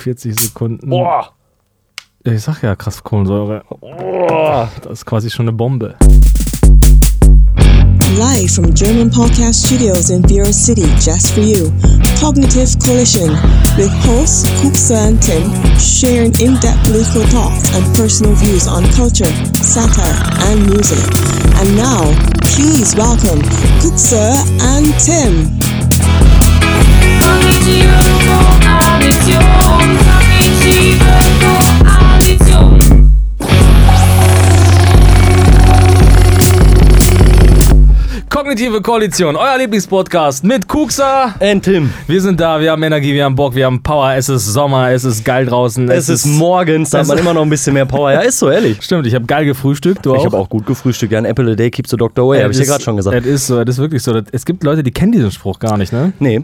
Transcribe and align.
40 0.00 0.40
Sekunden. 0.40 0.88
Boah. 0.88 1.30
Ich 2.24 2.42
sag 2.42 2.62
ja 2.62 2.76
krass 2.76 3.02
Kohlensäure. 3.02 3.64
Boah. 3.80 4.68
Das 4.82 4.92
ist 4.92 5.06
quasi 5.06 5.30
schon 5.30 5.48
eine 5.48 5.52
Bombe. 5.52 5.96
Live 8.18 8.54
from 8.54 8.74
German 8.74 9.10
Podcast 9.10 9.66
Studios 9.66 10.10
in 10.10 10.20
Bureau 10.22 10.52
City, 10.52 10.84
just 10.98 11.32
for 11.32 11.42
you. 11.42 11.72
Cognitive 12.20 12.78
Collision 12.78 13.30
with 13.78 13.90
hosts 14.04 14.44
Kuksa 14.60 15.08
and 15.08 15.22
Tim 15.22 15.42
sharing 15.78 16.32
in 16.40 16.58
depth 16.60 16.82
political 16.84 17.22
thoughts 17.28 17.70
and 17.74 17.96
personal 17.96 18.34
views 18.34 18.66
on 18.66 18.84
culture, 18.92 19.30
satire, 19.62 20.12
and 20.50 20.66
music. 20.66 20.98
And 21.62 21.76
now, 21.76 22.12
please 22.42 22.94
welcome 22.96 23.40
Kuksa 23.80 24.36
and 24.60 24.92
Tim. 25.00 25.48
Kognitive 38.28 38.80
Koalition, 38.80 39.34
euer 39.36 39.58
Lieblingspodcast 39.58 40.44
mit 40.44 40.68
Kuxa. 40.68 41.34
And 41.40 41.64
Tim, 41.64 41.90
Wir 42.06 42.20
sind 42.20 42.38
da, 42.40 42.60
wir 42.60 42.70
haben 42.70 42.82
Energie, 42.82 43.12
wir 43.12 43.24
haben 43.24 43.34
Bock, 43.34 43.54
wir 43.56 43.66
haben 43.66 43.82
Power. 43.82 44.12
Es 44.14 44.28
ist 44.28 44.46
Sommer, 44.46 44.90
es 44.90 45.04
ist 45.04 45.24
geil 45.24 45.46
draußen. 45.46 45.88
es 45.90 46.08
ist 46.08 46.26
morgens, 46.26 46.90
da 46.90 46.98
hat 46.98 47.02
es 47.04 47.08
man 47.08 47.18
immer 47.18 47.34
noch 47.34 47.42
ein 47.42 47.50
bisschen 47.50 47.74
mehr 47.74 47.86
Power. 47.86 48.12
Ja, 48.12 48.20
ist 48.20 48.38
so, 48.38 48.48
ehrlich. 48.48 48.78
Stimmt, 48.80 49.06
ich 49.06 49.14
habe 49.14 49.24
geil 49.26 49.44
gefrühstückt. 49.44 50.06
Du 50.06 50.14
Ich 50.14 50.24
habe 50.24 50.38
auch 50.38 50.48
gut 50.48 50.64
gefrühstückt. 50.66 51.12
Ja, 51.12 51.18
ein 51.18 51.24
Apple 51.24 51.50
a 51.50 51.54
day 51.56 51.70
keeps 51.70 51.90
the 51.90 51.96
doctor 51.96 52.24
away, 52.24 52.40
habe 52.42 52.52
ich 52.52 52.58
Es 52.58 52.62
ist- 52.62 52.68
gerade 52.70 52.84
schon 52.84 52.96
gesagt. 52.96 53.16
Es 53.16 53.26
ist 53.26 53.46
so, 53.48 53.60
es 53.60 53.68
ist 53.68 53.78
wirklich 53.78 54.02
so. 54.02 54.20
Es 54.30 54.44
gibt 54.44 54.62
Leute, 54.62 54.82
die 54.84 54.92
kennen 54.92 55.12
diesen 55.12 55.32
Spruch 55.32 55.58
gar 55.58 55.76
nicht, 55.76 55.92
ne? 55.92 56.12
Nee. 56.20 56.42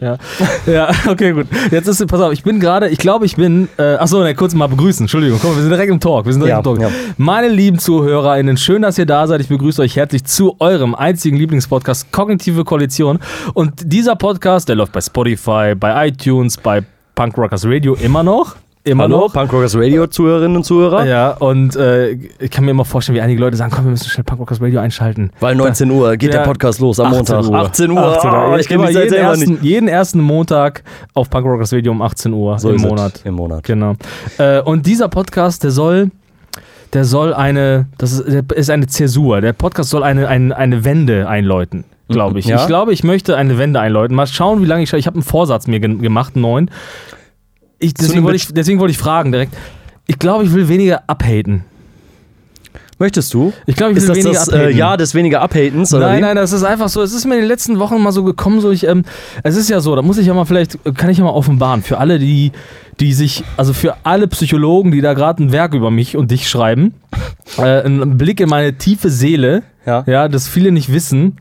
Ja. 0.00 0.18
ja, 0.66 0.90
okay, 1.08 1.32
gut. 1.32 1.46
Jetzt 1.70 1.86
ist, 1.86 2.04
pass 2.08 2.20
auf, 2.20 2.32
ich 2.32 2.42
bin 2.42 2.58
gerade, 2.58 2.88
ich 2.88 2.98
glaube, 2.98 3.26
ich 3.26 3.36
bin, 3.36 3.68
äh, 3.78 3.94
achso, 3.94 4.22
ne, 4.22 4.34
kurz 4.34 4.52
mal 4.54 4.66
begrüßen, 4.66 5.04
Entschuldigung, 5.04 5.38
komm, 5.40 5.54
wir 5.54 5.62
sind 5.62 5.70
direkt 5.70 5.90
im 5.90 6.00
Talk, 6.00 6.26
wir 6.26 6.32
sind 6.32 6.42
direkt 6.42 6.66
Ja, 6.66 6.72
im 6.72 6.78
Talk. 6.78 6.80
ja. 6.80 6.90
Meine 7.16 7.48
lieben 7.48 7.78
ZuhörerInnen, 7.78 8.56
schön, 8.56 8.82
dass 8.82 8.98
ihr 8.98 9.06
da 9.06 9.26
seid, 9.28 9.40
ich 9.40 9.48
begrüße 9.48 9.80
euch 9.82 9.94
herzlich 9.96 10.24
zu 10.24 10.56
eurem 10.58 10.94
einzigen 10.96 11.36
Lieblingspodcast 11.36 12.10
Kognitive 12.10 12.64
Koalition 12.64 13.20
und 13.54 13.72
dieser 13.84 14.16
Podcast, 14.16 14.68
der 14.68 14.76
läuft 14.76 14.92
bei 14.92 15.00
Spotify, 15.00 15.74
bei 15.78 16.08
iTunes, 16.08 16.56
bei 16.56 16.82
Punk 17.14 17.38
Rockers 17.38 17.64
Radio 17.64 17.94
immer 17.94 18.24
noch, 18.24 18.56
immer 18.84 19.04
Hallo, 19.04 19.20
noch. 19.20 19.32
Punk 19.32 19.52
Rockers 19.52 19.74
Radio 19.76 20.06
Zuhörerinnen 20.06 20.58
und 20.58 20.64
Zuhörer. 20.64 21.06
Ja, 21.06 21.30
und 21.32 21.74
äh, 21.74 22.10
ich 22.38 22.50
kann 22.50 22.64
mir 22.64 22.72
immer 22.72 22.84
vorstellen, 22.84 23.16
wie 23.16 23.22
einige 23.22 23.40
Leute 23.40 23.56
sagen, 23.56 23.72
komm, 23.74 23.84
wir 23.86 23.90
müssen 23.90 24.08
schnell 24.08 24.24
Punk 24.24 24.40
Rockers 24.40 24.60
Radio 24.60 24.80
einschalten. 24.80 25.30
Weil 25.40 25.54
19 25.54 25.90
Uhr 25.90 26.16
geht 26.16 26.32
Ja. 26.34 26.40
der 26.40 26.44
Podcast 26.46 26.80
los 26.80 27.00
am 27.00 27.06
18 27.12 27.16
Montag. 27.16 27.50
Uhr. 27.50 27.58
18 27.58 27.90
Uhr. 27.90 27.98
18 28.16 28.30
Uhr. 28.30 28.48
Oh, 28.52 28.56
ich 28.56 28.68
kenne 28.68 28.90
jeden, 28.90 29.14
ersten, 29.14 29.58
jeden 29.62 29.88
ersten 29.88 30.20
Montag 30.20 30.82
auf 31.14 31.30
Punk 31.30 31.46
Rockers 31.46 31.72
Radio 31.72 31.92
um 31.92 32.02
18 32.02 32.32
Uhr 32.32 32.58
So 32.58 32.70
im. 32.70 32.82
Monat. 32.82 33.22
Im 33.24 33.34
Monat. 33.34 33.64
Genau. 33.64 33.94
Äh, 34.38 34.60
und 34.60 34.84
dieser 34.86 35.08
Podcast, 35.08 35.64
der 35.64 35.70
soll, 35.70 36.10
der 36.92 37.04
soll 37.06 37.32
eine, 37.32 37.86
das 37.96 38.12
ist, 38.20 38.70
eine 38.70 38.86
Zäsur. 38.86 39.40
Der 39.40 39.54
Podcast 39.54 39.88
soll 39.90 40.02
eine, 40.02 40.28
eine, 40.28 40.54
eine 40.54 40.84
Wende 40.84 41.26
einläuten, 41.26 41.84
glaube 42.08 42.38
ich. 42.38 42.44
Ja. 42.46 42.56
Ich 42.60 42.66
glaube, 42.66 42.92
ich 42.92 43.02
möchte 43.02 43.34
eine 43.36 43.56
Wende 43.56 43.80
einläuten. 43.80 44.14
Mal 44.14 44.26
schauen, 44.26 44.60
wie 44.60 44.66
lange 44.66 44.82
ich 44.82 44.92
Ich 44.92 45.06
habe 45.06 45.16
einen 45.16 45.22
Vorsatz 45.24 45.66
mir 45.66 45.80
ge 45.80 45.94
gemacht, 45.96 46.36
neuen. 46.36 46.70
Ich, 47.84 47.94
deswegen, 47.94 48.24
wollte 48.24 48.36
ich, 48.36 48.48
deswegen 48.52 48.78
wollte 48.80 48.92
ich 48.92 48.98
fragen 48.98 49.32
direkt. 49.32 49.54
Ich 50.06 50.18
glaube, 50.18 50.44
ich 50.44 50.52
will 50.52 50.68
weniger 50.68 51.02
abhaten. 51.06 51.64
Möchtest 52.98 53.34
du? 53.34 53.52
Ich 53.66 53.74
glaube, 53.74 53.92
ich 53.92 53.98
Ist 53.98 54.04
will 54.04 54.08
das 54.14 54.18
weniger 54.24 54.38
das 54.38 54.48
äh, 54.48 54.54
abhaten. 54.56 54.76
Jahr 54.76 54.96
des 54.96 55.14
weniger 55.14 55.40
Abhatens? 55.42 55.92
Oder 55.92 56.06
Nein, 56.06 56.18
wie? 56.18 56.20
nein, 56.22 56.36
das 56.36 56.52
ist 56.52 56.62
einfach 56.62 56.88
so. 56.88 57.02
Es 57.02 57.12
ist 57.12 57.24
mir 57.26 57.34
in 57.34 57.40
den 57.40 57.48
letzten 57.48 57.78
Wochen 57.80 58.00
mal 58.00 58.12
so 58.12 58.22
gekommen, 58.22 58.60
so 58.60 58.70
ich, 58.70 58.86
ähm, 58.86 59.02
es 59.42 59.56
ist 59.56 59.68
ja 59.68 59.80
so, 59.80 59.96
da 59.96 60.02
muss 60.02 60.16
ich 60.16 60.26
ja 60.28 60.34
mal 60.34 60.44
vielleicht, 60.44 60.78
kann 60.96 61.10
ich 61.10 61.18
ja 61.18 61.24
mal 61.24 61.30
offenbaren, 61.30 61.82
für 61.82 61.98
alle, 61.98 62.18
die, 62.20 62.52
die 63.00 63.12
sich, 63.12 63.42
also 63.56 63.72
für 63.72 63.96
alle 64.04 64.28
Psychologen, 64.28 64.92
die 64.92 65.00
da 65.00 65.14
gerade 65.14 65.42
ein 65.42 65.50
Werk 65.50 65.74
über 65.74 65.90
mich 65.90 66.16
und 66.16 66.30
dich 66.30 66.48
schreiben, 66.48 66.94
äh, 67.58 67.84
ein 67.84 68.16
Blick 68.16 68.38
in 68.40 68.48
meine 68.48 68.78
tiefe 68.78 69.10
Seele, 69.10 69.64
Ja. 69.86 70.04
ja, 70.06 70.28
das 70.28 70.46
viele 70.48 70.70
nicht 70.70 70.92
wissen. 70.92 71.36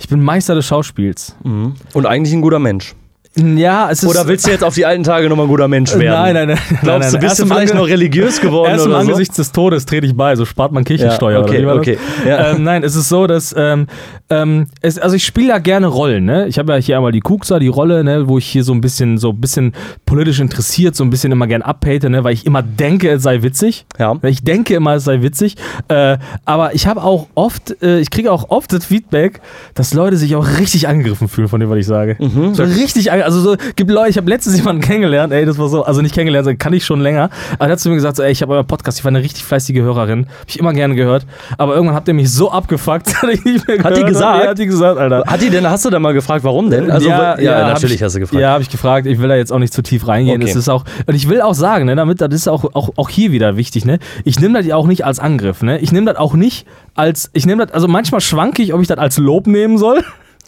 Ich 0.00 0.08
bin 0.08 0.20
Meister 0.22 0.54
des 0.56 0.66
Schauspiels. 0.66 1.36
Mhm. 1.44 1.74
Und 1.92 2.06
eigentlich 2.06 2.32
ein 2.34 2.42
guter 2.42 2.58
Mensch. 2.58 2.94
Ja, 3.36 3.90
es 3.90 4.02
ist. 4.02 4.08
Oder 4.08 4.26
willst 4.26 4.46
du 4.46 4.50
jetzt 4.50 4.64
auf 4.64 4.74
die 4.74 4.84
alten 4.84 5.04
Tage 5.04 5.28
nochmal 5.28 5.46
ein 5.46 5.48
guter 5.48 5.68
Mensch 5.68 5.94
werden? 5.94 6.34
Nein, 6.34 6.34
nein, 6.34 6.48
nein. 6.48 6.58
Glaubst 6.68 6.86
nein, 6.86 7.00
nein. 7.00 7.12
du, 7.12 7.18
bist 7.18 7.38
du 7.38 7.46
vielleicht 7.46 7.74
noch 7.74 7.86
religiös 7.86 8.40
geworden 8.40 8.70
Erst 8.70 8.86
im 8.86 8.92
so? 8.92 8.96
Angesichts 8.96 9.36
des 9.36 9.52
Todes 9.52 9.86
trete 9.86 10.06
ich 10.06 10.16
bei, 10.16 10.34
so 10.34 10.44
spart 10.44 10.72
man 10.72 10.84
Kirchensteuer. 10.84 11.40
Ja, 11.40 11.44
okay, 11.44 11.64
oder 11.64 11.76
okay. 11.76 11.98
Ja. 12.26 12.50
Ähm, 12.50 12.64
nein, 12.64 12.82
es 12.82 12.96
ist 12.96 13.08
so, 13.08 13.26
dass 13.26 13.54
ähm, 13.56 13.86
ähm, 14.30 14.66
es, 14.82 14.98
also 14.98 15.16
ich 15.16 15.24
spiele 15.24 15.48
ja 15.48 15.58
gerne 15.58 15.86
Rollen. 15.86 16.24
Ne? 16.24 16.48
Ich 16.48 16.58
habe 16.58 16.72
ja 16.72 16.78
hier 16.78 16.96
einmal 16.96 17.12
die 17.12 17.20
Kuxa, 17.20 17.58
die 17.58 17.68
Rolle, 17.68 18.04
ne, 18.04 18.28
wo 18.28 18.38
ich 18.38 18.46
hier 18.46 18.64
so 18.64 18.72
ein 18.72 18.80
bisschen 18.80 19.18
so 19.18 19.30
ein 19.30 19.40
bisschen 19.40 19.72
politisch 20.04 20.40
interessiert, 20.40 20.96
so 20.96 21.04
ein 21.04 21.10
bisschen 21.10 21.32
immer 21.32 21.46
gern 21.46 21.62
abhate, 21.62 22.10
ne, 22.10 22.24
weil 22.24 22.34
ich 22.34 22.44
immer 22.44 22.62
denke, 22.62 23.10
es 23.10 23.22
sei 23.22 23.42
witzig. 23.42 23.86
Ja. 23.98 24.16
Ich 24.22 24.42
denke 24.42 24.74
immer, 24.74 24.94
es 24.96 25.04
sei 25.04 25.22
witzig. 25.22 25.56
Äh, 25.88 26.18
aber 26.44 26.74
ich 26.74 26.86
habe 26.86 27.02
auch 27.02 27.28
oft, 27.34 27.82
äh, 27.82 28.00
ich 28.00 28.10
kriege 28.10 28.32
auch 28.32 28.50
oft 28.50 28.72
das 28.72 28.84
Feedback, 28.84 29.40
dass 29.74 29.94
Leute 29.94 30.16
sich 30.16 30.34
auch 30.36 30.58
richtig 30.58 30.88
angegriffen 30.88 31.28
fühlen 31.28 31.48
von 31.48 31.60
dem, 31.60 31.70
was 31.70 31.78
ich 31.78 31.86
sage. 31.86 32.16
Mhm. 32.18 32.54
So 32.54 32.64
richtig, 32.64 33.12
ange- 33.18 33.24
also 33.24 33.40
so 33.40 33.56
gibt 33.76 33.90
Leute, 33.90 34.10
ich 34.10 34.16
habe 34.16 34.28
letztens 34.28 34.56
jemanden 34.56 34.82
kennengelernt, 34.82 35.32
ey, 35.32 35.44
das 35.44 35.58
war 35.58 35.68
so, 35.68 35.84
also 35.84 36.00
nicht 36.02 36.14
kennengelernt, 36.14 36.44
sondern 36.44 36.58
kann 36.58 36.72
ich 36.72 36.84
schon 36.84 37.00
länger. 37.00 37.30
Aber 37.54 37.66
der 37.66 37.72
hat 37.72 37.80
zu 37.80 37.88
mir 37.88 37.96
gesagt, 37.96 38.16
so, 38.16 38.22
ey, 38.22 38.32
ich 38.32 38.42
habe 38.42 38.52
euren 38.54 38.66
Podcast, 38.66 38.98
ich 38.98 39.04
war 39.04 39.10
eine 39.10 39.22
richtig 39.22 39.44
fleißige 39.44 39.76
Hörerin, 39.80 40.26
habe 40.26 40.46
ich 40.48 40.58
immer 40.58 40.72
gerne 40.72 40.94
gehört. 40.94 41.26
Aber 41.56 41.74
irgendwann 41.74 41.96
habt 41.96 42.08
ihr 42.08 42.14
mich 42.14 42.32
so 42.32 42.50
abgefuckt, 42.50 43.06
dass 43.22 43.30
ich 43.30 43.44
nicht 43.44 43.66
mehr 43.68 43.78
Hat 43.82 43.92
die 43.96 44.00
gehört 44.00 44.06
gesagt? 44.08 44.32
habe. 44.34 44.44
Ja, 44.44 44.50
hat 44.50 44.58
die 44.58 44.66
gesagt, 44.66 44.98
Alter. 44.98 45.24
Hat 45.26 45.42
die 45.42 45.50
denn, 45.50 45.68
hast 45.68 45.84
du 45.84 45.90
da 45.90 45.98
mal 45.98 46.12
gefragt, 46.14 46.44
warum 46.44 46.70
denn? 46.70 46.90
Also, 46.90 47.08
ja, 47.08 47.38
ja, 47.38 47.58
hab 47.66 47.74
natürlich 47.74 47.96
ich, 47.96 48.02
hast 48.02 48.14
du 48.16 48.20
gefragt. 48.20 48.40
Ja, 48.40 48.50
habe 48.50 48.62
ich 48.62 48.70
gefragt. 48.70 49.06
Ich 49.06 49.18
will 49.20 49.28
da 49.28 49.36
jetzt 49.36 49.52
auch 49.52 49.58
nicht 49.58 49.72
zu 49.72 49.82
tief 49.82 50.06
reingehen. 50.06 50.40
Okay. 50.42 50.50
Es 50.50 50.56
ist 50.56 50.68
auch, 50.68 50.84
und 51.06 51.14
ich 51.14 51.28
will 51.28 51.40
auch 51.40 51.54
sagen, 51.54 51.86
ne, 51.86 51.96
damit, 51.96 52.20
das 52.20 52.32
ist 52.32 52.48
auch, 52.48 52.64
auch, 52.74 52.90
auch 52.96 53.08
hier 53.08 53.32
wieder 53.32 53.56
wichtig, 53.56 53.84
ne? 53.84 53.98
Ich 54.24 54.38
nehme 54.40 54.58
das 54.58 54.66
ja 54.66 54.76
auch 54.76 54.86
nicht 54.86 55.04
als 55.04 55.18
Angriff, 55.18 55.62
ne? 55.62 55.78
Ich 55.78 55.92
nehme 55.92 56.06
das 56.06 56.16
auch 56.16 56.34
nicht 56.34 56.66
als, 56.94 57.30
ich 57.32 57.46
nehme 57.46 57.64
das, 57.64 57.74
also 57.74 57.88
manchmal 57.88 58.20
schwanke 58.20 58.62
ich, 58.62 58.74
ob 58.74 58.80
ich 58.80 58.88
das 58.88 58.98
als 58.98 59.18
Lob 59.18 59.46
nehmen 59.46 59.78
soll. 59.78 60.02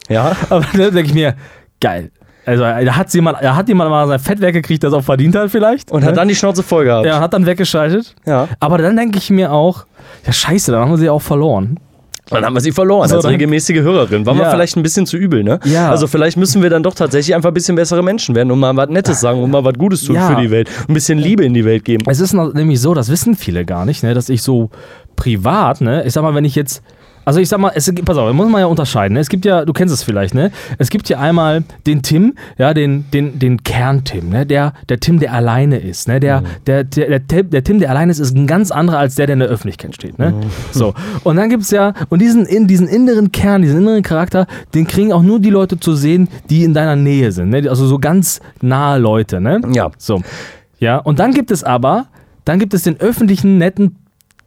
Ja. 0.09 0.33
Aber 0.51 0.65
dann 0.73 0.95
denke 0.95 1.03
ich 1.03 1.15
mir, 1.15 1.35
geil. 1.81 2.11
Also 2.47 2.63
da 2.63 2.97
hat 2.97 3.13
jemand, 3.15 3.39
da 3.43 3.55
hat 3.55 3.69
jemand 3.69 3.91
mal 3.91 4.07
sein 4.09 4.19
Fett 4.19 4.41
weggekriegt, 4.41 4.83
das 4.83 4.93
auch 4.93 5.05
verdient 5.05 5.37
hat 5.37 5.51
vielleicht. 5.51 5.91
Und 5.91 6.01
ne? 6.01 6.07
hat 6.09 6.17
dann 6.17 6.29
die 6.29 6.35
Schnauze 6.35 6.63
voll 6.63 6.85
gehabt. 6.85 7.07
ja, 7.07 7.21
hat 7.21 7.33
dann 7.35 7.47
weggeschaltet. 7.47 8.15
Ja. 8.27 8.49
Aber 8.61 8.79
dann 8.79 8.97
denke 8.97 9.19
ich 9.19 9.31
mir 9.31 9.53
auch, 9.53 9.85
ja 10.27 10.33
scheiße, 10.33 10.73
dann 10.73 10.81
haben 10.83 10.91
wir 10.91 10.99
sie 10.99 11.11
auch 11.11 11.23
verloren. 11.23 11.79
Dann 12.31 12.45
haben 12.45 12.55
wir 12.55 12.61
sie 12.61 12.71
verloren 12.71 13.09
So, 13.09 13.17
als 13.17 13.25
dann- 13.25 13.33
regelmäßige 13.33 13.79
Hörerin. 13.81 14.25
War 14.25 14.35
Ja. 14.37 14.43
mal 14.45 14.51
vielleicht 14.53 14.77
ein 14.77 14.85
bisschen 14.85 15.05
zu 15.05 15.17
übel, 15.17 15.43
ne? 15.43 15.59
Ja. 15.65 15.91
Also 15.91 16.07
vielleicht 16.07 16.37
müssen 16.37 16.63
wir 16.63 16.71
dann 16.71 16.85
doch 16.85 16.95
tatsächlich 16.95 17.35
einfach 17.35 17.49
ein 17.51 17.55
bisschen 17.55 17.75
bessere 17.75 18.05
Menschen 18.05 18.37
werden 18.37 18.53
und 18.53 18.61
mal 18.61 18.77
was 18.77 18.89
Nettes 18.89 19.21
sagen 19.21 19.43
und 19.43 19.51
mal 19.51 19.65
was 19.65 19.75
Gutes 19.75 20.05
tun 20.05 20.15
Ja. 20.15 20.29
für 20.29 20.41
die 20.41 20.51
Welt. 20.51 20.71
Ein 20.89 20.95
bisschen 20.95 21.19
Liebe 21.19 21.45
in 21.45 21.55
die 21.55 21.65
Welt 21.65 21.85
geben. 21.85 22.05
Es 22.09 22.21
ist 22.21 22.33
nämlich 22.33 22.81
so, 22.81 22.95
das 22.95 23.09
wissen 23.11 23.35
viele 23.35 23.65
gar 23.65 23.85
nicht, 23.85 24.05
ne, 24.05 24.15
dass 24.15 24.29
ich 24.29 24.43
so 24.43 24.71
privat, 25.17 25.81
ne, 25.81 26.05
ich 26.07 26.13
sag 26.13 26.23
mal, 26.23 26.35
wenn 26.35 26.45
ich 26.45 26.55
jetzt, 26.55 26.83
also 27.25 27.39
ich 27.41 27.49
sag 27.49 27.59
mal, 27.61 27.73
es, 27.75 27.93
pass 28.05 28.17
auf, 28.17 28.27
da 28.27 28.33
muss 28.33 28.49
man 28.49 28.61
ja 28.61 28.67
unterscheiden. 28.67 29.15
Ne? 29.15 29.21
Es 29.21 29.29
gibt 29.29 29.45
ja, 29.45 29.65
du 29.65 29.73
kennst 29.73 29.95
es 29.95 30.03
vielleicht, 30.03 30.35
ne? 30.35 30.51
Es 30.79 30.91
gibt 30.91 31.09
ja 31.09 31.19
einmal 31.19 31.63
den 31.87 32.03
Tim, 32.03 32.35
ja, 32.59 32.75
den, 32.75 33.05
den, 33.13 33.39
den 33.39 33.63
Kern-Tim, 33.63 34.31
ne? 34.31 34.47
Der, 34.47 34.73
der 34.89 35.01
Tim, 35.01 35.19
der 35.21 35.33
alleine 35.33 35.79
ist, 35.79 36.09
ne? 36.09 36.19
Der, 36.19 36.43
der, 36.67 36.85
der, 36.85 37.09
der, 37.09 37.27
Tim- 37.27 37.51
der 37.51 37.65
Tim, 37.65 37.79
der 37.79 37.91
alleine 37.91 38.11
ist, 38.11 38.19
ist 38.19 38.35
ein 38.37 38.47
ganz 38.47 38.71
anderer 38.71 38.99
als 38.99 39.15
der, 39.15 39.27
der 39.27 39.35
in 39.35 39.41
der 39.41 39.49
Öffentlichkeit 39.49 39.95
steht, 39.95 40.19
ne? 40.19 40.35
So. 40.73 40.95
Und 41.23 41.37
dann 41.37 41.51
gibt's 41.51 41.71
ja, 41.71 41.93
und 42.09 42.21
diesen, 42.21 42.47
in, 42.47 42.67
diesen 42.67 42.89
inneren 42.89 43.33
Kern, 43.33 43.63
diesen 43.63 43.83
inneren 43.83 44.03
Charakter, 44.03 44.47
den 44.75 44.87
kriegen 44.87 45.13
auch 45.13 45.23
nur 45.23 45.41
die 45.41 45.51
Leute 45.51 45.79
zu 45.79 45.95
sehen, 45.95 46.29
die 46.49 46.65
in 46.65 46.75
deiner 46.75 46.97
Nähe 46.97 47.33
sind, 47.33 47.51
ne? 47.51 47.69
Also 47.69 47.87
so 47.87 47.99
ganz 47.99 48.41
nahe 48.61 48.99
Leute, 48.99 49.41
ne? 49.41 49.61
Ja. 49.73 49.91
So. 49.99 50.23
Ja, 50.79 50.97
und 50.97 51.19
dann 51.19 51.33
gibt 51.35 51.51
es 51.51 51.63
aber, 51.63 52.07
dann 52.45 52.59
gibt 52.59 52.73
es 52.75 52.85
den 52.85 52.99
öffentlichen, 53.01 53.59
netten 53.59 53.97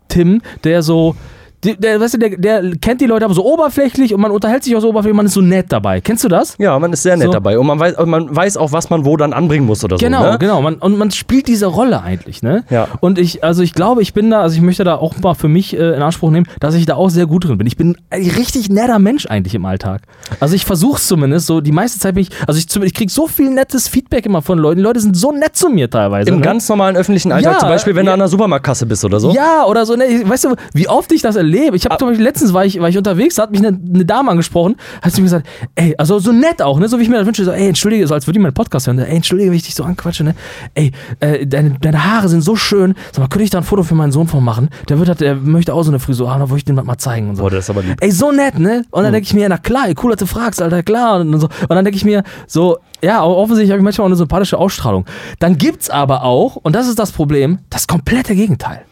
Tim, 0.10 0.42
der 0.64 0.82
so. 0.82 1.16
Der, 1.64 1.76
der, 1.76 2.00
weißt 2.00 2.16
du, 2.16 2.18
der, 2.18 2.30
der 2.38 2.76
kennt 2.78 3.02
die 3.02 3.06
Leute 3.06 3.26
aber 3.26 3.34
so 3.34 3.46
oberflächlich 3.46 4.14
und 4.14 4.22
man 4.22 4.32
unterhält 4.32 4.64
sich 4.64 4.76
auch 4.76 4.82
so 4.82 4.90
oberflächlich, 4.90 5.16
man 5.16 5.26
ist 5.26 5.34
so 5.34 5.42
nett 5.42 5.68
dabei. 5.70 6.02
Kennst 6.02 6.24
du 6.24 6.28
das? 6.28 6.56
Ja, 6.58 6.78
man 6.80 6.92
ist 6.94 7.04
sehr 7.04 7.16
nett 7.18 7.28
So. 7.28 7.32
dabei 7.32 7.58
und 7.58 7.66
man 7.68 7.80
weiß, 7.80 7.96
man 8.06 8.36
weiß 8.36 8.58
auch, 8.58 8.72
was 8.72 8.90
man 8.90 9.06
wo 9.06 9.18
dann 9.18 9.34
anbringen 9.34 9.66
muss 9.66 9.84
oder 9.84 9.98
Genau, 9.98 10.24
so. 10.24 10.32
Ne? 10.32 10.38
genau. 10.40 10.62
Man, 10.62 10.76
und 10.76 10.98
man 10.98 11.12
spielt 11.12 11.48
diese 11.48 11.68
Rolle 11.68 12.02
eigentlich, 12.02 12.42
ne? 12.44 12.64
Ja. 12.70 12.88
Und 13.00 13.18
ich, 13.18 13.44
also 13.44 13.62
ich 13.64 13.74
glaube, 13.74 14.02
ich 14.02 14.14
bin 14.14 14.30
da, 14.30 14.42
also 14.42 14.56
ich 14.56 14.62
möchte 14.62 14.84
da 14.84 14.96
auch 14.96 15.16
mal 15.22 15.34
für 15.36 15.48
mich 15.48 15.74
äh, 15.78 15.96
in 15.96 16.02
Anspruch 16.02 16.32
nehmen, 16.32 16.48
dass 16.60 16.76
ich 16.76 16.86
da 16.86 16.96
auch 16.96 17.10
sehr 17.10 17.26
gut 17.26 17.46
drin 17.46 17.58
bin. 17.58 17.68
Ich 17.68 17.78
bin 17.78 17.98
ein 18.10 18.22
richtig 18.22 18.70
netter 18.70 19.00
Mensch 19.00 19.26
eigentlich 19.28 19.56
im 19.56 19.66
Alltag. 19.66 20.02
Also 20.40 20.56
ich 20.56 20.66
versuche 20.66 20.98
es 20.98 21.08
zumindest 21.08 21.48
so, 21.48 21.62
die 21.62 21.72
meiste 21.72 22.00
Zeit 22.00 22.16
bin 22.16 22.24
ich, 22.24 22.30
also 22.48 22.60
ich, 22.60 22.84
ich 22.84 22.94
kriege 22.94 23.12
so 23.12 23.28
viel 23.28 23.50
nettes 23.50 23.88
Feedback 23.88 24.26
immer 24.26 24.42
von 24.42 24.58
Leuten. 24.60 24.78
Die 24.78 24.84
Leute 24.84 25.00
sind 25.00 25.16
so 25.16 25.32
nett 25.32 25.56
zu 25.56 25.70
mir 25.70 25.90
teilweise. 25.90 26.30
Im 26.30 26.38
ne? 26.38 26.42
ganz 26.42 26.68
normalen 26.70 26.96
öffentlichen 26.98 27.32
Alltag, 27.32 27.54
Ja, 27.54 27.60
zum 27.60 27.70
Beispiel, 27.70 27.96
wenn 27.96 28.06
ja. 28.06 28.12
du 28.12 28.14
an 28.14 28.20
der 28.20 28.28
Supermarktkasse 28.28 28.86
bist 28.86 29.04
oder 29.06 29.20
so. 29.20 29.32
Ja, 29.34 29.66
oder 29.66 29.86
so, 29.86 29.96
ne, 29.96 30.06
weißt 30.26 30.46
du, 30.46 30.56
wie 30.74 30.88
oft 30.90 31.12
ich 31.12 31.22
das 31.22 31.36
erlebe, 31.36 31.53
Leben. 31.54 31.76
Ich 31.76 31.86
habe 31.86 31.98
zum 31.98 32.10
Beispiel 32.10 32.26
letztens 32.26 32.54
war 32.54 32.66
ich, 32.66 32.80
war 32.80 32.90
ich 32.90 32.98
unterwegs, 32.98 33.36
da 33.36 33.44
hat 33.44 33.52
mich 33.52 33.66
eine, 33.66 33.78
eine 33.94 34.06
Dame 34.06 34.32
angesprochen, 34.32 34.76
hat 35.02 35.14
sie 35.14 35.22
mir 35.22 35.26
gesagt, 35.26 35.48
ey, 35.76 35.96
also 35.98 36.20
so 36.20 36.32
nett 36.32 36.62
auch, 36.62 36.80
ne, 36.80 36.88
so 36.88 37.00
wie 37.00 37.04
ich 37.04 37.10
mir 37.10 37.18
das 37.18 37.26
wünsche, 37.26 37.46
so, 37.46 37.52
ey, 37.52 37.68
entschuldige, 37.68 38.06
so 38.08 38.14
als 38.14 38.28
würde 38.28 38.40
ich 38.40 38.44
meinen 38.44 38.54
Podcast 38.54 38.88
hören, 38.88 39.00
ey, 39.00 39.16
entschuldige, 39.16 39.50
wenn 39.52 39.58
ich 39.58 39.64
dich 39.64 39.76
so 39.76 39.84
anquatsche, 39.84 40.24
ne, 40.24 40.36
ey, 40.74 40.92
äh, 41.20 41.46
deine, 41.46 41.78
deine 41.80 42.04
Haare 42.04 42.30
sind 42.30 42.42
so 42.42 42.56
schön, 42.56 42.96
sag 43.12 43.20
mal, 43.20 43.28
könnte 43.28 43.44
ich 43.44 43.50
da 43.50 43.60
ein 43.60 43.64
Foto 43.64 43.84
für 43.84 43.96
meinen 43.96 44.12
Sohn 44.12 44.28
von 44.28 44.44
machen? 44.44 44.70
Der 44.90 45.00
wird 45.00 45.10
halt, 45.10 45.22
der 45.22 45.36
möchte 45.36 45.74
auch 45.74 45.84
so 45.84 45.92
eine 45.92 46.00
Frisur 46.00 46.32
haben, 46.32 46.42
da 46.42 46.50
wollte 46.50 46.60
ich 46.60 46.66
dem 46.66 46.76
mal 46.76 46.98
zeigen 46.98 47.30
und 47.30 47.36
so. 47.36 47.44
Boah, 47.44 47.52
das 47.52 47.66
ist 47.66 47.70
aber 47.70 47.84
lieb. 47.84 47.98
Ey, 48.02 48.12
so 48.12 48.32
nett, 48.32 48.60
ne? 48.60 48.86
Und 48.92 49.04
dann 49.04 49.14
denke 49.14 49.26
ich 49.26 49.34
mir, 49.34 49.48
na 49.50 49.58
klar, 49.58 49.88
ey, 49.88 49.96
cool, 50.04 50.12
dass 50.12 50.20
du 50.20 50.26
fragst, 50.26 50.62
Alter, 50.62 50.84
klar. 50.84 51.22
Und, 51.22 51.40
so. 51.40 51.48
und 51.48 51.70
dann 51.70 51.86
denke 51.86 51.98
ich 51.98 52.06
mir, 52.06 52.24
so, 52.48 52.78
ja, 53.02 53.24
offensichtlich 53.24 53.72
habe 53.72 53.80
ich 53.80 53.84
manchmal 53.84 54.06
auch 54.06 54.10
eine 54.10 54.16
sympathische 54.16 54.58
Ausstrahlung. 54.58 55.06
Dann 55.40 55.58
gibt's 55.58 55.90
aber 55.90 56.24
auch, 56.24 56.56
und 56.56 56.74
das 56.74 56.88
ist 56.88 57.00
das 57.00 57.12
Problem, 57.12 57.60
das 57.70 57.88
komplette 57.88 58.36
Gegenteil. 58.36 58.86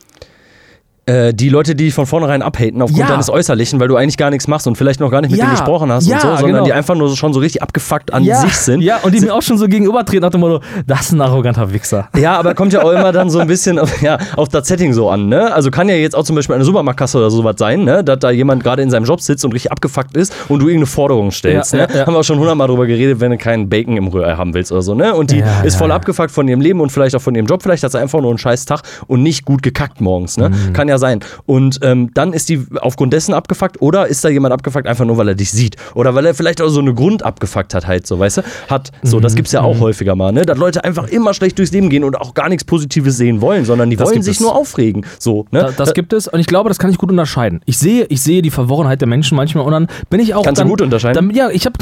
Äh, 1.08 1.34
die 1.34 1.50
Leute, 1.50 1.74
die 1.74 1.86
dich 1.86 1.96
von 1.96 2.06
vornherein 2.06 2.44
abhaten 2.44 2.80
aufgrund 2.80 3.00
Ja. 3.02 3.08
deines 3.08 3.28
Äußerlichen, 3.28 3.80
weil 3.80 3.88
du 3.88 3.96
eigentlich 3.96 4.18
gar 4.18 4.30
nichts 4.30 4.48
machst 4.48 4.68
und 4.68 4.78
vielleicht 4.78 5.00
noch 5.00 5.10
gar 5.10 5.22
nicht 5.22 5.32
mit 5.32 5.40
Ja. 5.40 5.46
denen 5.48 5.56
gesprochen 5.58 5.92
hast 5.92 6.06
Ja, 6.06 6.18
und 6.18 6.22
so, 6.22 6.28
sondern 6.28 6.52
genau. 6.52 6.64
die 6.66 6.74
einfach 6.74 6.94
nur 6.94 7.10
so, 7.10 7.16
schon 7.16 7.34
so 7.34 7.40
richtig 7.40 7.64
abgefuckt 7.64 8.14
an 8.14 8.24
sich 8.24 8.56
sind. 8.56 8.82
Ja, 8.82 8.98
und 9.02 9.12
die 9.16 9.20
mir 9.20 9.34
auch 9.34 9.42
schon 9.42 9.58
so 9.58 9.68
gegenübertreten 9.68 10.22
nach 10.22 10.30
dem 10.30 10.42
Motto, 10.42 10.62
das 10.86 11.02
ist 11.08 11.14
ein 11.14 11.22
arroganter 11.22 11.74
Wichser. 11.74 12.08
Ja, 12.16 12.38
aber 12.38 12.54
kommt 12.54 12.72
ja 12.74 12.84
auch 12.84 12.92
immer 12.92 13.12
dann 13.12 13.32
so 13.32 13.40
ein 13.40 13.48
bisschen 13.48 13.80
auf, 13.80 14.00
ja, 14.04 14.20
auf 14.38 14.48
das 14.50 14.68
Setting 14.68 14.94
so 14.94 15.10
an, 15.10 15.28
ne? 15.28 15.52
Also 15.52 15.72
kann 15.72 15.90
ja 15.90 15.96
jetzt 15.96 16.16
auch 16.16 16.24
zum 16.24 16.36
Beispiel 16.36 16.54
eine 16.54 16.66
Supermarktkasse 16.66 17.18
oder 17.18 17.32
sowas 17.32 17.56
sein, 17.58 17.84
ne? 17.84 18.04
Dass 18.04 18.20
da 18.20 18.30
jemand 18.30 18.64
gerade 18.64 18.84
in 18.84 18.92
seinem 18.92 19.06
Job 19.06 19.22
sitzt 19.22 19.44
und 19.44 19.54
richtig 19.54 19.72
abgefuckt 19.72 20.16
ist 20.16 20.32
und 20.50 20.60
du 20.60 20.68
irgendeine 20.68 20.86
Forderung 20.86 21.32
stellst, 21.32 21.74
ne? 21.74 21.88
Haben 22.06 22.14
wir 22.14 22.20
auch 22.20 22.24
schon 22.24 22.38
hundertmal 22.38 22.68
drüber 22.68 22.86
geredet, 22.86 23.20
wenn 23.20 23.32
du 23.32 23.38
keinen 23.40 23.70
Bacon 23.70 23.98
im 23.98 24.06
Rührei 24.08 24.36
haben 24.36 24.54
willst 24.54 24.72
oder 24.72 24.84
so, 24.84 24.94
ne? 24.94 25.16
Und 25.16 25.32
die 25.32 25.44
ist 25.64 25.78
voll 25.78 25.92
abgefuckt 25.92 26.30
von 26.30 26.48
ihrem 26.48 26.62
Leben 26.62 26.80
und 26.80 26.92
vielleicht 26.92 27.16
auch 27.16 27.22
von 27.24 27.34
ihrem 27.34 27.48
Job. 27.48 27.64
Vielleicht 27.64 27.84
hat 27.84 27.92
sie 27.92 28.00
einfach 28.00 28.22
nur 28.22 28.30
einen 28.30 28.38
scheiß 28.38 28.66
Tag 28.66 28.82
und 29.08 29.24
nicht 29.24 29.46
gut 29.46 29.64
gekackt 29.64 30.00
morgens, 30.00 30.38
ne? 30.38 30.50
Mhm. 30.50 30.74
Kann 30.74 30.90
ja 30.92 30.98
sein. 30.98 31.20
Und 31.46 31.80
ähm, 31.82 32.12
dann 32.14 32.34
ist 32.34 32.50
die 32.50 32.64
aufgrund 32.82 33.14
dessen 33.14 33.34
abgefuckt 33.34 33.82
oder 33.82 34.08
ist 34.08 34.24
da 34.24 34.30
jemand 34.30 34.54
abgefuckt 34.54 34.88
einfach 34.88 35.06
nur, 35.06 35.18
weil 35.18 35.28
er 35.30 35.36
dich 35.36 35.52
sieht 35.52 35.76
oder 35.96 36.14
weil 36.16 36.26
er 36.26 36.34
vielleicht 36.36 36.62
auch 36.62 36.70
so 36.70 36.80
eine 36.80 36.94
Grundabgefucktheit 36.94 37.88
halt 37.88 38.06
so, 38.08 38.20
weißt 38.20 38.38
du? 38.38 38.42
Hat. 38.70 38.92
So, 39.04 39.18
Mhm. 39.18 39.22
das 39.22 39.36
gibt's 39.36 39.52
ja 39.52 39.62
auch 39.62 39.80
häufiger 39.80 40.16
mal, 40.16 40.32
ne? 40.32 40.44
Dass 40.46 40.58
Leute 40.58 40.84
einfach 40.84 41.08
immer 41.08 41.34
schlecht 41.34 41.58
durchs 41.58 41.72
Leben 41.72 41.90
gehen 41.90 42.04
und 42.04 42.16
auch 42.20 42.34
gar 42.34 42.50
nichts 42.50 42.64
Positives 42.64 43.18
sehen 43.18 43.42
wollen, 43.42 43.66
sondern 43.66 43.90
die 43.90 43.96
Das 43.96 44.10
wollen 44.10 44.22
sich 44.22 44.36
es. 44.38 44.42
nur 44.42 44.56
aufregen. 44.56 45.06
So, 45.20 45.46
ne? 45.52 45.60
Da, 45.62 45.72
das 45.72 45.94
gibt 45.94 46.14
es 46.14 46.28
und 46.28 46.40
ich 46.40 46.48
glaube, 46.48 46.70
das 46.70 46.78
kann 46.80 46.90
ich 46.92 46.98
gut 46.98 47.10
unterscheiden. 47.10 47.62
Ich 47.66 47.78
sehe, 47.78 48.06
ich 48.10 48.22
sehe 48.22 48.42
die 48.42 48.52
Verworrenheit 48.52 49.02
der 49.02 49.08
Menschen 49.08 49.36
manchmal 49.36 49.66
und 49.66 49.72
dann 49.72 49.88
bin 50.10 50.20
ich 50.20 50.34
auch. 50.36 50.44
Kannst 50.44 50.60
du 50.60 50.64
dann, 50.64 50.70
gut 50.70 50.82
unterscheiden? 50.82 51.28
Dann, 51.30 51.36
ja, 51.36 51.50
ich 51.50 51.66
habe 51.66 51.78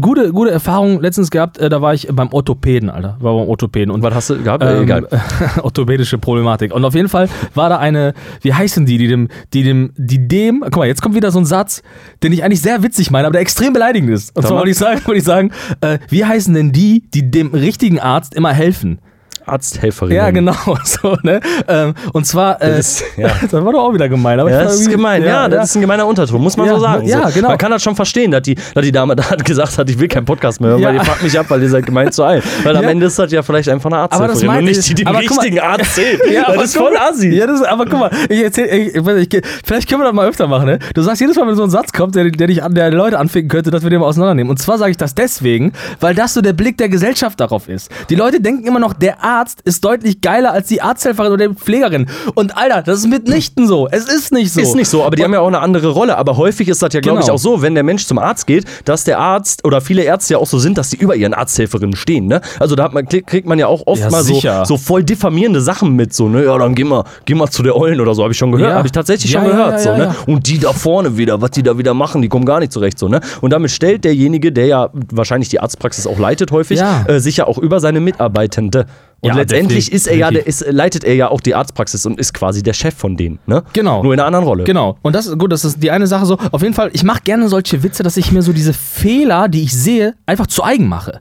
gute, 0.00 0.32
gute 0.32 0.50
Erfahrungen 0.50 1.00
letztens 1.00 1.30
gehabt. 1.30 1.58
Äh, 1.58 1.68
da 1.68 1.80
war 1.82 1.94
ich 1.94 2.08
beim 2.12 2.28
Orthopäden, 2.32 2.90
Alter. 2.90 3.16
War 3.20 3.34
beim 3.34 3.48
Orthopäden 3.48 3.90
und 3.90 4.02
Was 4.02 4.14
hast 4.14 4.30
du 4.30 4.42
gehabt? 4.42 4.62
Äh, 4.62 4.76
ähm, 4.76 4.82
egal. 4.82 5.08
orthopädische 5.62 6.18
Problematik. 6.18 6.72
Und 6.74 6.84
auf 6.84 6.94
jeden 6.94 7.08
Fall 7.08 7.28
war 7.54 7.68
da 7.68 7.78
eine, 7.78 8.14
wie 8.42 8.54
heißen 8.54 8.86
die, 8.86 8.98
die 8.98 9.08
dem, 9.08 9.28
die 9.52 9.62
dem, 9.62 9.92
die 9.96 10.28
dem, 10.28 10.60
guck 10.62 10.76
mal, 10.76 10.86
jetzt 10.86 11.02
kommt 11.02 11.14
wieder 11.14 11.30
so 11.30 11.38
ein 11.38 11.44
Satz, 11.44 11.82
den 12.22 12.32
ich 12.32 12.44
eigentlich 12.44 12.62
sehr 12.62 12.82
witzig 12.82 13.10
meine, 13.10 13.26
aber 13.26 13.32
der 13.32 13.42
extrem 13.42 13.72
beleidigend 13.72 14.10
ist. 14.10 14.36
Und 14.36 14.46
zwar 14.46 14.58
wollte 14.58 14.70
ich 14.70 14.78
sagen, 14.78 15.00
wollte 15.04 15.18
ich 15.18 15.24
sagen, 15.24 15.50
äh, 15.80 15.98
wie 16.08 16.24
heißen 16.24 16.54
denn 16.54 16.72
die, 16.72 17.04
die 17.12 17.30
dem 17.30 17.54
richtigen 17.54 18.00
Arzt 18.00 18.34
immer 18.34 18.52
helfen? 18.52 18.98
Arzthelferin. 19.46 20.14
Ja, 20.14 20.30
genau, 20.30 20.54
so, 20.84 21.16
ne? 21.22 21.40
Ähm, 21.68 21.94
und 22.12 22.26
zwar, 22.26 22.60
äh, 22.62 22.76
Das 22.76 22.78
ist- 23.00 23.04
ja. 23.16 23.28
das 23.42 23.52
war 23.52 23.72
doch 23.72 23.82
auch 23.84 23.94
wieder 23.94 24.08
gemein. 24.08 24.40
Aber 24.40 24.50
Ja, 24.50 24.64
das 24.64 24.80
ist 24.80 24.90
gemein. 24.90 25.22
Ja, 25.22 25.48
das 25.48 25.70
ist 25.70 25.76
ein 25.76 25.80
gemeiner 25.80 26.06
Unterton, 26.06 26.40
muss 26.42 26.56
man 26.56 26.66
Ja, 26.66 26.74
so 26.74 26.80
sagen. 26.80 27.06
ja, 27.06 27.28
so. 27.28 27.34
genau. 27.34 27.48
Man 27.48 27.58
kann 27.58 27.70
das 27.70 27.82
schon 27.82 27.96
verstehen, 27.96 28.30
dass 28.30 28.42
die, 28.42 28.54
dass 28.74 28.84
die 28.84 28.92
Dame 28.92 29.16
da 29.16 29.24
gesagt 29.36 29.78
hat, 29.78 29.88
ich 29.90 29.98
will 29.98 30.08
keinen 30.08 30.24
Podcast 30.24 30.60
mehr 30.60 30.70
hören, 30.70 30.80
Ja. 30.80 30.88
weil 30.88 30.94
ihr 30.96 31.04
fragt 31.04 31.22
mich 31.22 31.38
ab, 31.38 31.46
weil 31.48 31.62
ihr 31.62 31.68
seid 31.70 31.86
gemein 31.86 32.12
zu 32.12 32.24
allen. 32.24 32.42
Weil 32.64 32.76
am 32.76 32.82
Ja. 32.84 32.90
Ende 32.90 33.06
ist 33.06 33.18
das 33.18 33.30
ja 33.32 33.42
vielleicht 33.42 33.68
einfach 33.68 33.90
eine 33.90 33.98
Aber 34.00 34.08
das 34.10 34.20
Arzthelferin 34.42 34.58
und 34.58 34.64
nicht 34.64 34.78
ich- 34.80 34.86
die, 34.86 34.94
die 34.94 35.04
den 35.04 35.16
richtigen 35.16 35.60
Arzt 35.60 35.98
aber 36.46 36.56
das 36.56 36.64
ist 36.66 36.76
voll 36.76 36.96
assi. 36.96 37.28
Ja, 37.30 37.46
das 37.46 37.62
aber 37.62 37.84
guck 37.86 37.98
mal, 38.00 38.10
ich 38.28 38.42
erzähl, 38.42 38.66
ich, 38.66 38.94
ich, 38.94 39.34
ich, 39.34 39.42
vielleicht 39.64 39.88
können 39.88 40.00
wir 40.00 40.04
das 40.06 40.14
mal 40.14 40.28
öfter 40.28 40.46
machen, 40.46 40.66
ne? 40.66 40.78
Du 40.94 41.02
sagst 41.02 41.20
jedes 41.20 41.36
Mal, 41.36 41.46
wenn 41.46 41.54
so 41.56 41.62
ein 41.64 41.70
Satz 41.70 41.92
kommt, 41.92 42.14
der, 42.14 42.30
der 42.30 42.46
dich 42.46 42.62
an, 42.62 42.74
der 42.74 42.90
Leute 42.90 43.18
anficken 43.18 43.48
könnte, 43.48 43.70
dass 43.70 43.82
wir 43.82 43.90
den 43.90 44.00
mal 44.00 44.06
auseinandernehmen. 44.06 44.50
Und 44.50 44.58
zwar 44.58 44.78
sage 44.78 44.90
ich 44.90 44.96
das 44.96 45.14
deswegen, 45.14 45.72
weil 46.00 46.14
das 46.14 46.34
so 46.34 46.40
der 46.40 46.52
Blick 46.52 46.76
der 46.78 46.88
Gesellschaft 46.88 47.40
darauf 47.40 47.68
ist. 47.68 47.90
Die 48.10 48.14
Leute 48.14 48.40
denken 48.40 48.66
immer 48.66 48.78
noch, 48.80 48.92
der 48.92 49.22
Arzt 49.22 49.35
ist 49.64 49.84
deutlich 49.84 50.20
geiler 50.20 50.52
als 50.52 50.68
die 50.68 50.82
Arzthelferin 50.82 51.32
oder 51.32 51.48
die 51.48 51.54
Pflegerin. 51.54 52.08
Und 52.34 52.56
Alter, 52.56 52.82
das 52.82 53.00
ist 53.00 53.06
mitnichten 53.08 53.66
so. 53.68 53.88
Es 53.90 54.08
ist 54.12 54.32
nicht 54.32 54.52
so. 54.52 54.60
Ist 54.60 54.74
nicht 54.74 54.88
so, 54.88 55.04
aber 55.04 55.16
die 55.16 55.24
haben 55.24 55.32
ja 55.32 55.40
auch 55.40 55.46
eine 55.46 55.60
andere 55.60 55.88
Rolle. 55.88 56.16
Aber 56.18 56.36
häufig 56.36 56.68
ist 56.68 56.82
das 56.82 56.92
ja, 56.94 57.00
glaube 57.00 57.20
ich, 57.20 57.26
Genau. 57.26 57.34
auch 57.34 57.38
so, 57.38 57.62
wenn 57.62 57.74
der 57.74 57.82
Mensch 57.84 58.06
zum 58.06 58.18
Arzt 58.18 58.46
geht, 58.46 58.64
dass 58.84 59.04
der 59.04 59.18
Arzt 59.18 59.64
oder 59.64 59.80
viele 59.80 60.02
Ärzte 60.02 60.34
ja 60.34 60.38
auch 60.38 60.46
so 60.46 60.58
sind, 60.58 60.78
dass 60.78 60.90
die 60.90 60.96
über 60.96 61.14
ihren 61.16 61.34
Arzthelferinnen 61.34 61.96
stehen. 61.96 62.26
Ne? 62.26 62.40
Also 62.60 62.74
da 62.76 62.88
man, 62.88 63.06
kriegt 63.08 63.46
man 63.46 63.58
ja 63.58 63.66
auch 63.66 63.82
oft 63.86 64.00
Ja, 64.00 64.10
mal 64.10 64.22
so, 64.22 64.40
so 64.64 64.76
voll 64.76 65.02
diffamierende 65.04 65.60
Sachen 65.60 65.92
mit. 65.94 66.14
So, 66.14 66.28
ne? 66.28 66.44
Ja, 66.44 66.56
dann 66.58 66.74
geh 66.74 66.84
mal, 66.84 67.04
geh 67.24 67.34
mal 67.34 67.48
zu 67.50 67.62
der 67.62 67.76
Eulen 67.76 68.00
oder 68.00 68.14
so, 68.14 68.22
habe 68.22 68.32
ich 68.32 68.38
schon 68.38 68.52
gehört. 68.52 68.70
Ja. 68.70 68.76
Habe 68.76 68.86
ich 68.88 68.92
tatsächlich 68.92 69.32
Ja, 69.32 69.40
schon 69.40 69.50
gehört. 69.50 69.80
so, 69.80 69.96
ne? 69.96 70.14
Und 70.26 70.46
die 70.46 70.58
da 70.58 70.72
vorne 70.72 71.16
wieder, 71.16 71.40
was 71.40 71.50
die 71.52 71.62
da 71.62 71.76
wieder 71.78 71.94
machen, 71.94 72.22
die 72.22 72.28
kommen 72.28 72.44
gar 72.44 72.60
nicht 72.60 72.72
zurecht. 72.72 72.98
So, 72.98 73.08
ne? 73.08 73.20
Und 73.40 73.50
damit 73.52 73.70
stellt 73.70 74.04
derjenige, 74.04 74.52
der 74.52 74.66
ja 74.66 74.90
wahrscheinlich 75.12 75.48
die 75.48 75.60
Arztpraxis 75.60 76.06
auch 76.06 76.18
leitet 76.18 76.50
häufig, 76.52 76.80
äh, 77.06 77.18
sich 77.18 77.38
ja 77.38 77.46
auch 77.46 77.58
über 77.58 77.80
seine 77.80 78.00
Mitarbeitende. 78.00 78.86
Und 79.26 79.32
Ja, 79.32 79.40
letztendlich 79.40 79.86
definitiv, 79.86 79.94
ist 79.94 80.06
er 80.06 80.16
ja, 80.16 80.30
der, 80.30 80.46
ist, 80.46 80.64
leitet 80.70 81.02
er 81.02 81.14
ja 81.16 81.28
auch 81.28 81.40
die 81.40 81.56
Arztpraxis 81.56 82.06
und 82.06 82.20
ist 82.20 82.32
quasi 82.32 82.62
der 82.62 82.74
Chef 82.74 82.94
von 82.94 83.16
denen. 83.16 83.40
Ne? 83.46 83.64
Genau. 83.72 84.04
Nur 84.04 84.14
in 84.14 84.20
einer 84.20 84.26
anderen 84.28 84.44
Rolle. 84.44 84.62
Genau. 84.62 84.98
Und 85.02 85.14
das 85.16 85.26
ist 85.26 85.36
gut, 85.36 85.50
das 85.50 85.64
ist 85.64 85.82
die 85.82 85.90
eine 85.90 86.06
Sache 86.06 86.26
so. 86.26 86.38
Auf 86.52 86.62
jeden 86.62 86.74
Fall, 86.74 86.90
ich 86.92 87.02
mache 87.02 87.22
gerne 87.24 87.48
solche 87.48 87.82
Witze, 87.82 88.04
dass 88.04 88.16
ich 88.16 88.30
mir 88.30 88.42
so 88.42 88.52
diese 88.52 88.72
Fehler, 88.72 89.48
die 89.48 89.62
ich 89.62 89.72
sehe, 89.72 90.14
einfach 90.26 90.46
zu 90.46 90.62
eigen 90.62 90.86
mache. 90.86 91.20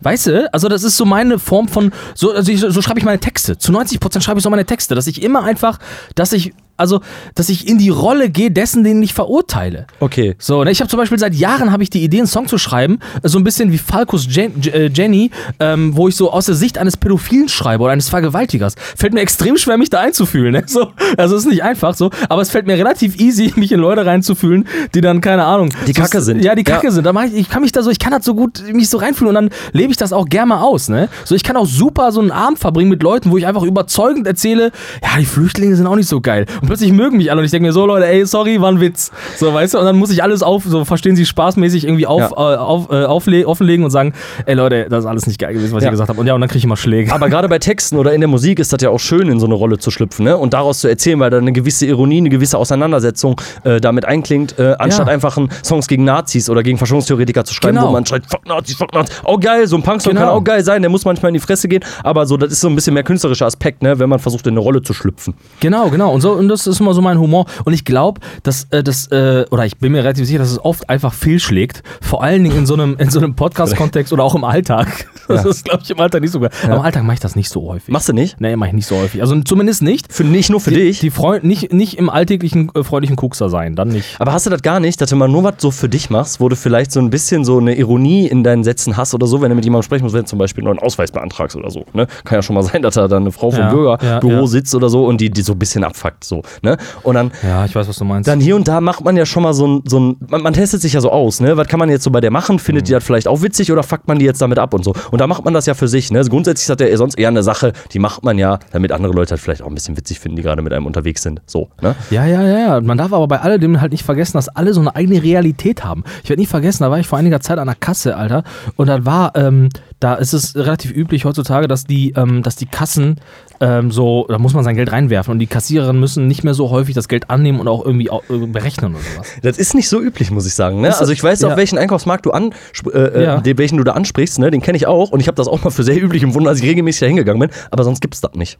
Weißt 0.00 0.26
du? 0.26 0.52
Also 0.52 0.68
das 0.68 0.84
ist 0.84 0.98
so 0.98 1.06
meine 1.06 1.38
Form 1.38 1.68
von, 1.68 1.90
so, 2.14 2.32
also 2.32 2.52
ich, 2.52 2.60
so 2.60 2.82
schreibe 2.82 2.98
ich 2.98 3.04
meine 3.06 3.18
Texte. 3.18 3.56
Zu 3.56 3.72
90% 3.72 4.20
schreibe 4.20 4.38
ich 4.38 4.44
so 4.44 4.50
meine 4.50 4.66
Texte, 4.66 4.94
dass 4.94 5.06
ich 5.06 5.22
immer 5.22 5.42
einfach, 5.42 5.78
dass 6.14 6.34
ich, 6.34 6.52
also, 6.76 7.00
dass 7.34 7.48
ich 7.48 7.68
in 7.68 7.78
die 7.78 7.88
Rolle 7.88 8.30
gehe 8.30 8.50
dessen, 8.50 8.84
den 8.84 9.02
ich 9.02 9.14
verurteile. 9.14 9.86
Okay. 10.00 10.34
So, 10.38 10.64
ne, 10.64 10.70
ich 10.70 10.80
habe 10.80 10.88
zum 10.90 10.98
Beispiel 10.98 11.18
seit 11.18 11.34
Jahren 11.34 11.72
habe 11.72 11.82
ich 11.82 11.90
die 11.90 12.02
Idee, 12.02 12.18
einen 12.18 12.26
Song 12.26 12.48
zu 12.48 12.58
schreiben, 12.58 12.98
äh, 13.22 13.28
so 13.28 13.38
ein 13.38 13.44
bisschen 13.44 13.72
wie 13.72 13.78
Falkus 13.78 14.26
Jen, 14.30 14.60
J- 14.60 14.74
äh, 14.74 14.86
Jenny, 14.92 15.30
ähm, 15.60 15.96
wo 15.96 16.08
ich 16.08 16.16
so 16.16 16.30
aus 16.32 16.46
der 16.46 16.54
Sicht 16.54 16.78
eines 16.78 16.96
Pädophilen 16.96 17.48
schreibe 17.48 17.84
oder 17.84 17.92
eines 17.92 18.08
Vergewaltigers. 18.08 18.74
Fällt 18.96 19.14
mir 19.14 19.20
extrem 19.20 19.56
schwer, 19.56 19.78
mich 19.78 19.90
da 19.90 20.00
einzufühlen. 20.00 20.52
Ne? 20.52 20.62
So, 20.66 20.88
also 21.16 21.36
ist 21.36 21.46
nicht 21.46 21.62
einfach 21.62 21.94
so, 21.94 22.10
aber 22.28 22.42
es 22.42 22.50
fällt 22.50 22.66
mir 22.66 22.76
relativ 22.76 23.18
easy, 23.18 23.52
mich 23.56 23.72
in 23.72 23.80
Leute 23.80 24.04
reinzufühlen, 24.06 24.66
die 24.94 25.00
dann 25.00 25.20
keine 25.20 25.44
Ahnung, 25.44 25.70
Die 25.86 25.92
so- 25.92 26.02
Kacke 26.02 26.20
sind. 26.20 26.42
Ja, 26.44 26.54
die 26.54 26.64
Kacke 26.64 26.86
Ja. 26.86 26.90
sind. 26.92 27.04
Da 27.04 27.12
mach 27.12 27.24
ich, 27.24 27.34
ich 27.34 27.48
kann 27.48 27.62
mich 27.62 27.72
da 27.72 27.82
so, 27.82 27.90
ich 27.90 27.98
kann 27.98 28.12
das 28.12 28.24
so 28.24 28.34
gut 28.34 28.62
mich 28.72 28.88
so 28.88 28.98
reinfühlen 28.98 29.28
und 29.28 29.34
dann 29.34 29.50
lebe 29.72 29.90
ich 29.90 29.96
das 29.96 30.12
auch 30.12 30.26
gerne 30.26 30.46
mal 30.48 30.60
aus. 30.62 30.88
Ne? 30.88 31.08
So, 31.24 31.34
ich 31.34 31.42
kann 31.44 31.56
auch 31.56 31.66
super 31.66 32.12
so 32.12 32.20
einen 32.20 32.30
Abend 32.30 32.58
verbringen 32.58 32.90
mit 32.90 33.02
Leuten, 33.02 33.30
wo 33.30 33.38
ich 33.38 33.46
einfach 33.46 33.62
überzeugend 33.62 34.26
erzähle, 34.26 34.72
ja, 35.02 35.18
die 35.18 35.26
Flüchtlinge 35.26 35.76
sind 35.76 35.86
auch 35.86 35.96
nicht 35.96 36.08
so 36.08 36.20
geil. 36.20 36.46
Und 36.62 36.65
plötzlich 36.66 36.92
mögen 36.92 37.16
mich 37.16 37.30
alle 37.30 37.40
und 37.40 37.44
ich 37.44 37.50
denke 37.50 37.66
mir 37.66 37.72
so, 37.72 37.86
Leute, 37.86 38.06
ey, 38.06 38.24
sorry, 38.26 38.60
war 38.60 38.70
ein 38.70 38.80
Witz. 38.80 39.10
So, 39.38 39.52
weißt 39.52 39.74
du, 39.74 39.78
und 39.78 39.84
dann 39.84 39.96
muss 39.96 40.10
ich 40.10 40.22
alles 40.22 40.42
auf, 40.42 40.64
so 40.66 40.84
verstehen 40.84 41.16
Sie 41.16 41.24
spaßmäßig 41.26 41.84
irgendwie 41.84 42.06
auf, 42.06 42.20
Ja. 42.20 42.54
äh, 42.54 42.56
auf, 42.56 42.90
äh, 42.90 43.04
aufle 43.04 43.46
offenlegen 43.46 43.84
und 43.84 43.90
sagen, 43.90 44.12
ey 44.46 44.54
Leute, 44.54 44.86
das 44.88 45.00
ist 45.04 45.06
alles 45.06 45.26
nicht 45.26 45.38
geil 45.38 45.52
gewesen, 45.54 45.74
was 45.74 45.82
Ja. 45.82 45.88
ich 45.88 45.92
gesagt 45.92 46.08
habe. 46.08 46.20
Und 46.20 46.26
ja, 46.26 46.34
und 46.34 46.40
dann 46.40 46.48
kriege 46.48 46.58
ich 46.58 46.64
immer 46.64 46.76
Schläge. 46.76 47.12
Aber 47.12 47.28
gerade 47.28 47.48
bei 47.48 47.58
Texten 47.58 47.96
oder 47.96 48.12
in 48.12 48.20
der 48.20 48.28
Musik 48.28 48.58
ist 48.58 48.72
das 48.72 48.80
ja 48.82 48.90
auch 48.90 48.98
schön, 49.00 49.28
in 49.28 49.40
so 49.40 49.46
eine 49.46 49.54
Rolle 49.54 49.78
zu 49.78 49.90
schlüpfen 49.90 50.24
ne? 50.24 50.36
und 50.36 50.52
daraus 50.54 50.80
zu 50.80 50.88
erzählen, 50.88 51.18
weil 51.20 51.30
da 51.30 51.38
eine 51.38 51.52
gewisse 51.52 51.86
Ironie, 51.86 52.18
eine 52.18 52.28
gewisse 52.30 52.58
Auseinandersetzung 52.58 53.40
äh, 53.64 53.80
damit 53.80 54.04
einklingt, 54.04 54.58
äh, 54.58 54.74
anstatt 54.78 55.06
Ja. 55.06 55.12
einfach 55.12 55.36
einen 55.36 55.48
Songs 55.64 55.88
gegen 55.88 56.04
Nazis 56.04 56.48
oder 56.50 56.62
gegen 56.62 56.78
Verschwörungstheoretiker 56.78 57.44
zu 57.44 57.54
schreiben, 57.54 57.76
Genau. 57.76 57.88
wo 57.88 57.92
man 57.92 58.04
schreit, 58.06 58.24
fuck 58.28 58.46
Nazis, 58.46 58.76
fuck 58.76 58.92
Nazis. 58.94 59.20
Auch 59.24 59.40
geil, 59.40 59.66
so 59.66 59.76
ein 59.76 59.82
Punksong 59.82 60.12
Genau. 60.14 60.26
kann 60.26 60.34
auch 60.34 60.44
geil 60.44 60.62
sein, 60.64 60.82
der 60.82 60.90
muss 60.90 61.04
manchmal 61.04 61.30
in 61.30 61.34
die 61.34 61.40
Fresse 61.40 61.68
gehen, 61.68 61.84
aber 62.02 62.26
so, 62.26 62.36
das 62.36 62.52
ist 62.52 62.60
so 62.60 62.68
ein 62.68 62.74
bisschen 62.74 62.94
mehr 62.94 63.02
künstlerischer 63.02 63.46
Aspekt, 63.46 63.82
ne? 63.82 63.98
wenn 63.98 64.08
man 64.08 64.18
versucht, 64.18 64.46
in 64.46 64.52
eine 64.52 64.60
Rolle 64.60 64.82
zu 64.82 64.92
schlüpfen. 64.94 65.34
Genau, 65.60 65.88
genau. 65.90 66.12
Und, 66.12 66.20
so, 66.20 66.32
und 66.32 66.48
das 66.64 66.74
ist 66.74 66.80
immer 66.80 66.94
so 66.94 67.02
mein 67.02 67.18
Humor. 67.18 67.46
Und 67.64 67.72
ich 67.72 67.84
glaube, 67.84 68.20
dass 68.42 68.64
äh, 68.70 68.82
das, 68.82 69.06
äh, 69.08 69.44
oder 69.50 69.66
ich 69.66 69.78
bin 69.78 69.92
mir 69.92 70.02
relativ 70.02 70.26
sicher, 70.26 70.38
dass 70.38 70.50
es 70.50 70.64
oft 70.64 70.88
einfach 70.88 71.12
fehlschlägt. 71.12 71.82
Vor 72.00 72.22
allen 72.22 72.44
Dingen 72.44 72.58
in 72.58 72.66
so 72.66 72.74
einem, 72.74 72.96
in 72.98 73.10
so 73.10 73.18
einem 73.18 73.34
Podcast-Kontext 73.34 74.12
oder 74.12 74.24
auch 74.24 74.34
im 74.34 74.44
Alltag. 74.44 75.06
Das 75.36 75.44
Ja. 75.44 75.50
ist, 75.50 75.64
glaube 75.64 75.80
ich, 75.82 75.90
im 75.90 76.00
Alltag 76.00 76.20
nicht 76.22 76.30
so 76.30 76.40
geil. 76.40 76.50
Aber 76.64 76.76
im 76.76 76.80
Alltag 76.82 77.02
mache 77.04 77.14
ich 77.14 77.20
das 77.20 77.36
nicht 77.36 77.48
so 77.50 77.68
häufig. 77.68 77.88
Machst 77.92 78.08
du 78.08 78.12
nicht? 78.12 78.40
Nee, 78.40 78.56
mache 78.56 78.68
ich 78.70 78.74
nicht 78.74 78.86
so 78.86 78.96
häufig. 78.96 79.20
Also 79.20 79.38
zumindest 79.42 79.82
nicht. 79.82 80.12
Für, 80.12 80.24
nicht 80.24 80.50
nur 80.50 80.60
für 80.60 80.70
die, 80.70 80.76
dich. 80.76 81.00
Die 81.00 81.10
Freund, 81.10 81.44
nicht, 81.44 81.72
nicht 81.72 81.98
im 81.98 82.08
alltäglichen 82.10 82.70
äh, 82.74 82.82
freundlichen 82.84 83.16
Kuxer 83.16 83.48
sein, 83.48 83.74
dann 83.76 83.88
nicht. 83.88 84.16
Aber 84.20 84.32
hast 84.32 84.46
du 84.46 84.50
das 84.50 84.62
gar 84.62 84.80
nicht, 84.80 85.00
dass 85.00 85.10
du 85.10 85.16
mal 85.16 85.28
nur 85.28 85.42
was 85.44 85.54
so 85.58 85.70
für 85.70 85.88
dich 85.88 86.10
machst, 86.10 86.40
wo 86.40 86.48
du 86.48 86.56
vielleicht 86.56 86.92
so 86.92 87.00
ein 87.00 87.10
bisschen 87.10 87.44
so 87.44 87.58
eine 87.58 87.74
Ironie 87.76 88.26
in 88.26 88.44
deinen 88.44 88.64
Sätzen 88.64 88.96
hast 88.96 89.14
oder 89.14 89.26
so, 89.26 89.40
wenn 89.42 89.50
du 89.50 89.56
mit 89.56 89.64
jemandem 89.64 89.84
sprechen 89.84 90.04
musst, 90.04 90.14
wenn 90.14 90.22
du 90.22 90.28
zum 90.28 90.38
Beispiel 90.38 90.62
einen 90.64 90.74
neuen 90.76 90.78
Ausweis 90.86 91.10
beantragst 91.10 91.56
oder 91.56 91.70
so. 91.70 91.84
Ne? 91.92 92.06
Kann 92.24 92.38
ja 92.38 92.42
schon 92.42 92.54
mal 92.54 92.62
sein, 92.62 92.82
dass 92.82 92.94
da 92.94 93.08
dann 93.08 93.22
eine 93.24 93.32
Frau 93.32 93.50
vom 93.50 93.60
Ja, 93.60 93.70
Bürgerbüro 93.70 94.30
ja, 94.32 94.40
ja. 94.40 94.46
sitzt 94.46 94.74
oder 94.74 94.88
so 94.88 95.06
und 95.06 95.20
die, 95.20 95.30
die 95.30 95.42
so 95.42 95.52
ein 95.52 95.58
bisschen 95.58 95.84
abfuckt. 95.84 96.24
So, 96.24 96.42
ne? 96.62 96.76
Und 97.02 97.14
dann, 97.14 97.32
Ja, 97.42 97.64
ich 97.64 97.74
weiß, 97.74 97.88
was 97.88 97.96
du 97.96 98.04
meinst. 98.04 98.28
dann 98.28 98.40
hier 98.40 98.56
und 98.56 98.68
da 98.68 98.80
macht 98.80 99.04
man 99.04 99.16
ja 99.16 99.26
schon 99.26 99.42
mal 99.42 99.54
so 99.54 99.66
ein, 99.66 99.82
so 99.86 99.98
ein 100.00 100.16
man, 100.28 100.42
man 100.42 100.52
testet 100.52 100.80
sich 100.82 100.92
ja 100.92 101.00
so 101.00 101.10
aus, 101.10 101.40
ne? 101.40 101.56
Was 101.56 101.66
kann 101.68 101.78
man 101.78 101.88
jetzt 101.90 102.04
so 102.04 102.10
bei 102.10 102.20
der 102.20 102.30
machen? 102.30 102.58
Findet 102.58 102.84
Mhm. 102.84 102.86
die 102.86 102.92
das 102.92 103.04
vielleicht 103.04 103.26
auch 103.28 103.42
witzig 103.42 103.72
oder 103.72 103.82
fuckt 103.82 104.06
man 104.08 104.18
die 104.18 104.24
jetzt 104.24 104.40
damit 104.42 104.58
ab 104.58 104.74
und 104.74 104.84
so? 104.84 104.92
Und 105.10 105.15
da 105.20 105.26
macht 105.26 105.44
man 105.44 105.54
das 105.54 105.66
ja 105.66 105.74
für 105.74 105.88
sich, 105.88 106.10
ne? 106.10 106.18
Also 106.18 106.30
grundsätzlich 106.30 106.68
ist 106.68 106.80
das 106.80 106.88
ja 106.88 106.96
sonst 106.96 107.18
eher 107.18 107.28
eine 107.28 107.42
Sache, 107.42 107.72
die 107.92 107.98
macht 107.98 108.24
man 108.24 108.38
ja, 108.38 108.58
damit 108.72 108.92
andere 108.92 109.12
Leute 109.12 109.30
halt 109.30 109.40
vielleicht 109.40 109.62
auch 109.62 109.68
ein 109.68 109.74
bisschen 109.74 109.96
witzig 109.96 110.20
finden, 110.20 110.36
die 110.36 110.42
gerade 110.42 110.62
mit 110.62 110.72
einem 110.72 110.86
unterwegs 110.86 111.22
sind. 111.22 111.40
So, 111.46 111.68
ne? 111.80 111.94
Ja, 112.10 112.26
ja, 112.26 112.42
ja. 112.42 112.80
Man 112.80 112.98
darf 112.98 113.12
aber 113.12 113.28
bei 113.28 113.40
alledem 113.40 113.80
halt 113.80 113.92
nicht 113.92 114.04
vergessen, 114.04 114.36
dass 114.36 114.48
alle 114.48 114.72
so 114.74 114.80
eine 114.80 114.94
eigene 114.94 115.22
Realität 115.22 115.84
haben. 115.84 116.04
Ich 116.22 116.30
werde 116.30 116.40
nie 116.40 116.46
vergessen, 116.46 116.82
da 116.82 116.90
war 116.90 116.98
ich 116.98 117.06
vor 117.06 117.18
einiger 117.18 117.40
Zeit 117.40 117.58
an 117.58 117.66
der 117.66 117.76
Kasse, 117.76 118.16
Alter. 118.16 118.44
Und 118.76 118.88
da 118.88 119.04
war, 119.04 119.34
ähm, 119.36 119.68
da 120.00 120.14
ist 120.14 120.32
es 120.32 120.56
relativ 120.56 120.92
üblich 120.92 121.24
heutzutage, 121.24 121.68
dass 121.68 121.84
die, 121.84 122.12
ähm, 122.16 122.42
dass 122.42 122.56
die 122.56 122.66
Kassen 122.66 123.20
ähm, 123.60 123.90
so, 123.90 124.26
da 124.28 124.38
muss 124.38 124.54
man 124.54 124.64
sein 124.64 124.76
Geld 124.76 124.92
reinwerfen 124.92 125.32
und 125.32 125.38
die 125.38 125.46
Kassiererinnen 125.46 125.98
müssen 126.00 126.26
nicht 126.28 126.44
mehr 126.44 126.54
so 126.54 126.70
häufig 126.70 126.94
das 126.94 127.08
Geld 127.08 127.30
annehmen 127.30 127.60
und 127.60 127.68
auch 127.68 127.84
irgendwie 127.84 128.10
au- 128.10 128.22
äh, 128.28 128.46
berechnen 128.46 128.94
oder 128.94 129.02
sowas. 129.14 129.28
Das 129.42 129.58
ist 129.58 129.74
nicht 129.74 129.88
so 129.88 130.00
üblich, 130.00 130.30
muss 130.30 130.46
ich 130.46 130.54
sagen. 130.54 130.80
Ne? 130.80 130.96
Also 130.96 131.12
ich 131.12 131.22
weiß 131.22 131.40
ja. 131.40 131.48
auch, 131.52 131.56
welchen 131.56 131.78
Einkaufsmarkt 131.78 132.26
du 132.26 132.30
an, 132.32 132.52
äh, 132.92 132.98
äh, 132.98 133.24
Ja. 133.24 133.40
den, 133.40 133.58
welchen 133.58 133.78
du 133.78 133.84
da 133.84 133.92
ansprichst, 133.92 134.38
ne? 134.38 134.50
den 134.50 134.60
kenne 134.60 134.76
ich 134.76 134.86
auch 134.86 135.10
und 135.10 135.20
ich 135.20 135.26
habe 135.28 135.36
das 135.36 135.48
auch 135.48 135.62
mal 135.64 135.70
für 135.70 135.82
sehr 135.84 136.02
üblich 136.02 136.22
empfunden, 136.22 136.48
als 136.48 136.58
ich 136.60 136.64
regelmäßig 136.68 137.00
da 137.00 137.06
hingegangen 137.06 137.40
bin, 137.40 137.50
aber 137.70 137.84
sonst 137.84 138.00
gibt's 138.00 138.20
das 138.20 138.32
nicht. 138.34 138.58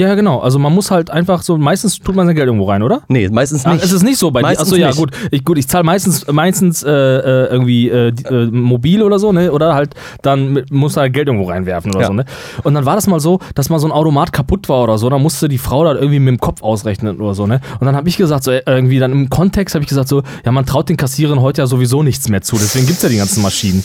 Ja, 0.00 0.14
genau. 0.14 0.38
Also 0.38 0.58
man 0.58 0.72
muss 0.72 0.90
halt 0.90 1.10
einfach 1.10 1.42
so, 1.42 1.58
meistens 1.58 1.98
tut 1.98 2.16
man 2.16 2.26
sein 2.26 2.34
Geld 2.34 2.46
irgendwo 2.46 2.64
rein, 2.64 2.82
oder? 2.82 3.02
Nee, 3.08 3.28
meistens 3.28 3.66
Ach, 3.66 3.74
nicht. 3.74 3.84
ist 3.84 3.92
es 3.92 4.02
nicht 4.02 4.16
so 4.16 4.30
bei 4.30 4.40
dir? 4.40 4.58
Achso, 4.58 4.74
ja, 4.74 4.86
nicht. 4.86 4.96
gut. 4.96 5.10
Ich, 5.30 5.44
gut, 5.44 5.58
ich 5.58 5.68
zahle 5.68 5.84
meistens, 5.84 6.26
meistens 6.26 6.82
äh, 6.82 6.88
äh, 6.90 7.46
irgendwie 7.50 7.90
äh, 7.90 8.08
äh, 8.08 8.46
mobil 8.50 9.02
oder 9.02 9.18
so, 9.18 9.30
ne? 9.30 9.52
Oder 9.52 9.74
halt 9.74 9.94
dann 10.22 10.62
muss 10.70 10.96
halt 10.96 11.12
Geld 11.12 11.28
irgendwo 11.28 11.50
reinwerfen 11.50 11.90
oder 11.92 12.00
Ja. 12.00 12.06
so, 12.06 12.14
ne? 12.14 12.24
Und 12.62 12.72
dann 12.72 12.86
war 12.86 12.94
das 12.94 13.08
mal 13.08 13.20
so, 13.20 13.40
dass 13.54 13.68
mal 13.68 13.78
so 13.78 13.88
ein 13.88 13.92
Automat 13.92 14.32
kaputt 14.32 14.70
war 14.70 14.84
oder 14.84 14.96
so, 14.96 15.10
dann 15.10 15.20
musste 15.20 15.48
die 15.50 15.58
Frau 15.58 15.84
da 15.84 15.92
irgendwie 15.94 16.18
mit 16.18 16.28
dem 16.28 16.40
Kopf 16.40 16.62
ausrechnen 16.62 17.20
oder 17.20 17.34
so, 17.34 17.46
ne? 17.46 17.60
Und 17.78 17.84
dann 17.84 17.94
habe 17.94 18.08
ich 18.08 18.16
gesagt, 18.16 18.44
so 18.44 18.52
äh, 18.52 18.62
irgendwie 18.64 19.00
dann 19.00 19.12
im 19.12 19.28
Kontext 19.28 19.74
habe 19.74 19.82
ich 19.82 19.88
gesagt, 19.90 20.08
so, 20.08 20.22
ja, 20.46 20.50
man 20.50 20.64
traut 20.64 20.88
den 20.88 20.96
Kassierern 20.96 21.42
heute 21.42 21.60
ja 21.60 21.66
sowieso 21.66 22.02
nichts 22.02 22.26
mehr 22.30 22.40
zu, 22.40 22.56
deswegen 22.56 22.86
gibt's 22.86 23.02
ja 23.02 23.10
die 23.10 23.18
ganzen 23.18 23.42
Maschinen. 23.42 23.84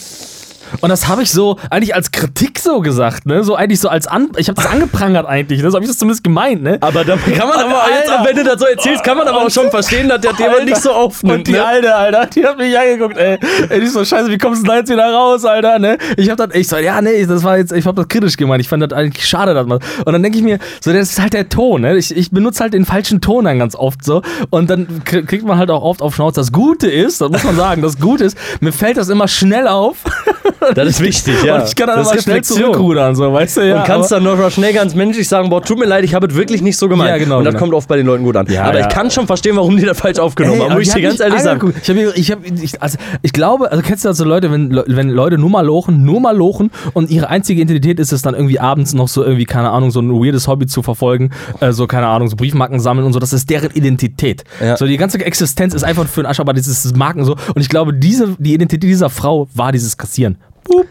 Und 0.81 0.89
das 0.89 1.07
habe 1.07 1.23
ich 1.23 1.31
so 1.31 1.57
eigentlich 1.69 1.95
als 1.95 2.11
Kritik 2.11 2.59
so 2.59 2.79
gesagt, 2.81 3.25
ne? 3.25 3.43
So 3.43 3.55
eigentlich 3.55 3.79
so 3.79 3.89
als 3.89 4.07
an 4.07 4.29
ich 4.37 4.47
habe 4.47 4.55
das 4.61 4.65
angeprangert 4.71 5.25
eigentlich, 5.25 5.61
ne? 5.61 5.69
So 5.69 5.75
habe 5.75 5.85
ich 5.85 5.89
das 5.89 5.97
zumindest 5.97 6.23
gemeint, 6.23 6.61
ne? 6.63 6.77
aber 6.81 7.03
da 7.05 7.15
kann 7.17 7.47
man 7.47 7.59
aber 7.59 7.83
jetzt, 7.89 8.09
Alter. 8.11 8.25
wenn 8.29 8.35
du 8.35 8.43
das 8.43 8.59
so 8.59 8.65
erzählst, 8.65 9.03
kann 9.03 9.17
man 9.17 9.27
aber 9.27 9.45
auch 9.45 9.49
schon 9.49 9.69
verstehen, 9.69 10.09
dass 10.09 10.21
der 10.21 10.33
jemand 10.37 10.65
nicht 10.65 10.77
so 10.81 10.91
aufnimmt. 10.91 11.39
Und 11.39 11.47
die 11.47 11.53
ne? 11.53 11.65
Alte, 11.65 11.95
Alter, 11.95 12.25
die 12.27 12.45
hat 12.45 12.57
mich 12.57 12.77
angeguckt, 12.77 13.17
ey. 13.17 13.37
ey 13.69 13.79
die 13.81 13.87
so, 13.87 14.03
scheiße, 14.03 14.29
wie 14.29 14.37
kommst 14.37 14.63
du 14.63 14.67
da 14.67 14.77
jetzt 14.77 14.89
wieder 14.91 15.11
raus, 15.11 15.45
Alter, 15.45 15.79
ne? 15.79 15.97
Ich 16.17 16.29
hab 16.29 16.37
dann, 16.37 16.51
ich 16.53 16.67
so, 16.67 16.77
ja, 16.77 17.01
nee, 17.01 17.25
das 17.25 17.43
war 17.43 17.57
jetzt, 17.57 17.71
ich 17.71 17.85
hab 17.85 17.95
das 17.95 18.07
kritisch 18.07 18.37
gemeint. 18.37 18.61
Ich 18.61 18.69
fand 18.69 18.83
das 18.83 18.91
eigentlich 18.97 19.27
schade, 19.27 19.53
dass 19.53 19.65
man. 19.67 19.79
Und 20.05 20.13
dann 20.13 20.21
denke 20.23 20.37
ich 20.37 20.43
mir, 20.43 20.59
so, 20.81 20.91
das 20.93 21.11
ist 21.11 21.21
halt 21.21 21.33
der 21.33 21.49
Ton, 21.49 21.81
ne? 21.81 21.97
Ich, 21.97 22.15
ich 22.15 22.31
benutze 22.31 22.61
halt 22.63 22.73
den 22.73 22.85
falschen 22.85 23.21
Ton 23.21 23.45
dann 23.45 23.59
ganz 23.59 23.75
oft 23.75 24.03
so. 24.03 24.21
Und 24.49 24.69
dann 24.69 25.01
krie- 25.05 25.25
kriegt 25.25 25.45
man 25.45 25.57
halt 25.57 25.69
auch 25.71 25.83
oft 25.83 26.01
auf 26.01 26.15
Schnauze. 26.15 26.39
Das 26.41 26.51
Gute 26.51 26.89
ist, 26.89 27.21
das 27.21 27.29
muss 27.29 27.43
man 27.43 27.55
sagen, 27.55 27.81
das 27.81 27.99
Gute 27.99 28.23
ist, 28.25 28.37
mir 28.59 28.71
fällt 28.71 28.97
das 28.97 29.09
immer 29.09 29.27
schnell 29.27 29.67
auf. 29.67 29.97
Das 30.73 30.87
ist 30.87 31.01
wichtig, 31.01 31.43
ja. 31.43 31.57
Und 31.57 31.67
ich 31.67 31.75
kann 31.75 31.87
dann 31.87 31.97
das 31.99 32.13
ist 32.13 32.23
schnell 32.23 32.43
zurückrudern, 32.43 33.15
so, 33.15 33.31
weißt 33.31 33.57
du, 33.57 33.67
ja. 33.67 33.77
und 33.77 33.85
kannst 33.85 34.11
aber- 34.11 34.23
dann 34.23 34.39
noch 34.39 34.51
schnell 34.51 34.73
ganz 34.73 34.95
menschlich 34.95 35.27
sagen, 35.27 35.49
boah, 35.49 35.61
tut 35.61 35.77
mir 35.77 35.85
leid, 35.85 36.03
ich 36.03 36.13
habe 36.13 36.27
es 36.27 36.35
wirklich 36.35 36.61
nicht 36.61 36.77
so 36.77 36.89
gemeint. 36.89 37.09
Ja, 37.09 37.17
genau, 37.17 37.39
und 37.39 37.45
das 37.45 37.53
genau. 37.53 37.63
kommt 37.63 37.73
oft 37.73 37.87
bei 37.87 37.97
den 37.97 38.05
Leuten 38.05 38.23
gut 38.23 38.35
an. 38.35 38.47
Ja, 38.49 38.63
aber 38.63 38.79
ja. 38.79 38.87
ich 38.87 38.93
kann 38.93 39.11
schon 39.11 39.27
verstehen, 39.27 39.55
warum 39.55 39.77
die 39.77 39.85
das 39.85 39.99
falsch 39.99 40.19
aufgenommen 40.19 40.55
Ey, 40.55 40.59
haben, 40.61 40.71
aber 40.71 40.79
muss 40.79 40.87
ich 40.87 40.93
dir 40.93 41.01
ganz 41.01 41.19
ehrlich 41.19 41.41
sagen. 41.41 41.73
Ich, 41.81 41.89
hab, 41.89 42.15
ich, 42.15 42.31
hab, 42.31 42.39
ich, 42.45 42.81
also 42.81 42.97
ich 43.21 43.33
glaube, 43.33 43.71
also 43.71 43.83
kennst 43.83 44.03
du 44.05 44.09
das 44.09 44.17
so 44.17 44.23
Leute, 44.23 44.51
wenn, 44.51 44.71
wenn 44.87 45.09
Leute 45.09 45.37
nur 45.37 45.49
mal 45.49 45.65
lochen, 45.65 46.03
nur 46.03 46.19
mal 46.19 46.35
lochen 46.35 46.71
und 46.93 47.09
ihre 47.09 47.29
einzige 47.29 47.61
Identität 47.61 47.99
ist 47.99 48.11
es 48.11 48.21
dann 48.21 48.33
irgendwie 48.33 48.59
abends 48.59 48.93
noch 48.93 49.07
so 49.07 49.23
irgendwie, 49.23 49.45
keine 49.45 49.69
Ahnung, 49.69 49.91
so 49.91 49.99
ein 49.99 50.11
weirdes 50.11 50.47
Hobby 50.47 50.67
zu 50.67 50.83
verfolgen, 50.83 51.31
äh, 51.59 51.71
so, 51.71 51.87
keine 51.87 52.07
Ahnung, 52.07 52.29
so 52.29 52.35
Briefmarken 52.35 52.79
sammeln 52.79 53.05
und 53.05 53.13
so, 53.13 53.19
das 53.19 53.33
ist 53.33 53.49
deren 53.49 53.71
Identität. 53.71 54.43
Ja. 54.61 54.77
So, 54.77 54.85
die 54.85 54.97
ganze 54.97 55.23
Existenz 55.23 55.73
ist 55.73 55.83
einfach 55.83 56.07
für 56.07 56.21
den 56.21 56.27
Arsch, 56.27 56.39
aber 56.39 56.53
dieses 56.53 56.93
Marken 56.95 57.25
so. 57.25 57.35
Und 57.53 57.61
ich 57.61 57.69
glaube, 57.69 57.93
diese, 57.93 58.35
die 58.39 58.53
Identität 58.53 58.83
dieser 58.83 59.09
Frau 59.09 59.47
war 59.53 59.71
dieses 59.71 59.97
Kassieren. 59.97 60.37
Boop, 60.65 60.87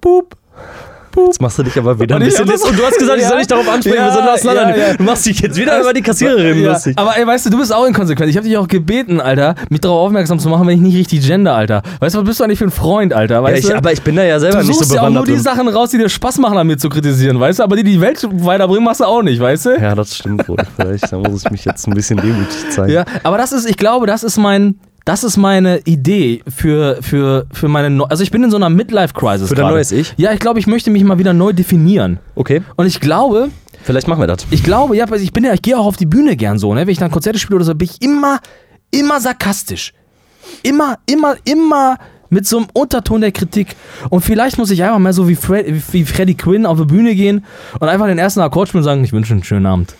boop. 0.00 0.36
Jetzt 1.26 1.42
machst 1.42 1.58
du 1.58 1.62
dich 1.62 1.76
aber 1.76 2.00
wieder 2.00 2.16
ein 2.16 2.22
Und 2.22 2.28
ich 2.28 2.34
bisschen 2.34 2.46
das- 2.50 2.62
und 2.62 2.78
du 2.78 2.82
hast 2.86 2.98
gesagt, 2.98 3.18
ich 3.18 3.24
soll 3.24 3.32
Ja. 3.32 3.38
nicht 3.38 3.50
darauf 3.50 3.68
ansprechen, 3.68 3.98
Ja, 3.98 4.06
wir 4.06 4.12
sollen 4.14 4.28
auseinander. 4.28 4.76
ja, 4.78 4.88
ja. 4.88 4.94
Du 4.94 5.02
machst 5.02 5.26
dich 5.26 5.40
jetzt 5.40 5.58
wieder 5.58 5.78
über 5.78 5.92
die 5.92 6.00
Kassiererin 6.00 6.62
Ja, 6.62 6.72
lustig. 6.72 6.94
aber 6.98 7.14
ey, 7.18 7.26
weißt 7.26 7.44
du, 7.44 7.50
du 7.50 7.58
bist 7.58 7.70
auch 7.74 7.84
inkonsequent. 7.86 8.30
Ich 8.30 8.36
habe 8.38 8.48
dich 8.48 8.56
auch 8.56 8.66
gebeten, 8.66 9.20
Alter, 9.20 9.54
mich 9.68 9.82
darauf 9.82 10.06
aufmerksam 10.06 10.38
zu 10.38 10.48
machen, 10.48 10.66
wenn 10.66 10.76
ich 10.76 10.80
nicht 10.80 10.96
richtig 10.96 11.26
gender, 11.26 11.54
Alter. 11.54 11.82
Weißt 12.00 12.14
du, 12.14 12.20
was 12.20 12.24
bist 12.26 12.40
du 12.40 12.44
eigentlich 12.44 12.60
für 12.60 12.64
ein 12.64 12.70
Freund, 12.70 13.12
Alter? 13.12 13.34
Ja, 13.34 13.42
Weißt 13.42 13.58
ich, 13.62 13.68
du? 13.68 13.76
aber 13.76 13.92
ich 13.92 14.00
bin 14.00 14.16
da 14.16 14.22
ja 14.24 14.40
selber 14.40 14.60
Du 14.60 14.66
nicht 14.68 14.74
so 14.74 14.84
suchst 14.84 14.94
ja 14.94 15.02
auch 15.02 15.10
nur 15.10 15.22
bewandert. 15.24 15.36
die. 15.38 15.42
Sachen 15.42 15.68
raus, 15.68 15.90
die 15.90 15.98
dir 15.98 16.08
Spaß 16.08 16.38
machen, 16.38 16.56
an 16.56 16.66
mir 16.66 16.78
zu 16.78 16.88
kritisieren, 16.88 17.38
weißt 17.38 17.58
du? 17.58 17.64
Aber 17.64 17.76
die, 17.76 17.84
die 17.84 17.92
die 17.92 18.00
Welt 18.00 18.26
weiterbringen, 18.30 18.84
machst 18.84 19.00
du 19.00 19.04
auch 19.04 19.22
nicht, 19.22 19.38
weißt 19.38 19.66
du? 19.66 19.70
ja, 19.82 19.94
das 19.94 20.16
stimmt 20.16 20.48
wohl. 20.48 20.56
Vielleicht 20.76 21.12
da 21.12 21.18
muss 21.18 21.44
ich 21.44 21.50
mich 21.50 21.64
jetzt 21.66 21.86
ein 21.86 21.92
bisschen 21.92 22.16
demütig 22.22 22.70
zeigen. 22.70 22.90
Ja, 22.90 23.04
aber 23.22 23.36
das 23.36 23.52
ist, 23.52 23.68
ich 23.68 23.76
glaube, 23.76 24.06
das 24.06 24.22
ist 24.24 24.38
mein, 24.38 24.76
das 25.04 25.24
ist 25.24 25.36
meine 25.36 25.80
Idee 25.80 26.42
für, 26.48 26.98
für, 27.02 27.46
für 27.52 27.68
meine, 27.68 27.90
Neu 27.90 28.04
also 28.04 28.22
ich 28.22 28.30
bin 28.30 28.44
in 28.44 28.50
so 28.50 28.56
einer 28.56 28.70
Midlife-Crisis 28.70 29.48
Für 29.48 29.54
dein 29.54 29.66
neues 29.66 29.92
Ich? 29.92 30.14
Ja, 30.16 30.32
ich 30.32 30.38
glaube, 30.38 30.60
ich 30.60 30.66
möchte 30.66 30.90
mich 30.90 31.02
mal 31.04 31.18
wieder 31.18 31.32
neu 31.32 31.52
definieren. 31.52 32.18
Okay, 32.34 32.62
Und 32.76 32.86
ich 32.86 33.00
glaube, 33.00 33.50
vielleicht 33.82 34.08
machen 34.08 34.20
wir 34.20 34.26
das. 34.26 34.46
ich 34.50 34.62
glaube, 34.62 34.96
ja, 34.96 35.10
ich 35.12 35.32
bin 35.32 35.44
ja, 35.44 35.52
ich 35.54 35.62
gehe 35.62 35.76
auch 35.78 35.86
auf 35.86 35.96
die 35.96 36.06
Bühne 36.06 36.36
gern 36.36 36.58
so, 36.58 36.72
ne? 36.74 36.82
Wenn 36.82 36.92
ich 36.92 36.98
dann 36.98 37.10
Konzerte 37.10 37.38
spiele 37.38 37.56
oder 37.56 37.64
so, 37.64 37.74
bin 37.74 37.88
ich 37.90 38.00
immer, 38.02 38.38
immer 38.90 39.20
sarkastisch. 39.20 39.92
Immer, 40.62 40.98
immer, 41.06 41.36
immer 41.44 41.98
mit 42.32 42.46
so 42.46 42.56
einem 42.56 42.66
Unterton 42.72 43.20
der 43.20 43.30
Kritik. 43.30 43.76
Und 44.08 44.22
vielleicht 44.22 44.56
muss 44.56 44.70
ich 44.70 44.82
einfach 44.82 44.98
mal 44.98 45.12
so 45.12 45.28
wie, 45.28 45.36
Fred, 45.36 45.66
wie 45.92 46.04
Freddie 46.04 46.34
Quinn 46.34 46.64
auf 46.64 46.78
die 46.78 46.86
Bühne 46.86 47.14
gehen 47.14 47.44
und 47.78 47.88
einfach 47.88 48.06
den 48.06 48.18
ersten 48.18 48.40
Akkord 48.40 48.68
spielen 48.68 48.80
und 48.80 48.84
sagen, 48.86 49.04
ich 49.04 49.12
wünsche 49.12 49.34
einen 49.34 49.44
schönen 49.44 49.66
Abend. 49.66 49.94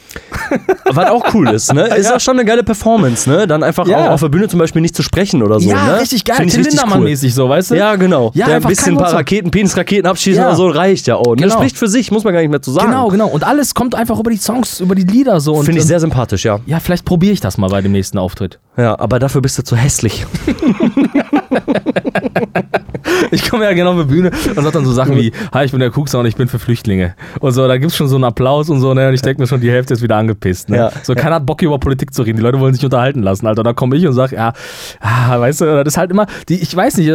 Was 0.86 1.08
auch 1.10 1.34
cool 1.34 1.48
ist, 1.50 1.72
ne? 1.74 1.82
Ist 1.96 2.06
Ja. 2.08 2.16
auch 2.16 2.20
schon 2.20 2.38
eine 2.38 2.44
geile 2.46 2.62
Performance, 2.62 3.28
ne? 3.28 3.46
Dann 3.46 3.62
einfach 3.62 3.86
Ja. 3.86 4.06
auch 4.06 4.10
auf 4.12 4.20
der 4.20 4.30
Bühne 4.30 4.48
zum 4.48 4.58
Beispiel 4.58 4.80
nicht 4.80 4.96
zu 4.96 5.02
sprechen 5.02 5.42
oder 5.42 5.60
so, 5.60 5.68
ja, 5.68 5.84
ne? 5.86 6.00
richtig 6.00 6.24
geil. 6.24 6.36
Till 6.38 6.46
richtig 6.46 6.66
Lindemann-mäßig 6.80 7.34
so, 7.34 7.48
weißt 7.48 7.70
du? 7.72 7.74
Ja, 7.76 7.96
genau. 7.96 8.30
Ja, 8.34 8.46
Der 8.46 8.56
ein 8.56 8.62
bisschen 8.62 8.94
ein 8.94 8.98
paar. 8.98 9.12
Raketen, 9.12 9.50
Penisraketen 9.50 10.06
abschießen 10.06 10.40
Ja. 10.40 10.48
oder 10.48 10.56
so 10.56 10.68
reicht 10.68 11.06
ja 11.06 11.16
auch. 11.16 11.36
Ne? 11.36 11.42
Genau. 11.42 11.54
Spricht 11.56 11.76
für 11.76 11.88
sich, 11.88 12.10
muss 12.10 12.24
man 12.24 12.32
gar 12.32 12.40
nicht 12.40 12.50
mehr 12.50 12.62
zu 12.62 12.70
sagen. 12.72 12.88
Genau, 12.90 13.08
genau. 13.08 13.28
Und 13.28 13.44
alles 13.44 13.74
kommt 13.74 13.94
einfach 13.94 14.18
über 14.18 14.30
die 14.30 14.38
Songs, 14.38 14.80
über 14.80 14.94
die 14.94 15.04
Lieder 15.04 15.38
so. 15.40 15.54
Und, 15.54 15.66
Finde 15.66 15.80
ich 15.80 15.86
sehr 15.86 16.00
sympathisch, 16.00 16.44
ja. 16.46 16.60
Ja, 16.66 16.80
vielleicht 16.80 17.04
probiere 17.04 17.32
ich 17.34 17.40
das 17.40 17.58
mal 17.58 17.68
bei 17.68 17.82
dem 17.82 17.92
nächsten 17.92 18.16
Auftritt. 18.16 18.58
Ja, 18.78 18.98
aber 18.98 19.18
dafür 19.18 19.42
bist 19.42 19.58
du 19.58 19.64
zu 19.64 19.76
hässlich. 19.76 20.24
Ich 23.30 23.48
komme 23.48 23.64
ja 23.64 23.72
genau 23.72 23.92
auf 23.92 24.00
die 24.00 24.14
Bühne 24.14 24.30
und 24.30 24.62
sag 24.62 24.72
dann 24.72 24.84
so 24.84 24.92
Sachen 24.92 25.16
wie, 25.16 25.32
hi, 25.52 25.64
ich 25.64 25.70
bin 25.70 25.80
der 25.80 25.90
Kuxer 25.90 26.20
und 26.20 26.26
ich 26.26 26.36
bin 26.36 26.48
für 26.48 26.58
Flüchtlinge. 26.58 27.14
Und 27.40 27.52
so, 27.52 27.66
da 27.66 27.78
gibt's 27.78 27.96
schon 27.96 28.08
so 28.08 28.16
einen 28.16 28.24
Applaus 28.24 28.68
und 28.68 28.80
so, 28.80 28.94
ne? 28.94 29.08
Und 29.08 29.14
ich 29.14 29.22
denke 29.22 29.40
mir 29.40 29.46
schon, 29.46 29.60
die 29.60 29.70
Hälfte 29.70 29.94
ist 29.94 30.02
wieder 30.02 30.16
angepisst. 30.16 30.68
Ne? 30.68 30.76
Ja. 30.76 30.92
So, 31.02 31.14
keiner 31.14 31.36
hat 31.36 31.46
Bock, 31.46 31.62
über 31.62 31.78
Politik 31.78 32.12
zu 32.12 32.22
reden. 32.22 32.36
Die 32.36 32.42
Leute 32.42 32.60
wollen 32.60 32.74
sich 32.74 32.84
unterhalten 32.84 33.22
lassen, 33.22 33.46
Alter. 33.46 33.62
Da 33.62 33.72
komme 33.72 33.96
ich 33.96 34.06
und 34.06 34.12
sag, 34.12 34.32
ja, 34.32 34.52
ah, 35.00 35.40
weißt 35.40 35.62
du, 35.62 35.84
das 35.84 35.94
ist 35.94 35.96
halt 35.96 36.10
immer, 36.10 36.26
die, 36.48 36.56
ich 36.56 36.74
weiß 36.74 36.98
nicht, 36.98 37.10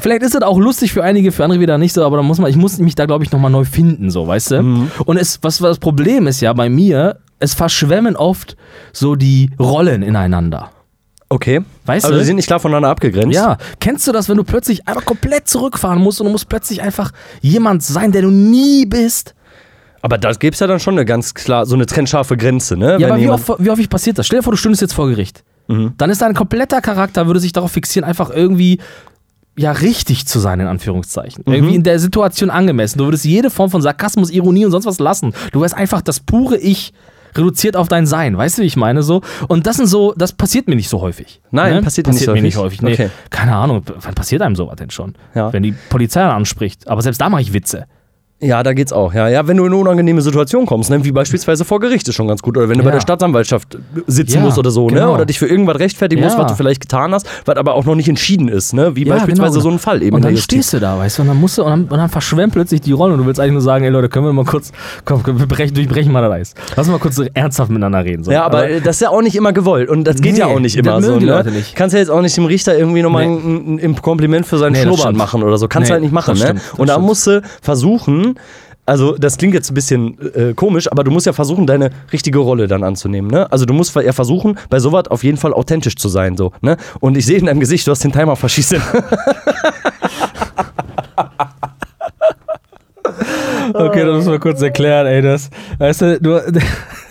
vielleicht 0.00 0.22
ist 0.22 0.34
das 0.34 0.42
auch 0.42 0.58
lustig 0.58 0.92
für 0.92 1.04
einige, 1.04 1.32
für 1.32 1.44
andere 1.44 1.60
wieder 1.60 1.78
nicht 1.78 1.92
so, 1.92 2.04
aber 2.04 2.16
da 2.16 2.22
muss 2.22 2.38
man, 2.38 2.50
ich 2.50 2.56
muss 2.56 2.78
mich 2.78 2.94
da, 2.94 3.06
glaube 3.06 3.24
ich, 3.24 3.32
nochmal 3.32 3.50
neu 3.50 3.64
finden, 3.64 4.10
so, 4.10 4.26
weißt 4.26 4.50
du? 4.52 4.62
Mhm. 4.62 4.90
Und 5.04 5.16
es, 5.16 5.38
was, 5.42 5.62
was 5.62 5.70
das 5.70 5.78
Problem 5.78 6.26
ist 6.26 6.40
ja 6.40 6.52
bei 6.52 6.68
mir, 6.68 7.18
es 7.38 7.54
verschwemmen 7.54 8.16
oft 8.16 8.56
so 8.92 9.16
die 9.16 9.50
Rollen 9.58 10.02
ineinander. 10.02 10.70
Okay. 11.34 11.62
Weißt 11.84 12.04
also 12.04 12.14
du? 12.14 12.20
die 12.20 12.26
sind 12.26 12.36
nicht 12.36 12.46
klar 12.46 12.60
voneinander 12.60 12.90
abgegrenzt. 12.90 13.34
Ja, 13.34 13.58
kennst 13.80 14.06
du 14.06 14.12
das, 14.12 14.28
wenn 14.28 14.36
du 14.36 14.44
plötzlich 14.44 14.86
einfach 14.86 15.04
komplett 15.04 15.48
zurückfahren 15.48 16.00
musst 16.00 16.20
und 16.20 16.26
du 16.26 16.30
musst 16.30 16.48
plötzlich 16.48 16.80
einfach 16.80 17.10
jemand 17.40 17.82
sein, 17.82 18.12
der 18.12 18.22
du 18.22 18.30
nie 18.30 18.86
bist? 18.86 19.34
Aber 20.00 20.16
da 20.16 20.30
gibt 20.30 20.54
es 20.54 20.60
ja 20.60 20.68
dann 20.68 20.78
schon 20.78 20.94
eine 20.94 21.04
ganz 21.04 21.34
klar, 21.34 21.66
so 21.66 21.74
eine 21.74 21.86
trennscharfe 21.86 22.36
Grenze, 22.36 22.76
ne? 22.76 22.92
Ja, 22.92 22.98
Wenn 23.00 23.10
aber 23.10 23.20
wie, 23.20 23.28
oft, 23.30 23.52
wie 23.58 23.68
häufig 23.68 23.90
passiert 23.90 24.16
das? 24.16 24.26
Stell 24.26 24.38
dir 24.38 24.42
vor, 24.44 24.52
du 24.52 24.56
stündest 24.56 24.82
jetzt 24.82 24.94
vor 24.94 25.08
Gericht. 25.08 25.42
Dann 25.66 26.10
ist 26.10 26.20
dein 26.20 26.34
kompletter 26.34 26.82
Charakter, 26.82 27.26
würde 27.26 27.40
sich 27.40 27.52
darauf 27.52 27.72
fixieren, 27.72 28.06
einfach 28.06 28.30
irgendwie 28.30 28.80
ja 29.56 29.72
richtig 29.72 30.26
zu 30.26 30.38
sein, 30.38 30.60
in 30.60 30.66
Anführungszeichen. 30.66 31.42
Irgendwie 31.46 31.74
in 31.74 31.82
der 31.82 31.98
Situation 31.98 32.50
angemessen. 32.50 32.98
Du 32.98 33.06
würdest 33.06 33.24
jede 33.24 33.48
Form 33.50 33.70
von 33.70 33.80
Sarkasmus, 33.80 34.30
Ironie 34.30 34.66
und 34.66 34.72
sonst 34.72 34.84
was 34.84 34.98
lassen. 34.98 35.32
Du 35.52 35.62
wärst 35.62 35.74
einfach 35.74 36.02
das 36.02 36.20
pure 36.20 36.58
Ich 36.58 36.92
reduziert 37.36 37.76
auf 37.76 37.88
dein 37.88 38.06
Sein. 38.06 38.36
Weißt 38.36 38.58
du, 38.58 38.62
wie 38.62 38.66
ich 38.66 38.76
meine? 38.76 39.02
So. 39.02 39.22
Und 39.48 39.66
das 39.66 39.76
sind 39.76 39.86
so, 39.86 40.14
das 40.16 40.32
passiert 40.32 40.68
mir 40.68 40.76
nicht 40.76 40.88
so 40.88 41.00
häufig. 41.00 41.40
ne? 41.50 41.62
Nein, 41.62 41.84
passiert 41.84 42.06
dir 42.06 42.12
nicht 42.12 42.26
mir 42.26 42.42
nicht 42.42 42.56
häufig. 42.56 42.82
Nee, 42.82 42.92
Okay. 42.94 43.10
Keine 43.30 43.54
Ahnung, 43.54 43.82
wann 44.00 44.14
passiert 44.14 44.42
einem 44.42 44.56
sowas 44.56 44.76
denn 44.76 44.90
schon? 44.90 45.14
Ja. 45.34 45.52
Wenn 45.52 45.62
die 45.62 45.74
Polizei 45.90 46.20
dann 46.20 46.30
anspricht. 46.30 46.88
Aber 46.88 47.02
selbst 47.02 47.20
da 47.20 47.28
mache 47.28 47.42
ich 47.42 47.52
Witze. 47.52 47.86
Ja, 48.40 48.62
da 48.62 48.74
geht's 48.74 48.92
auch. 48.92 49.14
Ja, 49.14 49.28
ja, 49.28 49.46
wenn 49.46 49.56
du 49.56 49.64
in 49.64 49.72
eine 49.72 49.80
unangenehme 49.80 50.20
Situation 50.20 50.66
kommst, 50.66 50.90
ne? 50.90 51.02
wie 51.04 51.12
beispielsweise 51.12 51.64
vor 51.64 51.78
Gericht 51.80 52.06
ist 52.08 52.14
schon 52.16 52.26
ganz 52.28 52.42
gut. 52.42 52.56
Oder 52.58 52.68
wenn 52.68 52.76
du 52.76 52.82
bei 52.84 52.90
Ja. 52.90 52.96
der 52.96 53.00
Staatsanwaltschaft 53.00 53.78
sitzen 54.06 54.34
Ja, 54.34 54.40
musst 54.40 54.58
oder 54.58 54.70
so, 54.70 54.88
ne? 54.88 54.96
genau. 54.96 55.14
Oder 55.14 55.24
dich 55.24 55.38
für 55.38 55.46
irgendwas 55.46 55.78
rechtfertigen 55.78 56.20
musst, 56.22 56.36
Ja. 56.36 56.42
was 56.42 56.50
du 56.52 56.56
vielleicht 56.56 56.80
getan 56.82 57.14
hast, 57.14 57.26
was 57.46 57.56
aber 57.56 57.74
auch 57.74 57.84
noch 57.84 57.94
nicht 57.94 58.08
entschieden 58.08 58.48
ist, 58.48 58.74
ne? 58.74 58.96
Wie 58.96 59.04
Ja, 59.06 59.14
beispielsweise 59.14 59.52
genau. 59.52 59.62
so 59.62 59.70
ein 59.70 59.78
Fall 59.78 60.02
eben 60.02 60.16
Und 60.16 60.24
dann 60.24 60.36
stehst 60.36 60.72
du 60.74 60.80
da, 60.80 60.98
weißt 60.98 61.18
du, 61.18 61.22
und 61.22 61.28
dann 61.28 61.40
musst 61.40 61.56
du, 61.58 61.62
und 61.62 61.70
dann, 61.70 61.80
und 61.84 61.96
dann 61.96 62.08
verschwemmt 62.10 62.52
plötzlich 62.52 62.80
die 62.82 62.92
Rolle 62.92 63.14
und 63.14 63.20
du 63.20 63.26
willst 63.26 63.40
eigentlich 63.40 63.52
nur 63.52 63.62
sagen, 63.62 63.84
ey 63.84 63.90
Leute, 63.90 64.08
können 64.10 64.26
wir 64.26 64.32
mal 64.32 64.44
kurz, 64.44 64.72
komm, 65.04 65.22
wir 65.24 65.46
brechen, 65.46 65.72
durchbrechen 65.74 66.12
mal 66.12 66.20
das 66.20 66.32
Eis. 66.32 66.54
Lass 66.76 66.88
mal 66.88 66.98
kurz 66.98 67.14
so 67.14 67.24
ernsthaft 67.32 67.70
miteinander 67.70 68.04
reden. 68.04 68.24
So. 68.24 68.32
Ja, 68.32 68.44
aber 68.44 68.68
äh, 68.68 68.80
das 68.80 68.96
ist 68.96 69.00
ja 69.02 69.10
auch 69.10 69.22
nicht 69.22 69.36
immer 69.36 69.52
gewollt 69.54 69.88
und 69.88 70.04
das 70.04 70.20
geht 70.20 70.36
ja 70.36 70.48
Nee, 70.48 70.54
auch 70.54 70.60
nicht 70.60 70.76
immer 70.76 71.00
so. 71.00 71.18
Ne? 71.18 71.44
Nicht. 71.50 71.76
Kannst 71.76 71.94
ja 71.94 72.00
jetzt 72.00 72.10
auch 72.10 72.20
nicht 72.20 72.36
dem 72.36 72.44
Richter 72.46 72.76
irgendwie 72.76 73.00
nochmal 73.00 73.26
Nee. 73.26 73.36
ein, 73.36 73.74
ein, 73.76 73.80
ein 73.80 74.02
Kompliment 74.02 74.44
für 74.44 74.58
seinen 74.58 74.72
Nee, 74.72 74.82
Schnurrbart 74.82 75.14
machen 75.16 75.42
oder 75.42 75.56
so. 75.56 75.66
Kannst 75.68 75.88
du 75.88 75.92
Nee, 75.92 75.94
halt 75.94 76.02
nicht 76.02 76.12
machen, 76.12 76.36
ne? 76.36 76.56
und 76.76 76.88
da 76.88 76.98
musst 76.98 77.26
du 77.26 77.40
versuchen, 77.62 78.23
also 78.86 79.16
das 79.16 79.38
klingt 79.38 79.54
jetzt 79.54 79.70
ein 79.70 79.74
bisschen 79.74 80.18
äh, 80.34 80.52
komisch, 80.54 80.90
aber 80.90 81.04
du 81.04 81.10
musst 81.10 81.26
ja 81.26 81.32
versuchen, 81.32 81.66
deine 81.66 81.90
richtige 82.12 82.38
Rolle 82.38 82.66
dann 82.66 82.82
anzunehmen, 82.82 83.30
ne? 83.30 83.50
Also 83.50 83.64
du 83.64 83.72
musst 83.72 83.94
ja 83.96 84.12
versuchen, 84.12 84.58
bei 84.68 84.78
sowas 84.78 85.08
auf 85.08 85.24
jeden 85.24 85.38
Fall 85.38 85.54
authentisch 85.54 85.96
zu 85.96 86.08
sein, 86.08 86.36
so, 86.36 86.52
ne? 86.60 86.76
Und 87.00 87.16
ich 87.16 87.24
sehe 87.24 87.38
in 87.38 87.46
deinem 87.46 87.60
Gesicht, 87.60 87.86
du 87.86 87.90
hast 87.90 88.04
den 88.04 88.12
Timer 88.12 88.36
verschießen. 88.36 88.82
Okay, 93.72 94.04
das 94.04 94.16
müssen 94.16 94.30
wir 94.30 94.38
kurz 94.38 94.60
erklären, 94.62 95.06
ey, 95.06 95.22
das, 95.22 95.50
weißt 95.78 96.02
du, 96.02 96.20
du, 96.20 96.40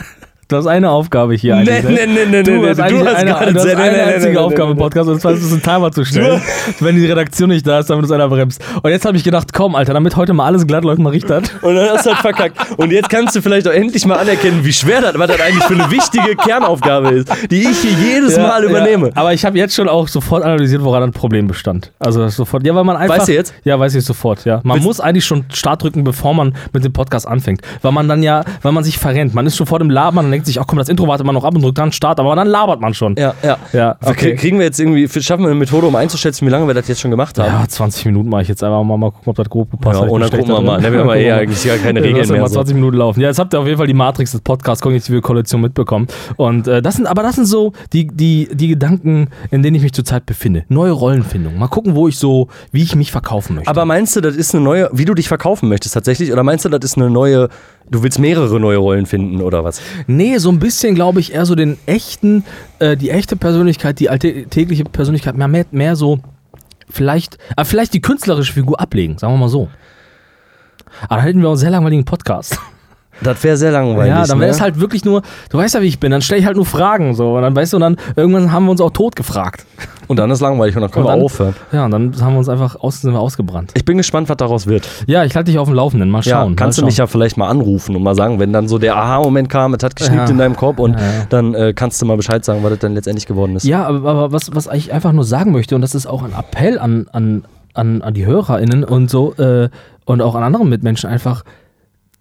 Du 0.53 0.57
hast 0.60 0.67
eine 0.67 0.91
Aufgabe 0.91 1.33
hier 1.33 1.55
Nee, 1.55 1.72
eigentlich. 1.72 1.83
nee, 1.83 2.05
nee, 2.05 2.25
nee, 2.29 2.43
Du 2.43 2.51
nee, 2.51 2.69
hast 2.69 2.77
du 2.77 2.83
eigentlich 2.83 3.07
hast 3.07 3.15
eine, 3.15 3.31
gerade 3.31 3.53
du 3.53 3.60
hast 3.60 3.65
nee, 3.65 3.74
eine 3.74 3.91
nee, 3.91 3.98
nee, 3.98 4.13
einzige 4.13 4.31
nee, 4.33 4.38
Aufgabe 4.38 4.63
im 4.63 4.67
nee, 4.69 4.74
nee. 4.75 4.79
Podcast 4.83 5.10
und 5.10 5.19
zwar 5.19 5.31
ist 5.31 5.43
es, 5.43 5.51
einen 5.51 5.62
Timer 5.63 5.91
zu 5.91 6.05
stellen, 6.05 6.41
wenn 6.79 6.95
die 6.95 7.05
Redaktion 7.07 7.50
nicht 7.50 7.65
da 7.65 7.79
ist, 7.79 7.89
damit 7.89 8.03
uns 8.03 8.12
einer 8.12 8.27
bremst. 8.29 8.63
Und 8.83 8.91
jetzt 8.91 9.03
habe 9.05 9.17
ich 9.17 9.24
gedacht, 9.24 9.51
komm, 9.51 9.74
Alter, 9.75 9.93
damit 9.93 10.15
heute 10.15 10.33
mal 10.33 10.45
alles 10.45 10.67
glatt 10.67 10.83
läuft, 10.83 11.00
mal 11.00 11.10
Richtert. 11.10 11.51
Und 11.63 11.74
dann 11.75 11.89
hast 11.89 12.05
du 12.05 12.12
halt 12.12 12.19
verkackt. 12.19 12.57
Und 12.77 12.91
jetzt 12.91 13.10
kannst 13.10 13.36
du 13.36 13.41
vielleicht 13.41 13.67
auch 13.67 13.72
endlich 13.72 14.05
mal 14.05 14.17
anerkennen, 14.17 14.63
wie 14.63 14.72
schwer 14.74 15.01
das, 15.01 15.17
was 15.17 15.27
das 15.27 15.41
eigentlich 15.41 15.63
für 15.63 15.74
eine 15.74 15.89
wichtige 15.89 16.36
Kernaufgabe 16.36 17.10
ist, 17.10 17.31
die 17.50 17.63
ich 17.63 17.79
hier 17.79 17.91
jedes 18.15 18.38
Mal 18.38 18.63
übernehme. 18.63 19.07
Ja, 19.07 19.13
aber 19.15 19.33
ich 19.33 19.43
habe 19.45 19.57
jetzt 19.57 19.74
schon 19.74 19.89
auch 19.89 20.07
sofort 20.07 20.43
analysiert, 20.43 20.83
woran 20.83 21.01
ein 21.01 21.12
Problem 21.13 21.48
bestand. 21.48 21.91
Also 21.98 22.22
das 22.22 22.36
sofort. 22.36 22.63
Ja, 22.63 22.75
weil 22.75 22.83
man 22.83 22.95
einfach. 22.98 23.17
Weißt 23.17 23.27
du 23.27 23.33
jetzt? 23.33 23.55
Ja, 23.63 23.79
weiß 23.79 23.95
ich 23.95 24.05
sofort. 24.05 24.45
Ja, 24.45 24.62
man 24.63 24.75
Willst- 24.75 24.86
muss 24.86 25.00
eigentlich 25.00 25.25
schon 25.25 25.45
Start 25.51 25.81
drücken, 25.81 26.03
bevor 26.03 26.36
man 26.36 26.53
mit 26.74 26.83
dem 26.83 26.93
Podcast 26.93 27.27
anfängt, 27.27 27.62
weil 27.81 27.91
man 27.91 28.07
dann 28.07 28.22
ja, 28.22 28.43
weil 28.62 28.72
man 28.72 28.83
sich 28.83 29.00
verrennt. 29.00 29.33
Man 29.33 29.48
ist 29.48 29.57
schon 29.57 29.65
vor 29.65 29.79
dem 29.79 29.89
Labern 29.89 30.25
und 30.25 30.31
denkt 30.31 30.42
sich, 30.45 30.59
ach 30.59 30.65
komm, 30.67 30.79
das 30.79 30.89
Intro 30.89 31.07
wartet 31.07 31.25
man 31.25 31.35
noch 31.35 31.43
ab 31.43 31.55
und 31.55 31.62
drückt 31.63 31.77
dann 31.77 31.91
Start, 31.91 32.19
aber 32.19 32.35
dann 32.35 32.47
labert 32.47 32.81
man 32.81 32.93
schon. 32.93 33.15
Ja, 33.17 33.33
ja. 33.43 33.57
Ja, 33.73 33.95
Wir 34.01 34.09
okay. 34.09 34.35
Kriegen 34.35 34.57
wir 34.59 34.65
jetzt 34.65 34.79
irgendwie, 34.79 35.07
schaffen 35.21 35.43
wir 35.43 35.50
eine 35.50 35.59
Methode, 35.59 35.88
um 35.88 35.95
einzuschätzen, 35.95 36.45
wie 36.47 36.51
lange 36.51 36.67
wir 36.67 36.73
das 36.73 36.88
jetzt 36.88 37.01
schon 37.01 37.12
gemacht 37.12 37.38
haben? 37.39 37.47
Ja, 37.47 37.67
20 37.67 38.05
Minuten 38.05 38.29
mache 38.29 38.43
ich 38.43 38.47
jetzt 38.47 38.63
einfach 38.63 38.83
mal, 38.83 38.97
mal 38.97 39.12
gucken, 39.12 39.29
ob 39.29 39.35
das 39.35 39.50
grob 39.50 39.71
gepasst 39.71 40.00
Ja, 40.01 40.05
hat. 40.05 40.21
Dann 40.21 40.29
gucken 40.39 40.47
wir 40.53 40.62
mal. 40.62 40.81
Ne, 40.81 40.91
wir 40.91 41.00
haben 41.00 41.09
ja 41.09 41.15
eh 41.15 41.25
wir 41.25 41.35
eigentlich 41.38 41.63
gar 41.65 41.77
keine 41.77 42.00
Ja, 42.00 42.05
Regeln 42.05 42.29
mehr. 42.29 42.41
mal 42.41 42.47
So. 42.47 42.55
20 42.55 42.75
Minuten 42.75 42.97
laufen. 42.97 43.19
Ja, 43.21 43.27
jetzt 43.29 43.39
habt 43.39 43.53
ihr 43.53 43.59
auf 43.59 43.65
jeden 43.65 43.77
Fall 43.77 43.88
die 43.88 43.93
Matrix 43.93 44.31
des 44.31 44.41
Podcasts 44.41 44.81
Kognitive 44.81 45.21
Koalition 45.21 45.62
mitbekommen. 45.62 46.07
Und 46.38 46.67
äh, 46.67 46.81
das 46.81 46.95
sind, 46.95 47.07
aber 47.07 47.23
das 47.23 47.35
sind 47.35 47.45
so 47.45 47.73
die, 47.93 48.07
die, 48.07 48.50
die 48.53 48.67
Gedanken, 48.69 49.27
in 49.51 49.63
denen 49.63 49.75
ich 49.75 49.83
mich 49.83 49.93
zurzeit 49.93 50.25
befinde. 50.25 50.63
Neue 50.69 50.91
Rollenfindung. 50.91 51.57
Mal 51.57 51.67
gucken, 51.67 51.95
wo 51.95 52.07
ich 52.07 52.17
so, 52.17 52.47
wie 52.71 52.83
ich 52.83 52.95
mich 52.95 53.12
verkaufen 53.12 53.55
möchte. 53.55 53.69
Aber 53.69 53.85
meinst 53.85 54.15
du, 54.15 54.21
das 54.21 54.35
ist 54.35 54.53
eine 54.53 54.63
neue, 54.63 54.89
wie 54.93 55.05
du 55.05 55.13
dich 55.13 55.27
verkaufen 55.27 55.69
möchtest 55.69 55.93
tatsächlich? 55.93 56.31
Oder 56.31 56.43
meinst 56.43 56.65
du, 56.65 56.69
das 56.69 56.83
ist 56.83 56.97
eine 56.97 57.09
neue, 57.09 57.50
du 57.90 58.04
willst 58.04 58.20
mehrere 58.20 58.60
neue 58.60 58.78
Rollen 58.78 59.06
finden 59.06 59.42
oder 59.42 59.63
was? 59.63 59.82
Nee, 60.08 60.38
so 60.38 60.50
ein 60.50 60.60
bisschen 60.60 60.96
glaube 60.96 61.20
ich 61.20 61.34
eher 61.34 61.46
so 61.46 61.56
den 61.56 61.78
echten, 61.86 62.44
äh, 62.80 62.98
die 62.98 63.10
echte 63.10 63.36
Persönlichkeit, 63.36 64.00
die 64.00 64.10
alltägliche 64.10 64.84
Persönlichkeit, 64.84 65.36
mehr, 65.38 65.66
mehr, 65.72 65.96
so 65.96 66.20
vielleicht, 66.90 67.38
äh, 67.58 67.66
vielleicht 67.66 67.94
die 67.94 68.02
künstlerische 68.02 68.54
Figur 68.54 68.80
ablegen, 68.80 69.18
sagen 69.18 69.34
wir 69.34 69.38
mal 69.38 69.50
so. 69.50 69.70
Aber 71.04 71.18
dann 71.18 71.25
hätten 71.25 71.42
wir 71.42 71.48
auch 71.48 71.54
einen 71.54 71.60
sehr 71.60 71.72
langweiligen 71.72 72.06
Podcast. 72.06 72.58
Das 73.22 73.44
wäre 73.44 73.56
sehr 73.56 73.72
langweilig. 73.72 74.10
ja, 74.10 74.25
dann 74.25 74.40
wäre 74.40 74.50
ne? 74.50 74.56
es 74.56 74.60
halt 74.60 74.80
wirklich 74.80 75.06
nur, 75.06 75.22
du 75.50 75.58
weißt 75.60 75.75
ja, 75.75 75.82
wie 75.82 75.88
ich 75.88 76.00
bin, 76.00 76.12
dann 76.12 76.24
stelle 76.24 76.40
ich 76.40 76.48
halt 76.48 76.56
nur 76.56 76.66
Fragen 76.66 77.13
so 77.13 77.36
und 77.36 77.44
dann 77.44 77.56
weißt 77.56 77.74
du, 77.74 77.78
und 77.78 77.82
dann 77.82 77.98
irgendwann 78.16 78.52
haben 78.52 78.66
wir 78.66 78.72
uns 78.72 78.82
auch 78.82 78.90
tot 78.90 79.16
gefragt. 79.16 79.68
Und 80.07 80.17
dann 80.19 80.29
ist 80.31 80.41
langweilig 80.41 80.75
und 80.75 80.81
dann 80.81 80.91
können 80.91 81.05
Und 81.05 81.12
wir 81.12 81.15
dann- 81.17 81.25
aufhören. 81.25 81.55
Ja, 81.72 81.86
und 81.86 81.91
dann 81.91 82.15
haben 82.22 82.33
wir 82.33 82.39
uns 82.39 82.50
einfach 82.50 82.75
aus, 82.75 83.01
sind 83.01 83.13
wir 83.13 83.19
ausgebrannt. 83.19 83.72
Ich 83.75 83.86
bin 83.86 83.98
gespannt, 83.98 84.29
was 84.29 84.38
daraus 84.38 84.67
wird. 84.67 84.88
Ja, 85.07 85.24
ich 85.24 85.36
halte 85.36 85.51
dich 85.51 85.60
auf 85.60 85.67
dem 85.67 85.75
Laufenden, 85.75 86.10
mal 86.10 86.22
Ja, 86.24 86.41
schauen. 86.41 86.55
kannst 86.55 86.77
mal 86.77 86.81
du 86.81 86.86
mich 86.88 86.95
schauen. 86.95 87.03
ja 87.03 87.07
vielleicht 87.07 87.38
mal 87.38 87.48
anrufen 87.50 87.95
und 87.95 88.03
mal 88.03 88.15
sagen, 88.15 88.39
wenn 88.39 88.51
dann 88.53 88.67
so 88.67 88.77
der 88.77 88.95
Aha-Moment 88.98 89.50
kam, 89.50 89.74
es 89.74 89.83
hat 89.83 89.95
geschnippt 89.95 90.25
Ja. 90.27 90.31
in 90.31 90.38
deinem 90.38 90.55
Kopf 90.55 90.79
und 90.79 90.93
Ja, 90.93 91.00
ja. 91.00 91.12
dann 91.29 91.53
äh, 91.53 91.74
kannst 91.74 92.01
du 92.01 92.05
mal 92.05 92.17
Bescheid 92.17 92.43
sagen, 92.43 92.63
was 92.63 92.72
das 92.72 92.79
dann 92.79 92.93
letztendlich 92.95 93.25
geworden 93.25 93.55
ist. 93.55 93.63
Ja, 93.65 93.86
aber, 93.86 94.10
aber 94.10 94.31
was, 94.31 94.53
was 94.53 94.67
ich 94.74 94.91
einfach 94.93 95.12
nur 95.13 95.24
sagen 95.24 95.51
möchte, 95.51 95.75
und 95.75 95.81
das 95.81 95.95
ist 95.95 96.05
auch 96.05 96.24
ein 96.24 96.33
Appell 96.33 96.79
an, 96.79 97.07
an, 97.12 97.45
an, 97.74 98.01
an 98.01 98.13
die 98.13 98.25
HörerInnen 98.25 98.83
und 98.83 99.10
so, 99.10 99.33
äh, 99.36 99.69
und 100.05 100.22
auch 100.22 100.36
an 100.36 100.43
andere 100.43 100.65
Mitmenschen 100.65 101.10
einfach, 101.10 101.43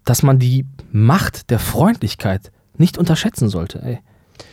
dass 0.05 0.23
man 0.23 0.39
die 0.39 0.65
Macht 0.91 1.49
der 1.49 1.59
Freundlichkeit 1.59 2.51
nicht 2.77 2.97
unterschätzen 2.97 3.49
sollte, 3.49 3.81
ey. 3.83 3.99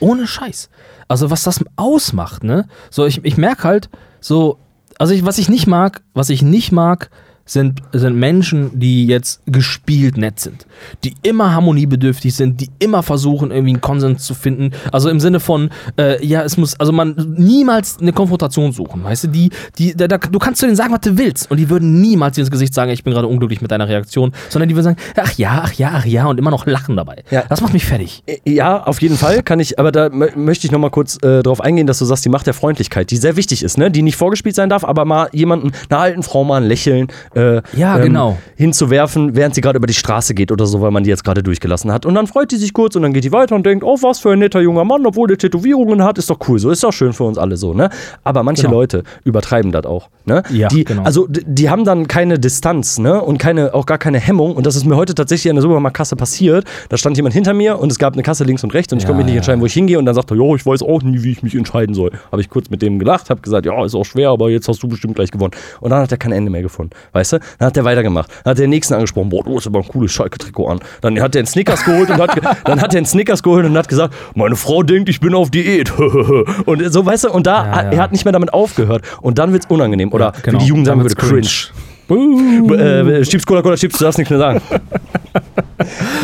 Ohne 0.01 0.27
Scheiß. 0.27 0.71
Also, 1.09 1.31
was 1.31 1.43
das 1.43 1.61
ausmacht, 1.77 2.45
ne? 2.45 2.69
So, 2.91 3.07
ich, 3.07 3.25
ich 3.25 3.37
merke 3.37 3.65
halt, 3.65 3.91
so, 4.21 4.59
also 4.99 5.15
ich, 5.15 5.25
was 5.25 5.39
ich 5.39 5.49
nicht 5.49 5.67
mag, 5.67 6.03
was 6.15 6.31
ich 6.31 6.43
nicht 6.43 6.73
mag, 6.73 7.11
sind, 7.53 7.81
sind 7.93 8.17
Menschen, 8.17 8.79
die 8.79 9.07
jetzt 9.07 9.43
gespielt 9.47 10.17
nett 10.17 10.39
sind. 10.39 10.67
Die 11.05 11.15
immer 11.23 11.53
harmoniebedürftig 11.53 12.35
sind, 12.35 12.61
die 12.61 12.69
immer 12.79 13.03
versuchen, 13.03 13.51
irgendwie 13.51 13.73
einen 13.73 13.81
Konsens 13.81 14.25
zu 14.25 14.35
finden. 14.35 14.71
Also 14.93 15.09
im 15.09 15.21
Sinne 15.21 15.41
von, 15.41 15.71
äh, 15.99 16.25
ja, 16.25 16.43
es 16.43 16.57
muss, 16.57 16.79
also 16.79 16.93
man 16.93 17.35
niemals 17.37 17.99
eine 18.01 18.13
Konfrontation 18.13 18.73
suchen, 18.73 19.03
weißt 19.03 19.25
du? 19.25 19.29
Die, 19.29 19.51
die, 19.79 19.97
da, 19.97 20.07
da, 20.07 20.19
du 20.19 20.39
kannst 20.39 20.61
zu 20.61 20.67
denen 20.67 20.77
sagen, 20.77 20.93
was 20.93 21.01
du 21.01 21.19
willst. 21.19 21.51
Und 21.51 21.57
die 21.57 21.69
würden 21.69 22.01
niemals 22.01 22.37
dir 22.37 22.43
ins 22.43 22.51
Gesicht 22.51 22.73
sagen, 22.73 22.91
ich 22.93 23.03
bin 23.03 23.13
gerade 23.13 23.27
unglücklich 23.27 23.61
mit 23.61 23.71
deiner 23.71 23.89
Reaktion, 23.89 24.33
sondern 24.49 24.69
die 24.69 24.77
würden 24.77 24.85
sagen, 24.85 24.99
ach 25.17 25.33
ja, 25.33 25.63
ach 25.65 25.73
ja, 25.73 25.91
ach 25.95 26.07
ja, 26.07 26.27
und 26.27 26.39
immer 26.39 26.51
noch 26.51 26.67
lachen 26.67 26.97
dabei. 26.97 27.25
Ja. 27.31 27.45
Das 27.49 27.61
macht 27.61 27.73
mich 27.73 27.85
fertig. 27.85 28.23
Ja, 28.47 28.85
auf 28.85 29.03
jeden 29.03 29.17
Fall 29.17 29.43
kann 29.43 29.59
ich, 29.59 29.79
aber 29.79 29.91
da 29.93 30.07
mö- 30.07 30.37
möchte 30.37 30.67
ich 30.67 30.73
nochmal 30.73 30.91
kurz 30.91 31.19
äh, 31.23 31.43
drauf 31.43 31.61
eingehen, 31.61 31.87
dass 31.87 31.99
du 31.99 32.05
sagst, 32.05 32.25
die 32.25 32.29
Macht 32.29 32.47
der 32.47 32.55
Freundlichkeit, 32.55 33.11
die 33.11 33.17
sehr 33.17 33.37
wichtig 33.37 33.63
ist, 33.63 33.77
ne? 33.77 33.91
Die 33.91 34.03
nicht 34.03 34.17
vorgespielt 34.17 34.55
sein 34.55 34.69
darf, 34.69 34.85
aber 34.85 35.05
mal 35.05 35.29
jemanden, 35.33 35.73
einer 35.89 36.01
alten 36.01 36.23
Frau 36.23 36.45
mal 36.45 36.63
ein 36.63 36.69
Lächeln 36.69 37.09
äh, 37.35 37.40
Ja, 37.77 37.99
genau. 37.99 38.37
hinzuwerfen, 38.57 39.35
während 39.35 39.55
sie 39.55 39.61
gerade 39.61 39.77
über 39.79 39.87
die 39.87 39.95
Straße 39.95 40.35
geht 40.35 40.53
oder 40.53 40.67
so, 40.67 40.81
weil 40.81 40.91
man 40.91 41.03
die 41.05 41.11
jetzt 41.11 41.25
gerade 41.25 41.43
durchgelassen 41.43 41.93
hat. 41.93 42.07
Und 42.07 42.15
dann 42.15 42.27
freut 42.27 42.51
die 42.53 42.57
sich 42.57 42.73
kurz 42.73 42.97
und 42.97 43.03
dann 43.03 43.13
geht 43.13 43.25
die 43.25 43.33
weiter 43.33 43.55
und 43.55 43.65
denkt, 43.67 43.85
oh, 43.85 43.97
was 44.03 44.19
für 44.21 44.31
ein 44.33 44.39
netter 44.39 44.61
junger 44.61 44.85
Mann, 44.85 45.05
obwohl 45.07 45.29
der 45.29 45.39
Tätowierungen 45.39 46.03
hat, 46.05 46.19
ist 46.19 46.31
doch 46.31 46.39
cool. 46.49 46.59
So 46.59 46.71
ist 46.71 46.83
doch 46.85 46.93
schön 46.93 47.13
für 47.13 47.25
uns 47.25 47.39
alle 47.39 47.57
so, 47.57 47.75
ne? 47.75 47.91
Aber 48.25 48.43
manche 48.43 48.63
Genau. 48.63 48.75
Leute 48.75 49.03
übertreiben 49.25 49.73
das 49.73 49.87
auch, 49.87 50.09
ne? 50.27 50.43
Ja, 50.51 50.69
die, 50.69 50.85
genau. 50.85 51.03
Also 51.03 51.27
die 51.29 51.71
haben 51.71 51.85
dann 51.85 52.07
keine 52.09 52.39
Distanz, 52.39 52.99
ne? 52.99 53.21
Und 53.21 53.39
keine, 53.39 53.75
auch 53.75 53.87
gar 53.87 53.99
keine 53.99 54.19
Hemmung. 54.19 54.55
Und 54.55 54.67
das 54.67 54.77
ist 54.77 54.85
mir 54.85 54.97
heute 54.97 55.15
tatsächlich 55.15 55.51
an 55.51 55.57
der 55.57 55.63
Supermarktkasse 55.63 56.17
passiert. 56.17 56.65
Da 56.89 56.97
stand 56.97 57.17
jemand 57.17 57.35
hinter 57.35 57.55
mir 57.55 57.79
und 57.79 57.91
es 57.91 57.99
gab 57.99 58.13
eine 58.13 58.23
Kasse 58.23 58.45
links 58.45 58.63
und 58.65 58.75
rechts 58.75 58.93
und 58.93 58.99
ich 58.99 59.05
Ja, 59.05 59.09
konnte 59.09 59.19
mich 59.19 59.27
nicht 59.27 59.35
ja. 59.35 59.39
entscheiden, 59.39 59.61
wo 59.61 59.67
ich 59.67 59.73
hingehe. 59.73 59.99
Und 59.99 60.05
dann 60.07 60.15
sagte 60.15 60.35
er, 60.35 60.45
ja, 60.45 60.55
ich 60.55 60.67
weiß 60.67 60.83
auch 60.83 61.03
nie, 61.03 61.23
wie 61.23 61.31
ich 61.33 61.43
mich 61.43 61.55
entscheiden 61.55 61.95
soll. 61.95 62.11
Habe 62.31 62.43
ich 62.43 62.51
kurz 62.51 62.71
mit 62.71 62.83
dem 62.83 62.99
gelacht, 62.99 63.31
habe 63.31 63.41
gesagt, 63.41 63.67
ja, 63.67 63.85
ist 63.85 63.95
auch 63.95 64.05
schwer, 64.05 64.31
aber 64.31 64.51
jetzt 64.51 64.69
hast 64.69 64.83
du 64.83 64.89
bestimmt 64.89 65.15
gleich 65.15 65.31
gewonnen. 65.31 65.53
Und 65.81 65.91
dann 65.91 66.03
hat 66.03 66.11
er 66.13 66.19
kein 66.19 66.33
Ende 66.33 66.51
mehr 66.51 66.63
gefunden, 66.63 66.91
weißt 67.21 67.35
du? 67.35 67.39
Dann 67.59 67.67
hat 67.67 67.77
er 67.77 67.85
weitergemacht. 67.85 68.31
Dann 68.45 68.53
hat 68.53 68.59
der 68.59 68.69
nächsten 68.69 68.95
angesprochen, 68.95 69.29
boah, 69.29 69.45
du 69.45 69.57
hast 69.57 69.67
aber 69.67 69.81
ein 69.81 69.89
cooles 69.89 70.11
Schalke-Trikot 70.13 70.67
an. 70.67 70.81
Dann 71.03 71.21
hat 71.21 71.35
er 71.35 71.41
einen 71.41 71.47
Snickers 71.47 71.85
geholt 71.85 72.11
und 72.11 72.19
hat, 72.19 72.31
dann 72.65 72.81
hat 72.81 72.95
er 72.95 72.99
einen 72.99 73.07
Snickers 73.07 73.43
geholt 73.43 73.65
und 73.67 73.77
hat 73.77 73.89
gesagt, 73.89 74.15
meine 74.35 74.57
Frau 74.57 74.83
denkt, 74.83 75.09
ich 75.09 75.21
bin 75.21 75.35
auf 75.35 75.51
Diät. 75.51 75.93
und 76.67 76.93
so, 76.93 77.05
weißt 77.07 77.25
du, 77.25 77.31
und 77.31 77.47
da, 77.47 77.65
Ja, 77.67 77.83
ja. 77.85 77.91
er 77.93 78.03
hat 78.03 78.13
nicht 78.13 78.25
mehr 78.25 78.33
damit 78.33 78.53
aufgehört. 78.53 79.03
Und 79.21 79.39
dann 79.39 79.53
wird's 79.53 79.67
unangenehm. 79.69 80.13
Oder 80.13 80.33
genau. 80.43 80.59
wie 80.59 80.63
die 80.63 80.69
Jugend 80.69 80.87
sagen 80.87 81.01
würde, 81.03 81.15
wird's 81.17 81.29
cringe. 81.29 81.71
Äh, 82.11 83.23
Chips, 83.23 83.47
Cola, 83.47 83.63
Cola, 83.63 83.77
Chips, 83.77 83.99
du 83.99 84.05
darfst 84.05 84.19
nichts 84.19 84.31
mehr 84.31 84.39
sagen. 84.41 84.61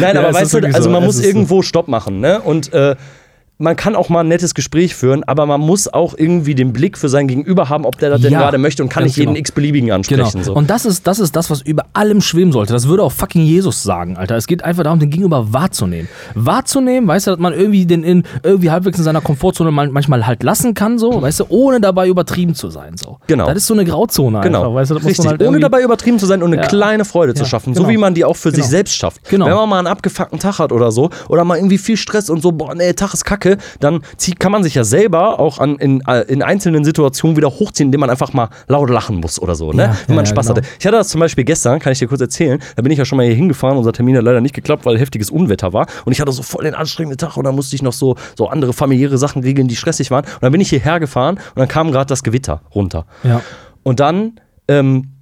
Nein, 0.01 0.15
Ja, 0.15 0.21
aber 0.21 0.31
es 0.31 0.35
weißt 0.35 0.55
du, 0.55 0.67
also 0.67 0.83
so. 0.83 0.91
man 0.91 1.03
Es 1.03 1.07
muss 1.07 1.15
ist 1.17 1.23
so. 1.23 1.29
irgendwo 1.29 1.63
Stopp 1.63 1.89
machen, 1.89 2.21
ne? 2.21 2.41
Und 2.41 2.73
äh, 2.73 2.97
man 3.59 3.75
kann 3.75 3.97
auch 3.97 4.11
mal 4.11 4.21
ein 4.21 4.29
nettes 4.29 4.55
Gespräch 4.55 4.95
führen, 4.95 5.25
aber 5.25 5.47
man 5.47 5.61
muss 5.63 5.89
auch 5.89 6.15
irgendwie 6.17 6.55
den 6.55 6.73
Blick 6.75 6.99
für 6.99 7.09
sein 7.09 7.27
Gegenüber 7.27 7.69
haben, 7.71 7.87
ob 7.87 7.99
der 7.99 8.11
das 8.11 8.21
denn 8.21 8.33
Ja, 8.33 8.41
gerade 8.41 8.59
möchte 8.59 8.83
und 8.83 8.91
kann 8.91 9.05
nicht 9.05 9.17
jeden 9.17 9.31
genau. 9.31 9.39
x-beliebigen 9.41 9.93
ansprechen. 9.93 10.31
Genau. 10.33 10.43
So. 10.45 10.55
Und 10.55 10.69
das 10.69 10.85
ist, 10.85 11.07
das 11.07 11.19
ist 11.19 11.35
das, 11.35 11.49
was 11.51 11.63
über 11.63 11.85
allem 11.95 12.21
schweben 12.21 12.53
sollte. 12.53 12.75
Das 12.75 12.87
würde 12.87 13.03
auch 13.03 13.13
fucking 13.13 13.43
Jesus 13.43 13.83
sagen, 13.83 14.17
Alter. 14.19 14.37
Es 14.37 14.47
geht 14.47 14.63
einfach 14.63 14.83
darum, 14.83 14.99
den 15.01 15.09
Gegenüber 15.09 15.53
wahrzunehmen. 15.55 16.09
Wahrzunehmen, 16.35 17.09
weißt 17.09 17.27
du, 17.29 17.31
dass 17.33 17.41
man 17.41 17.55
irgendwie 17.55 17.87
den 17.87 18.03
in, 18.05 18.25
irgendwie 18.43 18.71
halbwegs 18.71 18.99
in 18.99 19.05
seiner 19.05 19.21
Komfortzone 19.23 19.71
mal, 19.71 19.89
manchmal 19.89 20.27
halt 20.27 20.43
lassen 20.43 20.75
kann, 20.75 20.99
so, 20.99 21.23
weißt 21.23 21.41
du, 21.41 21.45
ohne 21.49 21.81
dabei 21.81 22.09
übertrieben 22.09 22.55
zu 22.55 22.69
sein, 22.71 22.97
so. 22.97 23.19
Genau. 23.27 23.47
Das 23.47 23.57
ist 23.57 23.67
so 23.67 23.75
eine 23.75 23.85
Grauzone 23.85 24.41
Genau, 24.43 24.61
einfach, 24.61 24.75
weißt 24.75 24.91
du, 24.91 24.95
richtig. 24.97 25.27
halt 25.27 25.43
Ohne 25.43 25.61
dabei 25.61 25.83
übertrieben 25.83 26.19
zu 26.19 26.27
sein 26.27 26.43
und 26.43 26.53
eine 26.53 26.63
Ja. 26.63 26.69
kleine 26.69 27.05
Freude 27.05 27.35
zu 27.35 27.45
Ja, 27.45 27.49
schaffen, 27.49 27.73
genau. 27.73 27.87
so 27.87 27.91
wie 27.91 27.97
man 27.97 28.15
die 28.15 28.25
auch 28.25 28.37
für 28.37 28.51
sich 28.51 28.59
Genau. 28.59 28.69
selbst 28.69 28.97
schafft. 28.97 29.29
Genau. 29.31 29.47
Wenn 29.47 29.55
man 29.55 29.69
mal 29.69 29.79
einen 29.79 29.87
abgefuckten 29.87 30.39
Tag 30.39 30.59
hat 30.59 30.73
oder 30.73 30.93
so, 30.93 31.11
oder 31.29 31.45
mal 31.45 31.57
irgendwie 31.57 31.79
viel 31.79 31.97
Stress 31.97 32.29
und 32.29 32.43
so, 32.43 32.53
boah, 32.53 32.75
nee, 32.75 32.93
Tag 32.93 33.15
ist 33.15 33.25
kacke, 33.25 33.46
dann 33.81 34.01
zieht, 34.17 34.41
kann 34.41 34.53
man 34.53 34.63
sich 34.63 34.75
ja 34.75 34.85
selber 34.85 35.41
auch 35.41 35.59
an, 35.59 35.77
in, 35.77 36.03
äh, 36.07 36.23
in 36.23 36.43
einzelnen 36.43 36.85
Situationen 36.85 37.37
wieder 37.37 37.49
hochziehen, 37.49 37.89
indem 37.89 38.01
man 38.01 38.11
einfach 38.11 38.33
mal 38.33 38.49
laut 38.69 38.91
lachen 38.91 39.17
muss 39.17 39.41
oder 39.41 39.55
so, 39.55 39.73
ne? 39.73 39.83
Ja, 39.83 39.97
wenn 40.07 40.17
man 40.17 40.25
ja, 40.25 40.31
Spaß 40.31 40.47
genau. 40.47 40.57
hatte. 40.59 40.69
Ich 40.79 40.87
hatte 40.87 40.97
das 40.97 41.09
zum 41.09 41.21
Beispiel 41.21 41.45
gestern, 41.45 41.79
kann 41.79 41.93
ich 41.93 41.99
dir 41.99 42.09
kurz 42.09 42.21
erzählen, 42.21 42.61
da 42.75 42.83
bin 42.83 42.93
ich 42.93 42.99
ja 42.99 43.05
schon 43.05 43.17
mal 43.17 43.27
hier 43.27 43.35
hingefahren, 43.35 43.77
unser 43.79 43.93
Termin 43.93 44.17
hat 44.17 44.25
leider 44.25 44.41
nicht 44.41 44.55
geklappt, 44.55 44.85
weil 44.85 44.99
heftiges 44.99 45.31
Unwetter 45.31 45.73
war 45.73 45.87
und 46.05 46.13
ich 46.13 46.21
hatte 46.21 46.33
so 46.33 46.43
voll 46.43 46.65
den 46.65 46.75
anstrengenden 46.75 47.19
Tag 47.19 47.37
und 47.37 47.45
dann 47.45 47.55
musste 47.55 47.77
ich 47.77 47.83
noch 47.83 47.93
so, 47.93 48.17
so 48.37 48.49
andere 48.49 48.73
familiäre 48.73 49.19
Sachen 49.19 49.43
regeln, 49.43 49.69
die 49.69 49.77
stressig 49.77 50.11
waren 50.11 50.25
und 50.25 50.43
dann 50.43 50.53
bin 50.53 50.61
ich 50.61 50.71
hierher 50.71 51.01
gefahren 51.01 51.37
und 51.37 51.57
dann 51.57 51.69
kam 51.69 51.93
gerade 51.93 52.07
das 52.07 52.23
Gewitter 52.23 52.63
runter. 52.75 53.07
Ja. 53.25 53.43
Und 53.83 54.01
dann 54.01 54.41
ähm, 54.69 55.16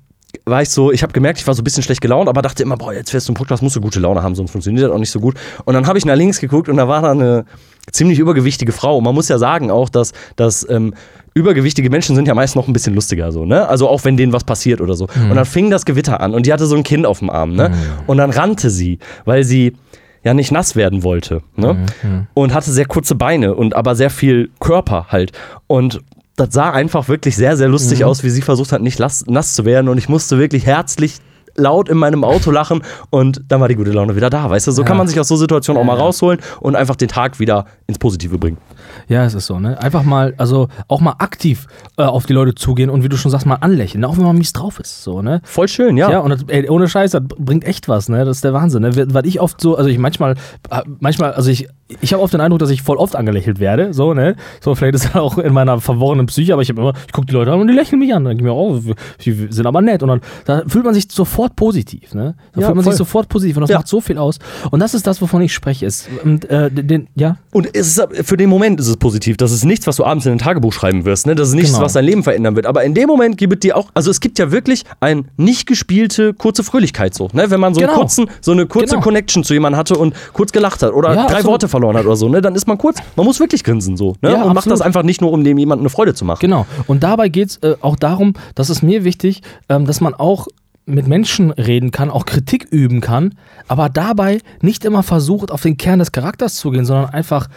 war 0.44 0.62
ich 0.62 0.70
so, 0.70 0.92
ich 0.92 1.02
habe 1.02 1.12
gemerkt, 1.12 1.38
ich 1.38 1.46
war 1.46 1.54
so 1.54 1.62
ein 1.62 1.64
bisschen 1.64 1.82
schlecht 1.82 2.00
gelaunt, 2.00 2.28
aber 2.28 2.42
dachte 2.42 2.62
immer, 2.62 2.76
boah, 2.76 2.92
jetzt 2.92 3.10
fährst 3.10 3.28
du 3.28 3.32
im 3.32 3.36
Podcast, 3.36 3.62
musst 3.62 3.76
du 3.76 3.80
gute 3.80 4.00
Laune 4.00 4.22
haben, 4.22 4.34
sonst 4.34 4.50
funktioniert 4.50 4.86
das 4.86 4.92
auch 4.92 4.98
nicht 4.98 5.10
so 5.10 5.20
gut. 5.20 5.34
Und 5.64 5.74
dann 5.74 5.86
habe 5.86 5.98
ich 5.98 6.04
nach 6.04 6.16
links 6.16 6.40
geguckt 6.40 6.68
und 6.68 6.76
da 6.76 6.88
war 6.88 7.02
da 7.02 7.12
eine 7.12 7.44
ziemlich 7.90 8.18
übergewichtige 8.18 8.72
Frau. 8.72 8.98
Und 8.98 9.04
man 9.04 9.14
muss 9.14 9.28
ja 9.28 9.38
sagen 9.38 9.70
auch, 9.70 9.88
dass, 9.88 10.12
dass 10.36 10.68
ähm, 10.68 10.94
übergewichtige 11.34 11.90
Menschen 11.90 12.16
sind 12.16 12.28
ja 12.28 12.34
meist 12.34 12.56
noch 12.56 12.66
ein 12.66 12.72
bisschen 12.72 12.94
lustiger 12.94 13.32
so, 13.32 13.44
ne? 13.44 13.68
Also 13.68 13.88
auch 13.88 14.04
wenn 14.04 14.16
denen 14.16 14.32
was 14.32 14.44
passiert 14.44 14.80
oder 14.80 14.94
so. 14.94 15.06
Und 15.30 15.34
dann 15.34 15.44
fing 15.44 15.70
das 15.70 15.84
Gewitter 15.84 16.20
an 16.20 16.34
und 16.34 16.46
die 16.46 16.52
hatte 16.52 16.66
so 16.66 16.76
ein 16.76 16.82
Kind 16.82 17.06
auf 17.06 17.18
dem 17.18 17.30
Arm, 17.30 17.54
ne? 17.54 17.72
Und 18.06 18.18
dann 18.18 18.30
rannte 18.30 18.70
sie, 18.70 18.98
weil 19.24 19.44
sie 19.44 19.74
ja 20.22 20.32
nicht 20.32 20.52
nass 20.52 20.74
werden 20.76 21.02
wollte, 21.02 21.42
ne? 21.56 21.86
Und 22.34 22.54
hatte 22.54 22.72
sehr 22.72 22.86
kurze 22.86 23.14
Beine 23.14 23.54
und 23.54 23.74
aber 23.74 23.94
sehr 23.94 24.10
viel 24.10 24.50
Körper 24.60 25.06
halt. 25.10 25.32
Und 25.66 26.00
das 26.36 26.48
sah 26.52 26.70
einfach 26.70 27.08
wirklich 27.08 27.36
sehr, 27.36 27.56
sehr 27.56 27.68
lustig 27.68 28.04
aus, 28.04 28.24
wie 28.24 28.30
sie 28.30 28.42
versucht 28.42 28.72
hat, 28.72 28.82
nicht 28.82 28.98
nass 28.98 29.54
zu 29.54 29.64
werden. 29.64 29.88
Und 29.88 29.98
ich 29.98 30.08
musste 30.08 30.38
wirklich 30.38 30.66
herzlich 30.66 31.18
laut 31.56 31.88
in 31.88 31.96
meinem 31.96 32.24
Auto 32.24 32.50
lachen 32.50 32.82
und 33.10 33.42
dann 33.46 33.60
war 33.60 33.68
die 33.68 33.76
gute 33.76 33.92
Laune 33.92 34.16
wieder 34.16 34.28
da. 34.30 34.50
Weißt 34.50 34.66
du, 34.66 34.72
so 34.72 34.82
Ja. 34.82 34.88
kann 34.88 34.96
man 34.96 35.06
sich 35.06 35.20
aus 35.20 35.28
so 35.28 35.36
Situationen 35.36 35.80
auch 35.80 35.86
mal 35.86 35.96
rausholen 35.96 36.40
und 36.60 36.74
einfach 36.74 36.96
den 36.96 37.06
Tag 37.08 37.38
wieder 37.38 37.66
ins 37.86 37.98
Positive 37.98 38.38
bringen. 38.38 38.58
Ja, 39.08 39.24
es 39.24 39.34
ist 39.34 39.46
so, 39.46 39.58
ne? 39.58 39.80
Einfach 39.82 40.02
mal, 40.02 40.34
also 40.38 40.68
auch 40.88 41.00
mal 41.00 41.14
aktiv 41.18 41.66
äh, 41.98 42.02
auf 42.02 42.26
die 42.26 42.32
Leute 42.32 42.54
zugehen 42.54 42.90
und 42.90 43.02
wie 43.04 43.08
du 43.08 43.16
schon 43.16 43.30
sagst, 43.30 43.46
mal 43.46 43.56
anlächeln, 43.56 44.00
ne? 44.00 44.08
auch 44.08 44.16
wenn 44.16 44.24
man 44.24 44.36
mies 44.38 44.52
drauf 44.52 44.80
ist, 44.80 45.02
so, 45.04 45.22
ne? 45.22 45.40
Voll 45.44 45.68
schön, 45.68 45.96
ja. 45.96 46.10
Ja, 46.10 46.18
und 46.20 46.30
das, 46.30 46.44
ey, 46.48 46.68
ohne 46.68 46.88
Scheiß, 46.88 47.10
das 47.12 47.22
bringt 47.38 47.64
echt 47.64 47.88
was, 47.88 48.08
ne? 48.08 48.24
Das 48.24 48.36
ist 48.38 48.44
der 48.44 48.52
Wahnsinn, 48.54 48.82
ne? 48.82 48.90
Weil 49.14 49.26
ich 49.26 49.40
oft 49.40 49.60
so, 49.60 49.76
also 49.76 49.88
ich 49.90 49.98
manchmal, 49.98 50.34
äh, 50.70 50.80
manchmal, 51.00 51.32
also 51.32 51.50
ich, 51.50 51.68
ich 52.00 52.12
habe 52.14 52.22
oft 52.22 52.32
den 52.32 52.40
Eindruck, 52.40 52.60
dass 52.60 52.70
ich 52.70 52.82
voll 52.82 52.96
oft 52.96 53.14
angelächelt 53.14 53.60
werde, 53.60 53.92
so, 53.92 54.14
ne? 54.14 54.36
So, 54.60 54.74
vielleicht 54.74 54.94
ist 54.94 55.04
das 55.06 55.14
auch 55.16 55.36
in 55.38 55.52
meiner 55.52 55.80
verworrenen 55.80 56.26
Psyche, 56.26 56.54
aber 56.54 56.62
ich 56.62 56.70
habe 56.70 56.80
immer, 56.80 56.92
ich 57.06 57.12
gucke 57.12 57.26
die 57.26 57.34
Leute 57.34 57.52
an 57.52 57.60
und 57.60 57.68
die 57.68 57.74
lächeln 57.74 57.98
mich 57.98 58.14
an. 58.14 58.24
Dann 58.24 58.36
denke 58.38 58.42
ich 58.42 58.46
mir, 58.46 58.54
oh, 58.54 58.80
die 59.24 59.32
sind 59.50 59.66
aber 59.66 59.82
nett. 59.82 60.02
Und 60.02 60.08
dann 60.08 60.20
da 60.46 60.62
fühlt 60.66 60.84
man 60.84 60.94
sich 60.94 61.06
sofort 61.10 61.56
positiv, 61.56 62.14
ne? 62.14 62.34
Da 62.54 62.60
Ja, 62.60 62.66
fühlt 62.68 62.76
man 62.76 62.84
voll. 62.84 62.92
sich 62.94 62.98
sofort 62.98 63.28
positiv 63.28 63.56
und 63.58 63.62
das 63.62 63.70
Ja. 63.70 63.78
macht 63.78 63.88
so 63.88 64.00
viel 64.00 64.16
aus. 64.18 64.38
Und 64.70 64.80
das 64.80 64.94
ist 64.94 65.06
das, 65.06 65.20
wovon 65.20 65.42
ich 65.42 65.52
spreche. 65.52 65.84
Ist, 65.86 66.08
und, 66.24 66.48
äh, 66.48 66.70
den, 66.70 67.08
ja, 67.14 67.36
Und 67.52 67.68
es 67.76 67.98
ist, 67.98 68.26
für 68.26 68.36
den 68.38 68.48
Moment 68.48 68.80
ist 68.80 68.88
es 68.88 68.93
positiv. 68.98 69.36
Das 69.36 69.52
ist 69.52 69.64
nichts, 69.64 69.86
was 69.86 69.96
du 69.96 70.04
abends 70.04 70.26
in 70.26 70.32
ein 70.32 70.38
Tagebuch 70.38 70.72
schreiben 70.72 71.04
wirst. 71.04 71.26
Ne? 71.26 71.34
Das 71.34 71.48
ist 71.48 71.54
nichts, 71.54 71.72
Genau. 71.72 71.84
was 71.84 71.92
dein 71.94 72.04
Leben 72.04 72.22
verändern 72.22 72.56
wird. 72.56 72.66
Aber 72.66 72.84
in 72.84 72.94
dem 72.94 73.06
Moment 73.06 73.36
gibt 73.38 73.52
es 73.54 73.60
dir 73.60 73.76
auch, 73.76 73.90
also 73.94 74.10
es 74.10 74.20
gibt 74.20 74.38
ja 74.38 74.50
wirklich 74.50 74.84
ein 75.00 75.28
nicht 75.36 75.66
gespielte 75.66 76.34
kurze 76.34 76.64
Fröhlichkeit 76.64 77.14
so. 77.14 77.28
Ne? 77.32 77.50
Wenn 77.50 77.60
man 77.60 77.74
so, 77.74 77.80
Genau. 77.80 77.94
kurzen, 77.94 78.28
so 78.40 78.52
eine 78.52 78.66
kurze 78.66 78.94
Genau. 78.94 79.00
Connection 79.02 79.44
zu 79.44 79.54
jemandem 79.54 79.78
hatte 79.78 79.96
und 79.96 80.14
kurz 80.32 80.52
gelacht 80.52 80.82
hat 80.82 80.92
oder 80.92 81.08
Ja, 81.10 81.14
drei 81.14 81.22
absolut. 81.36 81.46
Worte 81.46 81.68
verloren 81.68 81.96
hat 81.96 82.04
oder 82.06 82.16
so, 82.16 82.28
ne? 82.28 82.40
dann 82.40 82.54
ist 82.54 82.66
man 82.66 82.78
kurz, 82.78 82.98
man 83.16 83.26
muss 83.26 83.40
wirklich 83.40 83.64
grinsen 83.64 83.96
so. 83.96 84.14
Ne? 84.22 84.30
Ja, 84.30 84.42
und 84.42 84.48
macht 84.48 84.58
absolut. 84.58 84.78
das 84.80 84.86
einfach 84.86 85.02
nicht 85.02 85.20
nur, 85.20 85.32
um 85.32 85.44
dem 85.44 85.58
jemandem 85.58 85.82
eine 85.84 85.90
Freude 85.90 86.14
zu 86.14 86.24
machen. 86.24 86.40
Genau. 86.40 86.66
Und 86.86 87.02
dabei 87.02 87.28
geht 87.28 87.50
es 87.50 87.56
äh, 87.58 87.76
auch 87.80 87.96
darum, 87.96 88.34
dass 88.54 88.68
es 88.68 88.82
mir 88.82 89.04
wichtig, 89.04 89.42
ähm, 89.68 89.86
dass 89.86 90.00
man 90.00 90.14
auch 90.14 90.46
mit 90.86 91.06
Menschen 91.08 91.50
reden 91.50 91.92
kann, 91.92 92.10
auch 92.10 92.26
Kritik 92.26 92.66
üben 92.70 93.00
kann, 93.00 93.34
aber 93.68 93.88
dabei 93.88 94.40
nicht 94.60 94.84
immer 94.84 95.02
versucht, 95.02 95.50
auf 95.50 95.62
den 95.62 95.78
Kern 95.78 95.98
des 95.98 96.12
Charakters 96.12 96.56
zu 96.56 96.70
gehen, 96.70 96.84
sondern 96.84 97.06
einfach 97.08 97.48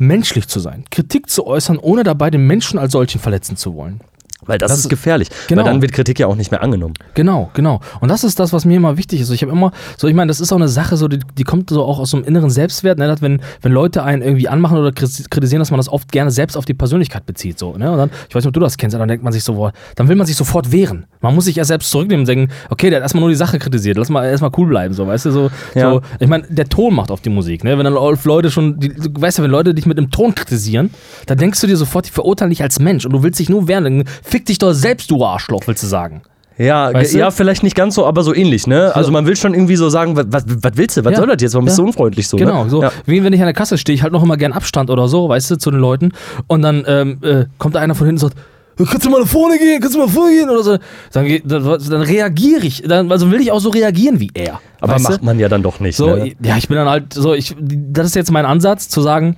menschlich 0.00 0.48
zu 0.48 0.60
sein. 0.60 0.84
Kritik 0.90 1.30
zu 1.30 1.46
äußern, 1.46 1.78
ohne 1.78 2.02
dabei 2.02 2.30
den 2.30 2.46
Menschen 2.46 2.78
als 2.78 2.92
solchen 2.92 3.20
verletzen 3.20 3.56
zu 3.56 3.74
wollen. 3.74 4.00
Weil 4.46 4.58
das, 4.58 4.70
Das 4.70 4.80
ist 4.80 4.88
gefährlich. 4.88 5.28
Genau. 5.48 5.62
Weil 5.62 5.70
dann 5.72 5.82
wird 5.82 5.92
Kritik 5.92 6.18
ja 6.18 6.26
auch 6.26 6.36
nicht 6.36 6.50
mehr 6.50 6.62
angenommen. 6.62 6.94
Genau, 7.14 7.50
genau. 7.54 7.80
Und 8.00 8.10
das 8.10 8.24
ist 8.24 8.38
das, 8.38 8.52
was 8.52 8.64
mir 8.64 8.76
immer 8.76 8.96
wichtig 8.96 9.20
ist. 9.20 9.30
Ich 9.30 9.42
habe 9.42 9.52
immer, 9.52 9.72
so 9.96 10.08
ich 10.08 10.14
meine, 10.14 10.28
das 10.28 10.40
ist 10.40 10.52
auch 10.52 10.56
eine 10.56 10.68
Sache, 10.68 10.96
so 10.96 11.08
die, 11.08 11.18
die 11.38 11.44
kommt 11.44 11.70
so 11.70 11.84
auch 11.84 11.98
aus 11.98 12.10
so 12.10 12.16
einem 12.16 12.26
inneren 12.26 12.50
Selbstwert, 12.50 12.98
ne, 12.98 13.06
dass 13.06 13.22
wenn, 13.22 13.40
wenn 13.62 13.72
Leute 13.72 14.02
einen 14.02 14.22
irgendwie 14.22 14.48
anmachen 14.48 14.78
oder 14.78 14.92
kritisieren, 14.92 15.60
dass 15.60 15.70
man 15.70 15.78
das 15.78 15.88
oft 15.88 16.10
gerne 16.12 16.30
selbst 16.30 16.56
auf 16.56 16.64
die 16.64 16.74
Persönlichkeit 16.74 17.26
bezieht, 17.26 17.58
so, 17.58 17.76
ne? 17.76 17.90
Und 17.90 17.98
dann, 17.98 18.10
ich 18.28 18.34
weiß 18.34 18.42
nicht, 18.44 18.48
ob 18.48 18.54
du 18.54 18.60
das 18.60 18.76
kennst, 18.76 18.94
aber 18.94 19.02
dann 19.02 19.08
denkt 19.08 19.24
man 19.24 19.32
sich 19.32 19.44
so, 19.44 19.54
boah, 19.54 19.72
dann 19.96 20.08
will 20.08 20.16
man 20.16 20.26
sich 20.26 20.36
sofort 20.36 20.72
wehren. 20.72 21.06
Man 21.20 21.34
muss 21.34 21.44
sich 21.46 21.56
ja 21.56 21.64
selbst 21.64 21.90
zurücknehmen 21.90 22.22
und 22.22 22.28
denken, 22.28 22.52
okay, 22.70 22.90
der 22.90 22.98
hat 22.98 23.02
erstmal 23.04 23.20
nur 23.22 23.30
die 23.30 23.36
Sache 23.36 23.58
kritisiert, 23.58 23.96
lass 23.96 24.08
mal 24.08 24.24
erstmal 24.26 24.50
cool 24.56 24.68
bleiben, 24.68 24.94
so, 24.94 25.06
weißt 25.06 25.26
du, 25.26 25.30
so, 25.30 25.50
Ja. 25.74 25.90
so 25.92 26.00
ich 26.20 26.28
meine, 26.28 26.44
der 26.48 26.68
Ton 26.68 26.94
macht 26.94 27.10
auf 27.10 27.20
die 27.20 27.30
Musik, 27.30 27.64
ne? 27.64 27.76
Wenn 27.78 27.84
dann 27.84 27.94
Leute 27.94 28.50
schon, 28.50 28.78
die, 28.78 28.88
du 28.88 29.10
weißt 29.20 29.38
ja, 29.38 29.44
wenn 29.44 29.50
Leute 29.50 29.74
dich 29.74 29.86
mit 29.86 29.98
einem 29.98 30.10
Ton 30.10 30.34
kritisieren, 30.34 30.90
dann 31.26 31.38
denkst 31.38 31.60
du 31.60 31.66
dir 31.66 31.76
sofort, 31.76 32.06
die 32.06 32.10
verurteilen 32.10 32.50
dich 32.50 32.62
als 32.62 32.80
Mensch 32.80 33.04
und 33.06 33.12
du 33.12 33.22
willst 33.22 33.40
dich 33.40 33.48
nur 33.48 33.68
wehren, 33.68 33.84
dann 33.84 34.04
fick 34.34 34.46
dich 34.46 34.58
doch 34.58 34.72
selbst, 34.72 35.12
du 35.12 35.24
Arschloch, 35.24 35.62
willst 35.66 35.84
du 35.84 35.86
sagen. 35.86 36.22
Ja, 36.58 36.92
Weißt 36.92 37.14
du? 37.14 37.18
ja, 37.18 37.30
vielleicht 37.30 37.62
nicht 37.62 37.76
ganz 37.76 37.94
so, 37.94 38.04
aber 38.04 38.24
so 38.24 38.34
ähnlich, 38.34 38.66
ne? 38.66 38.90
Also 38.96 39.12
man 39.12 39.26
will 39.26 39.36
schon 39.36 39.54
irgendwie 39.54 39.76
so 39.76 39.88
sagen, 39.90 40.16
was, 40.16 40.26
was, 40.32 40.76
willst 40.76 40.96
du? 40.96 41.04
Was 41.04 41.12
Ja. 41.12 41.18
soll 41.18 41.28
das 41.28 41.40
jetzt? 41.40 41.54
Warum 41.54 41.66
bist 41.66 41.78
du 41.78 41.82
Ja. 41.82 41.84
so 41.84 41.88
unfreundlich 41.88 42.26
so? 42.26 42.36
Genau, 42.36 42.64
ne? 42.64 42.70
so 42.70 42.82
Ja. 42.82 42.90
wie 43.06 43.22
wenn 43.22 43.32
ich 43.32 43.38
an 43.40 43.46
der 43.46 43.54
Kasse 43.54 43.78
stehe, 43.78 43.94
ich 43.94 44.02
halt 44.02 44.12
noch 44.12 44.24
immer 44.24 44.36
gern 44.36 44.52
Abstand 44.52 44.90
oder 44.90 45.06
so, 45.06 45.28
weißt 45.28 45.52
du, 45.52 45.56
zu 45.56 45.70
den 45.70 45.78
Leuten. 45.78 46.10
Und 46.48 46.62
dann 46.62 46.84
ähm, 46.88 47.18
äh, 47.22 47.44
kommt 47.58 47.76
da 47.76 47.78
einer 47.80 47.94
von 47.94 48.06
hinten 48.08 48.24
und 48.24 48.30
sagt, 48.32 48.38
"Äh, 48.80 48.84
kannst 48.90 49.06
du 49.06 49.10
mal 49.10 49.20
nach 49.20 49.28
vorne 49.28 49.56
gehen, 49.56 49.80
kannst 49.80 49.94
du 49.94 50.00
mal 50.00 50.06
nach 50.06 50.12
vorne 50.12 50.32
gehen 50.34 50.50
oder 50.50 50.62
so. 50.64 50.78
Dann, 51.12 51.40
dann, 51.44 51.64
dann 51.90 52.02
reagiere 52.02 52.64
ich, 52.66 52.82
dann, 52.82 53.10
also 53.12 53.30
will 53.30 53.40
ich 53.40 53.52
auch 53.52 53.60
so 53.60 53.70
reagieren 53.70 54.18
wie 54.18 54.30
er. 54.34 54.60
Aber 54.80 54.94
weißt 54.94 55.06
du? 55.06 55.10
macht 55.12 55.22
man 55.22 55.38
ja 55.38 55.48
dann 55.48 55.62
doch 55.62 55.78
nicht. 55.78 55.94
So, 55.96 56.14
ne? 56.16 56.32
ja, 56.42 56.56
ich 56.56 56.66
bin 56.68 56.76
dann 56.76 56.88
halt 56.88 57.14
so, 57.14 57.34
ich, 57.34 57.54
das 57.60 58.06
ist 58.08 58.14
jetzt 58.16 58.32
mein 58.32 58.46
Ansatz, 58.46 58.88
zu 58.88 59.00
sagen, 59.00 59.36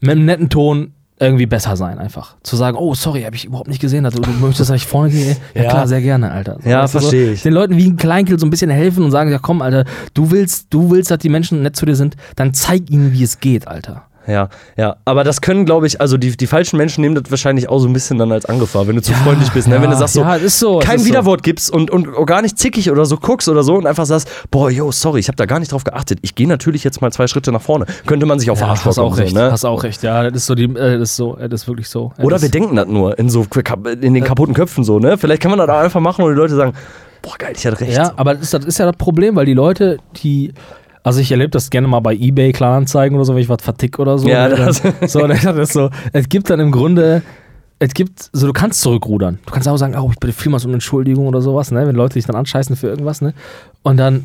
mit 0.00 0.12
einem 0.12 0.24
netten 0.24 0.48
Ton 0.48 0.92
irgendwie 1.20 1.46
besser 1.46 1.76
sein 1.76 1.98
einfach. 1.98 2.36
Zu 2.42 2.56
sagen, 2.56 2.76
oh, 2.78 2.94
sorry, 2.94 3.22
habe 3.22 3.36
ich 3.36 3.44
überhaupt 3.44 3.68
nicht 3.68 3.80
gesehen, 3.80 4.04
dass 4.04 4.14
du, 4.14 4.22
möchtest, 4.40 4.70
dass 4.70 4.76
ich 4.76 4.86
vorne 4.86 5.10
gehe. 5.10 5.36
Ja, 5.54 5.62
Ja. 5.64 5.70
klar, 5.70 5.86
sehr 5.86 6.00
gerne, 6.00 6.30
Alter. 6.32 6.56
So, 6.62 6.68
Ja, 6.68 6.82
weißt 6.82 6.94
du, 6.94 6.98
versteh 7.00 7.26
so, 7.26 7.32
ich. 7.32 7.42
Den 7.42 7.52
Leuten 7.52 7.76
wie 7.76 7.86
ein 7.86 7.96
Kleinkind 7.96 8.40
so 8.40 8.46
ein 8.46 8.50
bisschen 8.50 8.70
helfen 8.70 9.04
und 9.04 9.10
sagen, 9.10 9.30
ja 9.30 9.38
komm, 9.38 9.60
Alter, 9.62 9.84
du 10.14 10.30
willst, 10.30 10.68
du 10.70 10.90
willst, 10.90 11.10
dass 11.10 11.18
die 11.18 11.28
Menschen 11.28 11.62
nett 11.62 11.76
zu 11.76 11.84
dir 11.86 11.94
sind, 11.94 12.16
dann 12.36 12.54
zeig 12.54 12.90
ihnen, 12.90 13.12
wie 13.12 13.22
es 13.22 13.38
geht, 13.40 13.68
Alter. 13.68 14.04
Ja, 14.30 14.48
ja. 14.76 14.96
Aber 15.04 15.24
das 15.24 15.40
können, 15.40 15.64
glaube 15.64 15.86
ich, 15.86 16.00
also 16.00 16.16
die, 16.16 16.36
die 16.36 16.46
falschen 16.46 16.76
Menschen 16.76 17.02
nehmen 17.02 17.14
das 17.14 17.30
wahrscheinlich 17.30 17.68
auch 17.68 17.78
so 17.78 17.88
ein 17.88 17.92
bisschen 17.92 18.18
dann 18.18 18.32
als 18.32 18.46
Angefahr, 18.46 18.86
wenn 18.86 18.96
du 18.96 19.02
zu 19.02 19.12
freundlich 19.12 19.50
bist. 19.50 19.68
Ne? 19.68 19.76
ja, 19.76 19.82
wenn 19.82 19.90
du 19.90 19.96
sagst 19.96 20.14
so, 20.14 20.20
ja, 20.20 20.34
ist 20.36 20.58
so, 20.58 20.78
kein 20.78 20.96
ist 20.96 21.02
so. 21.02 21.08
Widerwort 21.08 21.42
gibst 21.42 21.70
und, 21.70 21.90
und 21.90 22.08
gar 22.26 22.42
nicht 22.42 22.58
zickig 22.58 22.90
oder 22.90 23.04
so 23.04 23.16
guckst 23.16 23.48
oder 23.48 23.62
so 23.62 23.74
und 23.76 23.86
einfach 23.86 24.06
sagst, 24.06 24.28
boah, 24.50 24.70
yo, 24.70 24.92
sorry, 24.92 25.20
ich 25.20 25.28
habe 25.28 25.36
da 25.36 25.46
gar 25.46 25.58
nicht 25.58 25.72
drauf 25.72 25.84
geachtet. 25.84 26.18
Ich 26.22 26.34
gehe 26.34 26.48
natürlich 26.48 26.84
jetzt 26.84 27.00
mal 27.00 27.12
zwei 27.12 27.26
Schritte 27.26 27.52
nach 27.52 27.62
vorne. 27.62 27.86
Könnte 28.06 28.26
man 28.26 28.38
sich 28.38 28.50
auf 28.50 28.60
Ja, 28.60 28.68
Arsch 28.68 28.84
hast 28.84 28.98
auch 28.98 29.16
recht, 29.18 29.34
so, 29.34 29.40
ne? 29.40 29.52
hast 29.52 29.64
auch 29.64 29.82
recht, 29.82 30.02
ja, 30.02 30.24
das 30.30 30.42
ist 30.42 30.46
so, 30.46 30.54
die, 30.54 30.64
äh, 30.64 30.98
das 30.98 31.10
ist 31.10 31.16
so, 31.16 31.36
äh, 31.36 31.48
das 31.48 31.62
ist 31.62 31.68
wirklich 31.68 31.88
so. 31.88 32.12
Ja, 32.18 32.24
Oder 32.24 32.40
wir 32.40 32.48
denken 32.48 32.76
das 32.76 32.86
nur 32.86 33.18
in 33.18 33.28
so 33.28 33.46
in 34.00 34.14
den 34.14 34.24
kaputten 34.24 34.54
Köpfen 34.54 34.84
so, 34.84 34.98
ne? 34.98 35.18
Vielleicht 35.18 35.42
kann 35.42 35.50
man 35.50 35.58
das 35.58 35.68
auch 35.68 35.80
einfach 35.80 36.00
machen 36.00 36.24
und 36.24 36.32
die 36.32 36.36
Leute 36.38 36.54
sagen, 36.54 36.72
boah, 37.22 37.34
geil, 37.38 37.52
ich 37.56 37.66
hatte 37.66 37.80
recht. 37.80 37.96
Ja, 37.96 38.12
aber 38.16 38.34
das 38.34 38.44
ist, 38.44 38.54
das 38.54 38.64
ist 38.64 38.78
ja 38.78 38.86
das 38.86 38.96
Problem, 38.96 39.36
weil 39.36 39.46
die 39.46 39.54
Leute, 39.54 39.98
die. 40.22 40.52
Also 41.02 41.20
ich 41.20 41.30
erlebe 41.30 41.50
das 41.50 41.70
gerne 41.70 41.88
mal 41.88 42.00
bei 42.00 42.14
eBay 42.14 42.52
Kleinanzeigen 42.52 43.16
oder 43.16 43.24
so, 43.24 43.34
wenn 43.34 43.40
ich 43.42 43.48
was 43.48 43.62
vertick 43.62 43.98
oder 43.98 44.18
so. 44.18 44.28
Ja, 44.28 44.48
ne, 44.48 44.56
dann, 44.56 44.66
das- 44.66 44.82
so, 45.12 45.26
das 45.26 45.44
ist 45.44 45.72
so. 45.72 45.90
Es 46.12 46.28
gibt 46.28 46.50
dann 46.50 46.60
im 46.60 46.70
Grunde, 46.72 47.22
es 47.78 47.94
gibt, 47.94 48.28
so 48.32 48.46
du 48.46 48.52
kannst 48.52 48.80
zurückrudern. 48.82 49.38
Du 49.46 49.52
kannst 49.52 49.66
auch 49.68 49.76
sagen, 49.78 49.96
oh, 49.98 50.10
ich 50.12 50.18
bitte 50.18 50.32
vielmals 50.34 50.64
um 50.66 50.74
Entschuldigung 50.74 51.26
oder 51.26 51.40
sowas, 51.40 51.70
ne, 51.70 51.86
wenn 51.86 51.96
Leute 51.96 52.14
dich 52.14 52.26
dann 52.26 52.36
anscheißen 52.36 52.76
für 52.76 52.88
irgendwas, 52.88 53.22
ne. 53.22 53.32
Und 53.82 53.96
dann 53.96 54.24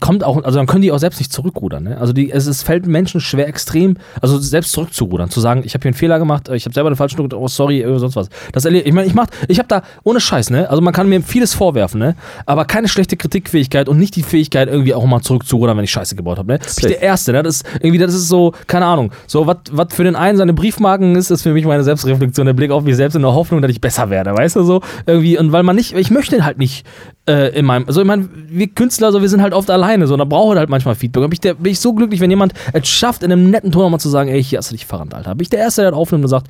kommt 0.00 0.24
auch, 0.24 0.42
also 0.42 0.58
dann 0.58 0.66
können 0.66 0.82
die 0.82 0.90
auch 0.90 0.98
selbst 0.98 1.18
nicht 1.18 1.32
zurückrudern, 1.32 1.84
ne. 1.84 1.98
Also 1.98 2.12
die, 2.12 2.32
es, 2.32 2.46
es 2.46 2.62
fällt 2.62 2.86
Menschen 2.86 3.20
schwer 3.20 3.46
extrem, 3.46 3.96
also 4.20 4.38
selbst 4.38 4.72
zurückzurudern, 4.72 5.30
zu 5.30 5.40
sagen, 5.40 5.62
ich 5.64 5.74
habe 5.74 5.82
hier 5.82 5.90
einen 5.90 5.96
Fehler 5.96 6.18
gemacht, 6.18 6.48
ich 6.52 6.64
habe 6.64 6.74
selber 6.74 6.90
den 6.90 6.96
falschen 6.96 7.16
gedrückt, 7.16 7.34
oh 7.34 7.46
sorry, 7.48 7.84
sonst 7.96 8.16
was. 8.16 8.28
Das 8.52 8.64
ich 8.64 8.92
meine, 8.92 9.06
ich 9.06 9.14
mach, 9.14 9.26
ich 9.46 9.58
habe 9.58 9.68
da 9.68 9.82
ohne 10.02 10.20
Scheiß, 10.20 10.50
ne. 10.50 10.68
Also 10.68 10.82
man 10.82 10.92
kann 10.92 11.08
mir 11.08 11.22
vieles 11.22 11.54
vorwerfen, 11.54 12.00
ne, 12.00 12.16
aber 12.44 12.64
keine 12.64 12.88
schlechte 12.88 13.16
Kritikfähigkeit 13.16 13.88
und 13.88 13.98
nicht 13.98 14.16
die 14.16 14.22
Fähigkeit 14.22 14.68
irgendwie 14.68 14.94
auch 14.94 15.04
mal 15.06 15.20
zurückzurudern, 15.20 15.76
wenn 15.76 15.84
ich 15.84 15.92
Scheiße 15.92 16.16
gebaut 16.16 16.38
habe, 16.38 16.52
ne. 16.52 16.58
Ich 16.66 16.76
bin 16.76 16.90
der 16.90 17.02
Erste, 17.02 17.32
ne. 17.32 17.42
Das 17.42 17.56
ist 17.56 17.66
irgendwie, 17.80 17.98
das 17.98 18.14
ist 18.14 18.28
so, 18.28 18.52
keine 18.66 18.86
Ahnung, 18.86 19.12
so 19.26 19.46
was 19.46 19.58
was 19.70 19.88
für 19.94 20.04
den 20.04 20.16
einen 20.16 20.38
seine 20.38 20.54
Briefmarken 20.54 21.14
ist, 21.14 21.30
ist 21.30 21.42
für 21.42 21.52
mich 21.52 21.64
meine 21.64 21.84
Selbstreflexion, 21.84 22.46
der 22.46 22.52
Blick 22.52 22.72
auf 22.72 22.82
mich 22.82 22.96
selbst 22.96 23.14
in 23.14 23.22
der 23.22 23.34
Hoffnung, 23.34 23.62
dass 23.62 23.70
ich 23.70 23.80
besser 23.80 24.10
werde, 24.10 24.34
weißt 24.34 24.56
du 24.56 24.64
so 24.64 24.80
irgendwie 25.06 25.38
und 25.38 25.52
weil 25.52 25.62
man 25.62 25.76
nicht, 25.76 25.96
ich 25.96 26.10
möchte 26.10 26.44
halt 26.44 26.58
nicht 26.58 26.84
äh, 27.28 27.56
in 27.56 27.64
meinem, 27.64 27.86
also 27.86 28.00
ich 28.00 28.06
meine, 28.06 28.28
wir 28.48 28.68
Künstler, 28.68 29.12
so 29.12 29.20
wir 29.20 29.28
sind 29.28 29.42
halt 29.42 29.52
oft 29.52 29.67
alleine, 29.70 30.06
so 30.06 30.14
und 30.14 30.18
da 30.18 30.24
braucht 30.24 30.56
halt 30.56 30.68
manchmal 30.68 30.94
Feedback. 30.94 31.22
Und 31.22 31.30
bin 31.30 31.34
ich, 31.34 31.40
der, 31.40 31.54
bin 31.54 31.72
ich 31.72 31.80
so 31.80 31.92
glücklich, 31.92 32.20
wenn 32.20 32.30
jemand 32.30 32.52
es 32.72 32.88
schafft, 32.88 33.22
in 33.22 33.32
einem 33.32 33.50
netten 33.50 33.72
Ton 33.72 33.82
nochmal 33.82 34.00
zu 34.00 34.08
sagen, 34.08 34.28
ey, 34.28 34.42
hier 34.42 34.58
hast 34.58 34.70
du 34.70 34.74
dich 34.74 34.86
verrannt, 34.86 35.14
Alter. 35.14 35.34
Bin 35.34 35.42
ich 35.42 35.50
der 35.50 35.60
Erste, 35.60 35.82
der 35.82 35.90
das 35.90 35.98
aufnimmt 35.98 36.24
und 36.24 36.30
sagt, 36.30 36.48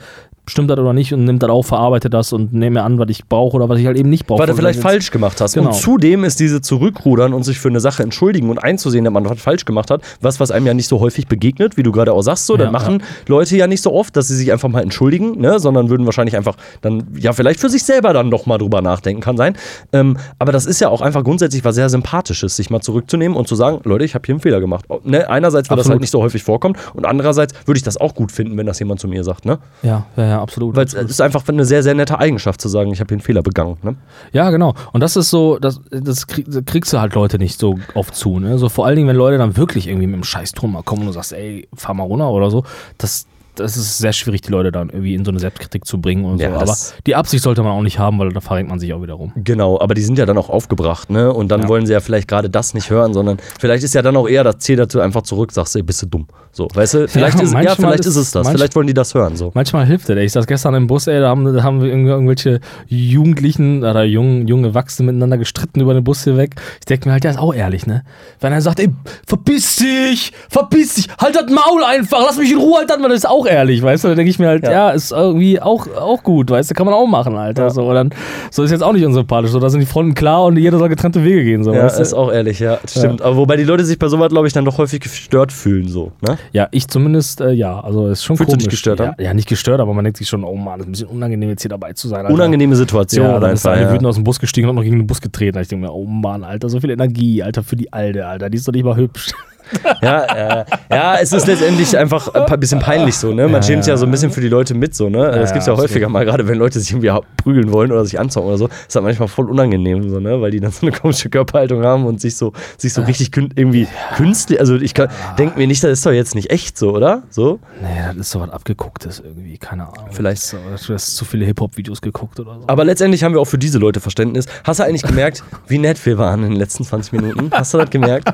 stimmt 0.48 0.70
das 0.70 0.78
oder 0.78 0.92
nicht 0.92 1.12
und 1.12 1.24
nimmt 1.24 1.42
das 1.42 1.50
auf, 1.50 1.66
verarbeitet 1.66 2.14
das 2.14 2.32
und 2.32 2.52
nehme 2.52 2.80
mir 2.80 2.84
an, 2.84 2.98
was 2.98 3.08
ich 3.10 3.26
brauche 3.26 3.56
oder 3.56 3.68
was 3.68 3.78
ich 3.78 3.86
halt 3.86 3.96
eben 3.96 4.08
nicht 4.08 4.26
brauche. 4.26 4.40
Weil 4.40 4.46
du 4.48 4.54
vielleicht 4.54 4.80
falsch 4.80 5.10
gemacht 5.10 5.40
hast. 5.40 5.54
Genau. 5.54 5.68
Und 5.68 5.74
zudem 5.74 6.24
ist 6.24 6.40
diese 6.40 6.60
Zurückrudern 6.60 7.32
und 7.32 7.42
sich 7.44 7.58
für 7.58 7.68
eine 7.68 7.80
Sache 7.80 8.02
entschuldigen 8.02 8.50
und 8.50 8.58
einzusehen, 8.58 9.04
dass 9.04 9.12
man 9.12 9.28
was 9.28 9.40
falsch 9.40 9.64
gemacht 9.64 9.90
hat, 9.90 10.02
was, 10.20 10.40
was 10.40 10.50
einem 10.50 10.66
ja 10.66 10.74
nicht 10.74 10.88
so 10.88 11.00
häufig 11.00 11.26
begegnet, 11.26 11.76
wie 11.76 11.82
du 11.82 11.92
gerade 11.92 12.12
auch 12.12 12.22
sagst, 12.22 12.46
so, 12.46 12.56
Ja, 12.56 12.64
das 12.64 12.72
machen 12.72 13.02
Leute 13.26 13.56
ja 13.56 13.66
nicht 13.66 13.82
so 13.82 13.92
oft, 13.92 14.16
dass 14.16 14.28
sie 14.28 14.36
sich 14.36 14.52
einfach 14.52 14.68
mal 14.68 14.82
entschuldigen, 14.82 15.40
ne, 15.40 15.58
sondern 15.58 15.90
würden 15.90 16.06
wahrscheinlich 16.06 16.36
einfach 16.36 16.56
dann, 16.80 17.06
ja, 17.18 17.32
vielleicht 17.32 17.60
für 17.60 17.68
sich 17.68 17.84
selber 17.84 18.12
dann 18.12 18.28
noch 18.28 18.46
mal 18.46 18.58
drüber 18.58 18.82
nachdenken, 18.82 19.20
kann 19.20 19.36
sein. 19.36 19.56
Ähm, 19.92 20.16
aber 20.38 20.52
das 20.52 20.66
ist 20.66 20.80
ja 20.80 20.88
auch 20.88 21.00
einfach 21.00 21.24
grundsätzlich 21.24 21.64
was 21.64 21.74
sehr 21.74 21.88
Sympathisches, 21.88 22.56
sich 22.56 22.70
mal 22.70 22.80
zurückzunehmen 22.80 23.36
und 23.36 23.48
zu 23.48 23.54
sagen, 23.54 23.80
Leute, 23.84 24.04
ich 24.04 24.14
habe 24.14 24.24
hier 24.26 24.34
einen 24.34 24.40
Fehler 24.40 24.60
gemacht. 24.60 24.84
Ne, 25.04 25.28
einerseits, 25.28 25.70
weil 25.70 25.76
das 25.76 25.86
Absolut. 25.86 25.94
halt 25.94 26.00
nicht 26.02 26.10
so 26.10 26.22
häufig 26.22 26.42
vorkommt 26.42 26.78
und 26.94 27.06
andererseits 27.06 27.54
würde 27.66 27.78
ich 27.78 27.84
das 27.84 27.96
auch 27.96 28.14
gut 28.14 28.32
finden, 28.32 28.56
wenn 28.56 28.66
das 28.66 28.78
jemand 28.78 29.00
zu 29.00 29.08
mir 29.08 29.24
sagt, 29.24 29.44
ne? 29.44 29.58
Ja, 29.82 30.06
ja, 30.16 30.26
ja, 30.26 30.37
absolut. 30.42 30.76
Weil 30.76 30.86
es 30.86 30.94
ist 30.94 31.20
einfach 31.20 31.46
eine 31.48 31.64
sehr, 31.64 31.82
sehr 31.82 31.94
nette 31.94 32.18
Eigenschaft 32.18 32.60
zu 32.60 32.68
sagen, 32.68 32.92
ich 32.92 33.00
habe 33.00 33.08
hier 33.08 33.16
einen 33.16 33.22
Fehler 33.22 33.42
begangen, 33.42 33.76
ne? 33.82 33.96
Ja, 34.32 34.50
genau. 34.50 34.74
Und 34.92 35.00
das 35.00 35.16
ist 35.16 35.30
so, 35.30 35.58
das, 35.58 35.80
das 35.90 36.26
krieg, 36.26 36.46
das 36.48 36.64
kriegst 36.64 36.92
du 36.92 37.00
halt 37.00 37.14
Leute 37.14 37.38
nicht 37.38 37.58
so 37.58 37.78
oft 37.94 38.14
zu. 38.14 38.38
Ne? 38.38 38.58
So 38.58 38.68
vor 38.68 38.86
allen 38.86 38.96
Dingen, 38.96 39.08
wenn 39.08 39.16
Leute 39.16 39.38
dann 39.38 39.56
wirklich 39.56 39.88
irgendwie 39.88 40.06
mit 40.06 40.16
dem 40.16 40.24
Scheißton 40.24 40.70
mal 40.70 40.82
kommen 40.82 41.02
und 41.02 41.06
du 41.08 41.12
sagst, 41.12 41.32
ey, 41.32 41.68
fahr 41.74 41.94
mal 41.94 42.04
runter 42.04 42.30
oder 42.30 42.50
so, 42.50 42.64
das, 42.98 43.26
das 43.60 43.76
ist 43.76 43.98
sehr 43.98 44.12
schwierig, 44.12 44.42
die 44.42 44.50
Leute 44.50 44.72
dann 44.72 44.90
irgendwie 44.90 45.14
in 45.14 45.24
so 45.24 45.30
eine 45.30 45.40
Selbstkritik 45.40 45.84
zu 45.86 46.00
bringen 46.00 46.24
und 46.24 46.40
Ja, 46.40 46.50
so. 46.50 46.56
Aber 46.56 46.76
die 47.06 47.14
Absicht 47.16 47.42
sollte 47.42 47.62
man 47.62 47.72
auch 47.72 47.82
nicht 47.82 47.98
haben, 47.98 48.18
weil 48.18 48.30
da 48.32 48.40
verrenkt 48.40 48.70
man 48.70 48.78
sich 48.78 48.92
auch 48.94 49.02
wieder 49.02 49.14
rum. 49.14 49.32
Genau, 49.36 49.80
aber 49.80 49.94
die 49.94 50.02
sind 50.02 50.18
ja 50.18 50.26
dann 50.26 50.38
auch 50.38 50.48
aufgebracht, 50.50 51.10
ne? 51.10 51.32
Und 51.32 51.48
dann 51.48 51.62
Ja. 51.62 51.68
wollen 51.68 51.86
sie 51.86 51.92
ja 51.92 52.00
vielleicht 52.00 52.28
gerade 52.28 52.50
das 52.50 52.74
nicht 52.74 52.90
hören, 52.90 53.12
sondern 53.14 53.38
vielleicht 53.60 53.84
ist 53.84 53.94
ja 53.94 54.02
dann 54.02 54.16
auch 54.16 54.28
eher 54.28 54.44
das 54.44 54.58
Ziel, 54.58 54.76
dass 54.76 54.88
du 54.88 55.00
einfach 55.00 55.22
zurück 55.22 55.52
sagst, 55.52 55.76
ey, 55.76 55.82
bist 55.82 56.02
du 56.02 56.06
dumm. 56.06 56.26
So, 56.50 56.66
weißt 56.72 56.94
du? 56.94 57.08
Vielleicht, 57.08 57.40
ist, 57.40 57.52
ja, 57.52 57.74
vielleicht 57.76 58.00
ist, 58.06 58.16
es 58.16 58.30
das. 58.32 58.46
manch- 58.46 58.56
vielleicht 58.56 58.74
wollen 58.74 58.86
die 58.86 58.94
das 58.94 59.14
hören, 59.14 59.36
so. 59.36 59.50
Manchmal 59.54 59.86
hilft 59.86 60.08
das. 60.08 60.16
ey. 60.16 60.24
Ich 60.24 60.32
saß 60.32 60.46
gestern 60.46 60.74
im 60.74 60.86
Bus, 60.86 61.06
ey, 61.06 61.20
da 61.20 61.28
haben, 61.28 61.54
da 61.54 61.62
haben 61.62 61.82
wir 61.82 61.92
irgendw- 61.92 62.08
irgendwelche 62.10 62.60
Jugendlichen 63.08 63.84
oder 63.84 64.04
jungen, 64.04 64.46
junge 64.48 64.68
Erwachsene 64.68 65.06
miteinander 65.06 65.38
gestritten 65.38 65.80
über 65.80 65.94
den 65.94 66.04
Bus 66.04 66.24
hier 66.24 66.36
weg. 66.36 66.56
Ich 66.80 66.86
denke 66.86 67.08
mir 67.08 67.12
halt, 67.12 67.24
der 67.24 67.32
ist 67.32 67.38
auch 67.38 67.54
ehrlich, 67.54 67.86
ne? 67.86 68.02
Wenn 68.40 68.52
er 68.52 68.60
sagt, 68.60 68.80
ey, 68.80 68.88
verpiss 69.26 69.76
dich, 69.76 70.32
verpiss 70.48 70.94
dich, 70.94 71.08
halt 71.20 71.36
das 71.36 71.46
Maul 71.50 71.84
einfach, 71.84 72.18
lass 72.26 72.38
mich 72.38 72.50
in 72.52 72.58
Ruhe, 72.58 72.78
halt 72.78 72.90
das 72.90 72.98
mal, 72.98 73.08
das 73.08 73.18
ist 73.18 73.28
auch 73.28 73.46
ehrlich, 73.48 73.82
weißt 73.82 74.04
du? 74.04 74.08
Da 74.08 74.14
denke 74.14 74.30
ich 74.30 74.38
mir 74.38 74.48
halt, 74.48 74.64
ja. 74.64 74.70
Ja. 74.70 74.90
ist 74.90 75.12
irgendwie 75.12 75.60
auch, 75.60 75.86
auch 75.96 76.22
gut, 76.22 76.50
weißt 76.50 76.70
du, 76.70 76.74
kann 76.74 76.86
man 76.86 76.94
auch 76.94 77.06
machen, 77.06 77.36
Alter. 77.36 77.64
Ja. 77.64 77.70
So, 77.70 77.92
dann, 77.92 78.10
so 78.50 78.62
ist 78.62 78.70
jetzt 78.70 78.82
auch 78.82 78.92
nicht 78.92 79.04
unsympathisch. 79.04 79.50
So, 79.50 79.60
da 79.60 79.68
sind 79.70 79.80
die 79.80 79.86
Fronten 79.86 80.14
klar 80.14 80.44
und 80.44 80.56
jeder 80.56 80.78
soll 80.78 80.88
getrennte 80.88 81.24
Wege 81.24 81.44
gehen. 81.44 81.64
So, 81.64 81.72
Ja, 81.72 81.84
weißt 81.84 81.98
du? 81.98 82.02
ist 82.02 82.14
auch 82.14 82.32
ehrlich, 82.32 82.60
ja, 82.60 82.78
stimmt. 82.86 83.22
Aber 83.22 83.36
wobei 83.36 83.56
die 83.56 83.64
Leute 83.64 83.84
sich 83.84 83.98
bei 83.98 84.08
sowas, 84.08 84.28
glaube 84.30 84.46
ich, 84.46 84.52
dann 84.52 84.64
doch 84.64 84.78
häufig 84.78 85.00
gestört 85.00 85.52
fühlen, 85.52 85.88
so. 85.88 86.12
Ne? 86.20 86.38
Ja, 86.52 86.68
ich 86.70 86.88
zumindest, 86.88 87.40
äh, 87.40 87.52
ja. 87.52 87.80
Also 87.80 88.08
ist 88.08 88.24
schon 88.24 88.36
Fühlst 88.36 88.48
du 88.52 88.52
komisch. 88.54 88.64
dich 88.64 88.70
gestört, 88.70 89.00
ja, 89.00 89.14
ja, 89.18 89.34
nicht 89.34 89.48
gestört, 89.48 89.80
aber 89.80 89.92
man 89.94 90.04
denkt 90.04 90.18
sich 90.18 90.28
schon, 90.28 90.44
oh 90.44 90.54
Mann, 90.54 90.78
das 90.78 90.86
ist 90.86 90.88
ein 90.88 90.92
bisschen 90.92 91.08
unangenehm, 91.08 91.50
jetzt 91.50 91.62
hier 91.62 91.68
dabei 91.70 91.92
zu 91.92 92.08
sein. 92.08 92.20
Alter. 92.26 92.34
Unangenehme 92.34 92.76
Situation 92.76 93.26
Ja, 93.26 93.38
dann 93.40 93.52
ist 93.52 93.66
eine 93.66 93.82
Ja. 93.82 93.92
wütend 93.92 94.06
aus 94.06 94.14
dem 94.16 94.24
Bus 94.24 94.38
gestiegen 94.38 94.68
und 94.68 94.74
noch 94.76 94.82
gegen 94.82 94.98
den 94.98 95.06
Bus 95.06 95.20
getreten. 95.20 95.58
Ich 95.58 95.68
denke 95.68 95.86
mir, 95.86 95.92
oh 95.92 96.04
Mann, 96.04 96.44
Alter, 96.44 96.68
so 96.68 96.80
viel 96.80 96.90
Energie, 96.90 97.42
Alter, 97.42 97.62
für 97.62 97.76
die 97.76 97.92
Alte, 97.92 98.26
Alter, 98.26 98.50
die 98.50 98.56
ist 98.58 98.66
doch 98.68 98.72
nicht 98.72 98.84
mal 98.84 98.96
hübsch. 98.96 99.28
Ja, 100.02 100.26
ja, 100.36 100.64
ja, 100.90 101.16
es 101.20 101.32
ist 101.32 101.46
letztendlich 101.46 101.96
einfach 101.96 102.32
ein 102.34 102.60
bisschen 102.60 102.78
peinlich 102.78 103.16
so, 103.16 103.32
ne? 103.32 103.44
Man 103.44 103.54
Ja, 103.56 103.62
schämt 103.62 103.84
sich 103.84 103.90
ja 103.90 103.96
so 103.96 104.06
ein 104.06 104.10
bisschen 104.10 104.30
für 104.30 104.40
die 104.40 104.48
Leute 104.48 104.74
mit, 104.74 104.94
so, 104.94 105.08
ne? 105.08 105.30
Das 105.30 105.50
ja, 105.50 105.54
gibt's 105.54 105.66
ja 105.66 105.76
häufiger 105.76 106.08
mal, 106.08 106.24
gerade 106.24 106.46
wenn 106.46 106.58
Leute 106.58 106.78
sich 106.80 106.90
irgendwie 106.92 107.10
prügeln 107.36 107.72
wollen 107.72 107.90
oder 107.92 108.04
sich 108.04 108.18
anzocken 108.18 108.48
oder 108.48 108.58
so. 108.58 108.68
ist 108.68 108.94
halt 108.94 109.04
manchmal 109.04 109.28
voll 109.28 109.50
unangenehm, 109.50 110.08
so, 110.08 110.20
ne? 110.20 110.40
Weil 110.40 110.50
die 110.50 110.60
dann 110.60 110.70
so 110.70 110.86
eine 110.86 110.96
komische 110.96 111.28
Körperhaltung 111.30 111.82
haben 111.82 112.06
und 112.06 112.20
sich 112.20 112.36
so, 112.36 112.52
sich 112.76 112.92
so 112.92 113.02
richtig 113.02 113.32
kün 113.32 113.52
irgendwie 113.56 113.88
künstlich, 114.16 114.60
also 114.60 114.76
ich 114.76 114.94
denke 115.38 115.58
mir 115.58 115.66
nicht, 115.66 115.82
das 115.82 115.92
ist 115.92 116.06
doch 116.06 116.12
jetzt 116.12 116.34
nicht 116.34 116.50
echt 116.50 116.78
so, 116.78 116.92
oder? 116.92 117.22
So? 117.30 117.58
Nee, 117.82 117.88
das 118.08 118.16
ist 118.16 118.30
so 118.30 118.40
was 118.40 118.50
Abgegucktes 118.50 119.20
irgendwie, 119.24 119.58
keine 119.58 119.84
Ahnung. 119.88 120.08
Vielleicht. 120.10 120.42
So, 120.42 120.56
Du 120.86 120.94
hast 120.94 121.16
zu 121.16 121.24
viele 121.24 121.44
Hip-Hop-Videos 121.44 122.00
geguckt 122.00 122.40
oder 122.40 122.54
so. 122.60 122.64
Aber 122.66 122.84
letztendlich 122.84 123.22
haben 123.24 123.34
wir 123.34 123.40
auch 123.40 123.46
für 123.46 123.58
diese 123.58 123.78
Leute 123.78 124.00
Verständnis. 124.00 124.46
Hast 124.64 124.80
du 124.80 124.84
eigentlich 124.84 125.02
gemerkt, 125.08 125.42
wie 125.66 125.78
nett 125.78 126.04
wir 126.06 126.18
waren 126.18 126.42
in 126.44 126.50
den 126.50 126.58
letzten 126.58 126.84
20 126.84 127.12
Minuten? 127.12 127.50
Hast 127.52 127.74
du 127.74 127.78
das 127.78 127.90
gemerkt? 127.90 128.32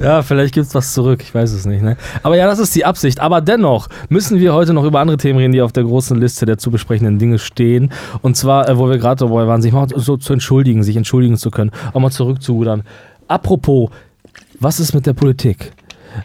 Ja, 0.00 0.22
vielleicht 0.22 0.31
gibt's 0.52 0.74
was 0.74 0.92
zurück, 0.94 1.20
ich 1.22 1.34
weiß 1.34 1.52
es 1.52 1.66
nicht. 1.66 1.82
Ne? 1.82 1.96
Aber 2.22 2.36
ja, 2.36 2.46
das 2.46 2.58
ist 2.58 2.74
die 2.74 2.84
Absicht. 2.84 3.20
Aber 3.20 3.40
dennoch 3.40 3.88
müssen 4.08 4.38
wir 4.38 4.54
heute 4.54 4.72
noch 4.72 4.84
über 4.84 5.00
andere 5.00 5.16
Themen 5.16 5.38
reden, 5.38 5.52
die 5.52 5.62
auf 5.62 5.72
der 5.72 5.84
großen 5.84 6.18
Liste 6.20 6.46
der 6.46 6.58
zu 6.58 6.70
besprechenden 6.70 7.18
Dinge 7.18 7.38
stehen. 7.38 7.92
Und 8.22 8.36
zwar, 8.36 8.68
äh, 8.68 8.78
wo 8.78 8.88
wir 8.88 8.98
gerade 8.98 9.20
dabei 9.24 9.46
waren, 9.46 9.62
sich 9.62 9.72
mal 9.72 9.86
so 9.94 10.16
zu 10.16 10.32
entschuldigen, 10.32 10.82
sich 10.82 10.96
entschuldigen 10.96 11.36
zu 11.36 11.50
können, 11.50 11.70
auch 11.92 12.00
mal 12.00 12.10
zurückzurudern. 12.10 12.82
Apropos, 13.28 13.90
was 14.60 14.80
ist 14.80 14.94
mit 14.94 15.06
der 15.06 15.14
Politik? 15.14 15.72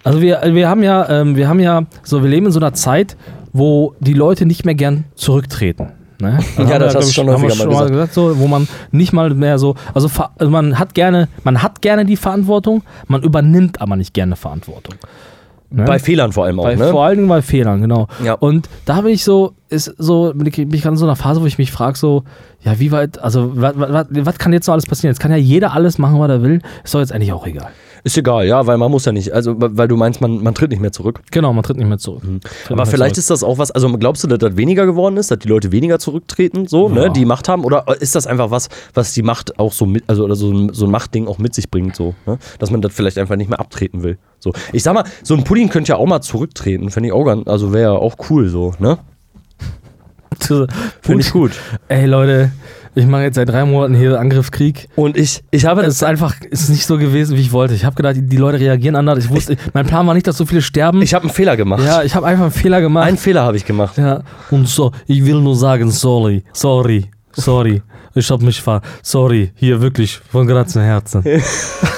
Also 0.03 0.21
wir, 0.21 0.41
wir 0.45 0.69
haben 0.69 0.83
ja, 0.83 1.09
ähm, 1.09 1.35
wir 1.35 1.47
haben 1.47 1.59
ja, 1.59 1.85
so 2.03 2.21
wir 2.21 2.29
leben 2.29 2.47
in 2.47 2.51
so 2.51 2.59
einer 2.59 2.73
Zeit, 2.73 3.15
wo 3.53 3.95
die 3.99 4.13
Leute 4.13 4.45
nicht 4.45 4.65
mehr 4.65 4.75
gern 4.75 5.05
zurücktreten. 5.15 5.93
Ne? 6.19 6.39
Also 6.57 6.71
Ja, 6.71 6.79
das 6.79 6.93
wir, 6.93 6.99
hast 6.99 7.09
du 7.09 7.13
schon 7.13 7.29
häufiger 7.29 7.67
mal 7.67 7.89
gesagt, 7.89 8.13
so, 8.13 8.39
wo 8.39 8.47
man 8.47 8.67
nicht 8.91 9.13
mal 9.13 9.29
mehr 9.33 9.59
so, 9.59 9.75
also, 9.93 10.09
also 10.37 10.51
man 10.51 10.79
hat 10.79 10.93
gerne, 10.93 11.27
man 11.43 11.61
hat 11.61 11.81
gerne 11.81 12.05
die 12.05 12.17
Verantwortung, 12.17 12.83
man 13.07 13.21
übernimmt 13.23 13.81
aber 13.81 13.95
nicht 13.95 14.13
gerne 14.13 14.35
Verantwortung. 14.35 14.95
Ne? 15.69 15.83
Bei 15.83 15.99
Fehlern 15.99 16.31
vor 16.31 16.45
allem 16.45 16.59
auch, 16.59 16.63
Bei, 16.63 16.75
ne? 16.75 16.89
Vor 16.89 17.03
allen 17.03 17.17
Dingen 17.17 17.27
bei 17.27 17.41
Fehlern, 17.41 17.81
genau. 17.81 18.07
Ja. 18.23 18.33
Und 18.33 18.69
da 18.85 19.01
bin 19.01 19.11
ich 19.11 19.23
so, 19.23 19.53
ist 19.69 19.93
so, 19.97 20.31
bin 20.33 20.47
ich 20.47 20.55
bin 20.55 20.73
ich 20.73 20.81
gerade 20.81 20.93
in 20.93 20.97
so 20.97 21.05
einer 21.05 21.17
Phase, 21.17 21.41
wo 21.41 21.45
ich 21.45 21.57
mich 21.57 21.71
frage, 21.71 21.97
so, 21.97 22.23
ja, 22.61 22.79
wie 22.79 22.91
weit, 22.91 23.19
also, 23.19 23.51
was 23.55 24.37
kann 24.37 24.53
jetzt 24.53 24.67
noch 24.67 24.73
alles 24.73 24.85
passieren? 24.85 25.13
Jetzt 25.13 25.19
kann 25.19 25.31
ja 25.31 25.37
jeder 25.37 25.73
alles 25.73 25.97
machen, 25.97 26.19
was 26.19 26.29
er 26.29 26.41
will. 26.41 26.61
Ist 26.85 26.93
doch 26.95 27.01
jetzt 27.01 27.11
eigentlich 27.11 27.33
auch 27.33 27.45
egal. 27.45 27.71
Ist 28.07 28.17
egal, 28.17 28.47
ja, 28.47 28.65
weil 28.65 28.77
man 28.77 28.89
muss 28.89 29.03
ja 29.03 29.11
nicht, 29.11 29.33
also 29.33 29.53
weil 29.57 29.89
du 29.89 29.97
meinst, 29.97 30.21
man, 30.21 30.41
man 30.41 30.55
tritt 30.55 30.71
nicht 30.71 30.79
mehr 30.79 30.93
zurück. 30.93 31.19
Genau, 31.29 31.51
man 31.51 31.61
tritt 31.61 31.75
nicht 31.75 31.89
mehr 31.89 31.97
zurück. 31.97 32.23
Mhm. 32.23 32.39
Aber 32.67 32.75
mehr 32.77 32.85
vielleicht 32.85 33.15
zurück. 33.15 33.23
ist 33.23 33.29
das 33.31 33.43
auch 33.43 33.57
was, 33.57 33.69
also 33.71 33.91
glaubst 33.97 34.23
du, 34.23 34.29
dass 34.29 34.39
das 34.39 34.55
weniger 34.55 34.85
geworden 34.85 35.17
ist, 35.17 35.29
dass 35.29 35.39
die 35.39 35.49
Leute 35.49 35.73
weniger 35.73 35.99
zurücktreten, 35.99 36.67
so, 36.67 36.87
Ja. 36.87 36.95
ne, 36.95 37.11
die 37.11 37.25
Macht 37.25 37.49
haben? 37.49 37.65
Oder 37.65 37.83
ist 37.99 38.15
das 38.15 38.25
einfach 38.25 38.49
was, 38.49 38.69
was 38.93 39.13
die 39.13 39.23
Macht 39.23 39.59
auch 39.59 39.73
so 39.73 39.85
mit, 39.85 40.05
also 40.07 40.23
oder 40.23 40.35
so, 40.35 40.49
ein- 40.53 40.73
so 40.73 40.85
ein 40.85 40.91
Machtding 40.91 41.27
auch 41.27 41.37
mit 41.37 41.53
sich 41.53 41.69
bringt, 41.69 41.97
so, 41.97 42.15
ne? 42.25 42.37
Dass 42.59 42.71
man 42.71 42.81
das 42.81 42.93
vielleicht 42.93 43.17
einfach 43.17 43.35
nicht 43.35 43.49
mehr 43.49 43.59
abtreten 43.59 44.03
will. 44.03 44.17
So. 44.39 44.53
Ich 44.71 44.83
sag 44.83 44.93
mal, 44.93 45.03
so 45.23 45.33
ein 45.35 45.43
Pudding 45.43 45.67
könnte 45.67 45.89
ja 45.89 45.97
auch 45.97 46.05
mal 46.07 46.21
zurücktreten, 46.21 46.89
fände 46.91 47.07
ich 47.07 47.13
auch 47.13 47.25
ganz, 47.25 47.45
also 47.45 47.73
wäre 47.73 47.91
ja 47.93 47.99
auch 47.99 48.15
cool 48.29 48.47
so, 48.47 48.73
ne? 48.79 48.99
Finde 51.01 51.21
ich 51.21 51.31
gut. 51.31 51.51
Ey, 51.87 52.05
Leute, 52.05 52.51
ich 52.95 53.05
mache 53.05 53.23
jetzt 53.23 53.35
seit 53.35 53.47
drei 53.49 53.63
Monaten 53.63 53.93
hier 53.93 54.19
Angriffskrieg. 54.19 54.89
Und 54.95 55.17
ich, 55.17 55.43
ich 55.51 55.65
habe 55.65 55.83
Es 55.83 55.95
ist 55.95 56.03
einfach, 56.03 56.35
es 56.49 56.63
ist 56.63 56.69
nicht 56.69 56.85
so 56.85 56.97
gewesen, 56.97 57.37
wie 57.37 57.41
ich 57.41 57.51
wollte. 57.51 57.75
Ich 57.75 57.85
habe 57.85 57.95
gedacht, 57.95 58.15
die, 58.17 58.37
Leute 58.37 58.59
reagieren 58.59 58.95
anders. 58.95 59.19
Ich 59.19 59.29
wusste, 59.29 59.55
mein 59.73 59.85
Plan 59.85 60.07
war 60.07 60.15
nicht, 60.15 60.25
dass 60.25 60.37
so 60.37 60.47
viele 60.47 60.63
sterben. 60.63 61.01
ich 61.03 61.13
habe 61.13 61.25
einen 61.25 61.33
Fehler 61.33 61.55
gemacht. 61.55 61.83
ja, 61.85 62.01
ich 62.01 62.15
habe 62.15 62.25
einfach 62.25 62.45
einen 62.45 62.51
Fehler 62.51 62.81
gemacht. 62.81 63.05
einen 63.05 63.17
Fehler 63.17 63.43
habe 63.43 63.55
ich 63.55 63.65
gemacht. 63.65 63.97
Ja, 63.99 64.23
und 64.49 64.67
so, 64.67 64.91
ich 65.05 65.23
will 65.23 65.41
nur 65.41 65.55
sagen, 65.55 65.91
sorry, 65.91 66.43
sorry, 66.53 67.05
sorry. 67.33 67.81
Ich 68.15 68.31
hab 68.31 68.41
mich 68.41 68.59
ver... 68.59 68.81
Sorry, 69.03 69.51
hier 69.53 69.79
wirklich, 69.79 70.19
von 70.31 70.47
ganzem 70.47 70.81
Herzen. 70.81 71.23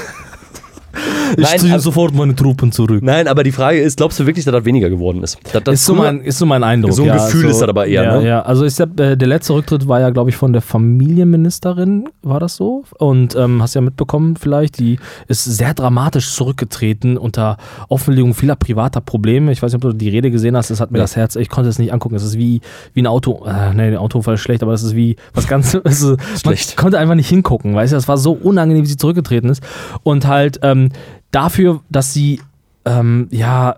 ich 1.38 1.44
Nein, 1.44 1.60
ziehe 1.60 1.80
sofort 1.80 2.13
meine 2.13 2.36
Truppen 2.36 2.72
zurück. 2.72 3.02
Nein, 3.04 3.28
aber 3.28 3.44
die 3.44 3.52
Frage 3.52 3.80
ist, 3.80 3.98
glaubst 3.98 4.20
du 4.20 4.26
wirklich, 4.26 4.46
dass 4.46 4.54
das 4.54 4.65
weniger 4.65 4.89
geworden 4.89 5.24
ist? 5.24 5.38
Dass 5.54 5.63
das 5.63 5.76
Ist 5.76 5.86
so, 5.86 5.96
mein, 5.96 6.22
ist 6.22 6.38
so 6.38 6.46
mein 6.46 6.63
Eindruck. 6.63 6.94
So 6.94 7.04
ein 7.04 7.08
ja, 7.10 7.26
Gefühl 7.26 7.50
ist 7.50 7.62
das 7.62 7.70
aber 7.70 7.88
eher, 7.88 8.04
ja, 8.04 8.20
ne? 8.20 8.28
Ja, 8.28 8.42
also 8.42 8.65
ich 8.65 8.80
hab, 8.80 9.00
äh, 9.00 9.15
der 9.15 9.28
letzte 9.28 9.54
Rücktritt 9.54 9.88
war 9.88 10.00
ja, 10.00 10.10
glaube 10.10 10.30
ich, 10.30 10.36
von 10.36 10.54
der 10.54 10.62
Familienministerin, 10.62 12.10
war 12.22 12.39
das 12.39 12.56
so? 12.56 12.84
Und 12.98 13.36
ähm, 13.36 13.62
hast 13.62 13.74
ja 13.76 13.82
mitbekommen 13.82 14.36
vielleicht, 14.36 14.80
die 14.80 15.00
ist 15.28 15.44
sehr 15.44 15.74
dramatisch 15.74 16.34
zurückgetreten 16.34 17.18
unter 17.18 17.58
Offenlegung 17.88 18.34
vieler 18.34 18.56
privater 18.56 19.02
Probleme. 19.02 19.52
Ich 19.52 19.62
weiß 19.62 19.74
nicht, 19.74 19.84
ob 19.84 19.92
du 19.92 19.98
die 19.98 20.10
Rede 20.10 20.32
gesehen 20.32 20.56
hast, 20.56 20.70
das 20.70 20.80
hat 20.80 20.92
mir 20.92 20.98
Nee. 21.00 21.04
das 21.04 21.15
Herz, 21.15 21.36
ich 21.36 21.50
konnte 21.50 21.70
es 21.70 21.80
nicht 21.80 21.94
angucken. 21.94 22.15
Es 22.15 22.24
ist 22.24 22.38
wie, 22.38 22.62
wie 22.94 23.02
ein 23.02 23.08
Auto, 23.08 23.46
äh, 23.46 23.74
nee, 23.74 23.84
ein 23.84 23.98
Autounfall 23.98 24.36
ist 24.36 24.42
schlecht, 24.42 24.63
aber 24.63 24.72
das 24.72 24.84
ist 24.84 24.96
wie 24.96 25.15
was 25.34 25.48
ganz, 25.48 25.74
es 25.84 26.02
ist, 26.02 26.18
Schlecht. 26.42 26.76
man 26.76 26.84
konnte 26.84 27.00
einfach 27.00 27.15
nicht 27.15 27.30
hingucken, 27.30 27.76
weißt 27.76 27.94
du, 27.94 27.98
das 27.98 28.08
war 28.08 28.18
so 28.18 28.32
unangenehm, 28.34 28.84
wie 28.84 28.88
sie 28.88 28.98
zurückgetreten 28.98 29.50
ist. 29.50 29.63
Und 30.04 30.28
halt 30.28 30.60
ähm, 30.63 30.89
dafür, 31.32 31.82
dass 31.89 32.13
sie, 32.13 32.42
ähm, 32.86 33.28
ja, 33.32 33.78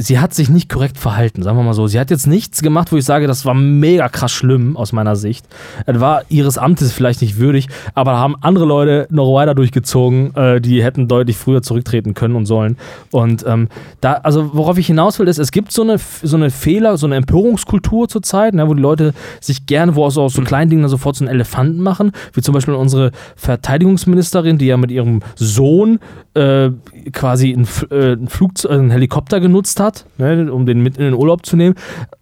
sie 0.00 0.18
hat 0.18 0.34
sich 0.34 0.48
nicht 0.48 0.68
korrekt 0.68 0.98
verhalten, 0.98 1.42
sagen 1.42 1.58
wir 1.58 1.62
mal 1.62 1.74
so. 1.74 1.86
Sie 1.86 2.00
hat 2.00 2.10
jetzt 2.10 2.26
nichts 2.26 2.62
gemacht, 2.62 2.90
wo 2.90 2.96
ich 2.96 3.04
sage, 3.04 3.26
das 3.26 3.44
war 3.44 3.54
mega 3.54 4.08
krass 4.08 4.32
schlimm 4.32 4.76
aus 4.76 4.92
meiner 4.92 5.16
Sicht. 5.16 5.46
Es 5.86 6.00
war 6.00 6.22
ihres 6.28 6.58
Amtes 6.58 6.92
vielleicht 6.92 7.20
nicht 7.20 7.38
würdig, 7.38 7.68
aber 7.94 8.12
da 8.12 8.18
haben 8.18 8.36
andere 8.40 8.64
Leute 8.64 9.06
noch 9.10 9.32
weiter 9.34 9.54
durchgezogen, 9.54 10.34
äh, 10.34 10.60
die 10.60 10.82
hätten 10.82 11.08
deutlich 11.08 11.36
früher 11.36 11.62
zurücktreten 11.62 12.14
können 12.14 12.34
und 12.34 12.46
sollen. 12.46 12.76
Und 13.10 13.44
ähm, 13.46 13.68
da, 14.00 14.14
also 14.14 14.54
worauf 14.54 14.78
ich 14.78 14.86
hinaus 14.86 15.18
will, 15.18 15.28
ist, 15.28 15.38
es 15.38 15.52
gibt 15.52 15.72
so 15.72 15.82
eine, 15.82 15.98
so 15.98 16.36
eine 16.36 16.50
Fehler, 16.50 16.96
so 16.96 17.06
eine 17.06 17.16
Empörungskultur 17.16 18.08
zurzeit, 18.08 18.54
ne, 18.54 18.66
wo 18.68 18.74
die 18.74 18.82
Leute 18.82 19.12
sich 19.40 19.66
gerne, 19.66 19.94
wo 19.94 20.04
aus, 20.04 20.16
aus 20.16 20.32
so 20.32 20.42
kleinen 20.42 20.70
Dingen 20.70 20.88
sofort 20.88 21.16
so 21.16 21.24
einen 21.24 21.34
Elefanten 21.34 21.82
machen, 21.82 22.12
wie 22.32 22.40
zum 22.40 22.54
Beispiel 22.54 22.74
unsere 22.74 23.12
Verteidigungsministerin, 23.36 24.58
die 24.58 24.66
ja 24.66 24.76
mit 24.76 24.90
ihrem 24.90 25.20
Sohn 25.36 25.98
äh, 26.34 26.70
quasi 27.12 27.52
einen, 27.52 27.64
F- 27.64 27.86
äh, 27.90 28.12
einen, 28.12 28.28
Flugzeug, 28.28 28.70
einen 28.72 28.90
Helikopter 28.90 29.40
genutzt 29.40 29.80
hat, 29.80 30.06
ne, 30.18 30.52
um 30.52 30.66
den 30.66 30.80
mit 30.82 30.96
in 30.96 31.04
den 31.04 31.14
Urlaub 31.14 31.44
zu 31.44 31.56
nehmen. 31.56 31.74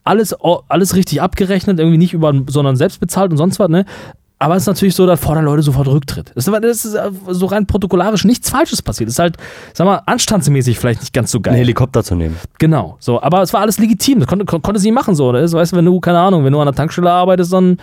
Alles, 0.04 0.34
alles 0.68 0.94
richtig 0.96 1.20
abgerechnet, 1.20 1.78
irgendwie 1.78 1.98
nicht 1.98 2.14
über, 2.14 2.32
sondern 2.46 2.76
selbst 2.76 3.00
bezahlt 3.00 3.30
und 3.30 3.36
sonst 3.36 3.58
was, 3.58 3.68
ne? 3.68 3.84
Aber 4.40 4.54
es 4.54 4.62
ist 4.62 4.66
natürlich 4.68 4.94
so, 4.94 5.04
da 5.04 5.16
fordern 5.16 5.46
Leute 5.46 5.62
sofort 5.62 5.88
Rücktritt. 5.88 6.30
Das 6.36 6.46
ist, 6.46 6.94
äh, 6.94 7.10
so 7.30 7.46
rein 7.46 7.66
protokollarisch 7.66 8.24
nichts 8.24 8.48
Falsches 8.48 8.82
passiert. 8.82 9.08
Das 9.08 9.14
ist 9.14 9.18
halt, 9.18 9.36
sag 9.74 9.84
mal, 9.84 10.00
anstandsmäßig 10.06 10.78
vielleicht 10.78 11.00
nicht 11.00 11.12
ganz 11.12 11.32
so 11.32 11.40
geil. 11.40 11.54
einen 11.54 11.58
Helikopter 11.62 12.04
zu 12.04 12.14
nehmen. 12.14 12.36
Genau, 12.60 12.96
so, 13.00 13.20
aber 13.20 13.42
es 13.42 13.52
war 13.52 13.62
alles 13.62 13.80
legitim, 13.80 14.20
das 14.20 14.28
konnte, 14.28 14.44
kon- 14.44 14.62
konnte 14.62 14.78
sie 14.80 14.92
machen, 14.92 15.16
so, 15.16 15.28
oder? 15.30 15.40
Das, 15.40 15.52
weißt 15.52 15.72
du, 15.72 15.76
wenn 15.78 15.84
du, 15.86 15.98
keine 15.98 16.20
Ahnung, 16.20 16.44
wenn 16.44 16.52
du 16.52 16.60
an 16.60 16.66
der 16.66 16.74
Tankstelle 16.74 17.10
arbeitest, 17.10 17.52
dann 17.52 17.78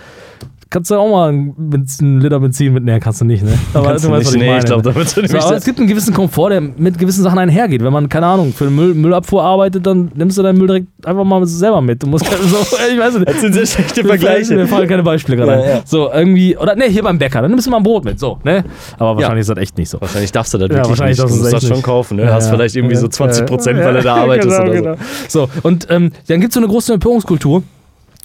kannst 0.75 0.91
du 0.91 0.95
auch 0.95 1.09
mal 1.09 1.29
einen, 1.29 1.53
Benzin, 1.69 2.05
einen 2.05 2.19
Liter 2.21 2.38
Benzin 2.38 2.73
mitnehmen, 2.73 2.99
kannst 2.99 3.21
du 3.21 3.25
nicht, 3.25 3.41
ne? 3.45 3.57
Aber 3.73 3.88
Kannst 3.88 4.03
du 4.03 4.09
weißt, 4.11 4.25
was 4.27 4.33
nicht, 4.33 4.41
nee, 4.41 4.47
meine, 4.49 4.59
ich 4.59 4.65
glaub, 4.65 4.83
da 4.83 4.93
würdest 4.93 5.15
du 5.15 5.25
so, 5.25 5.38
aber 5.38 5.55
es 5.55 5.63
gibt 5.63 5.79
einen 5.79 5.88
gewissen 5.88 6.13
Komfort, 6.13 6.49
der 6.49 6.59
mit 6.59 6.99
gewissen 6.99 7.23
Sachen 7.23 7.39
einhergeht. 7.39 7.81
Wenn 7.81 7.93
man, 7.93 8.09
keine 8.09 8.25
Ahnung, 8.25 8.51
für 8.51 8.69
Müll, 8.69 8.93
Müllabfuhr 8.93 9.41
arbeitet, 9.41 9.85
dann 9.88 10.11
nimmst 10.15 10.38
du 10.38 10.43
deinen 10.43 10.57
Müll 10.57 10.67
direkt 10.67 10.88
einfach 11.05 11.23
mal 11.23 11.45
selber 11.47 11.79
mit. 11.79 12.03
Du 12.03 12.07
musst 12.07 12.25
so, 12.49 12.57
ich 12.91 12.99
weiß 12.99 13.13
nicht. 13.15 13.29
Das 13.29 13.39
sind 13.39 13.53
sehr 13.53 13.65
schlechte 13.65 14.03
Vergleiche. 14.03 14.53
Mir 14.55 14.67
fallen 14.67 14.89
keine 14.89 15.03
Beispiele 15.03 15.38
gerade 15.38 15.53
Ja, 15.53 15.57
ein. 15.63 15.69
ja. 15.69 15.81
So, 15.85 16.11
irgendwie, 16.11 16.57
oder 16.57 16.75
ne, 16.75 16.88
hier 16.89 17.03
beim 17.03 17.17
Bäcker, 17.17 17.41
dann 17.41 17.51
nimmst 17.51 17.67
du 17.67 17.71
mal 17.71 17.77
ein 17.77 17.83
Brot 17.83 18.03
mit, 18.03 18.19
so, 18.19 18.38
ne? 18.43 18.65
Aber 18.99 19.15
wahrscheinlich 19.15 19.41
ist 19.41 19.49
das 19.49 19.57
echt 19.57 19.77
nicht 19.77 19.89
so. 19.89 20.01
Wahrscheinlich 20.01 20.33
darfst 20.33 20.53
du 20.53 20.57
das 20.57 20.67
Ja, 20.67 20.75
wirklich 20.75 20.89
wahrscheinlich 20.89 21.17
nicht. 21.19 21.29
Du 21.31 21.35
musst 21.38 21.53
das 21.53 21.61
schon 21.63 21.71
nicht. 21.71 21.83
kaufen. 21.83 22.17
Ne? 22.17 22.23
Ja, 22.23 22.33
Hast 22.33 22.47
ja. 22.49 22.53
vielleicht 22.53 22.75
irgendwie 22.75 22.95
so 22.97 23.05
Ja, 23.05 23.11
20 23.11 23.45
Prozent, 23.45 23.79
ja, 23.79 23.85
weil 23.85 23.93
du 23.93 24.01
da 24.01 24.15
arbeitest 24.23 24.57
genau, 24.59 24.69
oder 24.71 24.81
genau. 24.81 24.95
so. 25.29 25.45
So, 25.45 25.49
und 25.63 25.88
ähm, 25.89 26.11
dann 26.27 26.41
gibt 26.41 26.51
es 26.51 26.55
so 26.55 26.59
eine 26.59 26.67
große 26.67 26.91
Empörungskultur. 26.93 27.63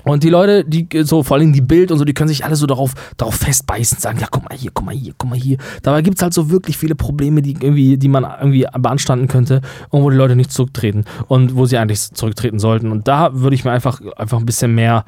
Und 0.05 0.23
die 0.23 0.31
Leute, 0.31 0.65
die 0.65 0.87
so 1.03 1.23
vor 1.23 1.37
allem 1.37 1.53
die 1.53 1.61
Bild 1.61 1.91
und 1.91 1.99
so, 1.99 2.05
die 2.05 2.15
können 2.15 2.29
sich 2.29 2.45
alle 2.45 2.57
so 2.57 2.67
darauf, 2.67 2.95
darauf 3.17 3.35
festbeißen, 3.35 3.99
sagen, 3.99 4.19
ja, 4.21 4.27
guck 4.31 4.49
mal 4.49 4.57
hier, 4.57 4.71
guck 4.73 4.87
mal 4.87 4.95
hier, 4.95 5.15
guck 5.17 5.31
mal 5.31 5.39
hier. 5.39 5.59
Dabei 5.83 6.03
gibt 6.03 6.19
es 6.19 6.23
halt 6.23 6.35
so 6.35 6.51
wirklich 6.51 6.77
viele 6.77 6.95
Probleme, 6.95 7.43
die 7.43 7.53
irgendwie, 7.53 7.97
die 7.99 8.09
man 8.09 8.25
irgendwie 8.25 8.67
beanstanden 8.79 9.29
könnte 9.29 9.61
und 9.91 10.03
wo 10.03 10.11
die 10.11 10.17
Leute 10.17 10.37
nicht 10.37 10.53
zurücktreten 10.53 11.05
und 11.29 11.57
wo 11.57 11.67
sie 11.67 11.79
eigentlich 11.79 12.13
zurücktreten 12.13 12.59
sollten. 12.59 12.91
Und 12.91 13.09
da 13.09 13.35
würde 13.35 13.55
ich 13.55 13.65
mir 13.65 13.73
einfach, 13.73 14.01
einfach 14.17 14.39
ein 14.39 14.47
bisschen 14.47 14.75
mehr, 14.75 15.05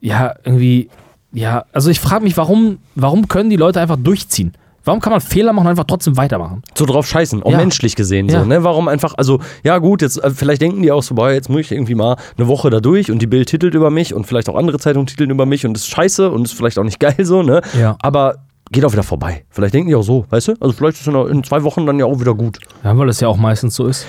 ja, 0.00 0.34
irgendwie, 0.44 0.90
ja, 1.32 1.64
also 1.72 1.90
ich 1.90 2.00
frage 2.00 2.24
mich, 2.24 2.36
warum, 2.36 2.78
warum 2.94 3.28
können 3.28 3.50
die 3.50 3.56
Leute 3.56 3.80
einfach 3.80 3.96
durchziehen? 3.96 4.52
Warum 4.86 5.00
kann 5.00 5.10
man 5.10 5.20
Fehler 5.20 5.52
machen 5.52 5.66
und 5.66 5.70
einfach 5.72 5.84
trotzdem 5.84 6.16
weitermachen? 6.16 6.62
So 6.78 6.86
drauf 6.86 7.06
scheißen, 7.06 7.42
auch 7.42 7.50
Ja. 7.50 7.58
menschlich 7.58 7.96
gesehen. 7.96 8.28
Ja. 8.28 8.40
So, 8.40 8.46
ne? 8.46 8.62
Warum 8.64 8.86
einfach, 8.88 9.14
also, 9.18 9.40
ja 9.64 9.78
gut, 9.78 10.00
jetzt 10.00 10.16
äh, 10.22 10.30
vielleicht 10.30 10.62
denken 10.62 10.80
die 10.80 10.92
auch 10.92 11.02
so, 11.02 11.16
boah, 11.16 11.30
jetzt 11.32 11.48
muss 11.50 11.60
ich 11.62 11.72
irgendwie 11.72 11.96
mal 11.96 12.16
eine 12.38 12.46
Woche 12.46 12.70
da 12.70 12.78
durch 12.80 13.10
und 13.10 13.20
die 13.20 13.26
Bild 13.26 13.48
titelt 13.48 13.74
über 13.74 13.90
mich 13.90 14.14
und 14.14 14.26
vielleicht 14.28 14.48
auch 14.48 14.54
andere 14.54 14.78
Zeitungen 14.78 15.06
titeln 15.08 15.30
über 15.30 15.44
mich 15.44 15.66
und 15.66 15.74
das 15.74 15.82
ist 15.82 15.88
scheiße 15.90 16.30
und 16.30 16.44
ist 16.44 16.52
vielleicht 16.54 16.78
auch 16.78 16.84
nicht 16.84 17.00
geil 17.00 17.16
so, 17.24 17.42
ne? 17.42 17.60
Ja. 17.78 17.96
Aber 18.00 18.36
geht 18.70 18.84
auch 18.84 18.92
wieder 18.92 19.02
vorbei. 19.02 19.44
Vielleicht 19.50 19.74
denken 19.74 19.88
die 19.88 19.94
auch 19.96 20.02
so, 20.02 20.24
weißt 20.30 20.48
du? 20.48 20.54
Also 20.60 20.72
vielleicht 20.72 21.00
ist 21.00 21.06
es 21.06 21.12
in, 21.12 21.14
in 21.28 21.44
zwei 21.44 21.62
Wochen 21.64 21.84
dann 21.84 21.98
ja 21.98 22.06
auch 22.06 22.20
wieder 22.20 22.34
gut. 22.34 22.58
Ja, 22.84 22.96
weil 22.96 23.08
es 23.08 23.18
ja 23.20 23.28
auch 23.28 23.36
meistens 23.36 23.74
so 23.74 23.86
ist. 23.86 24.06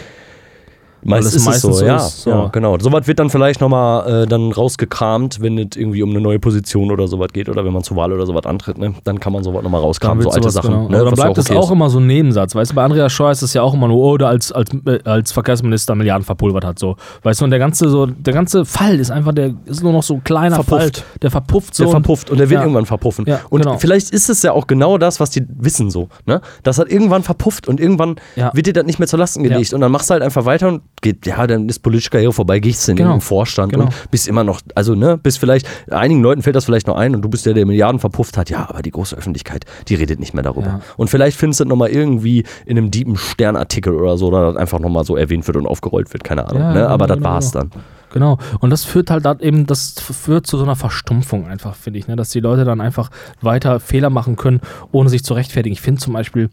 Meist 1.03 1.27
es 1.27 1.35
ist 1.35 1.41
es 1.41 1.45
meistens 1.45 1.77
so, 1.79 1.85
ja, 1.85 1.95
ist, 1.97 2.23
so. 2.23 2.29
ja, 2.31 2.47
genau. 2.47 2.77
Sowas 2.79 3.07
wird 3.07 3.19
dann 3.19 3.29
vielleicht 3.29 3.61
nochmal 3.61 4.23
äh, 4.23 4.27
dann 4.27 4.51
rausgekramt, 4.51 5.41
wenn 5.41 5.57
es 5.57 5.75
irgendwie 5.75 6.01
um 6.03 6.09
eine 6.09 6.21
neue 6.21 6.39
Position 6.39 6.91
oder 6.91 7.07
sowas 7.07 7.29
geht 7.33 7.49
oder 7.49 7.63
wenn 7.63 7.73
man 7.73 7.83
zur 7.83 7.97
Wahl 7.97 8.11
oder 8.13 8.25
sowas 8.25 8.45
antritt, 8.45 8.77
ne? 8.77 8.93
dann 9.03 9.19
kann 9.19 9.31
man 9.33 9.43
sowas 9.43 9.63
nochmal 9.63 9.81
rauskramen, 9.81 10.23
so 10.23 10.29
alte 10.31 10.49
Sachen. 10.49 10.71
genau. 10.71 10.89
Ne? 10.89 10.97
Dann 10.97 11.05
ja 11.07 11.11
bleibt 11.11 11.37
es 11.37 11.49
okay 11.49 11.57
auch 11.59 11.71
immer 11.71 11.89
so 11.89 11.99
ein 11.99 12.07
Nebensatz. 12.07 12.55
Weißt 12.55 12.71
du, 12.71 12.75
bei 12.75 12.83
Andreas 12.83 13.11
Scheuer 13.13 13.31
ist 13.31 13.41
es 13.41 13.53
ja 13.53 13.61
auch 13.61 13.73
immer 13.73 13.87
nur, 13.87 13.97
oh, 13.97 14.17
der 14.17 14.29
als, 14.29 14.51
als, 14.51 14.71
äh, 14.85 14.99
als 15.05 15.31
Verkehrsminister 15.31 15.95
Milliarden 15.95 16.25
verpulvert 16.25 16.65
hat. 16.65 16.79
So. 16.79 16.95
Weißt 17.23 17.41
du, 17.41 17.45
und 17.45 17.51
der 17.51 17.59
ganze, 17.59 17.89
so, 17.89 18.05
der 18.07 18.33
ganze 18.33 18.65
Fall 18.65 18.99
ist 18.99 19.11
einfach, 19.11 19.33
der 19.33 19.53
ist 19.65 19.83
nur 19.83 19.93
noch 19.93 20.03
so 20.03 20.15
ein 20.15 20.23
kleiner 20.23 20.55
Verpufft. 20.55 20.97
Fall. 20.97 21.05
Der 21.21 21.31
verpufft 21.31 21.75
so. 21.75 21.83
Der 21.83 21.87
und- 21.89 21.91
verpufft 22.03 22.29
und 22.29 22.39
der 22.39 22.49
wird 22.49 22.59
Ja. 22.59 22.63
irgendwann 22.63 22.85
verpuffen. 22.85 23.25
Ja, 23.27 23.41
und 23.49 23.61
genau. 23.61 23.77
vielleicht 23.77 24.09
ist 24.11 24.29
es 24.29 24.41
ja 24.43 24.51
auch 24.53 24.67
genau 24.67 24.97
das, 24.97 25.19
was 25.19 25.29
die 25.29 25.45
wissen 25.59 25.89
so. 25.91 26.09
Ne? 26.25 26.41
Das 26.63 26.79
hat 26.79 26.89
irgendwann 26.89 27.23
verpufft 27.23 27.67
und 27.67 27.79
irgendwann 27.79 28.15
Ja. 28.35 28.51
wird 28.53 28.65
dir 28.67 28.73
das 28.73 28.85
nicht 28.85 28.99
mehr 28.99 29.07
zur 29.07 29.19
Lasten 29.19 29.43
gelegt. 29.43 29.73
Und 29.73 29.81
dann 29.81 29.91
machst 29.91 30.09
du 30.09 30.13
halt 30.13 30.23
einfach 30.23 30.45
weiter 30.45 30.67
und 30.67 30.81
geht, 31.01 31.25
ja, 31.25 31.45
dann 31.47 31.69
ist 31.69 31.79
politische 31.79 32.09
Karriere 32.09 32.33
vorbei, 32.33 32.59
gehst 32.59 32.87
in 32.89 32.95
Genau. 32.95 33.11
den 33.13 33.21
Vorstand 33.21 33.71
Genau. 33.71 33.85
und 33.85 34.11
bist 34.11 34.27
immer 34.27 34.43
noch, 34.43 34.61
also 34.75 34.95
ne, 34.95 35.17
bist 35.17 35.39
vielleicht, 35.39 35.67
einigen 35.91 36.21
Leuten 36.21 36.41
fällt 36.41 36.55
das 36.55 36.65
vielleicht 36.65 36.87
noch 36.87 36.95
ein 36.95 37.15
und 37.15 37.21
du 37.21 37.29
bist 37.29 37.45
der, 37.45 37.53
der 37.53 37.65
Milliarden 37.65 37.99
verpufft 37.99 38.37
hat. 38.37 38.49
Ja, 38.49 38.69
aber 38.69 38.81
die 38.81 38.91
große 38.91 39.15
Öffentlichkeit, 39.15 39.65
die 39.87 39.95
redet 39.95 40.19
nicht 40.19 40.33
mehr 40.33 40.43
darüber. 40.43 40.67
Ja. 40.67 40.81
Und 40.97 41.09
vielleicht 41.09 41.37
findest 41.37 41.59
du 41.59 41.63
das 41.65 41.69
nochmal 41.69 41.89
irgendwie 41.89 42.43
in 42.65 42.77
einem 42.77 42.91
deepen 42.91 43.15
Sternartikel 43.17 43.93
oder 43.93 44.17
so, 44.17 44.27
oder 44.27 44.47
das 44.47 44.55
einfach 44.55 44.79
nochmal 44.79 45.03
so 45.05 45.15
erwähnt 45.15 45.45
wird 45.47 45.57
und 45.57 45.67
aufgerollt 45.67 46.11
wird, 46.13 46.23
keine 46.23 46.47
Ahnung. 46.47 46.61
Ja, 46.61 46.73
ne? 46.73 46.87
Aber 46.87 47.05
genau, 47.05 47.07
das 47.07 47.17
genau, 47.17 47.29
war's 47.29 47.51
genau. 47.51 47.63
dann. 47.73 47.83
Genau. 48.13 48.37
Und 48.59 48.69
das 48.69 48.83
führt 48.85 49.11
halt 49.11 49.25
dann 49.25 49.39
eben, 49.41 49.65
das 49.65 49.95
führt 49.99 50.47
zu 50.47 50.57
so 50.57 50.63
einer 50.63 50.75
Verstumpfung 50.75 51.45
einfach, 51.45 51.75
finde 51.75 51.99
ich, 51.99 52.07
ne? 52.07 52.15
dass 52.15 52.29
die 52.29 52.39
Leute 52.39 52.63
dann 52.65 52.81
einfach 52.81 53.09
weiter 53.41 53.79
Fehler 53.79 54.09
machen 54.09 54.37
können, 54.37 54.61
ohne 54.91 55.09
sich 55.09 55.23
zu 55.23 55.33
rechtfertigen. 55.33 55.73
Ich 55.73 55.81
finde 55.81 56.01
zum 56.01 56.13
Beispiel 56.13 56.49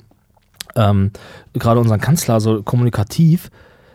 ähm, 0.76 1.12
gerade 1.52 1.80
unseren 1.80 2.00
Kanzler 2.00 2.40
so 2.40 2.62
kommunikativ, 2.62 3.50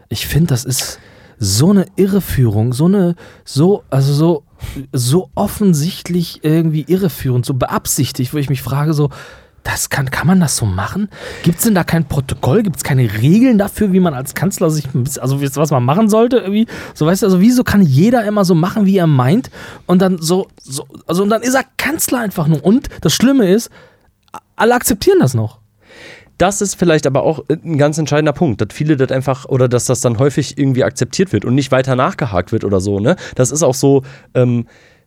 ich 0.10 0.28
finde, 0.28 0.48
das 0.48 0.66
ist 0.66 1.00
so 1.38 1.70
eine 1.70 1.86
Irreführung, 1.96 2.74
so 2.74 2.86
eine, 2.86 3.16
so, 3.46 3.84
also 3.90 4.14
so, 4.14 4.44
so 4.92 5.30
offensichtlich 5.36 6.44
irgendwie 6.44 6.84
irreführend, 6.88 7.46
so 7.46 7.54
beabsichtigt, 7.54 8.34
wo 8.34 8.38
ich 8.38 8.50
mich 8.50 8.62
frage, 8.62 8.94
so, 8.94 9.10
das 9.64 9.90
kann, 9.90 10.10
kann 10.10 10.28
man 10.28 10.40
das 10.40 10.58
so 10.58 10.66
machen? 10.66 11.10
Gibt 11.44 11.60
es 11.60 11.64
denn 11.66 11.76
da 11.76 11.84
kein 11.84 12.06
Protokoll? 12.06 12.64
Gibt 12.64 12.78
es 12.78 12.84
keine 12.84 13.14
Regeln 13.22 13.58
dafür, 13.58 13.92
wie 13.94 14.00
man 14.00 14.14
als 14.14 14.34
Kanzler 14.34 14.70
sich, 14.70 14.86
also 15.20 15.42
was 15.42 15.72
man 15.72 15.84
machen 15.84 16.10
sollte? 16.10 16.38
Irgendwie? 16.38 16.68
So, 16.94 17.06
weißt 17.06 17.22
du, 17.22 17.28
also 17.28 17.40
wieso 17.42 17.64
kann 17.64 17.82
jeder 17.82 18.24
immer 18.26 18.46
so 18.46 18.56
machen, 18.56 18.86
wie 18.86 18.98
er 18.98 19.08
meint? 19.08 19.50
Und 19.86 20.02
dann 20.02 20.18
so, 20.22 20.48
so 20.62 20.88
also 21.08 21.24
und 21.24 21.30
dann 21.30 21.42
ist 21.42 21.56
er 21.56 21.66
Kanzler 21.78 22.20
einfach 22.20 22.48
nur. 22.48 22.64
Und 22.64 22.90
das 23.02 23.14
Schlimme 23.14 23.52
ist, 23.52 23.70
alle 24.56 24.76
akzeptieren 24.76 25.20
das 25.20 25.34
noch. 25.34 25.59
Das 26.40 26.62
ist 26.62 26.76
vielleicht 26.76 27.06
aber 27.06 27.24
auch 27.24 27.44
ein 27.50 27.78
ganz 27.78 27.98
entscheidender 27.98 28.34
Punkt, 28.34 28.62
dass 28.62 28.70
viele 28.74 28.98
das 28.98 29.12
einfach 29.12 29.46
oder 29.46 29.68
dass 29.68 29.86
das 29.86 30.02
dann 30.02 30.18
häufig 30.18 30.58
irgendwie 30.58 30.84
akzeptiert 30.84 31.32
wird 31.34 31.46
und 31.46 31.54
nicht 31.54 31.72
weiter 31.72 31.96
nachgehakt 31.96 32.52
wird 32.52 32.64
oder 32.64 32.80
so. 32.82 33.00
Ne? 33.00 33.16
Das 33.36 33.52
ist 33.52 33.62
auch 33.62 33.76
so. 33.76 34.04
Ähm, 34.34 34.66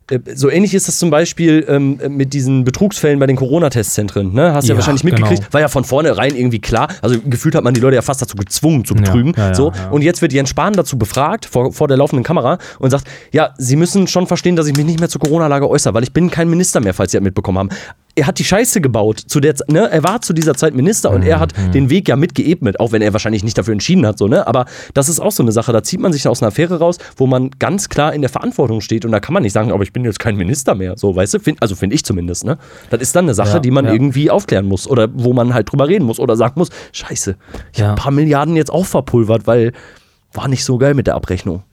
äh, 0.09 0.19
so 0.35 0.49
ähnlich 0.49 0.73
ist 0.73 0.87
das 0.89 0.99
zum 0.99 1.09
Beispiel 1.09 1.65
ähm, 1.67 1.97
mit 2.09 2.33
diesen 2.33 2.65
Betrugsfällen 2.65 3.19
bei 3.19 3.25
den 3.25 3.37
Corona-Testzentren. 3.37 4.33
Ne? 4.33 4.53
Hast 4.53 4.65
du 4.65 4.69
ja, 4.69 4.73
Ja, 4.73 4.77
wahrscheinlich 4.79 5.03
mitgekriegt. 5.05 5.41
genau. 5.43 5.53
War 5.53 5.61
ja 5.61 5.69
von 5.69 5.85
vornherein 5.85 6.35
irgendwie 6.35 6.59
klar. 6.59 6.89
Also 7.01 7.19
gefühlt 7.21 7.55
hat 7.55 7.63
man 7.63 7.73
die 7.73 7.79
Leute 7.79 7.95
ja 7.95 8.01
fast 8.01 8.21
dazu 8.21 8.35
gezwungen 8.35 8.83
zu 8.85 8.95
betrügen. 8.95 9.33
ja, 9.37 9.47
ja, 9.49 9.53
so. 9.55 9.71
Und 9.91 10.01
jetzt 10.01 10.21
wird 10.21 10.33
Jens 10.33 10.49
Spahn 10.49 10.73
dazu 10.73 10.97
befragt 10.97 11.45
vor, 11.45 11.71
vor 11.71 11.87
der 11.87 11.97
laufenden 11.97 12.23
Kamera 12.23 12.57
und 12.79 12.89
sagt, 12.91 13.07
ja, 13.31 13.53
Sie 13.57 13.77
müssen 13.77 14.07
schon 14.07 14.27
verstehen, 14.27 14.55
dass 14.55 14.67
ich 14.67 14.75
mich 14.75 14.85
nicht 14.85 14.99
mehr 14.99 15.09
zur 15.09 15.21
Corona-Lage 15.21 15.69
äußere, 15.69 15.93
weil 15.93 16.03
ich 16.03 16.11
bin 16.11 16.29
kein 16.29 16.49
Minister 16.49 16.81
mehr, 16.81 16.93
falls 16.93 17.11
Sie 17.11 17.17
das 17.17 17.23
mitbekommen 17.23 17.57
haben. 17.57 17.69
Er 18.15 18.27
hat 18.27 18.37
die 18.37 18.43
Scheiße 18.43 18.79
gebaut. 18.79 19.19
Zu 19.25 19.39
der, 19.39 19.55
ne? 19.67 19.89
Er 19.89 20.03
war 20.03 20.21
zu 20.21 20.33
dieser 20.33 20.53
Zeit 20.53 20.75
Minister 20.75 21.09
und 21.09 21.23
er 21.23 21.39
hat 21.39 21.53
den 21.73 21.89
Weg 21.89 22.07
ja 22.07 22.15
mitgeebnet, 22.15 22.79
auch 22.79 22.91
wenn 22.91 23.01
er 23.01 23.11
wahrscheinlich 23.13 23.43
nicht 23.43 23.57
dafür 23.57 23.71
entschieden 23.73 24.05
hat. 24.05 24.19
So, 24.19 24.27
ne? 24.27 24.45
Aber 24.45 24.65
das 24.93 25.09
ist 25.09 25.19
auch 25.19 25.31
so 25.31 25.41
eine 25.41 25.51
Sache. 25.51 25.73
Da 25.73 25.81
zieht 25.81 25.99
man 25.99 26.13
sich 26.13 26.27
aus 26.27 26.41
einer 26.43 26.49
Affäre 26.49 26.77
raus, 26.77 26.99
wo 27.17 27.25
man 27.25 27.49
ganz 27.57 27.89
klar 27.89 28.13
in 28.13 28.21
der 28.21 28.29
Verantwortung 28.29 28.81
steht. 28.81 29.03
Und 29.03 29.11
da 29.11 29.19
kann 29.19 29.33
man 29.33 29.41
nicht 29.41 29.53
sagen, 29.53 29.71
aber 29.71 29.81
ich 29.81 29.93
bin 29.93 30.05
jetzt 30.05 30.19
kein 30.19 30.35
Minister 30.35 30.75
mehr. 30.75 30.93
So, 30.95 31.15
weißt 31.15 31.33
du? 31.33 31.39
Find, 31.39 31.59
also 31.61 31.73
finde 31.75 31.95
ich 31.95 32.05
zumindest. 32.05 32.45
Ne? 32.45 32.59
Das 32.91 33.01
ist 33.01 33.15
dann 33.15 33.25
eine 33.25 33.33
Sache, 33.33 33.53
Ja, 33.53 33.59
die 33.59 33.71
man 33.71 33.85
ja. 33.85 33.93
irgendwie 33.93 34.29
aufklären 34.29 34.67
muss 34.67 34.87
oder 34.87 35.07
wo 35.13 35.33
man 35.33 35.53
halt 35.55 35.71
drüber 35.71 35.87
reden 35.87 36.05
muss 36.05 36.19
oder 36.19 36.35
sagen 36.35 36.53
muss, 36.57 36.69
scheiße, 36.91 37.35
ich 37.71 37.79
Ja. 37.79 37.85
habe 37.87 37.93
ein 37.93 38.03
paar 38.03 38.11
Milliarden 38.11 38.55
jetzt 38.55 38.71
auch 38.71 38.85
verpulvert, 38.85 39.47
weil 39.47 39.71
war 40.33 40.47
nicht 40.47 40.63
so 40.65 40.77
geil 40.77 40.93
mit 40.93 41.07
der 41.07 41.15
Abrechnung. 41.15 41.63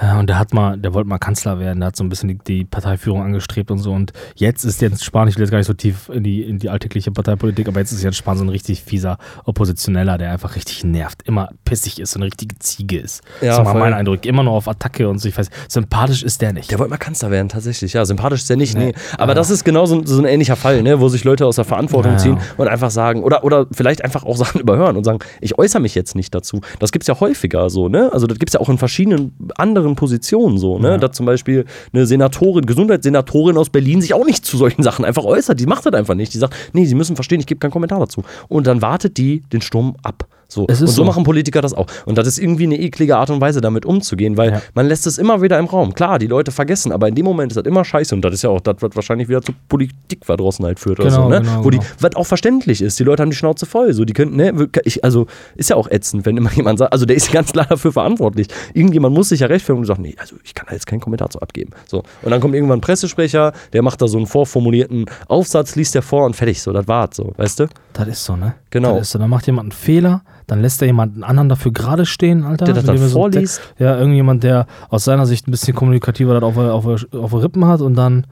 Ja, 0.00 0.18
und 0.20 0.28
der 0.28 0.38
hat 0.38 0.54
mal, 0.54 0.78
der 0.78 0.94
wollte 0.94 1.08
mal 1.08 1.18
Kanzler 1.18 1.58
werden, 1.58 1.80
der 1.80 1.88
hat 1.88 1.96
so 1.96 2.04
ein 2.04 2.08
bisschen 2.08 2.28
die, 2.28 2.38
die 2.46 2.64
Parteiführung 2.64 3.22
angestrebt 3.22 3.70
und 3.70 3.78
so. 3.78 3.92
Und 3.92 4.12
jetzt 4.36 4.64
ist 4.64 4.80
Jens 4.80 5.02
Spahn, 5.04 5.26
ich 5.28 5.36
will 5.36 5.42
jetzt 5.42 5.50
gar 5.50 5.58
nicht 5.58 5.66
so 5.66 5.72
tief 5.74 6.08
in 6.08 6.22
die, 6.22 6.42
in 6.42 6.58
die 6.58 6.68
alltägliche 6.70 7.10
Parteipolitik, 7.10 7.66
aber 7.68 7.80
jetzt 7.80 7.90
ist 7.92 8.02
Jens 8.02 8.16
Spahn 8.16 8.36
so 8.38 8.44
ein 8.44 8.48
richtig 8.48 8.82
fieser 8.82 9.18
Oppositioneller, 9.44 10.18
der 10.18 10.30
einfach 10.30 10.54
richtig 10.56 10.84
nervt, 10.84 11.22
immer 11.24 11.48
pissig 11.64 11.98
ist, 12.00 12.12
so 12.12 12.18
eine 12.18 12.26
richtige 12.26 12.56
Ziege 12.60 12.98
ist. 12.98 13.22
Ja, 13.40 13.58
das 13.58 13.66
ist 13.68 13.74
mein 13.74 13.92
Eindruck. 13.94 14.24
Immer 14.24 14.42
nur 14.44 14.52
auf 14.52 14.68
Attacke 14.68 15.08
und 15.08 15.18
so. 15.18 15.28
Ich 15.28 15.36
weiß, 15.36 15.50
sympathisch 15.68 16.22
ist 16.22 16.40
der 16.42 16.52
nicht. 16.52 16.70
Der 16.70 16.78
wollte 16.78 16.90
mal 16.90 16.96
Kanzler 16.98 17.30
werden, 17.30 17.48
tatsächlich. 17.48 17.92
Ja, 17.92 18.04
sympathisch 18.04 18.42
ist 18.42 18.50
er 18.50 18.56
nicht, 18.56 18.76
nee. 18.76 18.86
Nee. 18.86 18.94
Aber 19.18 19.32
Ja. 19.32 19.34
das 19.34 19.50
ist 19.50 19.64
genau 19.64 19.86
so, 19.86 20.04
so 20.04 20.18
ein 20.20 20.26
ähnlicher 20.26 20.56
Fall, 20.56 20.82
ne? 20.82 21.00
wo 21.00 21.08
sich 21.08 21.24
Leute 21.24 21.44
aus 21.46 21.56
der 21.56 21.64
Verantwortung 21.64 22.12
Ja. 22.12 22.18
ziehen 22.18 22.38
und 22.56 22.68
einfach 22.68 22.90
sagen, 22.90 23.22
oder, 23.24 23.42
oder 23.42 23.66
vielleicht 23.72 24.04
einfach 24.04 24.24
auch 24.24 24.36
Sachen 24.38 24.60
überhören 24.60 24.96
und 24.96 25.02
sagen, 25.04 25.18
ich 25.40 25.58
äußere 25.58 25.82
mich 25.82 25.94
jetzt 25.96 26.14
nicht 26.14 26.34
dazu. 26.34 26.60
Das 26.78 26.92
gibt 26.92 27.02
es 27.02 27.08
ja 27.08 27.18
häufiger 27.18 27.68
so, 27.70 27.88
ne? 27.88 28.10
Also 28.12 28.26
das 28.28 28.38
gibt 28.38 28.50
es 28.50 28.54
ja 28.54 28.60
auch 28.60 28.68
in 28.68 28.78
verschiedenen 28.78 29.34
anderen 29.56 29.87
Positionen 29.96 30.58
so, 30.58 30.78
ne? 30.78 30.90
Ja. 30.90 30.98
Dass 30.98 31.16
zum 31.16 31.26
Beispiel 31.26 31.64
eine 31.92 32.06
Senatorin, 32.06 32.66
Gesundheitssenatorin 32.66 33.56
aus 33.56 33.70
Berlin 33.70 34.00
sich 34.00 34.14
auch 34.14 34.24
nicht 34.24 34.44
zu 34.44 34.56
solchen 34.56 34.82
Sachen 34.82 35.04
einfach 35.04 35.24
äußert. 35.24 35.58
Die 35.60 35.66
macht 35.66 35.86
das 35.86 35.94
einfach 35.94 36.14
nicht. 36.14 36.34
Die 36.34 36.38
sagt, 36.38 36.54
nee, 36.72 36.84
sie 36.84 36.94
müssen 36.94 37.16
verstehen, 37.16 37.40
ich 37.40 37.46
gebe 37.46 37.58
keinen 37.58 37.70
Kommentar 37.70 38.00
dazu. 38.00 38.22
Und 38.48 38.66
dann 38.66 38.82
wartet 38.82 39.16
die 39.16 39.42
den 39.52 39.60
Sturm 39.60 39.96
ab. 40.02 40.26
So. 40.50 40.62
Und 40.64 40.74
so, 40.74 40.86
so. 40.86 41.04
machen 41.04 41.24
Politiker 41.24 41.60
das 41.60 41.74
auch. 41.74 41.86
Und 42.06 42.16
das 42.16 42.26
ist 42.26 42.38
irgendwie 42.38 42.64
eine 42.64 42.78
eklige 42.80 43.18
Art 43.18 43.28
und 43.28 43.40
Weise, 43.40 43.60
damit 43.60 43.84
umzugehen, 43.84 44.36
weil 44.38 44.50
Ja. 44.52 44.62
man 44.74 44.86
lässt 44.88 45.06
es 45.06 45.18
immer 45.18 45.42
wieder 45.42 45.58
im 45.58 45.66
Raum. 45.66 45.92
Klar, 45.94 46.18
die 46.18 46.26
Leute 46.26 46.52
vergessen, 46.52 46.90
aber 46.90 47.06
in 47.08 47.14
dem 47.14 47.24
Moment 47.26 47.52
ist 47.52 47.56
das 47.56 47.66
immer 47.66 47.84
scheiße. 47.84 48.14
Und 48.14 48.22
das 48.22 48.32
ist 48.34 48.42
ja 48.42 48.50
auch 48.50 48.60
das, 48.60 48.76
was 48.80 48.96
wahrscheinlich 48.96 49.28
wieder 49.28 49.42
zur 49.42 49.54
Politikverdrossenheit 49.68 50.78
führt 50.80 51.00
oder 51.00 51.10
Genau, 51.10 51.22
so, 51.24 51.28
ne? 51.28 51.40
genau, 51.42 51.64
Wo 51.64 51.70
die, 51.70 51.78
genau. 51.78 51.90
was 52.00 52.16
auch 52.16 52.26
verständlich 52.26 52.80
ist, 52.82 52.98
die 52.98 53.04
Leute 53.04 53.22
haben 53.22 53.30
die 53.30 53.36
Schnauze 53.36 53.66
voll. 53.66 53.92
So, 53.92 54.04
die 54.04 54.12
könnten, 54.12 54.36
ne, 54.36 54.68
ich, 54.84 55.04
also 55.04 55.26
ist 55.56 55.70
ja 55.70 55.76
auch 55.76 55.88
ätzend, 55.90 56.24
wenn 56.26 56.36
immer 56.36 56.52
jemand 56.54 56.78
sagt, 56.78 56.92
also 56.92 57.04
der 57.06 57.16
ist 57.16 57.30
ganz 57.32 57.52
klar 57.52 57.66
dafür 57.68 57.92
verantwortlich. 57.92 58.48
Irgendjemand 58.74 59.14
muss 59.14 59.28
sich 59.30 59.40
ja 59.40 59.46
rechtfertigen 59.48 59.80
und 59.80 59.86
sagt, 59.86 60.00
nee, 60.00 60.14
also 60.18 60.36
ich 60.44 60.54
kann 60.54 60.66
da 60.68 60.74
jetzt 60.74 60.86
keinen 60.86 61.00
Kommentar 61.00 61.30
zu 61.30 61.40
abgeben. 61.40 61.70
So. 61.86 62.02
Und 62.22 62.30
dann 62.30 62.40
kommt 62.40 62.54
irgendwann 62.54 62.78
ein 62.78 62.82
Pressesprecher, 62.82 63.52
der 63.72 63.82
macht 63.82 64.00
da 64.00 64.08
so 64.08 64.16
einen 64.16 64.26
vorformulierten 64.26 65.06
Aufsatz, 65.28 65.76
liest 65.76 65.94
der 65.94 66.02
vor 66.02 66.24
und 66.24 66.34
fertig. 66.36 66.62
So, 66.62 66.72
das 66.72 66.88
war's 66.88 67.16
so, 67.16 67.32
weißt 67.36 67.60
du? 67.60 67.66
Das 67.92 68.08
ist 68.08 68.24
so, 68.24 68.36
ne? 68.36 68.54
Genau. 68.70 68.94
Das 68.94 69.02
ist 69.02 69.10
so. 69.12 69.18
Dann 69.18 69.30
macht 69.30 69.46
jemand 69.46 69.66
einen 69.66 69.72
Fehler, 69.72 70.22
dann 70.48 70.60
lässt 70.62 70.82
er 70.82 70.86
jemanden 70.86 71.22
anderen 71.22 71.48
dafür 71.48 71.72
gerade 71.72 72.04
stehen, 72.06 72.42
Alter. 72.44 72.64
Der 72.64 72.74
das 72.74 72.84
dann 72.84 72.96
er 72.96 73.08
so- 73.08 73.18
vorliest. 73.20 73.60
ja, 73.78 73.96
irgendjemand, 73.96 74.42
der 74.42 74.66
aus 74.88 75.04
seiner 75.04 75.26
Sicht 75.26 75.46
ein 75.46 75.52
bisschen 75.52 75.74
kommunikativer 75.76 76.34
das 76.34 76.42
auf, 76.42 76.56
auf, 76.56 77.06
auf 77.14 77.34
Rippen 77.34 77.64
hat 77.66 77.80
und 77.80 77.94
dann, 77.94 78.16
und 78.16 78.26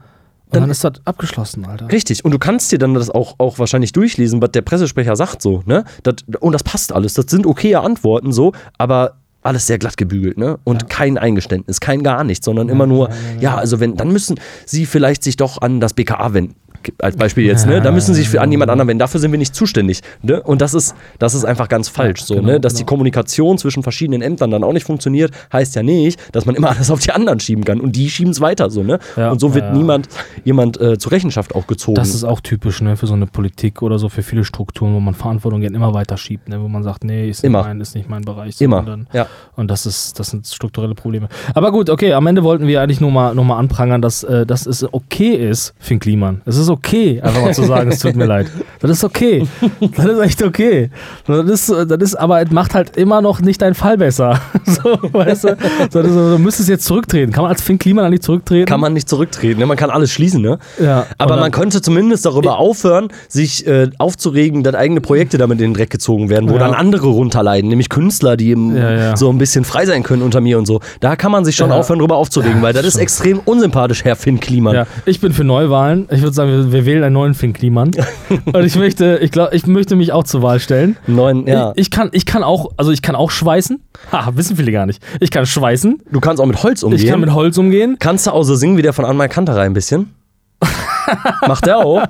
Dann- 0.55 0.61
dann, 0.63 0.69
ist 0.71 0.83
das 0.83 0.93
abgeschlossen, 1.05 1.65
Alter. 1.65 1.91
Richtig, 1.91 2.23
und 2.25 2.31
du 2.31 2.39
kannst 2.39 2.71
dir 2.71 2.79
dann 2.79 2.93
das 2.93 3.09
auch, 3.09 3.35
auch 3.37 3.59
wahrscheinlich 3.59 3.91
durchlesen, 3.91 4.41
was 4.41 4.51
der 4.51 4.61
Pressesprecher 4.61 5.15
sagt, 5.15 5.41
so, 5.41 5.61
ne? 5.65 5.83
Das, 6.03 6.15
und 6.39 6.51
das 6.53 6.63
passt 6.63 6.91
alles. 6.93 7.13
Das 7.13 7.25
sind 7.29 7.45
okaye 7.45 7.75
Antworten, 7.79 8.31
so, 8.31 8.51
aber 8.77 9.13
alles 9.43 9.67
sehr 9.67 9.77
glatt 9.77 9.95
gebügelt, 9.95 10.37
ne? 10.37 10.57
Und 10.65 10.89
kein 10.89 11.17
Eingeständnis, 11.17 11.79
kein 11.79 12.01
gar 12.03 12.23
nichts, 12.25 12.43
sondern 12.45 12.67
immer 12.67 12.85
nur, 12.87 13.09
ja, 13.39 13.55
also 13.55 13.79
wenn, 13.79 13.95
dann 13.95 14.11
müssen 14.11 14.39
sie 14.65 14.85
vielleicht 14.85 15.23
sich 15.23 15.37
doch 15.37 15.61
an 15.61 15.79
das 15.79 15.93
BKA 15.93 16.33
wenden. 16.33 16.55
Als 16.99 17.15
Beispiel 17.17 17.45
jetzt, 17.45 17.65
ne? 17.67 17.81
Da 17.81 17.91
müssen 17.91 18.13
sie 18.13 18.21
sich 18.21 18.29
für- 18.29 18.41
an 18.41 18.51
jemand 18.51 18.71
anderen 18.71 18.87
wenden. 18.87 18.99
Dafür 18.99 19.19
sind 19.19 19.31
wir 19.31 19.39
nicht 19.39 19.55
zuständig. 19.55 20.01
Ne? 20.21 20.41
Und 20.41 20.61
das 20.61 20.73
ist, 20.73 20.95
das 21.19 21.33
ist 21.33 21.45
einfach 21.45 21.67
ganz 21.69 21.89
falsch. 21.89 22.21
So, 22.23 22.35
genau, 22.35 22.47
ne? 22.47 22.59
Dass 22.59 22.73
die 22.73 22.79
genau. 22.79 22.89
Kommunikation 22.89 23.57
zwischen 23.57 23.83
verschiedenen 23.83 24.21
Ämtern 24.21 24.51
dann 24.51 24.63
auch 24.63 24.73
nicht 24.73 24.85
funktioniert, 24.85 25.31
heißt 25.51 25.75
ja 25.75 25.83
nicht, 25.83 26.19
dass 26.35 26.45
man 26.45 26.55
immer 26.55 26.69
alles 26.75 26.91
auf 26.91 26.99
die 26.99 27.11
anderen 27.11 27.39
schieben 27.39 27.63
kann. 27.63 27.79
Und 27.79 27.95
die 27.95 28.09
schieben 28.09 28.31
es 28.31 28.41
weiter 28.41 28.69
so, 28.69 28.83
ne? 28.83 28.99
Ja, 29.15 29.31
und 29.31 29.39
so 29.39 29.53
wird 29.53 29.65
ja, 29.65 29.71
ja. 29.71 29.77
niemand 29.77 30.07
jemand 30.45 30.79
äh, 30.79 30.97
zur 30.97 31.11
Rechenschaft 31.11 31.55
auch 31.55 31.67
gezogen. 31.67 31.95
Das 31.95 32.13
ist 32.13 32.23
auch 32.23 32.41
typisch, 32.41 32.81
ne, 32.81 32.95
für 32.97 33.07
so 33.07 33.13
eine 33.13 33.27
Politik 33.27 33.81
oder 33.81 33.99
so, 33.99 34.09
für 34.09 34.23
viele 34.23 34.43
Strukturen, 34.43 34.93
wo 34.93 34.99
man 34.99 35.13
Verantwortung 35.13 35.61
gerne 35.61 35.75
immer 35.75 35.93
weiter 35.93 36.17
schiebt, 36.17 36.49
ne, 36.49 36.61
wo 36.61 36.67
man 36.67 36.83
sagt, 36.83 37.03
nee, 37.03 37.29
ist 37.29 37.43
nicht, 37.43 37.47
Immer. 37.47 37.63
Mein, 37.63 37.81
ist 37.81 37.95
nicht 37.95 38.09
mein 38.09 38.21
Bereich. 38.23 38.55
so, 38.57 38.65
Immer, 38.65 38.79
Und, 38.79 38.85
dann, 38.87 39.07
ja. 39.13 39.27
und 39.55 39.69
das 39.71 39.85
ist, 39.85 40.19
das 40.19 40.29
sind 40.29 40.45
strukturelle 40.47 40.95
Probleme. 40.95 41.27
Aber 41.53 41.71
gut, 41.71 41.89
okay, 41.89 42.13
am 42.13 42.27
Ende 42.27 42.43
wollten 42.43 42.67
wir 42.67 42.81
eigentlich 42.81 43.01
nur 43.01 43.11
mal, 43.11 43.33
nur 43.35 43.45
mal 43.45 43.57
anprangern, 43.57 44.01
dass, 44.01 44.23
äh, 44.23 44.45
dass 44.45 44.65
es 44.65 44.85
okay 44.93 45.33
ist, 45.35 45.73
Finn 45.79 45.99
Kliman. 45.99 46.41
Es 46.45 46.57
ist 46.57 46.66
okay, 46.69 47.21
einfach 47.21 47.41
mal 47.41 47.53
zu 47.53 47.63
sagen, 47.63 47.91
es 47.91 47.99
tut 47.99 48.15
mir 48.15 48.25
leid. 48.25 48.47
Das 48.79 48.91
ist 48.91 49.03
okay. 49.03 49.47
Das 49.95 50.05
ist 50.05 50.19
echt 50.19 50.43
okay. 50.43 50.89
Das 51.25 51.45
ist, 51.47 51.69
das 51.69 51.97
ist, 52.01 52.15
aber 52.15 52.41
es 52.41 52.51
macht 52.51 52.73
halt 52.73 52.97
immer 52.97 53.21
noch 53.21 53.41
nicht 53.41 53.61
deinen 53.61 53.75
Fall 53.75 53.97
besser. 53.97 54.39
So, 54.65 54.97
weißt 55.13 55.45
du? 55.45 55.57
So, 55.89 55.99
ist 56.01 56.13
du 56.13 56.37
müsstest 56.39 56.67
jetzt 56.69 56.85
zurücktreten. 56.85 57.31
Kann 57.31 57.43
man 57.43 57.51
als 57.51 57.61
Finn 57.61 57.77
Kliman 57.79 58.03
eigentlich 58.05 58.21
zurücktreten? 58.21 58.65
kann 58.65 58.79
man 58.81 58.93
nicht 58.93 59.07
zurücktreten. 59.09 59.59
Ne? 59.59 59.65
Man 59.65 59.77
kann 59.77 59.89
alles 59.89 60.11
schließen, 60.11 60.41
ne? 60.41 60.59
Ja. 60.79 61.05
Aber 61.17 61.37
man 61.37 61.51
könnte 61.51 61.81
zumindest 61.81 62.25
darüber 62.25 62.57
aufhören, 62.57 63.07
sich 63.29 63.65
äh, 63.65 63.89
aufzuregen, 63.97 64.63
dass 64.63 64.75
eigene 64.75 64.99
Projekte 65.01 65.37
damit 65.37 65.59
in 65.61 65.71
den 65.71 65.73
Dreck 65.73 65.89
gezogen 65.89 66.29
werden, 66.29 66.49
wo 66.49 66.53
Ja. 66.53 66.59
dann 66.59 66.73
andere 66.73 67.07
runterleiden, 67.07 67.69
nämlich 67.69 67.89
Künstler, 67.89 68.35
die 68.37 68.49
eben 68.49 68.75
Ja, 68.75 68.91
ja. 68.91 69.17
so 69.17 69.29
ein 69.29 69.37
bisschen 69.37 69.63
frei 69.63 69.85
sein 69.85 70.03
können 70.03 70.21
unter 70.21 70.41
mir 70.41 70.57
und 70.57 70.65
so. 70.65 70.81
Da 70.99 71.15
kann 71.15 71.31
man 71.31 71.45
sich 71.45 71.55
schon 71.55 71.71
aufhören, 71.71 71.99
darüber 71.99 72.17
aufzuregen, 72.17 72.61
weil 72.61 72.73
das 72.73 72.85
ist 72.85 72.97
extrem 72.97 73.39
unsympathisch, 73.39 74.03
Herr 74.03 74.15
Finn 74.17 74.39
Kliman. 74.39 74.85
Ich 75.05 75.19
bin 75.21 75.31
für 75.33 75.43
Neuwahlen. 75.45 76.07
Ich 76.11 76.21
würde 76.21 76.33
sagen, 76.33 76.51
wir, 76.51 76.56
wir 76.71 76.85
wählen 76.85 77.03
einen 77.03 77.13
neuen 77.13 77.33
Finn 77.33 77.53
Kliman. 77.53 77.91
Und 78.45 78.63
ich 78.65 78.75
möchte, 78.75 79.19
ich 79.21 79.31
glaube, 79.31 79.55
ich 79.55 79.65
möchte 79.67 79.95
mich 79.95 80.11
auch 80.11 80.23
zur 80.23 80.41
Wahl 80.41 80.59
stellen. 80.59 80.97
Neun, 81.07 81.47
ja. 81.47 81.71
Ich, 81.75 81.83
ich, 81.83 81.91
kann, 81.91 82.09
ich 82.11 82.25
kann 82.25 82.43
auch, 82.43 82.71
also 82.77 82.91
ich 82.91 83.01
kann 83.01 83.15
auch 83.15 83.31
schweißen. 83.31 83.79
Ha, 84.11 84.31
wissen 84.35 84.55
viele 84.57 84.71
gar 84.71 84.85
nicht. 84.85 85.01
Ich 85.19 85.31
kann 85.31 85.45
schweißen. 85.45 86.01
Du 86.11 86.19
kannst 86.19 86.41
auch 86.41 86.45
mit 86.45 86.61
Holz 86.63 86.83
umgehen. 86.83 86.99
Ich 86.99 87.07
kann 87.09 87.19
mit 87.19 87.33
Holz 87.33 87.57
umgehen. 87.57 87.97
Kannst 87.99 88.27
du 88.27 88.31
auch 88.31 88.43
so 88.43 88.55
singen 88.55 88.77
wie 88.77 88.81
der 88.81 88.93
von 88.93 89.05
Anmal 89.05 89.29
Kanterei 89.29 89.63
ein 89.65 89.73
bisschen? 89.73 90.13
Macht 91.47 91.65
der 91.65 91.77
auch? 91.77 92.03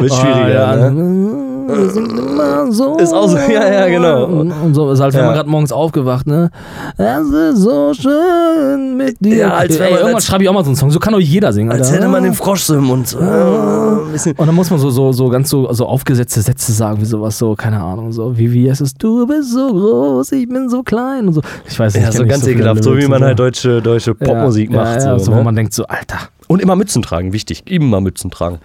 Wird 0.00 0.12
schwieriger, 0.12 0.68
Ah, 0.68 0.76
ja. 0.76 0.90
ne? 0.90 1.57
Wir 1.68 1.90
sind 1.90 2.18
immer 2.18 2.72
so. 2.72 2.96
Ist 2.96 3.12
auch 3.12 3.28
so, 3.28 3.36
ja, 3.52 3.70
ja, 3.70 3.88
genau. 3.88 4.24
Und, 4.24 4.74
so 4.74 4.90
ist 4.90 5.00
halt, 5.00 5.12
wenn 5.12 5.20
Ja. 5.20 5.26
man 5.26 5.34
gerade 5.34 5.48
morgens 5.50 5.70
aufgewacht, 5.70 6.26
ne? 6.26 6.50
Es 6.96 7.28
ist 7.28 7.58
so 7.62 7.92
schön 7.94 8.96
mit 8.96 9.16
dir. 9.20 9.36
Ja, 9.36 9.54
als 9.54 9.78
man- 9.78 9.88
irgendwann 9.88 10.20
schreibe 10.22 10.42
ich 10.44 10.48
auch 10.48 10.54
mal 10.54 10.64
so 10.64 10.70
einen 10.70 10.76
Song. 10.76 10.90
So 10.90 10.98
kann 10.98 11.12
doch 11.12 11.20
jeder 11.20 11.52
singen. 11.52 11.70
Als 11.70 11.88
Alter. 11.88 12.00
hätte 12.00 12.08
man 12.08 12.22
den 12.22 12.34
Frosch 12.34 12.62
so 12.62 12.74
im 12.74 12.84
Mund. 12.84 13.08
So, 13.08 13.18
äh, 13.18 13.22
ein 13.22 14.12
bisschen. 14.12 14.34
Und 14.36 14.46
dann 14.46 14.54
muss 14.54 14.70
man 14.70 14.78
so, 14.78 14.90
so, 14.90 15.12
so 15.12 15.28
ganz 15.28 15.50
so, 15.50 15.70
so 15.72 15.86
aufgesetzte 15.86 16.40
Sätze 16.40 16.72
sagen, 16.72 17.00
wie 17.00 17.04
sowas, 17.04 17.36
so, 17.38 17.54
keine 17.54 17.80
Ahnung, 17.82 18.12
so, 18.12 18.36
wie, 18.38 18.50
wie 18.52 18.68
es 18.68 18.80
ist, 18.80 18.96
du 19.02 19.26
bist 19.26 19.52
so 19.52 19.68
groß, 19.72 20.32
ich 20.32 20.48
bin 20.48 20.68
so 20.68 20.82
klein 20.82 21.28
und 21.28 21.34
so. 21.34 21.42
Ich 21.68 21.78
weiß 21.78 21.94
nicht, 21.94 22.04
Ja, 22.04 22.12
so 22.12 22.24
ganz 22.24 22.42
viele 22.44 22.54
ekelhaft, 22.56 22.82
so 22.84 22.96
wie 22.96 23.06
man 23.06 23.22
halt 23.22 23.38
deutsche, 23.38 23.82
deutsche 23.82 24.14
Popmusik 24.14 24.70
ja, 24.70 24.76
macht. 24.76 25.00
Ja, 25.00 25.06
ja, 25.12 25.18
so, 25.18 25.26
so, 25.26 25.32
wo 25.32 25.36
ne? 25.36 25.44
man 25.44 25.54
denkt 25.56 25.74
so, 25.74 25.84
Alter, 25.86 26.16
Und 26.48 26.60
immer 26.62 26.74
Mützen 26.76 27.02
tragen, 27.02 27.32
wichtig. 27.32 27.62
Immer 27.66 28.00
Mützen 28.00 28.30
tragen. 28.30 28.58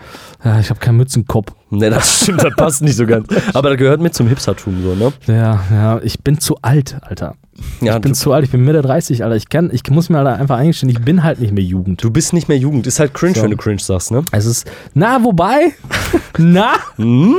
ja, 0.44 0.60
ich 0.60 0.70
habe 0.70 0.80
keinen 0.80 0.98
Mützenkopf. 0.98 1.52
Ne, 1.70 1.90
das 1.90 2.22
stimmt, 2.24 2.42
das 2.44 2.56
passt 2.56 2.82
nicht 2.82 2.96
so 2.96 3.06
ganz. 3.06 3.28
Aber 3.54 3.70
das 3.70 3.78
gehört 3.78 4.02
mit 4.02 4.14
zum 4.16 4.28
Hipstertum, 4.28 4.82
so, 4.82 4.96
ne? 4.96 5.12
Ja, 5.28 5.62
ja, 5.72 6.00
ich 6.04 6.20
bin 6.22 6.40
zu 6.40 6.58
alt, 6.62 6.98
Alter. 7.02 7.36
Ja, 7.82 7.96
Ich 7.98 8.02
bin 8.02 8.16
zu 8.16 8.32
alt, 8.34 8.46
ich 8.46 8.52
bin 8.52 8.64
Mitte 8.64 8.82
30, 8.82 9.24
Alter. 9.24 9.36
Ich, 9.36 9.48
kann, 9.50 9.70
ich 9.72 9.84
muss 9.90 10.10
mir 10.10 10.18
Alter, 10.20 10.36
einfach 10.40 10.58
eingestehen, 10.58 10.90
ich 10.90 11.02
bin 11.02 11.24
halt 11.24 11.40
nicht 11.40 11.54
mehr 11.54 11.64
Jugend. 11.64 12.04
du 12.04 12.10
bist 12.10 12.34
nicht 12.34 12.48
mehr 12.48 12.58
Jugend. 12.58 12.88
Ist 12.88 13.00
halt 13.00 13.14
cringe, 13.14 13.36
So. 13.36 13.44
wenn 13.44 13.52
du 13.52 13.58
cringe 13.58 13.80
sagst, 13.80 14.12
ne? 14.12 14.24
Es 14.32 14.46
ist, 14.46 14.70
na, 14.94 15.24
wobei, 15.24 15.74
na, 16.38 16.74
Hm? 16.96 17.36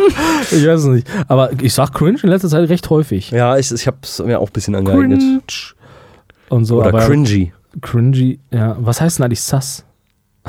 ich 0.50 0.66
weiß 0.66 0.80
es 0.80 0.86
nicht. 0.86 1.08
Aber 1.26 1.50
ich 1.62 1.72
sag 1.74 1.92
cringe 1.94 2.18
in 2.22 2.28
letzter 2.28 2.48
Zeit 2.48 2.68
recht 2.68 2.88
häufig. 2.90 3.30
Ja, 3.30 3.56
ich, 3.56 3.72
ich 3.72 3.86
hab's 3.86 4.22
mir 4.22 4.38
auch 4.40 4.48
ein 4.48 4.52
bisschen 4.52 4.74
angeeignet. 4.74 5.20
Cringe. 5.20 5.40
Und 6.50 6.66
so, 6.66 6.78
Oder 6.80 6.88
aber 6.88 7.00
cringy. 7.06 7.52
cringy, 7.80 8.38
ja. 8.52 8.76
Was 8.78 9.00
heißt 9.00 9.18
denn 9.18 9.24
eigentlich 9.24 9.40
sus? 9.42 9.84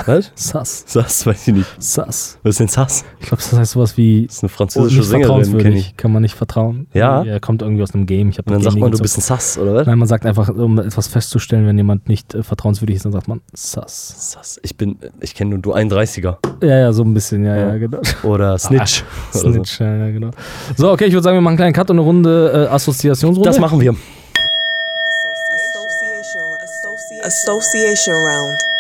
Was? 0.06 0.32
Sus. 0.36 0.84
Das 0.94 1.26
weiß 1.26 1.48
ich 1.48 1.54
nicht. 1.54 1.68
Sus. 1.82 2.38
Was 2.44 2.50
ist 2.52 2.60
denn 2.60 2.68
Sass? 2.68 3.06
Ich 3.22 3.28
glaube, 3.28 3.42
das 3.42 3.54
heißt 3.54 3.72
sowas 3.72 3.96
wie 3.96 4.26
Das 4.28 4.36
ist 4.36 4.44
eine 4.44 4.52
oh, 4.52 4.56
französische 4.56 5.00
nicht 5.00 5.08
Sängerin, 5.08 5.28
kenne 5.30 5.44
vertrauenswürdig. 5.46 5.88
ich. 5.92 5.98
Kann 5.98 6.12
man 6.12 6.22
nicht 6.22 6.36
vertrauen. 6.36 6.88
Ja? 6.94 7.24
Er 7.24 7.40
kommt 7.40 7.62
irgendwie 7.62 7.82
aus 7.82 7.94
einem 7.94 8.06
Game. 8.06 8.30
Ich 8.30 8.40
Und 8.40 8.52
dann 8.52 8.62
sagt 8.62 8.76
man, 8.78 8.92
du 8.92 8.98
bist 8.98 9.18
ein 9.18 9.22
Sass, 9.22 9.58
oder 9.58 9.74
was? 9.74 9.88
Nein, 9.88 9.98
man 9.98 10.08
sagt 10.08 10.26
einfach, 10.26 10.50
um 10.50 10.80
etwas 10.80 11.08
festzustellen, 11.08 11.66
wenn 11.66 11.78
jemand 11.78 12.10
nicht 12.10 12.34
äh, 12.34 12.44
vertrauenswürdig 12.44 12.98
ist, 12.98 13.06
dann 13.06 13.14
sagt 13.14 13.30
man 13.30 13.40
sus. 13.54 14.32
Sass. 14.34 14.60
Ich 14.64 14.76
bin, 14.76 14.98
ich 15.22 15.34
kenne 15.34 15.52
nur 15.52 15.60
du 15.60 15.74
31er. 15.74 16.38
Ja, 16.62 16.78
ja, 16.78 16.94
so 16.94 17.04
ein 17.04 17.14
bisschen, 17.14 17.46
ja, 17.46 17.56
ja, 17.56 17.68
Ja. 17.70 17.78
genau. 17.78 18.02
Oder 18.24 18.58
Snitch. 18.58 19.04
oder 19.34 19.40
so. 19.42 19.52
Snitch, 19.52 19.80
ja, 19.80 19.96
ja, 19.96 20.12
genau. 20.12 20.32
So, 20.76 20.92
okay, 20.92 21.06
ich 21.06 21.14
würde 21.14 21.24
sagen, 21.24 21.38
wir 21.38 21.42
machen 21.42 21.52
einen 21.54 21.58
kleinen 21.58 21.74
Cut 21.74 21.90
und 21.90 21.98
eine 21.98 22.06
Runde 22.06 22.68
äh, 22.70 22.74
Assoziationsrunde. 22.74 23.48
Das 23.50 23.60
machen 23.60 23.80
wir. 23.80 23.96
Association 27.24 28.16
round. 28.16 28.75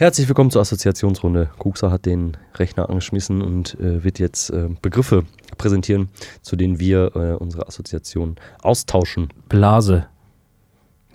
Herzlich 0.00 0.28
willkommen 0.28 0.50
zur 0.50 0.62
Assoziationsrunde. 0.62 1.50
Kuxa 1.58 1.90
hat 1.90 2.06
den 2.06 2.38
Rechner 2.54 2.88
angeschmissen 2.88 3.42
und 3.42 3.78
äh, 3.80 4.02
wird 4.02 4.18
jetzt 4.18 4.48
äh, 4.48 4.70
Begriffe 4.80 5.26
präsentieren, 5.58 6.08
zu 6.40 6.56
denen 6.56 6.80
wir 6.80 7.14
äh, 7.14 7.34
unsere 7.34 7.68
Assoziationen 7.68 8.36
austauschen. 8.62 9.28
Blase. 9.50 10.06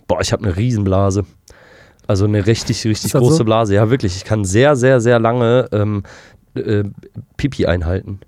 Boah, 0.08 0.22
ich 0.22 0.32
habe 0.32 0.44
eine 0.44 0.56
Riesenblase. 0.56 1.26
Also 2.06 2.26
eine 2.26 2.46
richtig, 2.46 2.86
richtig 2.86 3.14
große 3.14 3.38
so? 3.38 3.44
Blase. 3.44 3.74
Ja, 3.74 3.90
wirklich. 3.90 4.18
Ich 4.18 4.24
kann 4.24 4.46
sehr, 4.46 4.76
sehr, 4.76 5.02
sehr 5.02 5.18
lange 5.18 5.68
ähm, 5.72 6.04
äh, 6.54 6.84
Pipi 7.38 7.66
einhalten. 7.66 8.20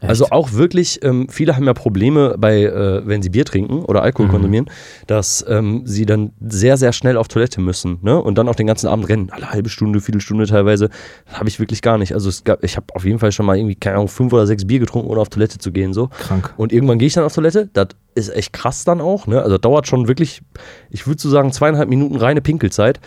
Also 0.00 0.26
auch 0.30 0.52
wirklich, 0.54 1.00
ähm, 1.04 1.28
viele 1.28 1.56
haben 1.56 1.66
ja 1.66 1.74
Probleme 1.74 2.36
bei, 2.38 2.62
äh, 2.62 3.06
wenn 3.06 3.20
sie 3.22 3.28
Bier 3.28 3.44
trinken 3.44 3.84
oder 3.84 4.02
Alkohol 4.02 4.28
Mhm. 4.28 4.30
konsumieren, 4.32 4.66
dass 5.06 5.44
ähm, 5.48 5.82
sie 5.84 6.06
dann 6.06 6.32
sehr, 6.40 6.76
sehr 6.76 6.92
schnell 6.92 7.16
auf 7.16 7.28
Toilette 7.28 7.60
müssen, 7.60 7.98
ne? 8.02 8.20
Und 8.20 8.38
dann 8.38 8.48
auch 8.48 8.54
den 8.54 8.66
ganzen 8.66 8.88
Abend 8.88 9.08
rennen. 9.08 9.28
Alle 9.30 9.50
halbe 9.50 9.68
Stunde, 9.68 10.00
Viertelstunde 10.00 10.46
teilweise. 10.46 10.88
Habe 11.32 11.48
ich 11.48 11.58
wirklich 11.58 11.82
gar 11.82 11.98
nicht. 11.98 12.14
Also 12.14 12.28
es 12.28 12.44
gab, 12.44 12.64
ich 12.64 12.76
habe 12.76 12.86
auf 12.94 13.04
jeden 13.04 13.18
Fall 13.18 13.32
schon 13.32 13.44
mal 13.46 13.56
irgendwie, 13.56 13.74
keine 13.74 13.96
Ahnung, 13.96 14.08
fünf 14.08 14.32
oder 14.32 14.46
sechs 14.46 14.66
Bier 14.66 14.78
getrunken, 14.78 15.08
ohne 15.08 15.20
auf 15.20 15.28
Toilette 15.28 15.58
zu 15.58 15.70
gehen. 15.70 15.92
So. 15.92 16.08
Krank. 16.08 16.54
Und 16.56 16.72
irgendwann 16.72 16.98
gehe 16.98 17.06
ich 17.08 17.14
dann 17.14 17.24
auf 17.24 17.34
Toilette. 17.34 17.68
Das 17.72 17.88
ist 18.14 18.34
echt 18.34 18.52
krass 18.52 18.84
dann 18.84 19.00
auch. 19.00 19.26
Ne? 19.26 19.42
Also 19.42 19.58
dauert 19.58 19.86
schon 19.86 20.08
wirklich, 20.08 20.42
ich 20.90 21.06
würde 21.06 21.20
so 21.20 21.28
sagen, 21.30 21.52
zweieinhalb 21.52 21.88
Minuten 21.88 22.16
reine 22.16 22.40
Pinkelzeit. 22.40 23.00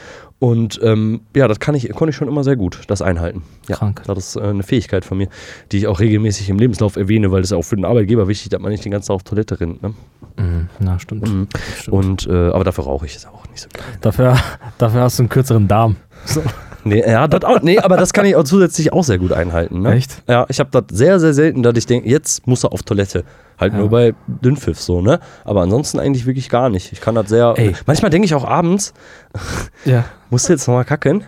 Und 0.44 0.78
ähm, 0.84 1.22
ja, 1.34 1.48
das 1.48 1.62
kann 1.62 1.74
ich, 1.74 1.90
konnte 1.94 2.10
ich 2.10 2.18
schon 2.18 2.28
immer 2.28 2.44
sehr 2.44 2.58
gut, 2.58 2.82
das 2.88 3.02
einhalten. 3.02 3.44
Ja, 3.70 3.78
Krank. 3.78 4.02
Das 4.06 4.18
ist 4.18 4.36
äh, 4.36 4.42
eine 4.42 4.64
Fähigkeit 4.64 5.06
von 5.06 5.18
mir, 5.18 5.30
die 5.72 5.78
ich 5.78 5.88
auch 5.88 6.02
regelmäßig 6.02 6.50
im 6.50 6.60
Lebenslauf 6.60 6.98
erwähne, 6.98 7.32
weil 7.32 7.40
das 7.42 7.52
ist 7.52 7.58
auch 7.58 7.62
für 7.62 7.78
den 7.78 7.86
Arbeitgeber 7.86 8.28
wichtig, 8.28 8.50
dass 8.50 8.60
man 8.60 8.70
nicht 8.70 8.84
den 8.84 8.92
ganzen 8.92 9.08
Tag 9.08 9.16
auf 9.16 9.24
Toilette 9.24 9.62
rennt. 9.62 9.82
Ne? 9.82 9.94
Mhm. 10.36 10.68
Na, 10.80 11.00
stimmt. 11.00 11.30
Mhm. 11.30 11.48
stimmt. 11.78 11.98
Und, 11.98 12.28
äh, 12.28 12.50
aber 12.50 12.66
dafür 12.66 12.84
rauche 12.84 13.06
ich 13.06 13.16
es 13.16 13.26
auch 13.26 13.48
nicht 13.52 13.62
so 13.62 13.70
geil. 13.72 13.86
Dafür, 14.02 14.38
dafür 14.80 15.00
hast 15.00 15.18
du 15.18 15.24
einen 15.24 15.30
kürzeren 15.30 15.70
Darm. 15.70 15.96
So. 16.26 16.42
Nee, 16.86 17.00
ja, 17.00 17.28
das 17.30 17.44
auch, 17.46 17.62
nee, 17.62 17.80
aber 17.80 17.96
das 17.96 18.12
kann 18.12 18.26
ich 18.26 18.36
auch 18.36 18.44
zusätzlich 18.44 18.92
auch 18.92 19.06
sehr 19.06 19.18
gut 19.18 19.32
einhalten. 19.32 19.82
Ne? 19.84 19.94
Echt? 19.94 20.22
Ja, 20.28 20.46
ich 20.50 20.60
habe 20.60 20.70
das 20.72 20.84
sehr, 20.98 21.18
sehr 21.20 21.34
selten, 21.34 21.64
dass 21.64 21.78
ich 21.78 21.86
denke, 21.86 22.10
jetzt 22.10 22.46
muss 22.46 22.66
er 22.66 22.74
auf 22.74 22.84
Toilette. 22.84 23.24
Halt 23.58 23.72
Ja. 23.72 23.80
nur 23.80 23.90
bei 23.90 24.14
Dünnpfiff 24.28 24.80
so, 24.82 25.00
ne? 25.02 25.20
Aber 25.46 25.62
ansonsten 25.62 26.00
eigentlich 26.00 26.26
wirklich 26.26 26.50
gar 26.50 26.70
nicht. 26.70 26.92
Ich 26.92 27.00
kann 27.00 27.16
das 27.16 27.30
sehr. 27.30 27.54
Ey. 27.56 27.74
Manchmal 27.86 28.10
denke 28.12 28.26
ich 28.26 28.36
auch 28.36 28.44
abends, 28.44 28.94
Ja. 29.86 30.04
musst 30.30 30.50
du 30.50 30.54
jetzt 30.54 30.68
nochmal 30.68 30.84
kacken? 30.86 31.24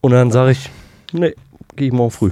Und 0.00 0.12
dann 0.12 0.30
sage 0.30 0.52
ich, 0.52 0.70
nee, 1.12 1.34
gehe 1.74 1.88
ich 1.88 1.92
morgen 1.92 2.10
früh. 2.12 2.30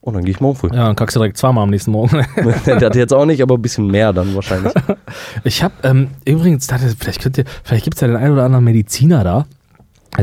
Und 0.00 0.14
dann 0.14 0.24
gehe 0.24 0.32
ich 0.34 0.40
morgen 0.40 0.56
früh. 0.56 0.68
Ja, 0.68 0.86
dann 0.86 0.94
kackst 0.94 1.16
du 1.16 1.20
direkt 1.20 1.36
zweimal 1.36 1.64
am 1.64 1.70
nächsten 1.70 1.90
Morgen. 1.90 2.24
das 2.64 2.94
jetzt 2.96 3.12
auch 3.12 3.26
nicht, 3.26 3.42
aber 3.42 3.56
ein 3.56 3.62
bisschen 3.62 3.88
mehr 3.88 4.12
dann 4.12 4.34
wahrscheinlich. 4.36 4.72
Ich 5.44 5.62
habe 5.64 5.74
ähm, 5.82 6.08
übrigens, 6.24 6.66
vielleicht 6.98 7.22
könnt 7.22 7.38
ihr, 7.38 7.44
vielleicht 7.64 7.82
gibt 7.84 7.96
es 7.96 8.00
ja 8.02 8.06
den 8.08 8.16
einen 8.16 8.32
oder 8.34 8.44
anderen 8.44 8.64
Mediziner 8.64 9.24
da, 9.24 9.46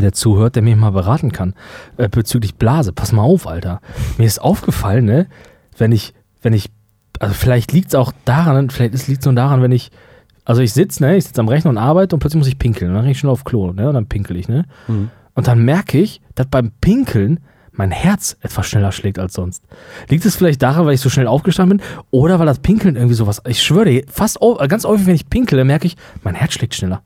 der 0.01 0.13
zuhört, 0.13 0.55
der 0.55 0.63
mich 0.63 0.75
mal 0.75 0.91
beraten 0.91 1.31
kann 1.31 1.53
äh, 1.97 2.09
bezüglich 2.09 2.55
Blase. 2.55 2.93
Pass 2.93 3.11
mal 3.11 3.21
auf, 3.21 3.47
Alter. 3.47 3.81
Mir 4.17 4.25
ist 4.25 4.39
aufgefallen, 4.39 5.05
ne, 5.05 5.27
wenn 5.77 5.91
ich, 5.91 6.13
wenn 6.41 6.53
ich, 6.53 6.69
also 7.19 7.33
vielleicht 7.33 7.71
liegt 7.71 7.89
es 7.89 7.95
auch 7.95 8.11
daran, 8.25 8.69
vielleicht 8.69 9.07
liegt 9.07 9.21
es 9.21 9.25
nur 9.25 9.35
daran, 9.35 9.61
wenn 9.61 9.71
ich, 9.71 9.91
also 10.45 10.61
ich 10.61 10.73
sitze, 10.73 11.03
ne, 11.03 11.17
ich 11.17 11.25
sitze 11.25 11.41
am 11.41 11.47
Rechner 11.47 11.69
und 11.69 11.77
arbeite 11.77 12.15
und 12.15 12.19
plötzlich 12.19 12.39
muss 12.39 12.47
ich 12.47 12.59
pinkeln. 12.59 12.91
Und 12.91 12.95
dann 12.95 13.03
gehe 13.03 13.11
ich 13.11 13.19
schon 13.19 13.29
auf 13.29 13.43
Klo, 13.43 13.71
ne, 13.71 13.87
und 13.87 13.93
dann 13.93 14.07
pinkel 14.07 14.37
ich, 14.37 14.47
ne. 14.47 14.65
Mhm. 14.87 15.09
Und 15.35 15.47
dann 15.47 15.63
merke 15.63 15.99
ich, 15.99 16.21
dass 16.35 16.47
beim 16.47 16.71
Pinkeln 16.79 17.39
mein 17.71 17.91
Herz 17.91 18.37
etwas 18.41 18.67
schneller 18.67 18.91
schlägt 18.91 19.17
als 19.17 19.33
sonst. 19.33 19.63
Liegt 20.09 20.25
es 20.25 20.35
vielleicht 20.35 20.61
daran, 20.61 20.85
weil 20.85 20.93
ich 20.93 21.01
so 21.01 21.09
schnell 21.09 21.27
aufgestanden 21.27 21.79
bin 21.79 21.87
oder 22.11 22.39
weil 22.39 22.45
das 22.45 22.59
Pinkeln 22.59 22.95
irgendwie 22.95 23.15
sowas, 23.15 23.41
ich 23.47 23.63
schwöre 23.63 23.85
dir, 23.85 24.03
fast 24.07 24.39
ganz 24.67 24.85
häufig, 24.85 25.07
wenn 25.07 25.15
ich 25.15 25.29
pinkele, 25.29 25.65
merke 25.65 25.87
ich, 25.87 25.97
mein 26.23 26.35
Herz 26.35 26.53
schlägt 26.53 26.75
schneller. 26.75 27.01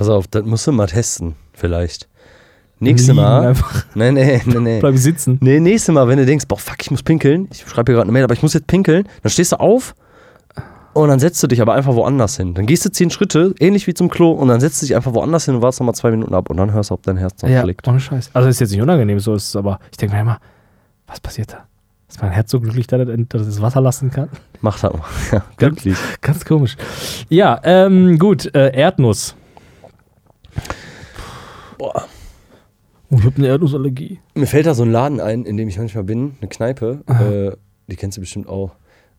Pass 0.00 0.08
auf, 0.08 0.26
das 0.28 0.46
musst 0.46 0.66
du 0.66 0.72
mal 0.72 0.86
testen, 0.86 1.34
vielleicht. 1.52 2.08
Nächstes 2.78 3.14
Mal. 3.14 3.48
Einfach 3.48 3.84
Nee, 3.94 4.10
nee, 4.12 4.40
nee, 4.46 4.58
nee. 4.58 4.80
bleib 4.80 4.96
sitzen. 4.96 5.36
Nee, 5.42 5.60
nächstes 5.60 5.94
Mal, 5.94 6.08
wenn 6.08 6.16
du 6.16 6.24
denkst, 6.24 6.46
boah, 6.48 6.56
fuck, 6.58 6.76
ich 6.80 6.90
muss 6.90 7.02
pinkeln, 7.02 7.48
ich 7.52 7.60
schreibe 7.68 7.92
hier 7.92 7.96
gerade 7.96 8.04
eine 8.04 8.12
Mail, 8.12 8.24
aber 8.24 8.32
ich 8.32 8.42
muss 8.42 8.54
jetzt 8.54 8.66
pinkeln, 8.66 9.06
dann 9.22 9.28
stehst 9.30 9.52
du 9.52 9.60
auf 9.60 9.94
und 10.94 11.10
dann 11.10 11.20
setzt 11.20 11.42
du 11.42 11.48
dich 11.48 11.60
aber 11.60 11.74
einfach 11.74 11.94
woanders 11.94 12.38
hin. 12.38 12.54
Dann 12.54 12.64
gehst 12.64 12.86
du 12.86 12.90
zehn 12.90 13.10
Schritte, 13.10 13.54
ähnlich 13.60 13.86
wie 13.86 13.92
zum 13.92 14.08
Klo, 14.08 14.30
und 14.32 14.48
dann 14.48 14.58
setzt 14.60 14.80
du 14.80 14.86
dich 14.86 14.96
einfach 14.96 15.12
woanders 15.12 15.44
hin 15.44 15.54
und 15.56 15.60
wartest 15.60 15.80
nochmal 15.80 15.94
zwei 15.94 16.10
Minuten 16.12 16.32
ab 16.32 16.48
und 16.48 16.56
dann 16.56 16.72
hörst 16.72 16.88
du, 16.88 16.94
ob 16.94 17.02
dein 17.02 17.18
Herz 17.18 17.42
noch 17.42 17.50
Ja, 17.50 17.60
schlägt. 17.60 17.86
ohne 17.86 18.00
Scheiß. 18.00 18.30
Also 18.32 18.48
ist 18.48 18.58
jetzt 18.58 18.70
nicht 18.70 18.80
unangenehm, 18.80 19.20
so 19.20 19.34
ist 19.34 19.48
es, 19.48 19.56
aber 19.56 19.78
ich 19.90 19.98
denke 19.98 20.14
mir 20.14 20.22
immer, 20.22 20.38
was 21.06 21.20
passiert 21.20 21.52
da? 21.52 21.66
Ist 22.08 22.22
mein 22.22 22.30
Herz 22.32 22.50
so 22.50 22.58
glücklich, 22.58 22.86
dass 22.86 23.06
es 23.06 23.18
dass 23.28 23.42
es 23.46 23.60
Wasser 23.60 23.82
lassen 23.82 24.10
kann? 24.10 24.30
Mach 24.62 24.80
das 24.80 24.90
mal. 24.94 25.02
Ja, 25.32 25.44
glücklich. 25.58 25.96
Ganz 26.22 26.46
komisch. 26.46 26.78
Ja, 27.28 27.60
ähm, 27.62 28.18
gut, 28.18 28.52
äh, 28.54 28.74
Erdnuss. 28.74 29.36
Boah. 31.78 32.06
Oh, 33.10 33.16
ich 33.18 33.24
habe 33.24 33.36
eine 33.36 33.48
Erdnussallergie. 33.48 34.20
Mir 34.34 34.46
fällt 34.46 34.66
da 34.66 34.74
so 34.74 34.84
ein 34.84 34.92
Laden 34.92 35.20
ein, 35.20 35.44
in 35.44 35.56
dem 35.56 35.68
ich 35.68 35.78
manchmal 35.78 36.04
bin, 36.04 36.36
eine 36.40 36.48
Kneipe, 36.48 37.02
äh, 37.08 37.56
die 37.90 37.96
kennst 37.96 38.16
du 38.16 38.20
bestimmt 38.20 38.48
auch. 38.48 38.72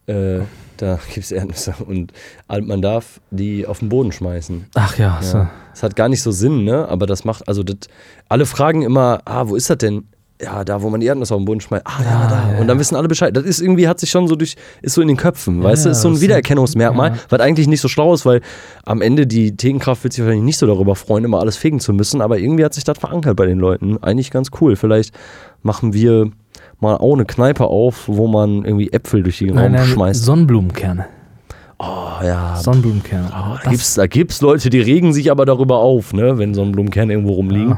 Äh, 0.08 0.40
da 0.78 1.00
gibt 1.14 1.26
es 1.26 1.32
Erdnüsse 1.32 1.76
und 1.86 2.12
man 2.48 2.82
darf 2.82 3.22
die 3.30 3.68
auf 3.68 3.80
den 3.80 3.90
Boden 3.90 4.12
schmeißen. 4.12 4.66
Ach 4.76 4.98
ja, 4.98 5.20
so. 5.22 5.38
Ja. 5.40 5.52
Das 5.72 5.84
hat 5.84 5.96
gar 5.96 6.10
nicht 6.10 6.22
so 6.22 6.32
Sinn, 6.32 6.64
ne? 6.64 6.88
Aber 6.88 7.06
das 7.06 7.24
macht, 7.24 7.48
also 7.48 7.64
das, 7.64 7.78
alle 8.30 8.46
fragen 8.46 8.82
immer, 8.82 9.22
ah, 9.26 9.48
wo 9.48 9.56
ist 9.56 9.70
das 9.70 9.78
denn? 9.78 10.08
Ja, 10.44 10.64
da, 10.64 10.82
wo 10.82 10.90
man 10.90 11.00
die 11.00 11.08
Erdnüsse 11.08 11.34
auf 11.34 11.40
den 11.40 11.46
Boden 11.46 11.62
schmeißt. 11.62 11.84
Ah, 11.86 12.02
da, 12.04 12.28
da. 12.28 12.54
ja, 12.54 12.60
Und 12.60 12.68
dann 12.68 12.80
wissen 12.80 12.96
alle 12.96 13.08
Bescheid. 13.08 13.36
Das 13.36 13.44
ist 13.44 13.62
irgendwie, 13.62 13.88
hat 13.88 14.00
sich 14.00 14.10
schon 14.10 14.28
so 14.28 14.36
durch, 14.36 14.56
ist 14.82 14.96
so 14.96 15.02
in 15.02 15.08
den 15.08 15.18
Köpfen, 15.18 15.62
weißt 15.64 15.86
du? 15.86 15.90
ja, 15.90 15.92
Ist 15.92 16.02
so 16.02 16.08
ein 16.10 16.20
Wiedererkennungsmerkmal, 16.22 17.12
ja. 17.12 17.16
was 17.30 17.40
eigentlich 17.40 17.68
nicht 17.68 17.82
so 17.82 17.88
schlau 17.88 18.14
ist, 18.14 18.26
weil 18.26 18.42
am 18.84 19.02
Ende 19.02 19.28
die 19.28 19.56
Thekenkraft 19.56 20.04
wird 20.04 20.14
sich 20.14 20.24
wahrscheinlich 20.24 20.46
nicht 20.46 20.58
so 20.58 20.66
darüber 20.68 20.96
freuen, 20.96 21.24
immer 21.26 21.40
alles 21.40 21.58
fegen 21.58 21.80
zu 21.80 21.94
müssen. 21.94 22.22
Aber 22.22 22.40
irgendwie 22.40 22.66
hat 22.66 22.74
sich 22.74 22.84
das 22.84 22.98
verankert 22.98 23.36
bei 23.36 23.46
den 23.46 23.60
Leuten. 23.60 24.02
Eigentlich 24.02 24.32
ganz 24.32 24.50
cool. 24.62 24.76
Vielleicht 24.76 25.14
machen 25.62 25.94
wir 25.94 26.32
mal 26.80 26.96
auch 26.98 27.14
eine 27.14 27.26
Kneipe 27.26 27.66
auf, 27.66 28.08
wo 28.08 28.28
man 28.28 28.66
irgendwie 28.66 28.92
Äpfel 28.92 29.24
durch 29.24 29.38
den 29.38 29.50
Raum 29.50 29.58
Nein, 29.58 29.72
nein, 29.74 29.86
schmeißt. 29.86 30.24
Sonnenblumenkerne. 30.26 31.06
Oh 31.78 32.24
ja. 32.24 32.58
Sonnenblumenkerne. 32.58 33.30
Da 33.64 33.70
gibt's, 33.70 33.96
da 33.96 34.06
gibt's 34.08 34.42
Leute, 34.42 34.70
die 34.70 34.82
regen 34.82 35.14
sich 35.14 35.32
aber 35.32 35.46
darüber 35.46 35.78
auf, 35.78 36.14
ne, 36.14 36.38
wenn 36.38 36.54
so 36.54 36.62
ein 36.62 36.72
Blumenkern 36.72 37.10
irgendwo 37.10 37.34
rumliegen. 37.34 37.78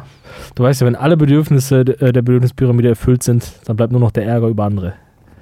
Du 0.56 0.64
weißt 0.64 0.82
ja, 0.82 0.88
wenn 0.88 0.96
alle 0.96 1.18
Bedürfnisse 1.18 1.82
äh, 1.82 2.12
der 2.12 2.22
Bedürfnispyramide 2.22 2.90
erfüllt 2.90 3.24
sind, 3.24 3.52
dann 3.66 3.76
bleibt 3.76 3.92
nur 3.92 4.02
noch 4.02 4.12
der 4.12 4.26
Ärger 4.26 4.48
über 4.48 4.66
andere. 4.66 4.94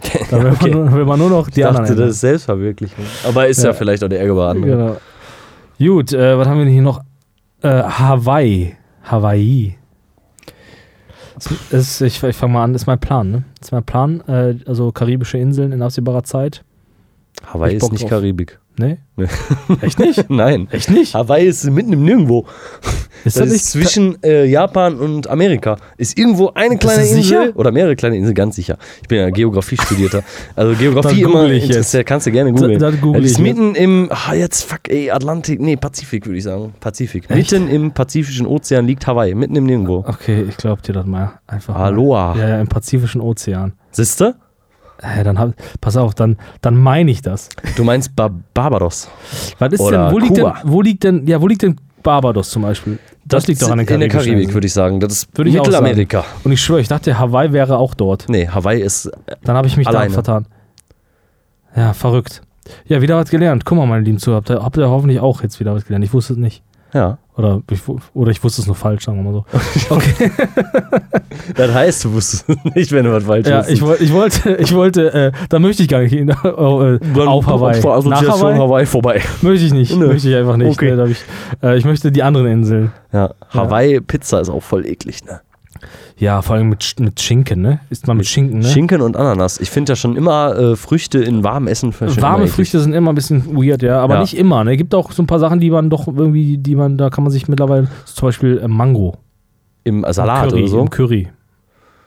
Dann 0.32 0.44
will, 0.44 0.52
Okay. 0.54 0.72
man, 0.72 0.86
nur, 0.86 0.92
will 0.94 1.06
man 1.06 1.20
nur 1.20 1.30
noch 1.30 1.48
die 1.50 1.60
Ich 1.62 1.66
dachte, 1.66 1.80
anderen. 1.80 1.98
das 2.00 2.10
ist 2.12 2.22
Selbstverwirklichung. 2.22 3.06
Aber 3.28 3.48
ist 3.48 3.62
ja, 3.62 3.70
Ja. 3.70 3.74
vielleicht 3.74 4.04
auch 4.04 4.08
der 4.10 4.20
Ärger 4.22 4.34
bei 4.36 4.48
anderen. 4.50 4.98
Genau. 5.78 5.96
Gut, 5.98 6.12
äh, 6.14 6.38
was 6.38 6.48
haben 6.48 6.58
wir 6.58 6.66
denn 6.66 6.74
hier 6.74 6.82
noch? 6.82 7.02
Äh, 7.62 7.70
Hawaii. 7.84 8.76
Hawaii. 9.04 9.78
Ist, 11.72 12.02
ich 12.02 12.22
ich 12.24 12.36
fange 12.36 12.54
mal 12.54 12.64
an, 12.64 12.74
das 12.74 12.84
ist 12.84 12.86
mein 12.88 13.00
Plan, 13.00 13.32
ne? 13.32 13.44
Das 13.60 13.68
ist 13.70 13.72
mein 13.72 13.84
Plan. 13.84 14.22
Äh, 14.28 14.56
also 14.68 14.92
karibische 14.92 15.38
Inseln 15.38 15.72
in 15.72 15.82
absehbarer 15.82 16.24
Zeit. 16.24 16.64
Hawaii 17.46 17.76
ist 17.76 17.92
nicht 17.92 18.04
drauf. 18.04 18.10
Karibik. 18.12 18.60
Ne? 18.78 18.98
Nee. 19.18 19.28
Echt 19.82 20.00
nicht? 20.00 20.30
Nein. 20.30 20.68
Echt 20.72 20.90
nicht? 20.90 21.14
Hawaii 21.14 21.46
ist 21.46 21.64
mitten 21.70 21.94
im 21.94 22.04
Nirgendwo. 22.06 22.46
Ist 23.24 23.40
Das 23.40 23.50
ist 23.52 23.70
zwischen 23.72 24.18
äh, 24.24 24.46
Japan 24.46 24.98
und 24.98 25.30
Amerika. 25.30 25.78
Ist 25.98 26.18
irgendwo 26.18 26.52
eine 26.56 26.78
kleine 26.78 27.04
du 27.04 27.10
Insel 27.10 27.24
sicher? 27.24 27.52
oder 27.56 27.72
mehrere 27.72 27.96
kleine 27.96 28.18
Inseln, 28.18 28.34
ganz 28.34 28.56
sicher. 28.56 28.78
Ich 29.02 29.08
bin 29.08 29.20
ja 29.20 29.30
Geografie-Studierter. 29.30 30.24
Also 30.56 30.74
Geografie 30.76 31.22
immer 31.22 31.46
ich 31.52 31.68
jetzt. 31.68 31.96
kannst 32.06 32.26
du 32.26 32.32
gerne 32.32 32.52
googeln. 32.52 32.80
Da- 32.80 32.90
dann 32.90 33.00
google 33.02 33.22
Das 33.22 33.32
ist 33.32 33.40
mitten 33.40 33.76
im, 33.76 34.10
ah, 34.12 34.34
jetzt 34.34 34.64
fuck, 34.64 34.90
ey, 34.90 35.12
Atlantik, 35.12 35.60
nee, 35.62 35.76
Pazifik 35.76 36.26
würde 36.26 36.38
ich 36.40 36.44
sagen. 36.46 36.74
Pazifik. 36.80 37.30
Echt? 37.30 37.52
Mitten 37.52 37.68
im 37.70 37.92
Pazifischen 37.92 38.48
Ozean 38.48 38.88
liegt 38.88 39.06
Hawaii, 39.06 39.36
mitten 39.36 39.56
im 39.56 39.66
Nirgendwo. 39.66 40.04
Okay, 40.08 40.46
ich 40.50 40.58
glaub 40.58 40.82
dir 40.82 40.94
das 40.94 41.06
mal. 41.06 41.34
Einfach. 41.46 41.76
mal. 41.76 41.86
Aloha. 41.86 42.36
Ja, 42.38 42.50
ja, 42.50 42.62
im 42.62 42.68
Pazifischen 42.68 43.22
Ozean. 43.22 43.74
Siehste? 43.92 44.36
Äh, 45.02 45.24
dann 45.24 45.40
hab, 45.40 45.54
pass 45.80 45.98
auf, 45.98 46.14
dann, 46.14 46.38
dann 46.62 46.78
meine 46.78 47.12
ich 47.12 47.22
das. 47.22 47.50
Du 47.76 47.84
meinst 47.84 48.16
ba 48.16 48.30
Barbados. 48.54 49.10
Was 49.60 49.74
ist 49.74 49.80
Oder 49.80 50.06
denn, 50.06 50.14
wo 50.14 50.20
liegt 50.20 50.38
denn, 50.38 50.52
wo 50.64 50.82
liegt 50.82 51.04
denn, 51.04 51.28
ja, 51.28 51.42
wo 51.42 51.48
liegt 51.48 51.64
denn 51.64 51.78
Barbados 52.04 52.50
zum 52.50 52.62
Beispiel? 52.62 53.00
Das, 53.26 53.48
liegt 53.48 53.62
doch 53.62 53.70
an 53.70 53.80
den 53.80 53.88
In 53.88 54.00
der 54.00 54.10
Karibik, 54.10 54.54
würde 54.54 54.68
ich 54.68 54.74
sagen. 54.74 55.00
Das 55.00 55.14
ist 55.14 55.38
Würde 55.38 55.50
ich 55.50 55.60
auch 55.60 55.66
sagen. 55.66 55.84
Mittelamerika. 55.84 56.26
Und 56.44 56.52
ich 56.52 56.62
schwöre, 56.62 56.82
ich 56.82 56.88
dachte, 56.88 57.18
Hawaii 57.18 57.52
wäre 57.52 57.78
auch 57.78 57.94
dort. 57.94 58.26
Nee, 58.30 58.48
Hawaii 58.48 58.82
ist 58.82 59.10
Dann 59.44 59.56
habe 59.56 59.68
ich 59.68 59.78
mich 59.78 59.88
Alleine. 59.88 60.08
da 60.08 60.14
vertan. 60.14 60.46
Ja, 61.76 61.94
verrückt. 61.94 62.42
Ja, 62.86 63.02
wieder 63.02 63.16
was 63.18 63.30
gelernt. 63.30 63.66
Guck 63.66 63.78
mal, 63.78 63.86
meine 63.86 64.04
Lieben 64.04 64.18
Zuhörer, 64.18 64.38
habt 64.38 64.50
ihr, 64.50 64.64
habt 64.64 64.78
ihr 64.78 64.90
hoffentlich 64.90 65.20
auch 65.20 65.42
jetzt 65.44 65.60
wieder 65.60 65.74
was 65.74 65.86
gelernt. 65.86 66.06
Ich 66.06 66.14
wusste 66.14 66.34
es 66.34 66.40
nicht. 66.40 66.64
Ja. 66.94 67.18
Oder 67.38 67.62
ich, 67.72 67.80
oder 68.14 68.32
ich 68.32 68.44
wusste 68.44 68.62
es 68.62 68.68
nur 68.68 68.76
falsch, 68.76 69.06
sagen 69.06 69.24
wir 69.24 69.32
mal 69.32 69.34
so. 69.34 69.46
Okay. 69.96 70.32
Das 71.56 71.74
heißt, 71.74 72.06
du 72.06 72.14
wusstest 72.14 72.46
nicht, 72.76 72.92
wenn 72.92 73.06
du 73.06 73.14
was 73.14 73.24
falsch 73.24 73.48
ja, 73.48 73.62
ich, 73.62 73.82
ich 73.82 74.14
wollte, 74.14 74.56
ich 74.60 74.74
wollte, 74.76 75.14
äh, 75.14 75.32
da 75.50 75.60
möchte 75.60 75.82
ich 75.82 75.90
gar 75.90 76.00
nicht 76.02 76.14
hin, 76.14 76.30
äh, 76.30 76.34
auf 76.34 77.48
Hawaii. 77.48 77.82
Nach 77.82 78.28
Hawaii? 78.28 78.58
Hawaii 78.58 78.86
vorbei. 78.86 79.22
Möchte 79.42 79.66
ich 79.66 79.74
nicht. 79.74 79.96
Nö. 79.98 80.08
Möchte 80.08 80.30
ich 80.30 80.36
einfach 80.36 80.58
nicht. 80.58 80.72
Okay. 80.72 80.96
Ne, 80.96 81.08
ich, 81.10 81.24
äh, 81.64 81.78
ich 81.78 81.86
möchte 81.86 82.12
die 82.12 82.22
anderen 82.22 82.48
Inseln. 82.48 82.92
Ja, 83.12 83.34
Hawaii 83.50 84.02
Pizza 84.02 84.42
ist 84.42 84.50
auch 84.50 84.62
voll 84.62 84.86
eklig, 84.86 85.24
ne? 85.26 85.42
Ja, 86.22 86.44
vor 86.44 86.56
allem 86.56 86.70
mit, 86.70 87.00
mit 87.00 87.20
Schinken, 87.20 87.62
ne? 87.64 87.80
Isst 87.90 88.06
man 88.06 88.16
mit 88.16 88.28
Schinken, 88.28 88.60
ne? 88.60 88.66
Schinken 88.66 89.02
und 89.02 89.18
Ananas. 89.18 89.60
Ich 89.60 89.72
finde 89.72 89.94
ja 89.94 89.96
schon 89.96 90.16
immer 90.16 90.56
äh, 90.56 90.76
Früchte 90.76 91.18
in 91.18 91.44
warmem 91.44 91.68
Essen 91.68 91.92
Warme. 92.00 92.46
Früchte 92.46 92.80
sind 92.80 92.94
immer 92.94 93.12
ein 93.12 93.16
bisschen 93.16 93.58
weird, 93.58 93.82
ja, 93.82 94.00
aber 94.00 94.14
Ja. 94.14 94.22
nicht 94.22 94.38
immer. 94.38 94.64
Ne? 94.64 94.78
Gibt 94.78 94.94
auch 94.94 95.12
so 95.14 95.24
ein 95.24 95.26
paar 95.26 95.40
Sachen, 95.40 95.60
die 95.60 95.72
man 95.72 95.90
doch 95.90 96.06
irgendwie, 96.08 96.60
die 96.60 96.76
man, 96.76 96.96
da 97.00 97.10
kann 97.10 97.24
man 97.24 97.32
sich 97.32 97.48
mittlerweile, 97.48 97.88
zum 98.06 98.28
Beispiel 98.28 98.60
äh, 98.60 98.68
Mango. 98.68 99.18
Im 99.84 100.06
Salat 100.12 100.50
Curry, 100.50 100.60
oder 100.62 100.68
so. 100.68 100.80
Im 100.82 100.90
Curry. 100.92 101.28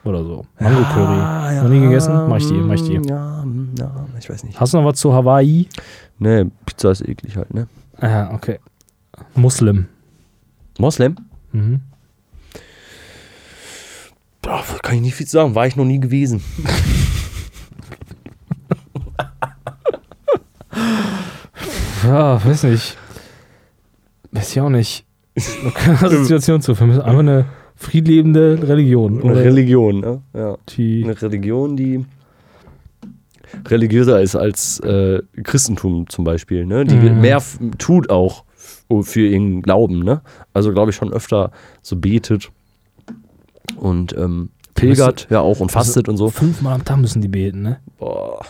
Oder 0.04 0.22
so. 0.22 0.46
Mango-Curry. 0.60 1.18
Ah, 1.20 1.52
ja, 1.52 1.62
Noch 1.64 1.70
nie 1.70 1.80
gegessen? 1.80 2.12
Mach 2.28 2.36
ich 2.36 2.46
die, 2.46 2.54
mach 2.54 2.74
ich 2.74 2.82
die. 2.84 3.00
Ja, 3.08 3.42
hm, 3.42 3.70
ja, 3.76 4.06
ich 4.16 4.30
weiß 4.30 4.44
nicht. 4.44 4.60
Hast 4.60 4.74
du 4.74 4.78
noch 4.78 4.84
was 4.84 5.00
zu 5.00 5.12
Hawaii? 5.12 5.66
Ne, 6.20 6.52
Pizza 6.66 6.92
ist 6.92 7.00
eklig 7.08 7.36
halt, 7.36 7.52
ne? 7.52 7.66
Ja, 8.00 8.30
okay. 8.32 8.60
Muslim. 9.34 9.86
Moslem? 10.78 11.16
Mhm. 11.50 11.80
Boah, 14.44 14.62
kann 14.82 14.96
ich 14.96 15.00
nicht 15.00 15.14
viel 15.14 15.26
zu 15.26 15.32
sagen, 15.32 15.54
war 15.54 15.66
ich 15.66 15.76
noch 15.76 15.84
nie 15.84 16.00
gewesen. 16.00 16.42
Ja, 22.04 22.44
weiß 22.44 22.64
nicht. 22.64 22.96
Weiß 24.32 24.50
ich 24.52 24.60
auch 24.60 24.68
nicht. 24.70 25.04
Keine 25.74 26.00
Assoziation 26.02 26.60
zu. 26.60 26.72
Ist 26.72 26.80
einfach 26.82 27.18
eine 27.18 27.46
friedlebende 27.76 28.58
Religion. 28.68 29.22
Eine 29.22 29.36
Religion, 29.36 30.00
ne? 30.00 30.22
Ja. 30.34 30.56
die, 30.76 31.02
Eine 31.04 31.20
Religion, 31.20 31.76
die 31.76 32.04
religiöser 33.68 34.20
ist 34.20 34.36
als 34.36 34.80
äh, 34.80 35.22
Christentum 35.42 36.08
zum 36.08 36.24
Beispiel, 36.24 36.66
ne? 36.66 36.84
Die 36.84 36.96
Mhm. 36.96 37.20
mehr 37.20 37.42
tut 37.78 38.10
auch 38.10 38.44
für 39.02 39.26
ihren 39.26 39.62
Glauben, 39.62 40.00
ne? 40.04 40.20
Also 40.52 40.72
glaube 40.72 40.90
ich 40.90 40.96
schon 40.96 41.12
öfter 41.12 41.50
so 41.82 41.96
betet 41.96 42.50
und 43.76 44.16
ähm, 44.16 44.50
pilgert 44.74 45.28
ja 45.30 45.40
auch 45.40 45.60
und 45.60 45.72
fastet 45.72 46.08
und 46.08 46.16
so. 46.16 46.28
fünfmal 46.30 46.74
am 46.74 46.84
Tag 46.84 46.98
müssen 46.98 47.22
die 47.22 47.28
beten, 47.28 47.62
ne? 47.62 47.80
Boah. 47.98 48.40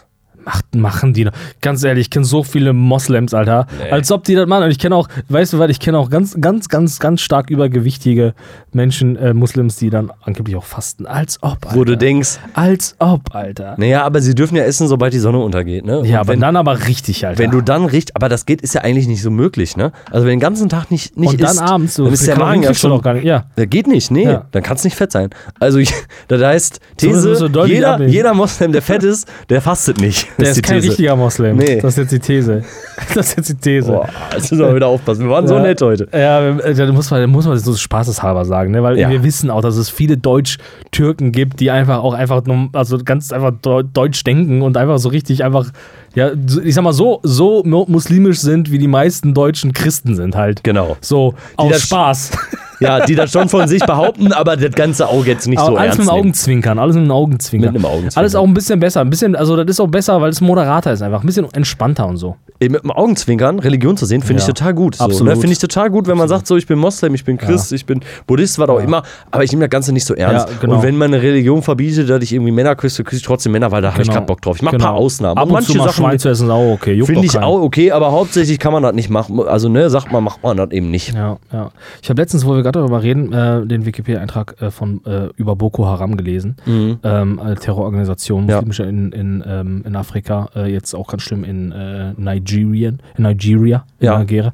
Macht, 0.44 0.74
machen 0.74 1.14
die 1.14 1.24
noch. 1.24 1.32
Ganz 1.60 1.82
ehrlich, 1.84 2.02
ich 2.06 2.10
kenne 2.10 2.24
so 2.24 2.42
viele 2.42 2.72
Moslems, 2.72 3.32
Alter. 3.34 3.66
Nee. 3.82 3.90
Als 3.90 4.10
ob 4.12 4.24
die 4.24 4.34
das 4.34 4.46
machen. 4.46 4.64
Und 4.64 4.70
ich 4.70 4.78
kenne 4.78 4.94
auch, 4.96 5.08
weißt 5.28 5.54
du 5.54 5.58
was, 5.58 5.70
ich 5.70 5.80
kenne 5.80 5.98
auch 5.98 6.10
ganz, 6.10 6.36
ganz, 6.40 6.68
ganz, 6.68 6.98
ganz 6.98 7.20
stark 7.22 7.50
übergewichtige 7.50 8.34
Menschen, 8.72 9.16
äh, 9.16 9.32
Muslims, 9.34 9.76
die 9.76 9.90
dann 9.90 10.10
angeblich 10.22 10.56
auch 10.56 10.64
fasten. 10.64 11.06
Als 11.06 11.42
ob, 11.42 11.64
Alter. 11.66 11.76
Wo 11.76 11.84
du 11.84 11.96
denkst, 11.96 12.38
Als 12.54 12.94
ob, 12.98 13.34
Alter. 13.34 13.74
naja, 13.78 14.04
aber 14.04 14.20
sie 14.20 14.34
dürfen 14.34 14.56
ja 14.56 14.64
essen, 14.64 14.86
sobald 14.88 15.12
die 15.14 15.18
Sonne 15.18 15.38
untergeht, 15.38 15.84
ne? 15.84 16.02
Ja, 16.04 16.20
aber 16.20 16.28
wenn, 16.34 16.40
dann 16.40 16.56
aber 16.56 16.86
richtig, 16.88 17.26
Alter. 17.26 17.38
wenn 17.38 17.50
du 17.50 17.60
dann 17.60 17.84
richtig, 17.86 18.14
aber 18.16 18.28
das 18.28 18.44
geht, 18.46 18.60
ist 18.60 18.74
ja 18.74 18.82
eigentlich 18.82 19.06
nicht 19.06 19.22
so 19.22 19.30
möglich, 19.30 19.76
ne? 19.76 19.92
Also 20.10 20.26
wenn 20.26 20.32
den 20.34 20.40
ganzen 20.40 20.68
Tag 20.68 20.90
nicht, 20.90 21.16
nicht 21.16 21.30
und 21.32 21.40
dann 21.42 21.50
isst, 21.52 21.62
abends 21.62 21.94
so, 21.94 22.04
dann 22.04 22.12
ist 22.12 22.26
der 22.26 22.38
Magen 22.38 22.62
ja 22.62 22.74
schon 22.74 22.90
doch 22.90 23.02
gar 23.02 23.14
nicht. 23.14 23.24
Ja. 23.24 23.44
Das 23.56 23.68
geht 23.70 23.86
nicht, 23.86 24.10
nee, 24.10 24.24
Ja. 24.24 24.44
dann 24.50 24.62
kann 24.62 24.76
es 24.76 24.84
nicht 24.84 24.96
fett 24.96 25.12
sein. 25.12 25.30
Also 25.60 25.78
das 26.28 26.42
heißt, 26.42 26.80
So, 27.00 27.06
These, 27.08 27.34
du 27.38 27.48
deutlich 27.48 27.76
jeder, 27.76 28.02
jeder 28.06 28.34
Moslem, 28.34 28.72
der 28.72 28.82
fett 28.82 29.02
ist, 29.04 29.26
der 29.48 29.62
fastet 29.62 30.00
nicht. 30.00 30.28
Der 30.38 30.48
ist 30.50 30.56
die 30.56 30.62
kein 30.62 30.76
These. 30.80 30.88
richtiger 30.90 31.16
Moslem. 31.16 31.56
Nee. 31.56 31.76
Das 31.80 31.94
ist 31.94 31.98
jetzt 31.98 32.12
die 32.12 32.18
These. 32.18 32.62
Das 33.14 33.28
ist 33.28 33.36
jetzt 33.36 33.48
die 33.48 33.54
These. 33.56 33.90
Boah, 33.92 34.08
jetzt 34.32 34.50
müssen 34.52 34.64
wir 34.66 34.74
wieder 34.74 34.86
aufpassen. 34.86 35.24
Wir 35.24 35.30
waren 35.30 35.46
so 35.48 35.54
Ja. 35.56 35.62
nett 35.62 35.82
heute. 35.82 36.08
Ja, 36.12 36.48
äh, 36.58 36.74
da 36.74 36.90
muss 36.92 37.10
man, 37.10 37.20
da 37.20 37.26
muss 37.26 37.46
man 37.46 37.58
so 37.58 37.74
spaßeshalber 37.74 38.44
sagen, 38.44 38.70
ne? 38.70 38.82
weil 38.82 38.98
Ja. 38.98 39.10
wir 39.10 39.22
wissen 39.24 39.50
auch, 39.50 39.60
dass 39.62 39.76
es 39.76 39.90
viele 39.90 40.16
Deutsch-Türken 40.16 41.32
gibt, 41.32 41.60
die 41.60 41.70
einfach 41.70 41.98
auch 41.98 42.14
einfach 42.14 42.44
nur, 42.44 42.68
also 42.72 42.98
ganz 43.04 43.32
einfach 43.32 43.52
deu- 43.62 43.82
deutsch 43.82 44.22
denken 44.24 44.62
und 44.62 44.76
einfach 44.76 44.98
so 44.98 45.08
richtig 45.08 45.42
einfach, 45.44 45.66
ja, 46.14 46.30
so- 46.46 46.60
ich 46.60 46.74
sag 46.74 46.82
mal 46.84 46.92
so, 46.92 47.20
so 47.24 47.62
mu- 47.64 47.84
muslimisch 47.88 48.38
sind, 48.40 48.70
wie 48.70 48.78
die 48.78 48.88
meisten 48.88 49.34
deutschen 49.34 49.72
Christen 49.72 50.14
sind 50.14 50.36
halt. 50.36 50.62
Genau. 50.64 50.96
So, 51.00 51.34
aus 51.56 51.72
das- 51.72 51.82
Spaß. 51.82 52.30
Ja, 52.84 53.04
die 53.06 53.14
das 53.14 53.32
schon 53.32 53.48
von 53.48 53.66
sich 53.68 53.84
behaupten, 53.84 54.32
aber 54.32 54.56
das 54.56 54.72
ganze 54.74 55.08
Auge 55.08 55.30
jetzt 55.30 55.46
nicht 55.48 55.58
so 55.58 55.66
Aber 55.66 55.80
alles 55.80 55.96
ernst 55.96 55.98
mit 55.98 56.06
dem 56.08 56.10
nehmen. 56.12 56.18
Augenzwinkern, 56.20 56.78
alles 56.78 56.96
mit 56.96 57.04
dem 57.04 57.10
Augenzwinkern. 57.10 57.72
Mit 57.72 57.82
einem 57.84 57.90
Augenzwinkern. 57.90 58.18
Alles 58.20 58.34
auch 58.34 58.44
ein 58.44 58.54
bisschen 58.54 58.80
besser, 58.80 59.00
ein 59.00 59.10
bisschen, 59.10 59.34
also 59.36 59.56
das 59.56 59.66
ist 59.68 59.80
auch 59.80 59.88
besser, 59.88 60.20
weil 60.20 60.30
es 60.30 60.40
moderater 60.40 60.92
ist 60.92 61.02
einfach, 61.02 61.20
ein 61.22 61.26
bisschen 61.26 61.46
entspannter 61.52 62.06
und 62.06 62.16
so. 62.16 62.36
Mit 62.60 62.82
dem 62.82 62.90
Augenzwinkern 62.90 63.58
Religion 63.58 63.96
zu 63.96 64.06
sehen, 64.06 64.22
finde 64.22 64.42
Ja. 64.42 64.48
ich 64.48 64.54
total 64.54 64.72
gut. 64.74 64.94
So, 64.94 65.04
Absolut. 65.04 65.34
ne? 65.34 65.40
Finde 65.40 65.52
ich 65.52 65.58
total 65.58 65.90
gut, 65.90 66.06
wenn 66.06 66.16
man 66.16 66.28
sagt, 66.28 66.46
so 66.46 66.56
ich 66.56 66.66
bin 66.66 66.78
Moslem, 66.78 67.14
ich 67.14 67.24
bin 67.24 67.36
Christ, 67.36 67.72
ich 67.72 67.84
bin 67.84 68.00
Buddhist, 68.26 68.58
was 68.58 68.68
auch 68.68 68.78
immer, 68.78 69.02
aber 69.30 69.44
ich 69.44 69.50
nehme 69.52 69.64
das 69.64 69.70
Ganze 69.70 69.92
nicht 69.92 70.06
so 70.06 70.14
ernst. 70.14 70.48
Ja, 70.48 70.54
genau. 70.60 70.76
Und 70.76 70.82
wenn 70.82 70.96
meine 70.96 71.20
Religion 71.20 71.62
verbietet, 71.62 72.08
dass 72.08 72.22
ich 72.22 72.32
irgendwie 72.32 72.52
Männer 72.52 72.74
küsse, 72.76 73.04
küsse 73.04 73.16
ich 73.16 73.22
trotzdem 73.22 73.52
Männer, 73.52 73.70
weil 73.70 73.82
da 73.82 73.92
habe 73.92 74.02
ich 74.02 74.08
Genau. 74.08 74.14
gerade 74.20 74.26
Bock 74.26 74.40
drauf. 74.40 74.56
Ich 74.56 74.62
mache 74.62 74.76
Genau. 74.76 74.84
ein 74.86 74.92
paar 74.92 74.96
Ausnahmen. 75.00 75.36
Ab 75.38 75.50
und, 75.50 75.62
zu 75.62 75.74
mal 75.76 75.92
Schwein 75.92 76.18
zu 76.18 76.28
essen 76.28 76.46
ist 76.46 76.50
auch 76.52 76.72
okay. 76.72 76.92
juckt 76.94 77.10
Finde 77.10 77.26
ich 77.26 77.32
keinen. 77.32 77.44
auch 77.44 77.60
okay, 77.60 77.90
aber 77.92 78.12
hauptsächlich 78.12 78.58
kann 78.58 78.72
man 78.72 78.82
das 78.82 78.94
nicht 78.94 79.10
machen. 79.10 79.40
Also, 79.40 79.68
ne, 79.68 79.90
sagt 79.90 80.10
man, 80.12 80.24
macht 80.24 80.42
man 80.42 80.56
das 80.56 80.70
eben 80.70 80.90
nicht. 80.90 81.12
Ja, 81.14 81.36
ja. 81.52 81.70
Ich 82.02 82.08
habe 82.08 82.20
letztens, 82.22 82.46
wo 82.46 82.54
wir 82.54 82.62
gerade 82.62 82.73
darüber 82.74 83.02
reden, 83.02 83.32
äh, 83.32 83.66
den 83.66 83.86
Wikipedia-Eintrag 83.86 84.60
äh, 84.60 84.70
von 84.70 85.04
äh, 85.04 85.28
über 85.36 85.56
Boko 85.56 85.86
Haram 85.86 86.16
gelesen. 86.16 86.56
Mhm. 86.66 86.98
Ähm, 87.02 87.38
eine 87.38 87.54
Terrororganisation, 87.56 88.48
Ja. 88.48 88.60
in, 88.60 89.12
in, 89.12 89.44
ähm, 89.46 89.82
in 89.86 89.96
Afrika, 89.96 90.48
äh, 90.54 90.72
jetzt 90.72 90.94
auch 90.94 91.08
ganz 91.08 91.22
schlimm 91.22 91.44
in 91.44 91.72
äh, 91.72 92.12
Nigerien, 92.16 93.00
in 93.16 93.22
Nigeria, 93.24 93.84
in 93.98 94.06
Ja. 94.06 94.18
Nigeria. 94.18 94.52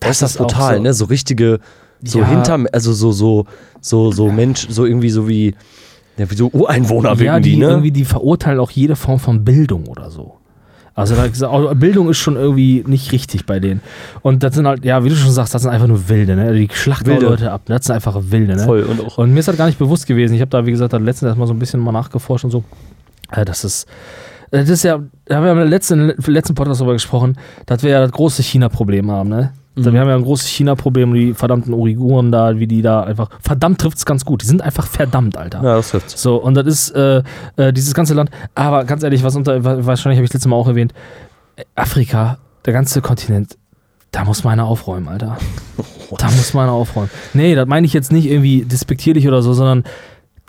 Das 0.00 0.22
ist 0.22 0.40
auch 0.40 0.46
brutal, 0.46 0.76
so- 0.76 0.82
ne? 0.82 0.92
So 0.94 1.04
richtige, 1.06 1.60
so 2.02 2.18
Ja. 2.20 2.26
hinterm, 2.28 2.66
also 2.72 2.92
so, 2.92 3.12
so, 3.12 3.46
so, 3.80 4.10
so 4.12 4.30
Mensch, 4.30 4.66
so 4.68 4.84
irgendwie 4.84 5.10
so 5.10 5.28
wie, 5.28 5.54
ja, 6.18 6.30
wie 6.30 6.34
so 6.34 6.48
Ureinwohner 6.48 7.10
Ja, 7.14 7.18
wirken 7.18 7.42
die, 7.42 7.50
die, 7.52 7.56
ne? 7.56 7.66
irgendwie, 7.68 7.90
die 7.90 8.04
verurteilen 8.04 8.60
auch 8.60 8.70
jede 8.70 8.96
Form 8.96 9.18
von 9.18 9.44
Bildung 9.44 9.86
oder 9.86 10.10
so. 10.10 10.34
Also 10.96 11.16
da 11.16 11.26
gesagt, 11.26 11.80
Bildung 11.80 12.08
ist 12.08 12.18
schon 12.18 12.36
irgendwie 12.36 12.84
nicht 12.86 13.10
richtig 13.10 13.46
bei 13.46 13.58
denen. 13.58 13.80
Und 14.22 14.42
das 14.44 14.54
sind 14.54 14.66
halt, 14.66 14.84
ja, 14.84 15.02
wie 15.04 15.08
du 15.08 15.16
schon 15.16 15.32
sagst, 15.32 15.52
das 15.52 15.62
sind 15.62 15.72
einfach 15.72 15.88
nur 15.88 16.08
Wilde, 16.08 16.36
ne? 16.36 16.52
Die 16.54 16.68
schlachten 16.72 17.06
Wilde. 17.06 17.26
Leute 17.26 17.50
ab. 17.50 17.62
Das 17.66 17.84
sind 17.84 17.94
einfach 17.96 18.16
Wilde, 18.20 18.54
ne? 18.54 18.64
Voll 18.64 18.82
und 18.84 19.00
auch. 19.04 19.18
Und 19.18 19.32
mir 19.32 19.40
ist 19.40 19.48
das 19.48 19.56
gar 19.56 19.66
nicht 19.66 19.78
bewusst 19.78 20.06
gewesen. 20.06 20.34
Ich 20.34 20.40
habe 20.40 20.50
da, 20.50 20.64
wie 20.66 20.70
gesagt, 20.70 20.92
letztens 20.92 21.28
erstmal 21.30 21.48
so 21.48 21.54
ein 21.54 21.58
bisschen 21.58 21.80
mal 21.80 21.90
nachgeforscht 21.92 22.44
und 22.44 22.52
so. 22.52 22.62
Äh, 23.32 23.44
Das 23.44 23.64
ist, 23.64 23.88
äh, 24.52 24.60
das 24.60 24.68
ist 24.68 24.84
ja, 24.84 25.00
da 25.24 25.36
haben 25.36 25.44
wir 25.44 25.52
im 25.52 25.68
letzten, 25.68 26.14
letzten 26.26 26.54
Podcast 26.54 26.80
darüber 26.80 26.92
gesprochen, 26.92 27.36
dass 27.66 27.82
wir 27.82 27.90
ja 27.90 28.00
das 28.00 28.12
große 28.12 28.42
China-Problem 28.42 29.10
haben, 29.10 29.28
ne? 29.30 29.52
Mhm. 29.76 29.92
Wir 29.92 30.00
haben 30.00 30.08
ja 30.08 30.14
ein 30.16 30.22
großes 30.22 30.46
China-Problem, 30.48 31.12
die 31.14 31.34
verdammten 31.34 31.72
Uiguren 31.74 32.30
da, 32.32 32.58
wie 32.58 32.66
die 32.66 32.82
da 32.82 33.02
einfach, 33.02 33.28
verdammt 33.40 33.80
trifft 33.80 33.98
es 33.98 34.06
ganz 34.06 34.24
gut. 34.24 34.42
Die 34.42 34.46
sind 34.46 34.62
einfach 34.62 34.86
verdammt, 34.86 35.36
Alter. 35.36 35.58
Ja, 35.62 35.76
das 35.76 35.90
trifft. 35.90 36.16
So, 36.18 36.36
und 36.36 36.54
das 36.54 36.66
ist 36.66 36.90
äh, 36.90 37.22
äh, 37.56 37.72
dieses 37.72 37.94
ganze 37.94 38.14
Land. 38.14 38.30
Aber 38.54 38.84
ganz 38.84 39.02
ehrlich, 39.02 39.22
was 39.24 39.34
unter, 39.36 39.64
wa- 39.64 39.78
wahrscheinlich 39.86 40.18
habe 40.18 40.24
ich 40.24 40.30
das 40.30 40.34
letzte 40.34 40.48
Mal 40.48 40.56
auch 40.56 40.68
erwähnt, 40.68 40.92
äh, 41.56 41.64
Afrika, 41.74 42.38
der 42.66 42.72
ganze 42.72 43.00
Kontinent, 43.02 43.56
da 44.12 44.24
muss 44.24 44.44
mal 44.44 44.50
einer 44.52 44.64
aufräumen, 44.66 45.08
Alter. 45.08 45.36
Da 46.18 46.26
muss 46.26 46.54
man 46.54 46.68
aufräumen. 46.68 47.10
Nee, 47.32 47.54
das 47.56 47.66
meine 47.66 47.86
ich 47.86 47.92
jetzt 47.92 48.12
nicht 48.12 48.26
irgendwie 48.26 48.64
despektierlich 48.64 49.26
oder 49.26 49.42
so, 49.42 49.52
sondern 49.54 49.82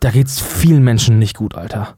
da 0.01 0.11
geht's 0.11 0.39
vielen 0.39 0.83
Menschen 0.83 1.17
nicht 1.17 1.35
gut, 1.37 1.55
Alter. 1.55 1.95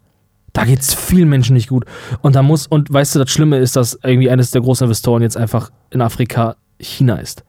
Da 0.53 0.63
geht's 0.63 0.93
vielen 0.93 1.27
Menschen 1.27 1.53
nicht 1.55 1.67
gut. 1.67 1.83
Und 2.21 2.35
da 2.35 2.43
muss, 2.43 2.67
und 2.67 2.93
weißt 2.93 3.15
du, 3.15 3.19
das 3.19 3.29
Schlimme 3.29 3.57
ist, 3.57 3.75
dass 3.75 3.99
irgendwie 4.03 4.29
eines 4.29 4.51
der 4.51 4.61
großen 4.61 4.85
Investoren 4.85 5.21
jetzt 5.21 5.35
einfach 5.35 5.71
in 5.89 6.01
Afrika 6.01 6.55
China 6.79 7.15
ist. 7.15 7.43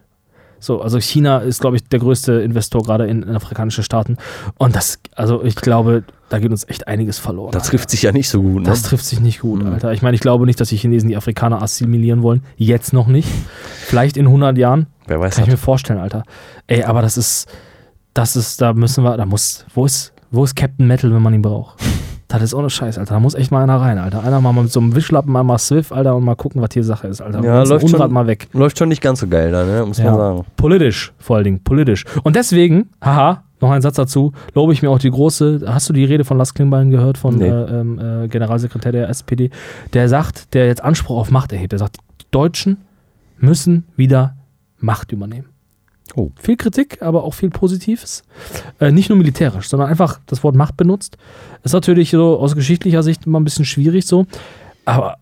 So, 0.61 0.81
also 0.83 0.99
China 0.99 1.39
ist, 1.39 1.61
glaube 1.61 1.77
ich, 1.77 1.85
der 1.85 2.01
größte 2.01 2.33
Investor 2.41 2.83
gerade 2.83 3.07
in, 3.07 3.23
in 3.23 3.37
afrikanische 3.37 3.85
Staaten. 3.85 4.17
Und 4.59 4.75
das, 4.75 4.99
also 5.15 5.45
ich 5.45 5.55
glaube, 5.55 6.03
da 6.31 6.41
geht 6.41 6.51
uns 6.51 6.69
echt 6.69 6.89
einiges 6.89 7.19
verloren. 7.21 7.53
Das 7.53 7.63
Alter. 7.63 7.71
trifft 7.71 7.91
sich 7.91 8.03
ja 8.03 8.11
nicht 8.11 8.29
so 8.29 8.43
gut, 8.43 8.63
ne? 8.63 8.69
Das 8.69 8.83
trifft 8.83 9.05
sich 9.05 9.21
nicht 9.21 9.41
gut, 9.41 9.63
Mhm. 9.63 9.73
Alter. 9.75 9.93
Ich 9.93 10.03
meine, 10.03 10.17
ich 10.17 10.21
glaube 10.21 10.47
nicht, 10.47 10.61
dass 10.61 10.71
die 10.71 10.77
Chinesen 10.77 11.09
die 11.09 11.17
Afrikaner 11.17 11.63
assimilieren 11.63 12.23
wollen. 12.23 12.43
Jetzt 12.57 12.93
noch 12.93 13.07
nicht. 13.07 13.29
Vielleicht 13.87 14.17
in 14.17 14.27
100 14.27 14.59
Jahren. 14.59 14.89
Wer 15.07 15.21
weiß 15.21 15.37
Kann 15.37 15.45
ich 15.45 15.51
mir 15.51 15.57
vorstellen, 15.59 16.01
Alter. 16.01 16.25
Ey, 16.67 16.83
aber 16.83 17.03
das 17.03 17.17
ist, 17.17 17.47
das 18.13 18.35
ist, 18.35 18.61
da 18.61 18.73
müssen 18.73 19.05
wir, 19.05 19.17
da 19.17 19.27
muss, 19.27 19.65
wo 19.75 19.87
ist, 19.87 20.13
wo 20.33 20.43
ist 20.43 20.57
Captain 20.57 20.89
Metal, 20.89 21.15
wenn 21.15 21.23
man 21.23 21.35
ihn 21.35 21.43
braucht? 21.43 21.81
Das 22.29 22.43
ist 22.43 22.53
ohne 22.53 22.69
Scheiß, 22.69 22.99
Alter. 22.99 23.15
Da 23.15 23.21
muss 23.21 23.35
echt 23.35 23.51
mal 23.51 23.63
einer 23.63 23.81
rein, 23.81 23.97
Alter. 23.97 24.23
Einer 24.23 24.41
mal 24.43 24.53
mit 24.53 24.71
so 24.71 24.81
einem 24.81 24.95
Wischlappen 24.95 25.33
mal 25.33 25.59
Swift, 25.59 25.93
Alter, 25.93 26.15
und 26.15 26.25
mal 26.25 26.37
gucken, 26.37 26.61
was 26.61 26.69
hier 26.75 26.85
Sache 26.85 27.07
ist, 27.09 27.23
Alter. 27.23 27.43
Ja, 27.43 27.63
läuft 27.63 27.85
Unrat 27.87 28.01
schon. 28.03 28.13
mal 28.13 28.27
weg. 28.27 28.49
Läuft 28.53 28.77
schon 28.79 28.91
nicht 28.91 29.01
ganz 29.01 29.21
so 29.21 29.29
geil 29.29 29.51
da, 29.51 29.65
ne? 29.65 29.85
Muss 29.87 29.97
Ja. 29.97 30.05
man 30.11 30.15
sagen. 30.17 30.45
Politisch, 30.57 31.13
vor 31.19 31.37
allen 31.37 31.45
Dingen, 31.45 31.61
politisch. 31.65 32.05
Und 32.25 32.37
deswegen, 32.37 32.91
haha, 33.03 33.45
noch 33.63 33.71
ein 33.71 33.81
Satz 33.81 33.97
dazu, 33.97 34.33
lobe 34.55 34.75
ich 34.75 34.83
mir 34.83 34.91
auch 34.91 34.99
die 34.99 35.11
große, 35.11 35.63
hast 35.67 35.89
du 35.89 35.95
die 35.95 36.05
Rede 36.05 36.25
von 36.25 36.37
Lars 36.37 36.53
Klingbein 36.53 36.91
gehört, 36.91 37.17
von 37.17 37.35
Nee. 37.37 37.49
äh, 37.49 37.81
ähm, 37.81 37.99
äh, 38.25 38.29
Generalsekretär 38.29 38.93
der 38.93 39.09
SPD, 39.09 39.49
der 39.95 40.09
sagt, 40.11 40.53
der 40.55 40.67
jetzt 40.67 40.85
Anspruch 40.85 41.19
auf 41.19 41.31
Macht 41.31 41.53
erhebt, 41.53 41.73
der 41.73 41.79
sagt, 41.79 41.97
die 42.21 42.27
Deutschen 42.31 42.77
müssen 43.39 43.85
wieder 43.97 44.37
Macht 44.81 45.13
übernehmen. 45.13 45.47
Oh. 46.17 46.31
Viel 46.41 46.57
Kritik, 46.57 47.03
aber 47.03 47.23
auch 47.25 47.35
viel 47.35 47.51
Positives. 47.51 48.23
Äh, 48.81 48.91
nicht 48.93 49.09
nur 49.09 49.19
militärisch, 49.19 49.69
sondern 49.69 49.89
einfach 49.89 50.21
das 50.27 50.43
Wort 50.43 50.55
Macht 50.57 50.77
benutzt. 50.77 51.17
Ist 51.63 51.73
natürlich 51.75 52.11
so 52.11 52.39
aus 52.39 52.55
geschichtlicher 52.55 53.03
Sicht 53.03 53.27
immer 53.27 53.39
ein 53.41 53.45
bisschen 53.45 53.65
schwierig 53.65 54.07
so, 54.07 54.27
aber 54.85 55.19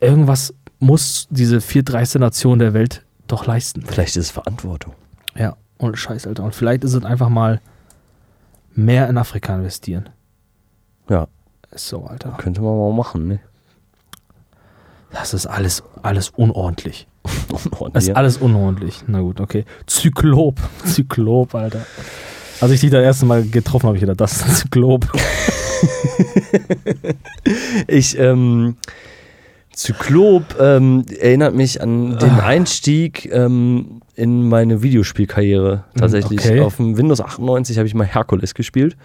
irgendwas 0.00 0.52
muss 0.80 1.28
diese 1.30 1.60
viertreichste 1.60 2.18
Nation 2.18 2.58
der 2.58 2.74
Welt 2.74 3.04
doch 3.28 3.46
leisten. 3.46 3.82
Vielleicht 3.86 4.16
ist 4.16 4.24
es 4.26 4.30
Verantwortung. 4.32 4.94
Ja, 5.36 5.56
ohne 5.78 5.96
Scheiß, 5.96 6.26
Alter. 6.26 6.42
Und 6.44 6.54
vielleicht 6.54 6.82
ist 6.84 6.94
es 6.94 7.04
einfach 7.04 7.28
mal 7.28 7.60
mehr 8.74 9.08
in 9.08 9.16
Afrika 9.16 9.54
investieren. 9.54 10.08
Ja, 11.08 11.28
Ist 11.70 11.88
so, 11.88 12.04
Alter. 12.04 12.34
könnte 12.38 12.60
man 12.60 12.76
mal 12.76 12.92
machen, 12.92 13.28
ne? 13.28 13.40
Das 15.12 15.34
ist 15.34 15.46
alles, 15.46 15.82
alles 16.02 16.30
unordentlich. 16.30 17.06
Und 17.78 17.94
Das 17.94 18.04
ist 18.04 18.16
alles 18.16 18.38
unordentlich. 18.38 19.04
Na 19.06 19.20
gut, 19.20 19.40
okay. 19.40 19.64
Zyklop. 19.86 20.56
Zyklop, 20.84 21.54
Alter. 21.54 21.86
Als 22.60 22.70
ich 22.72 22.80
dich 22.80 22.90
das 22.90 23.02
erste 23.02 23.26
Mal 23.26 23.44
getroffen 23.44 23.86
habe, 23.86 23.96
ich 23.96 24.00
gedacht, 24.00 24.20
das 24.20 24.32
ist 24.32 24.44
ein 24.44 24.52
Zyklop. 24.52 25.06
Ich, 27.88 28.16
ähm, 28.18 28.76
Zyklop 29.72 30.56
ähm, 30.60 31.04
erinnert 31.18 31.54
mich 31.54 31.80
an 31.80 32.18
den 32.18 32.40
Einstieg 32.40 33.28
ähm, 33.32 34.00
in 34.14 34.48
meine 34.48 34.82
Videospielkarriere. 34.82 35.84
Tatsächlich. 35.96 36.40
okay. 36.40 36.60
Auf 36.60 36.76
dem 36.76 36.96
Windows 36.96 37.20
98 37.20 37.78
habe 37.78 37.88
ich 37.88 37.94
mal 37.94 38.06
Herkules 38.06 38.54
gespielt. 38.54 38.96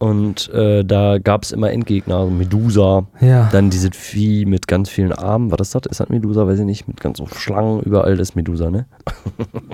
Und 0.00 0.48
äh, 0.54 0.82
da 0.82 1.18
gab 1.18 1.42
es 1.42 1.52
immer 1.52 1.70
Endgegner, 1.70 2.16
also 2.16 2.30
Medusa, 2.30 3.06
Ja. 3.20 3.50
dann 3.52 3.68
dieses 3.68 3.90
Vieh 3.94 4.46
mit 4.46 4.66
ganz 4.66 4.88
vielen 4.88 5.12
Armen. 5.12 5.50
War 5.50 5.58
das 5.58 5.72
das? 5.72 5.82
Ist 5.90 6.00
das 6.00 6.08
Medusa? 6.08 6.46
Weiß 6.46 6.58
ich 6.58 6.64
nicht. 6.64 6.88
Mit 6.88 7.02
ganz 7.02 7.18
so 7.18 7.26
Schlangen 7.26 7.82
überall 7.82 8.16
das 8.16 8.30
ist 8.30 8.34
Medusa, 8.34 8.70
ne? 8.70 8.86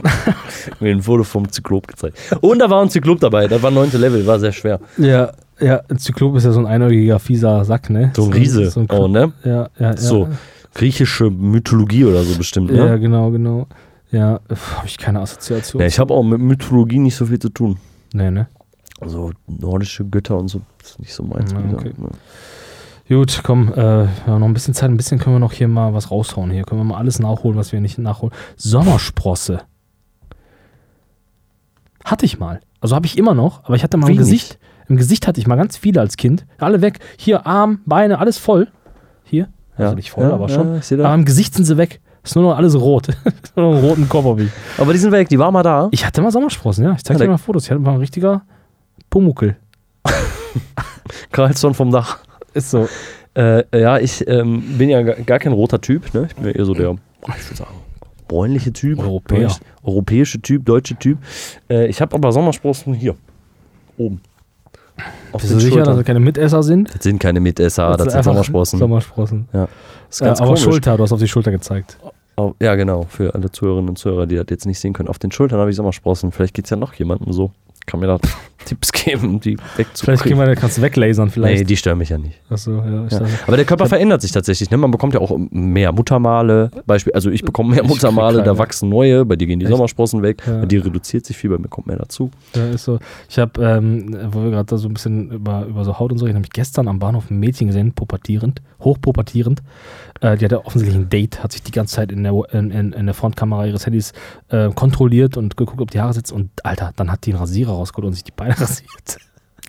Mir 0.80 0.90
ein 0.90 1.02
Foto 1.02 1.22
vom 1.22 1.48
Zyklop 1.48 1.86
gezeigt. 1.86 2.18
Und 2.40 2.58
da 2.58 2.68
war 2.68 2.82
ein 2.82 2.90
Zyklop 2.90 3.20
dabei. 3.20 3.46
Das 3.46 3.62
war 3.62 3.70
neunte 3.70 3.98
Level, 3.98 4.26
war 4.26 4.40
sehr 4.40 4.50
schwer. 4.50 4.80
Ja, 4.98 5.30
ja, 5.60 5.80
ein 5.88 5.98
Zyklop 5.98 6.34
ist 6.34 6.44
ja 6.44 6.50
so 6.50 6.58
ein 6.58 6.66
einäugiger, 6.66 7.20
fieser 7.20 7.64
Sack, 7.64 7.88
ne? 7.88 8.10
So 8.16 8.24
ein 8.24 8.32
Riese. 8.32 8.68
So 8.68 8.80
ein 8.80 8.88
oh, 8.90 9.06
ne? 9.06 9.32
ja, 9.44 9.68
ja, 9.78 9.90
ja. 9.90 9.96
So. 9.96 10.28
Griechische 10.74 11.30
Mythologie 11.30 12.04
oder 12.04 12.24
so 12.24 12.36
bestimmt, 12.36 12.72
ne? 12.72 12.78
Ja, 12.84 12.96
genau, 12.96 13.30
genau. 13.30 13.68
Ja, 14.10 14.40
habe 14.48 14.86
ich 14.86 14.98
keine 14.98 15.20
Assoziation. 15.20 15.80
Ja, 15.80 15.86
ich 15.86 16.00
habe 16.00 16.12
auch 16.12 16.24
mit 16.24 16.40
Mythologie 16.40 16.98
nicht 16.98 17.14
so 17.14 17.26
viel 17.26 17.38
zu 17.38 17.48
tun. 17.48 17.76
nee, 18.12 18.30
ne? 18.30 18.48
Also 19.00 19.32
nordische 19.46 20.04
Götter 20.04 20.38
und 20.38 20.48
so 20.48 20.62
ist 20.82 20.98
nicht 20.98 21.14
so 21.14 21.22
meins. 21.22 21.52
Ja, 21.52 21.58
okay. 21.72 21.92
Gut, 23.08 23.40
komm, 23.44 23.72
äh, 23.72 24.04
ja, 24.04 24.38
noch 24.38 24.46
ein 24.46 24.54
bisschen 24.54 24.74
Zeit, 24.74 24.90
ein 24.90 24.96
bisschen 24.96 25.18
können 25.18 25.36
wir 25.36 25.40
noch 25.40 25.52
hier 25.52 25.68
mal 25.68 25.94
was 25.94 26.10
raushauen. 26.10 26.50
Hier 26.50 26.64
können 26.64 26.80
wir 26.80 26.84
mal 26.84 26.98
alles 26.98 27.18
nachholen, 27.20 27.56
was 27.56 27.72
wir 27.72 27.80
nicht 27.80 27.98
nachholen. 27.98 28.34
Sommersprosse. 28.56 29.60
Hatte 32.04 32.24
ich 32.24 32.38
mal. 32.38 32.60
Also 32.80 32.96
habe 32.96 33.06
ich 33.06 33.16
immer 33.16 33.34
noch, 33.34 33.64
aber 33.64 33.76
ich 33.76 33.84
hatte 33.84 33.96
mal 33.96 34.06
im 34.06 34.14
Wenig. 34.14 34.18
Gesicht. 34.30 34.58
Im 34.88 34.96
Gesicht 34.96 35.26
hatte 35.26 35.40
ich 35.40 35.46
mal 35.46 35.56
ganz 35.56 35.76
viele 35.76 36.00
als 36.00 36.16
Kind. 36.16 36.46
Alle 36.58 36.80
weg. 36.80 37.00
Hier, 37.16 37.46
Arm, 37.46 37.80
Beine, 37.86 38.18
alles 38.18 38.38
voll. 38.38 38.68
Hier. 39.24 39.48
Also 39.76 39.94
nicht 39.94 40.10
voll, 40.10 40.24
ja, 40.24 40.32
aber 40.32 40.48
schon. 40.48 40.80
Ja, 40.80 41.04
Aber 41.04 41.14
im 41.14 41.24
Gesicht 41.24 41.54
sind 41.54 41.64
sie 41.64 41.76
weg. 41.76 42.00
Ist 42.22 42.34
nur 42.34 42.44
noch 42.44 42.56
alles 42.56 42.74
rot. 42.74 43.08
nur 43.56 43.66
noch 43.70 43.76
einen 43.78 43.84
roten 43.88 44.08
Kopf. 44.08 44.40
Aber 44.78 44.92
die 44.92 44.98
sind 44.98 45.12
weg, 45.12 45.28
die 45.28 45.38
waren 45.38 45.52
mal 45.52 45.62
da. 45.62 45.88
Ich 45.92 46.04
hatte 46.04 46.22
mal 46.22 46.32
Sommersprossen, 46.32 46.84
ja. 46.84 46.92
Ich 46.92 47.04
zeig 47.04 47.18
Ja, 47.18 47.24
dir 47.24 47.30
mal 47.30 47.38
Fotos. 47.38 47.64
Ich 47.64 47.70
hatte 47.70 47.80
mal 47.80 47.92
ein 47.92 47.98
richtiger 47.98 48.42
Pumuckel. 49.16 49.56
Karlsson 51.32 51.72
vom 51.72 51.90
Dach. 51.90 52.18
Ist 52.52 52.70
so. 52.70 52.86
Äh, 53.34 53.64
ja, 53.74 53.98
ich 53.98 54.28
ähm, 54.28 54.76
bin 54.76 54.90
ja 54.90 55.00
gar 55.00 55.38
kein 55.38 55.52
roter 55.52 55.80
Typ. 55.80 56.12
Ne? 56.12 56.26
Ich 56.28 56.36
bin 56.36 56.44
ja 56.44 56.50
eher 56.50 56.66
so 56.66 56.74
der, 56.74 56.96
ich 57.26 57.48
würde 57.48 57.56
sagen, 57.56 57.76
bräunliche 58.28 58.74
Typ. 58.74 58.98
Europäer. 58.98 59.56
Europäische 59.82 60.42
Typ, 60.42 60.66
deutsche 60.66 60.96
Typ. 60.96 61.16
Äh, 61.70 61.86
ich 61.86 62.02
habe 62.02 62.14
aber 62.14 62.30
Sommersprossen 62.30 62.92
hier. 62.92 63.16
Oben. 63.96 64.20
Auf 65.32 65.40
Bist 65.40 65.54
du 65.54 65.60
sicher, 65.60 65.82
dass 65.82 65.96
das 65.96 66.04
keine 66.04 66.20
Mitesser 66.20 66.62
sind? 66.62 66.94
Das 66.94 67.02
sind 67.02 67.18
keine 67.18 67.40
Mitesser, 67.40 67.96
das, 67.96 68.02
sind 68.02 68.16
einfach 68.16 68.32
Sommersprossen. 68.32 68.78
Sommersprossen. 68.78 69.48
Ja. 69.54 69.60
Das 69.60 69.70
ist 70.10 70.20
Ja, 70.20 70.26
ganz 70.26 70.40
aber 70.42 70.48
komisch. 70.48 70.62
Schulter, 70.62 70.98
du 70.98 71.02
hast 71.04 71.12
auf 71.12 71.20
die 71.20 71.28
Schulter 71.28 71.52
gezeigt. 71.52 71.96
Oh, 72.36 72.52
ja, 72.60 72.74
genau. 72.74 73.04
Für 73.08 73.34
alle 73.34 73.50
Zuhörerinnen 73.50 73.88
und 73.88 73.96
Zuhörer, 73.96 74.26
die 74.26 74.36
das 74.36 74.44
jetzt 74.50 74.66
nicht 74.66 74.78
sehen 74.78 74.92
können. 74.92 75.08
Auf 75.08 75.18
den 75.18 75.32
Schultern 75.32 75.58
habe 75.58 75.70
ich 75.70 75.76
Sommersprossen. 75.76 76.32
Vielleicht 76.32 76.52
geht 76.52 76.66
es 76.66 76.70
ja 76.70 76.76
noch 76.76 76.92
jemandem 76.92 77.32
so. 77.32 77.50
Kann 77.86 78.00
mir 78.00 78.08
da 78.08 78.18
Tipps 78.66 78.92
geben, 78.92 79.28
um 79.36 79.40
die 79.40 79.56
Vielleicht 79.56 79.78
wegzukriegen. 79.78 80.38
gehen 80.38 80.38
wir, 80.48 80.54
kannst 80.56 80.76
du 80.78 80.82
weglasern 80.82 81.26
Nee, 81.28 81.32
vielleicht. 81.32 81.70
die 81.70 81.76
stören 81.76 81.98
mich 81.98 82.10
ja 82.10 82.18
nicht. 82.18 82.38
Achso, 82.50 82.72
ja, 82.82 83.06
ich 83.06 83.12
Ja. 83.12 83.20
Aber 83.46 83.56
der 83.56 83.64
Körper 83.64 83.86
verändert 83.86 84.20
sich 84.20 84.32
tatsächlich. 84.32 84.70
Ne? 84.70 84.76
Man 84.76 84.90
bekommt 84.90 85.14
ja 85.14 85.20
auch 85.20 85.36
mehr 85.50 85.92
Muttermale. 85.92 86.70
Beispiel, 86.86 87.12
also 87.14 87.30
ich 87.30 87.42
bekomme 87.42 87.70
mehr 87.74 87.82
Ich 87.84 87.88
Muttermale, 87.88 88.42
da 88.42 88.58
wachsen 88.58 88.88
neue. 88.88 89.24
Bei 89.24 89.36
dir 89.36 89.46
gehen 89.46 89.58
die 89.60 89.66
Echt? 89.66 89.72
Sommersprossen 89.74 90.22
weg. 90.22 90.42
Ja. 90.46 90.60
Bei 90.60 90.66
dir 90.66 90.84
reduziert 90.84 91.24
sich 91.24 91.36
viel, 91.36 91.50
bei 91.50 91.58
mir 91.58 91.68
kommt 91.68 91.86
mehr 91.86 91.96
dazu. 91.96 92.30
Ja, 92.54 92.66
ist 92.68 92.84
so. 92.84 92.98
Ich 93.28 93.38
habe, 93.38 93.62
ähm, 93.64 94.16
wo 94.30 94.42
wir 94.42 94.50
gerade 94.50 94.66
da 94.66 94.76
so 94.76 94.88
ein 94.88 94.94
bisschen 94.94 95.30
über, 95.30 95.64
über 95.66 95.84
so 95.84 95.98
Haut 95.98 96.12
und 96.12 96.18
so 96.18 96.26
reden, 96.26 96.36
habe 96.36 96.46
ich 96.46 96.52
gestern 96.52 96.88
am 96.88 96.98
Bahnhof 96.98 97.30
ein 97.30 97.38
Mädchen 97.38 97.68
gesehen, 97.68 97.92
pubertierend, 97.92 98.60
hochpubertierend. 98.82 99.62
Äh, 100.20 100.36
die 100.38 100.44
hatte 100.46 100.64
offensichtlich 100.64 100.98
ein 100.98 101.08
Date, 101.10 101.42
hat 101.42 101.52
sich 101.52 101.62
die 101.62 101.72
ganze 101.72 101.96
Zeit 101.96 102.10
in 102.10 102.22
der, 102.22 102.32
in, 102.52 102.70
in, 102.70 102.92
in 102.92 103.06
der 103.06 103.14
Frontkamera 103.14 103.66
ihres 103.66 103.84
Handys 103.86 104.12
äh, 104.48 104.70
kontrolliert 104.70 105.36
und 105.36 105.56
geguckt, 105.56 105.80
ob 105.82 105.90
die 105.90 106.00
Haare 106.00 106.14
sitzen. 106.14 106.34
Und 106.34 106.50
Alter, 106.64 106.92
dann 106.96 107.12
hat 107.12 107.26
die 107.26 107.32
einen 107.32 107.40
Rasierer 107.40 107.72
rausgeholt 107.72 108.06
und 108.06 108.12
sich 108.14 108.24
die 108.24 108.32
Beine 108.34 108.55
rasiert. 108.60 109.18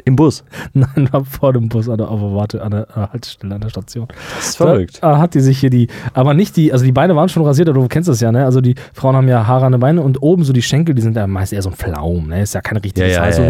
Im 0.06 0.16
Bus. 0.16 0.44
Nein, 0.74 1.10
war 1.12 1.26
vor 1.26 1.54
dem 1.54 1.70
Bus 1.70 1.90
an 1.90 1.98
der, 1.98 2.08
auf 2.10 2.20
der 2.20 2.32
Warte, 2.34 2.62
an 2.62 2.70
der 2.72 2.82
äh, 2.90 3.08
Haltestelle, 3.12 3.56
an 3.56 3.62
der 3.62 3.70
Station. 3.70 4.08
Das 4.38 4.50
ist 4.50 4.58
verrückt. 4.58 5.00
Da 5.02 5.16
äh, 5.16 5.18
hat 5.18 5.34
die 5.34 5.40
sich 5.42 5.60
hier 5.60 5.72
die, 5.72 5.88
aber 6.14 6.36
nicht 6.36 6.56
die, 6.56 6.72
also 6.72 6.86
die 6.86 6.92
Beine 6.92 7.16
waren 7.16 7.28
schon 7.30 7.44
rasiert, 7.44 7.68
aber 7.68 7.82
du 7.82 7.88
kennst 7.88 8.08
das 8.08 8.22
ja, 8.22 8.32
ne? 8.32 8.46
Also 8.46 8.62
die 8.62 8.76
Frauen 8.94 9.16
haben 9.16 9.28
ja 9.28 9.48
Haare 9.48 9.66
an 9.66 9.72
den 9.72 9.82
Beinen 9.82 9.98
und 10.00 10.22
oben 10.22 10.44
so 10.44 10.54
die 10.54 10.62
Schenkel, 10.62 10.94
die 10.94 11.02
sind 11.02 11.16
ja 11.18 11.26
meist 11.26 11.52
eher 11.52 11.64
so 11.64 11.70
ein 11.70 11.76
Pflaum, 11.76 12.28
ne? 12.28 12.44
Ist 12.44 12.54
ja 12.54 12.62
kein 12.62 12.78
richtiges 12.78 13.12
Ja, 13.16 13.18
ja, 13.18 13.22
Haar. 13.24 13.34
so- 13.34 13.42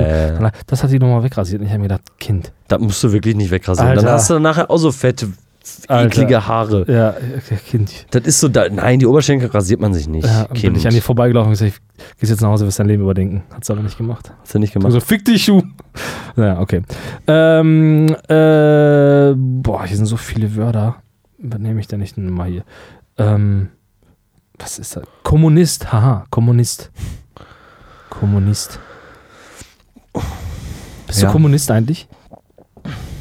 ja, 0.44 0.52
Das 0.68 0.84
hat 0.84 0.92
die 0.92 1.00
nochmal 1.00 1.22
wegrasiert. 1.24 1.60
Und 1.60 1.68
ich 1.68 1.74
habe 1.74 1.82
mir 1.82 1.90
gedacht, 1.90 2.18
Kind. 2.18 2.54
Das 2.70 2.80
musst 2.80 3.04
du 3.04 3.12
wirklich 3.12 3.36
nicht 3.36 3.52
wegrasieren. 3.52 3.90
Alter. 3.90 4.04
Dann 4.04 4.14
hast 4.14 4.30
du 4.30 4.40
nachher 4.40 4.72
auch 4.72 4.78
so 4.78 4.92
fette, 4.94 5.28
Alter. 5.88 6.05
eklige 6.22 6.47
Haare. 6.47 6.86
Ja, 6.91 7.15
Kind. 7.70 8.05
Das 8.11 8.24
ist 8.24 8.39
so, 8.39 8.47
da, 8.47 8.70
nein, 8.70 8.99
die 8.99 9.05
Oberschenkel 9.05 9.49
rasiert 9.49 9.80
man 9.80 9.93
sich 9.93 10.07
nicht. 10.07 10.26
Ja, 10.28 10.41
und 10.43 10.53
bin 10.53 10.61
kind. 10.61 10.78
ich 10.78 10.88
an 10.88 10.93
ihr 10.93 11.01
vorbeigelaufen 11.01 11.49
und 11.49 11.57
gesagt, 11.59 11.82
gehst 12.20 12.30
jetzt 12.32 12.41
nach 12.41 12.49
Hause, 12.49 12.65
wirst 12.65 12.80
dein 12.80 12.88
Leben 12.88 13.03
überdenken. 13.03 13.43
Hat 13.53 13.65
sie 13.65 13.74
aber 13.74 13.84
nicht 13.84 13.97
gemacht. 13.97 14.32
Hast 14.41 14.53
du 14.55 14.59
nicht 14.59 14.74
gemacht. 14.74 14.91
so 14.91 14.99
fick 14.99 15.24
dich, 15.26 15.43
Schuh. 15.43 15.61
Naja, 16.36 16.59
okay. 16.59 16.82
Ähm, 17.28 18.07
äh, 18.28 19.34
boah, 19.36 19.86
hier 19.86 19.97
sind 19.97 20.05
so 20.05 20.18
viele 20.18 20.55
Wörter. 20.55 20.97
Was 21.39 21.59
nehme 21.59 21.80
ich 21.80 21.88
denn 21.88 21.99
nicht 21.99 22.18
mal 22.18 22.49
hier? 22.49 22.63
Ähm, 23.18 23.70
was 24.59 24.80
ist 24.80 24.95
das? 24.95 25.03
Kommunist, 25.24 25.91
haha, 25.91 26.26
Kommunist. 26.30 26.91
Kommunist. 28.09 28.80
Bist 31.05 31.22
Ja. 31.22 31.28
du 31.28 31.34
Kommunist 31.34 31.70
eigentlich? 31.72 32.07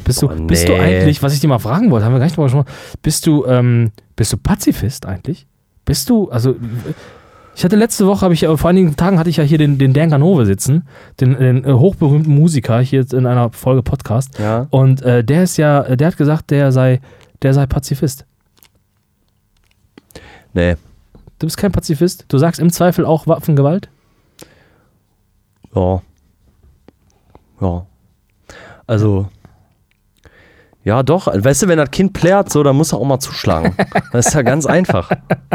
Bist 0.07 0.23
du, 0.23 0.29
Boah, 0.29 0.37
bist 0.37 0.69
du 0.69 0.73
nee. 0.73 0.79
eigentlich, 0.79 1.23
was 1.23 1.35
ich 1.35 1.41
dir 1.41 1.49
mal 1.49 1.59
fragen 1.59 1.91
wollte, 1.91 2.07
haben 2.07 2.13
wir 2.13 2.21
gar 2.21 2.27
nicht 2.27 2.37
drüber 2.37 2.47
gesprochen, 2.47 2.69
bist 3.03 3.27
du, 3.27 3.45
ähm, 3.47 3.91
bist 4.15 4.33
du 4.33 4.37
Pazifist 4.37 5.05
eigentlich? 5.05 5.47
Bist 5.85 6.09
du, 6.09 6.31
also, 6.31 6.55
ich 7.57 7.65
hatte 7.65 7.75
letzte 7.75 8.07
Woche, 8.07 8.21
habe 8.21 8.33
ich, 8.33 8.45
äh, 8.45 8.57
vor 8.57 8.71
einigen 8.71 8.95
Tagen 8.95 9.19
hatte 9.19 9.31
ich 9.31 9.39
ja 9.39 9.45
hier 9.45 9.59
den, 9.59 9.79
den 9.79 9.93
Dan 9.93 10.11
Ganove 10.11 10.47
sitzen, 10.47 10.87
den, 11.21 11.37
den 11.39 11.65
äh, 11.65 11.73
hochberühmten 11.73 12.33
Musiker, 12.33 12.79
hier 12.81 13.01
jetzt 13.01 13.15
in 13.15 13.27
einer 13.27 13.51
Folge 13.51 13.83
Podcast. 13.83 14.39
Ja. 14.39 14.69
Und 14.71 15.03
äh, 15.03 15.25
der 15.25 15.43
ist 15.43 15.57
ja, 15.57 15.83
äh, 15.83 15.97
der 15.97 16.09
hat 16.09 16.17
gesagt, 16.17 16.51
der 16.53 16.71
sei, 16.71 17.01
der 17.43 17.53
sei 17.53 17.67
Pazifist. 17.67 18.25
Nee. 20.53 20.77
Du 21.39 21.47
bist 21.47 21.57
kein 21.57 21.73
Pazifist? 21.73 22.27
Du 22.29 22.39
sagst 22.39 22.61
im 22.61 22.71
Zweifel 22.71 23.05
auch 23.05 23.27
Waffengewalt? 23.27 23.89
Ja. 25.75 26.01
Ja. 27.61 27.87
Also. 28.87 29.29
Ja, 30.87 31.03
doch. 31.03 31.27
Weißt 31.27 31.65
du, 31.65 31.67
wenn 31.67 31.79
das 31.79 31.91
Kind 31.91 32.13
plärt, 32.13 32.53
so, 32.53 32.63
dann 32.63 32.77
muss 32.77 32.93
er 32.93 32.99
auch 32.99 33.05
mal 33.05 33.19
zuschlagen. 33.19 33.75
Das 34.13 34.29
ist 34.29 34.35
ja 34.35 34.43
ganz 34.43 34.67
einfach. 34.67 35.11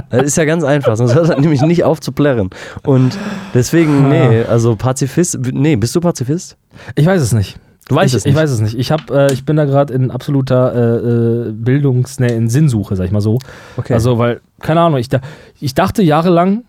Das 0.09 0.23
ist 0.23 0.35
ja 0.35 0.43
ganz 0.43 0.65
einfach. 0.65 0.97
Sonst 0.97 1.15
hört 1.15 1.29
er 1.29 1.39
nämlich 1.39 1.61
nicht 1.61 1.85
auf 1.85 2.01
zu 2.01 2.11
plärren. 2.11 2.49
Und 2.83 3.17
deswegen, 3.53 4.09
nee, 4.09 4.43
also 4.43 4.75
Pazifist. 4.75 5.39
Nee, 5.53 5.77
bist 5.77 5.95
du 5.95 6.01
Pazifist? 6.01 6.57
Ich 6.95 7.05
weiß 7.05 7.21
es 7.21 7.31
nicht. 7.31 7.57
Du 7.87 7.95
weißt 7.95 8.13
ich, 8.13 8.17
es 8.17 8.25
nicht. 8.25 8.33
Ich 8.33 8.41
weiß 8.41 8.51
es 8.51 8.59
nicht. 8.59 8.77
Ich, 8.77 8.91
hab, 8.91 9.09
äh, 9.09 9.31
ich 9.31 9.45
bin 9.45 9.55
da 9.55 9.63
gerade 9.63 9.93
in 9.93 10.11
absoluter 10.11 10.75
äh, 10.75 11.47
äh, 11.47 11.51
Bildungs-, 11.53 12.19
nee, 12.19 12.35
in 12.35 12.49
Sinnsuche, 12.49 12.97
sag 12.97 13.05
ich 13.05 13.11
mal 13.13 13.21
so. 13.21 13.39
Okay. 13.77 13.93
Also, 13.93 14.17
weil, 14.17 14.41
keine 14.59 14.81
Ahnung, 14.81 14.99
ich, 14.99 15.07
da, 15.07 15.21
ich 15.61 15.73
dachte 15.73 16.03
jahrelang, 16.03 16.65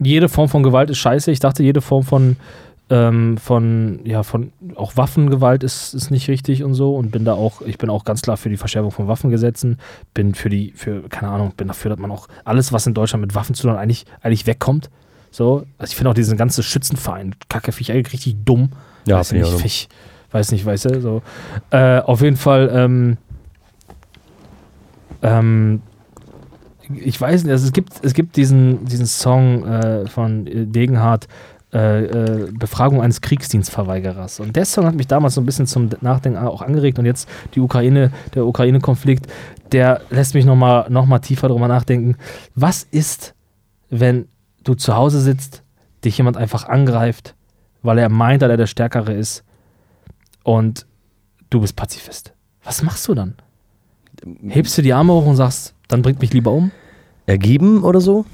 jede 0.00 0.28
Form 0.28 0.48
von 0.48 0.64
Gewalt 0.64 0.90
ist 0.90 0.98
scheiße. 0.98 1.30
Ich 1.30 1.38
dachte, 1.38 1.62
jede 1.62 1.80
Form 1.80 2.02
von, 2.02 2.36
ähm, 2.90 3.38
von, 3.38 4.00
ja, 4.04 4.24
von 4.24 4.52
auch 4.74 4.96
Waffengewalt 4.96 5.62
ist, 5.62 5.94
ist 5.94 6.10
nicht 6.10 6.28
richtig 6.28 6.64
und 6.64 6.74
so. 6.74 6.96
Und 6.96 7.12
bin 7.12 7.24
da 7.24 7.34
auch, 7.34 7.62
ich 7.62 7.78
bin 7.78 7.88
auch 7.88 8.04
ganz 8.04 8.22
klar 8.22 8.36
für 8.36 8.48
die 8.48 8.56
Verschärfung 8.56 8.90
von 8.90 9.08
Waffengesetzen. 9.08 9.78
Bin 10.12 10.34
für 10.34 10.48
die, 10.48 10.72
für, 10.74 11.08
keine 11.08 11.30
Ahnung, 11.30 11.52
bin 11.56 11.68
dafür, 11.68 11.90
dass 11.90 11.98
man 12.00 12.10
auch 12.10 12.26
alles, 12.44 12.72
was 12.72 12.86
in 12.86 12.94
Deutschland 12.94 13.22
mit 13.22 13.34
Waffen 13.34 13.54
zu 13.54 13.62
tun 13.62 13.72
hat, 13.72 13.78
eigentlich, 13.78 14.06
eigentlich 14.22 14.46
wegkommt. 14.46 14.90
So. 15.30 15.64
Also 15.78 15.92
ich 15.92 15.96
finde 15.96 16.10
auch 16.10 16.14
diesen 16.14 16.36
ganzen 16.36 16.64
Schützenverein, 16.64 17.36
Kacke, 17.48 17.70
finde 17.70 17.82
ich 17.82 17.92
eigentlich 17.92 18.12
richtig 18.12 18.44
dumm. 18.44 18.70
Ja, 19.06 19.18
weiß 19.18 19.32
ich 19.32 19.38
nicht, 19.38 19.52
dumm. 19.52 19.62
ich 19.64 19.88
weiß 20.32 20.50
nicht, 20.50 20.66
weißt 20.66 20.86
du, 20.86 21.00
so. 21.00 21.22
Äh, 21.70 22.00
auf 22.00 22.22
jeden 22.22 22.36
Fall, 22.36 22.70
ähm, 22.74 23.18
ähm, 25.22 25.82
ich 26.96 27.20
weiß 27.20 27.44
nicht, 27.44 27.52
also 27.52 27.66
es 27.66 27.72
gibt, 27.72 27.92
es 28.02 28.14
gibt 28.14 28.36
diesen, 28.36 28.84
diesen 28.84 29.06
Song 29.06 29.64
äh, 29.64 30.06
von 30.06 30.46
äh, 30.46 30.66
Degenhardt, 30.66 31.28
äh, 31.72 32.04
äh, 32.04 32.50
Befragung 32.52 33.00
eines 33.00 33.20
Kriegsdienstverweigerers. 33.20 34.40
Und 34.40 34.56
der 34.56 34.64
Song 34.64 34.86
hat 34.86 34.94
mich 34.94 35.06
damals 35.06 35.34
so 35.34 35.40
ein 35.40 35.46
bisschen 35.46 35.66
zum 35.66 35.88
Nachdenken 36.00 36.38
auch 36.38 36.62
angeregt 36.62 36.98
und 36.98 37.06
jetzt 37.06 37.28
die 37.54 37.60
Ukraine, 37.60 38.10
der 38.34 38.44
Ukraine-Konflikt, 38.46 39.26
der 39.72 40.00
lässt 40.10 40.34
mich 40.34 40.44
nochmal 40.44 40.86
noch 40.90 41.06
mal 41.06 41.20
tiefer 41.20 41.48
drüber 41.48 41.68
nachdenken. 41.68 42.16
Was 42.56 42.82
ist, 42.82 43.34
wenn 43.88 44.26
du 44.64 44.74
zu 44.74 44.96
Hause 44.96 45.20
sitzt, 45.20 45.62
dich 46.04 46.16
jemand 46.18 46.36
einfach 46.36 46.68
angreift, 46.68 47.34
weil 47.82 47.98
er 47.98 48.08
meint, 48.08 48.42
dass 48.42 48.50
er 48.50 48.56
der 48.56 48.66
Stärkere 48.66 49.12
ist 49.12 49.44
und 50.42 50.86
du 51.50 51.60
bist 51.60 51.76
Pazifist? 51.76 52.32
Was 52.64 52.82
machst 52.82 53.06
du 53.08 53.14
dann? 53.14 53.34
Hebst 54.48 54.76
du 54.76 54.82
die 54.82 54.92
Arme 54.92 55.12
hoch 55.12 55.26
und 55.26 55.36
sagst, 55.36 55.74
dann 55.88 56.02
bringt 56.02 56.20
mich 56.20 56.32
lieber 56.32 56.50
um? 56.50 56.70
Ergeben 57.26 57.84
oder 57.84 58.00
so? 58.00 58.26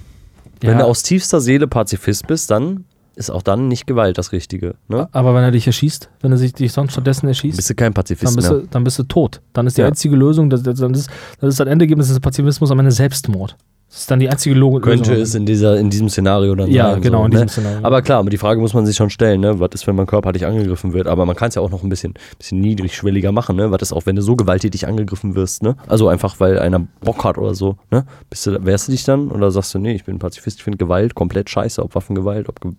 Wenn 0.60 0.70
Ja. 0.72 0.78
du 0.78 0.84
aus 0.86 1.02
tiefster 1.02 1.40
Seele 1.40 1.68
Pazifist 1.68 2.26
bist, 2.26 2.50
dann 2.50 2.86
ist 3.16 3.30
auch 3.30 3.42
dann 3.42 3.66
nicht 3.68 3.86
Gewalt 3.86 4.18
das 4.18 4.30
Richtige. 4.32 4.76
Ne? 4.88 5.08
Aber 5.12 5.34
wenn 5.34 5.42
er 5.42 5.50
dich 5.50 5.66
erschießt, 5.66 6.10
wenn 6.20 6.30
er 6.32 6.38
sich 6.38 6.52
dich 6.52 6.72
sonst 6.72 6.92
stattdessen 6.92 7.26
erschießt, 7.26 7.56
Bist 7.56 7.70
du 7.70 7.74
kein 7.74 7.86
dann 7.86 7.94
Pazifist 7.94 8.36
bist, 8.36 8.50
mehr. 8.50 8.60
du, 8.60 8.66
dann 8.68 8.84
bist 8.84 8.98
du 8.98 9.02
tot. 9.04 9.40
Dann 9.54 9.66
ist 9.66 9.76
die 9.76 9.80
Ja. 9.80 9.88
einzige 9.88 10.14
Lösung, 10.16 10.50
das, 10.50 10.62
das, 10.62 10.78
das, 10.78 10.90
ist, 10.92 11.10
das 11.40 11.48
ist 11.48 11.60
das 11.60 11.66
Endergebnis 11.66 12.08
des 12.08 12.20
Pazifismus 12.20 12.70
am 12.70 12.78
Ende 12.78 12.92
Selbstmord. 12.92 13.56
Das 13.88 14.00
ist 14.00 14.10
dann 14.10 14.18
die 14.18 14.28
einzige 14.28 14.54
Lo 14.54 14.78
Könnte 14.80 15.10
Lösung. 15.12 15.22
es 15.22 15.34
in, 15.36 15.46
dieser, 15.46 15.78
in 15.78 15.88
diesem 15.90 16.08
Szenario 16.08 16.54
dann 16.56 16.68
Ja, 16.70 16.92
sein. 16.92 17.02
genau, 17.02 17.20
so, 17.20 17.24
in 17.26 17.30
ne? 17.30 17.36
diesem 17.36 17.48
Szenario. 17.48 17.78
Aber 17.86 18.02
klar, 18.02 18.18
aber 18.18 18.28
die 18.30 18.36
Frage 18.36 18.60
muss 18.60 18.74
man 18.74 18.84
sich 18.84 18.96
schon 18.96 19.10
stellen, 19.10 19.40
ne? 19.40 19.58
Was 19.60 19.70
ist, 19.74 19.86
wenn 19.86 19.94
man 19.94 20.06
körperlich 20.06 20.44
angegriffen 20.44 20.92
wird? 20.92 21.06
Aber 21.06 21.24
man 21.24 21.36
kann 21.36 21.48
es 21.48 21.54
ja 21.54 21.62
auch 21.62 21.70
noch 21.70 21.82
ein 21.84 21.88
bisschen, 21.88 22.14
bisschen 22.36 22.60
niedrigschwelliger 22.60 23.30
machen, 23.32 23.56
ne? 23.56 23.70
Was 23.70 23.82
ist 23.82 23.92
auch, 23.92 24.04
wenn 24.04 24.16
du 24.16 24.22
so 24.22 24.34
gewalttätig 24.36 24.86
angegriffen 24.88 25.34
wirst, 25.36 25.62
ne? 25.62 25.76
Also 25.86 26.08
einfach, 26.08 26.40
weil 26.40 26.58
einer 26.58 26.80
Bock 27.00 27.24
hat 27.24 27.38
oder 27.38 27.54
so, 27.54 27.76
ne? 27.92 28.04
Bist 28.28 28.46
du, 28.46 28.62
wehrst 28.66 28.88
du 28.88 28.92
dich 28.92 29.04
dann 29.04 29.30
oder 29.30 29.50
sagst 29.52 29.72
du, 29.72 29.78
nee, 29.78 29.94
ich 29.94 30.04
bin 30.04 30.18
Pazifist, 30.18 30.58
ich 30.58 30.64
finde 30.64 30.78
Gewalt 30.78 31.14
komplett 31.14 31.48
scheiße, 31.48 31.80
ob 31.82 31.94
Waffengewalt, 31.94 32.48
ob 32.48 32.60
ge 32.60 32.72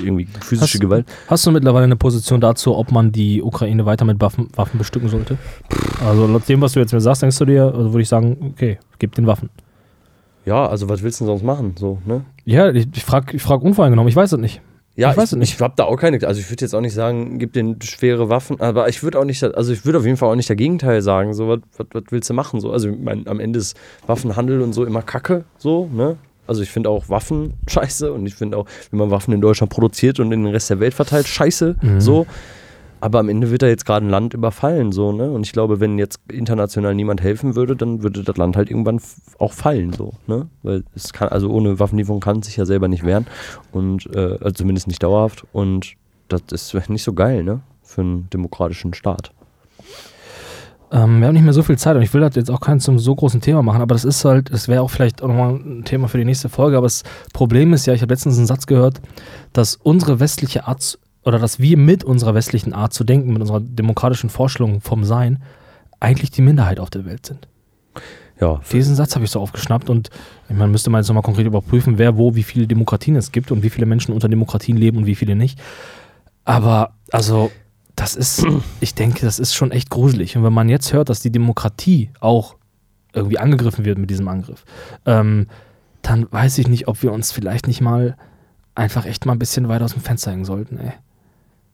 irgendwie 0.00 0.26
physische 0.40 0.74
Hast- 0.74 0.80
Gewalt. 0.80 1.06
Hast 1.26 1.44
du 1.44 1.50
mittlerweile 1.50 1.84
eine 1.84 1.96
Position 1.96 2.40
dazu, 2.40 2.76
ob 2.76 2.92
man 2.92 3.10
die 3.12 3.42
Ukraine 3.42 3.84
weiter 3.84 4.04
mit 4.04 4.20
Waffen, 4.20 4.48
Waffen 4.54 4.78
bestücken 4.78 5.08
sollte? 5.08 5.36
Also 6.06 6.26
laut 6.26 6.48
dem, 6.48 6.60
was 6.60 6.72
du 6.72 6.80
jetzt 6.80 6.92
mir 6.92 7.00
sagst, 7.00 7.20
denkst 7.22 7.38
du 7.38 7.44
dir, 7.46 7.64
also 7.64 7.92
würde 7.92 8.02
ich 8.02 8.08
sagen, 8.08 8.52
okay, 8.54 8.78
gib 9.00 9.16
den 9.16 9.26
Waffen. 9.26 9.50
Ja, 10.44 10.66
also 10.66 10.88
was 10.88 11.02
willst 11.02 11.20
du 11.20 11.24
denn 11.24 11.32
sonst 11.34 11.44
machen, 11.44 11.74
so, 11.78 11.98
ne? 12.04 12.22
Ja, 12.44 12.70
ich, 12.70 12.86
ich 12.94 13.04
frage 13.04 13.36
ich 13.36 13.42
frag 13.42 13.62
unvoreingenommen, 13.62 14.08
ich 14.08 14.16
weiß 14.16 14.32
es 14.32 14.38
nicht. 14.38 14.60
Ja, 14.94 15.10
Ich 15.12 15.16
weiß 15.16 15.32
es 15.32 15.38
nicht. 15.38 15.54
Ich 15.54 15.60
habe 15.60 15.72
da 15.76 15.84
auch 15.84 15.96
keine, 15.96 16.18
also 16.26 16.38
ich 16.40 16.50
würde 16.50 16.64
jetzt 16.64 16.74
auch 16.74 16.80
nicht 16.82 16.92
sagen, 16.92 17.38
gib 17.38 17.54
den 17.54 17.80
schwere 17.80 18.28
Waffen, 18.28 18.60
aber 18.60 18.88
ich 18.90 19.02
würde 19.02 19.18
auch 19.18 19.24
nicht, 19.24 19.42
also 19.42 19.72
ich 19.72 19.86
würde 19.86 19.98
auf 19.98 20.04
jeden 20.04 20.18
Fall 20.18 20.28
auch 20.30 20.34
nicht 20.34 20.48
der 20.50 20.56
Gegenteil 20.56 21.00
sagen, 21.00 21.32
so, 21.32 21.48
was, 21.48 21.60
was, 21.78 21.86
was 21.92 22.02
willst 22.10 22.28
du 22.28 22.34
machen, 22.34 22.60
so, 22.60 22.70
also 22.72 22.90
ich 22.90 22.98
mein, 22.98 23.26
am 23.26 23.40
Ende 23.40 23.58
ist 23.58 23.74
Waffenhandel 24.06 24.60
und 24.60 24.74
so 24.74 24.84
immer 24.84 25.00
Kacke, 25.02 25.44
so, 25.56 25.88
ne? 25.92 26.16
Also 26.46 26.60
ich 26.62 26.70
finde 26.70 26.90
auch 26.90 27.08
Waffen 27.08 27.54
scheiße 27.68 28.12
und 28.12 28.26
ich 28.26 28.34
finde 28.34 28.58
auch, 28.58 28.66
wenn 28.90 28.98
man 28.98 29.10
Waffen 29.10 29.32
in 29.32 29.40
Deutschland 29.40 29.72
produziert 29.72 30.18
und 30.20 30.30
in 30.32 30.42
den 30.44 30.52
Rest 30.52 30.68
der 30.68 30.80
Welt 30.80 30.92
verteilt, 30.92 31.26
scheiße, 31.28 31.76
Mhm. 31.80 32.00
so. 32.00 32.26
Aber 33.02 33.18
am 33.18 33.28
Ende 33.28 33.50
wird 33.50 33.62
da 33.62 33.66
jetzt 33.66 33.84
gerade 33.84 34.06
ein 34.06 34.10
Land 34.10 34.32
überfallen, 34.32 34.92
so, 34.92 35.10
ne? 35.10 35.28
Und 35.28 35.44
ich 35.44 35.50
glaube, 35.50 35.80
wenn 35.80 35.98
jetzt 35.98 36.20
international 36.30 36.94
niemand 36.94 37.20
helfen 37.20 37.56
würde, 37.56 37.74
dann 37.74 38.04
würde 38.04 38.22
das 38.22 38.36
Land 38.36 38.54
halt 38.54 38.70
irgendwann 38.70 39.00
auch 39.40 39.52
fallen, 39.52 39.92
so, 39.92 40.12
ne? 40.28 40.48
Weil 40.62 40.84
es 40.94 41.12
kann, 41.12 41.26
also 41.26 41.50
ohne 41.50 41.80
Waffenlieferung 41.80 42.20
kann 42.20 42.38
es 42.38 42.46
sich 42.46 42.56
ja 42.56 42.64
selber 42.64 42.86
nicht 42.86 43.04
wehren. 43.04 43.26
Und, 43.72 44.06
äh, 44.14 44.38
also 44.40 44.52
zumindest 44.52 44.86
nicht 44.86 45.02
dauerhaft. 45.02 45.44
Und 45.52 45.94
das 46.28 46.42
ist 46.52 46.88
nicht 46.90 47.02
so 47.02 47.12
geil, 47.12 47.42
ne? 47.42 47.62
Für 47.82 48.02
einen 48.02 48.30
demokratischen 48.30 48.94
Staat. 48.94 49.32
Ähm, 50.92 51.18
wir 51.18 51.26
haben 51.26 51.34
nicht 51.34 51.42
mehr 51.42 51.54
so 51.54 51.64
viel 51.64 51.78
Zeit 51.78 51.96
und 51.96 52.02
ich 52.02 52.14
will 52.14 52.20
das 52.20 52.36
jetzt 52.36 52.52
auch 52.52 52.60
kein 52.60 52.78
zum 52.78 53.00
so 53.00 53.16
großen 53.16 53.40
Thema 53.40 53.64
machen, 53.64 53.82
aber 53.82 53.96
das 53.96 54.04
ist 54.04 54.24
halt, 54.24 54.52
das 54.52 54.68
wäre 54.68 54.80
auch 54.82 54.90
vielleicht 54.90 55.22
auch 55.22 55.28
nochmal 55.28 55.54
ein 55.54 55.84
Thema 55.84 56.06
für 56.06 56.18
die 56.18 56.24
nächste 56.24 56.48
Folge, 56.48 56.76
aber 56.76 56.86
das 56.86 57.02
Problem 57.32 57.72
ist 57.72 57.86
ja, 57.86 57.94
ich 57.94 58.02
habe 58.02 58.12
letztens 58.12 58.36
einen 58.36 58.46
Satz 58.46 58.66
gehört, 58.66 59.00
dass 59.52 59.74
unsere 59.74 60.20
westliche 60.20 60.68
Art 60.68 61.00
oder 61.24 61.38
dass 61.38 61.60
wir 61.60 61.76
mit 61.76 62.04
unserer 62.04 62.34
westlichen 62.34 62.72
Art 62.72 62.92
zu 62.92 63.04
denken, 63.04 63.32
mit 63.32 63.42
unserer 63.42 63.60
demokratischen 63.60 64.30
Vorstellung 64.30 64.80
vom 64.80 65.04
Sein, 65.04 65.42
eigentlich 66.00 66.30
die 66.30 66.42
Minderheit 66.42 66.80
auf 66.80 66.90
der 66.90 67.04
Welt 67.04 67.26
sind. 67.26 67.48
Ja, 68.40 68.60
Diesen 68.72 68.96
Satz 68.96 69.14
habe 69.14 69.24
ich 69.24 69.30
so 69.30 69.40
aufgeschnappt 69.40 69.88
und 69.88 70.10
man 70.48 70.70
müsste 70.70 70.90
mal 70.90 70.98
jetzt 70.98 71.08
nochmal 71.08 71.22
konkret 71.22 71.46
überprüfen, 71.46 71.98
wer 71.98 72.16
wo, 72.16 72.34
wie 72.34 72.42
viele 72.42 72.66
Demokratien 72.66 73.14
es 73.14 73.30
gibt 73.30 73.52
und 73.52 73.62
wie 73.62 73.70
viele 73.70 73.86
Menschen 73.86 74.12
unter 74.12 74.28
Demokratien 74.28 74.76
leben 74.76 74.98
und 74.98 75.06
wie 75.06 75.14
viele 75.14 75.36
nicht. 75.36 75.60
Aber, 76.44 76.94
also, 77.12 77.52
das 77.94 78.16
ist, 78.16 78.44
ich 78.80 78.94
denke, 78.94 79.24
das 79.24 79.38
ist 79.38 79.54
schon 79.54 79.70
echt 79.70 79.90
gruselig. 79.90 80.36
Und 80.36 80.42
wenn 80.42 80.52
man 80.52 80.68
jetzt 80.68 80.92
hört, 80.92 81.08
dass 81.08 81.20
die 81.20 81.30
Demokratie 81.30 82.10
auch 82.18 82.56
irgendwie 83.12 83.38
angegriffen 83.38 83.84
wird 83.84 83.98
mit 83.98 84.10
diesem 84.10 84.26
Angriff, 84.26 84.64
ähm, 85.06 85.46
dann 86.00 86.26
weiß 86.28 86.58
ich 86.58 86.66
nicht, 86.66 86.88
ob 86.88 87.00
wir 87.02 87.12
uns 87.12 87.30
vielleicht 87.30 87.68
nicht 87.68 87.80
mal 87.80 88.16
einfach 88.74 89.06
echt 89.06 89.24
mal 89.24 89.34
ein 89.34 89.38
bisschen 89.38 89.68
weiter 89.68 89.84
aus 89.84 89.92
dem 89.92 90.02
Fenster 90.02 90.32
hängen 90.32 90.44
sollten, 90.44 90.78
ey. 90.78 90.92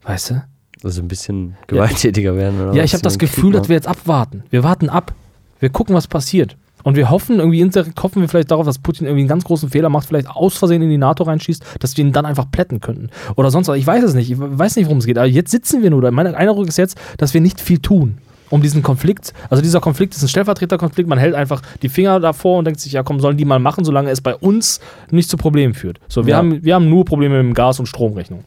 Weißt 0.05 0.31
du? 0.31 0.43
also 0.85 1.03
ein 1.03 1.09
bisschen 1.09 1.57
gewalttätiger 1.67 2.37
werden. 2.37 2.61
Oder 2.61 2.73
Ja, 2.75 2.85
ich 2.85 2.93
habe 2.93 3.03
das 3.03 3.19
Gefühl, 3.19 3.53
dass 3.53 3.69
wir 3.69 3.75
jetzt 3.75 3.89
abwarten. 3.89 4.45
Wir 4.51 4.63
warten 4.63 4.89
ab. 4.89 5.13
Wir 5.59 5.71
gucken, 5.71 5.95
was 5.95 6.07
passiert. 6.07 6.57
Und 6.85 6.95
wir 6.95 7.11
hoffen, 7.11 7.41
irgendwie 7.41 7.61
indirekt 7.61 8.01
hoffen 8.01 8.23
wir 8.23 8.29
vielleicht 8.29 8.53
darauf, 8.53 8.65
dass 8.65 8.79
Putin 8.79 9.07
irgendwie 9.07 9.23
einen 9.23 9.29
ganz 9.29 9.43
großen 9.43 9.69
Fehler 9.71 9.89
macht, 9.89 10.07
vielleicht 10.07 10.29
aus 10.29 10.57
Versehen 10.57 10.81
in 10.81 10.89
die 10.89 10.97
NATO 10.99 11.25
reinschießt, 11.25 11.65
dass 11.81 11.97
wir 11.97 12.05
ihn 12.05 12.13
dann 12.13 12.25
einfach 12.25 12.49
plätten 12.51 12.79
könnten. 12.81 13.11
Oder 13.35 13.51
sonst 13.51 13.67
was. 13.67 13.77
Ich 13.77 13.87
weiß 13.87 14.05
es 14.05 14.15
nicht. 14.15 14.31
Ich 14.31 14.37
weiß 14.39 14.77
nicht, 14.77 14.87
worum 14.87 14.99
es 14.99 15.07
geht. 15.07 15.19
Aber 15.19 15.27
jetzt 15.27 15.51
sitzen 15.51 15.83
wir 15.83 15.91
nur 15.91 16.01
da. 16.01 16.13
Mein 16.13 16.33
Eindruck 16.33 16.69
ist 16.69 16.79
jetzt, 16.79 16.97
dass 17.17 17.35
wir 17.35 17.41
nicht 17.41 17.61
viel 17.61 17.81
tun. 17.81 18.19
Um 18.51 18.63
diesen 18.63 18.83
Konflikt, 18.83 19.35
also 19.51 19.63
dieser 19.63 19.81
Konflikt 19.81 20.15
ist 20.15 20.23
ein 20.23 20.29
Stellvertreterkonflikt, 20.29 21.07
man 21.07 21.19
hält 21.19 21.35
einfach 21.35 21.61
die 21.83 21.91
Finger 21.91 22.19
davor 22.19 22.61
und 22.61 22.65
denkt 22.65 22.81
sich, 22.81 22.93
ja 22.93 23.03
komm, 23.03 23.21
sollen 23.21 23.37
die 23.37 23.45
mal 23.45 23.59
machen, 23.59 23.85
solange 23.85 24.09
es 24.11 24.23
bei 24.23 24.35
uns 24.35 24.81
nicht 25.11 25.29
zu 25.29 25.37
Problemen 25.37 25.75
führt. 25.75 25.99
So, 26.09 26.25
wir, 26.25 26.31
Ja. 26.31 26.37
haben, 26.39 26.65
wir 26.65 26.75
haben 26.75 26.89
nur 26.89 27.05
Probleme 27.05 27.37
mit 27.43 27.45
dem 27.45 27.53
Gas- 27.55 27.79
und 27.79 27.87
Stromrechnung. 27.87 28.45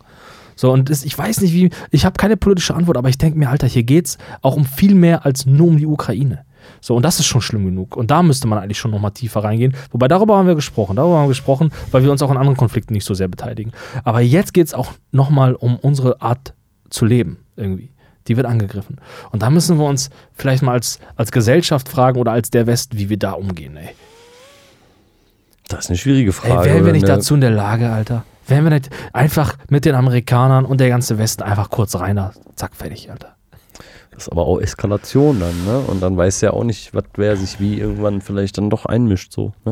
So, 0.61 0.71
und 0.71 0.91
das, 0.91 1.03
ich 1.03 1.17
weiß 1.17 1.41
nicht, 1.41 1.53
wie, 1.55 1.71
ich 1.89 2.05
habe 2.05 2.17
keine 2.17 2.37
politische 2.37 2.75
Antwort, 2.75 2.95
aber 2.95 3.09
ich 3.09 3.17
denke 3.17 3.39
mir, 3.39 3.49
Alter, 3.49 3.65
hier 3.65 3.81
geht's 3.81 4.19
auch 4.43 4.55
um 4.55 4.63
viel 4.63 4.93
mehr 4.93 5.25
als 5.25 5.47
nur 5.47 5.67
um 5.69 5.77
die 5.77 5.87
Ukraine. 5.87 6.45
So, 6.81 6.95
und 6.95 7.01
das 7.01 7.17
ist 7.19 7.25
schon 7.25 7.41
schlimm 7.41 7.65
genug. 7.65 7.97
Und 7.97 8.11
da 8.11 8.21
müsste 8.21 8.47
man 8.47 8.59
eigentlich 8.59 8.77
schon 8.77 8.91
nochmal 8.91 9.09
tiefer 9.09 9.43
reingehen. 9.43 9.73
Wobei, 9.89 10.07
darüber 10.07 10.37
haben 10.37 10.45
wir 10.45 10.53
gesprochen. 10.53 10.97
Darüber 10.97 11.15
haben 11.17 11.23
wir 11.25 11.29
gesprochen, 11.29 11.71
weil 11.89 12.03
wir 12.03 12.11
uns 12.11 12.21
auch 12.21 12.29
in 12.29 12.37
anderen 12.37 12.57
Konflikten 12.57 12.93
nicht 12.93 13.05
so 13.05 13.15
sehr 13.15 13.27
beteiligen. 13.27 13.71
Aber 14.03 14.21
jetzt 14.21 14.53
geht's 14.53 14.75
auch 14.75 14.91
nochmal 15.11 15.55
um 15.55 15.77
unsere 15.77 16.21
Art 16.21 16.53
zu 16.91 17.05
leben, 17.05 17.39
irgendwie. 17.55 17.89
Die 18.27 18.37
wird 18.37 18.45
angegriffen. 18.45 18.97
Und 19.31 19.41
da 19.41 19.49
müssen 19.49 19.79
wir 19.79 19.85
uns 19.85 20.11
vielleicht 20.35 20.61
mal 20.61 20.73
als, 20.73 20.99
als 21.15 21.31
Gesellschaft 21.31 21.89
fragen 21.89 22.19
oder 22.19 22.33
als 22.33 22.51
der 22.51 22.67
West, 22.67 22.95
wie 22.99 23.09
wir 23.09 23.17
da 23.17 23.31
umgehen, 23.31 23.77
ey. 23.77 23.89
Das 25.69 25.85
ist 25.85 25.89
eine 25.89 25.97
schwierige 25.97 26.33
Frage. 26.33 26.69
Ey, 26.69 26.75
wären 26.75 26.85
wir 26.85 26.93
nicht 26.93 27.05
eine- 27.05 27.15
dazu 27.15 27.33
in 27.33 27.41
der 27.41 27.49
Lage, 27.49 27.89
Alter? 27.89 28.25
Wären 28.47 28.63
wir 28.63 28.71
nicht 28.71 28.89
einfach 29.13 29.57
mit 29.69 29.85
den 29.85 29.95
Amerikanern 29.95 30.65
und 30.65 30.79
der 30.79 30.89
ganze 30.89 31.17
Westen 31.17 31.43
einfach 31.43 31.69
kurz 31.69 31.95
reiner, 31.95 32.33
zack, 32.55 32.75
fertig, 32.75 33.11
Alter. 33.11 33.35
Das 34.11 34.23
ist 34.23 34.31
aber 34.31 34.45
auch 34.45 34.59
Eskalation 34.59 35.39
dann, 35.39 35.65
ne? 35.65 35.79
Und 35.87 36.01
dann 36.01 36.17
weiß 36.17 36.41
ja 36.41 36.51
auch 36.51 36.63
nicht, 36.63 36.93
was 36.93 37.05
wer 37.15 37.37
sich 37.37 37.59
wie 37.59 37.79
irgendwann 37.79 38.21
vielleicht 38.21 38.57
dann 38.57 38.69
doch 38.69 38.85
einmischt, 38.85 39.31
so, 39.31 39.53
ne? 39.65 39.71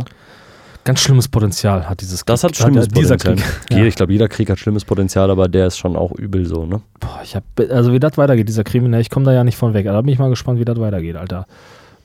Ganz 0.86 1.01
schlimmes 1.01 1.28
Potenzial 1.28 1.89
hat 1.89 2.01
dieses 2.01 2.22
Krieg. 2.22 2.28
Das 2.28 2.43
hat 2.43 2.55
schlimmes 2.55 2.88
dieser 2.88 3.17
Potenzial. 3.17 3.36
Krieg. 3.67 3.72
Ja. 3.72 3.78
Ja. 3.80 3.86
Ich 3.86 3.95
glaube, 3.95 4.13
jeder 4.13 4.28
Krieg 4.30 4.49
hat 4.49 4.59
schlimmes 4.59 4.86
Potenzial, 4.86 5.30
aber 5.30 5.49
der 5.49 5.67
ist 5.67 5.78
schon 5.78 5.95
auch 5.95 6.11
übel 6.13 6.45
so, 6.45 6.65
ne? 6.65 6.82
Boah, 6.99 7.20
ich 7.22 7.36
hab, 7.36 7.43
also 7.70 7.91
wie 7.91 7.99
das 7.99 8.17
weitergeht, 8.17 8.47
dieser 8.47 8.63
Kriminell, 8.63 9.01
ich 9.01 9.09
komme 9.09 9.26
da 9.26 9.34
ja 9.34 9.43
nicht 9.43 9.57
von 9.57 9.74
weg. 9.74 9.86
Da 9.86 10.01
bin 10.01 10.13
ich 10.13 10.20
mal 10.20 10.30
gespannt, 10.30 10.59
wie 10.59 10.65
das 10.65 10.80
weitergeht, 10.80 11.17
Alter. 11.17 11.45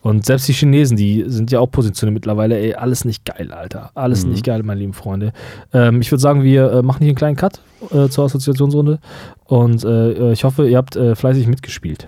Und 0.04 0.26
selbst 0.26 0.46
die 0.46 0.52
Chinesen, 0.52 0.98
die 0.98 1.24
sind 1.26 1.50
ja 1.50 1.60
auch 1.60 1.66
positioniert 1.70 2.12
mittlerweile, 2.14 2.58
ey, 2.58 2.74
alles 2.74 3.06
nicht 3.06 3.24
geil, 3.24 3.50
Alter. 3.52 3.90
Alles 3.94 4.24
Mhm. 4.24 4.32
nicht 4.32 4.44
geil, 4.44 4.62
meine 4.62 4.78
lieben 4.80 4.92
Freunde. 4.92 5.32
Ähm, 5.72 6.02
ich 6.02 6.12
würde 6.12 6.20
sagen, 6.20 6.42
wir 6.42 6.70
äh, 6.70 6.82
machen 6.82 6.98
hier 6.98 7.08
einen 7.08 7.16
kleinen 7.16 7.36
Cut 7.36 7.62
äh, 7.90 8.08
zur 8.08 8.26
Assoziationsrunde. 8.26 8.98
Und 9.46 9.82
äh, 9.82 10.32
ich 10.32 10.44
hoffe, 10.44 10.68
ihr 10.68 10.76
habt 10.76 10.94
äh, 10.96 11.16
fleißig 11.16 11.46
mitgespielt. 11.46 12.06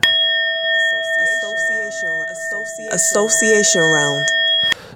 Association 2.92 3.82
round. 3.82 4.36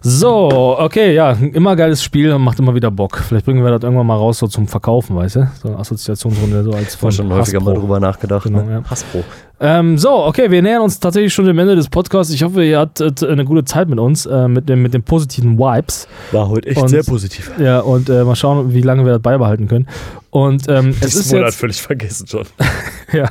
So, 0.03 0.79
okay, 0.79 1.15
ja, 1.15 1.33
immer 1.33 1.77
geiles 1.77 2.03
Spiel 2.03 2.33
und 2.33 2.41
macht 2.43 2.59
immer 2.59 2.75
wieder 2.75 2.91
Bock. 2.91 3.19
Vielleicht 3.19 3.45
bringen 3.45 3.63
wir 3.63 3.71
das 3.71 3.83
irgendwann 3.83 4.07
mal 4.07 4.17
raus, 4.17 4.39
so 4.39 4.47
zum 4.47 4.67
Verkaufen, 4.67 5.15
weißt 5.15 5.37
du? 5.37 5.51
So 5.61 5.69
eine 5.69 5.79
Assoziationsrunde, 5.79 6.65
so 6.65 6.71
als 6.73 6.95
Ich 6.95 7.03
habe 7.03 7.13
schon 7.13 7.31
häufiger 7.31 7.61
mal 7.61 7.73
Hasbro. 7.73 7.81
drüber 7.81 8.01
nachgedacht. 8.01 8.45
Genau, 8.45 8.63
ne? 8.63 8.73
ja. 8.73 8.91
Hasbro. 8.91 9.23
Ähm, 9.61 9.99
so, 9.99 10.25
okay, 10.25 10.51
wir 10.51 10.63
nähern 10.63 10.81
uns 10.81 10.99
tatsächlich 11.01 11.35
schon 11.35 11.45
dem 11.45 11.59
Ende 11.59 11.77
des 11.77 11.91
Podcasts. 11.91 12.33
Ich 12.33 12.43
hoffe, 12.43 12.65
ihr 12.65 12.79
hattet 12.79 13.23
eine 13.23 13.45
gute 13.45 13.65
Zeit 13.65 13.91
mit 13.91 13.99
uns, 13.99 14.25
äh, 14.25 14.49
mit, 14.49 14.71
dem, 14.71 14.81
mit 14.81 14.95
den 14.95 15.03
positiven 15.03 15.59
Vibes. 15.59 16.09
War 16.33 16.49
heute 16.49 16.71
echt 16.71 16.81
Und- 16.81 16.89
sehr 16.89 17.03
positiv. 17.05 17.53
Ja, 17.59 17.81
und 17.81 18.09
äh, 18.09 18.25
mal 18.25 18.37
schauen, 18.37 18.73
wie 18.73 18.81
lange 18.81 19.05
wir 19.05 19.13
das 19.13 19.23
beibehalten 19.23 19.69
können. 19.69 19.87
Und 20.31 20.67
ähm, 20.69 20.95
es 21.03 21.15
ist 21.15 21.31
Monat 21.31 21.49
jetzt, 21.49 21.57
völlig 21.61 21.83
vergessen 21.83 22.27
schon. 22.27 22.47
ja, 23.13 23.29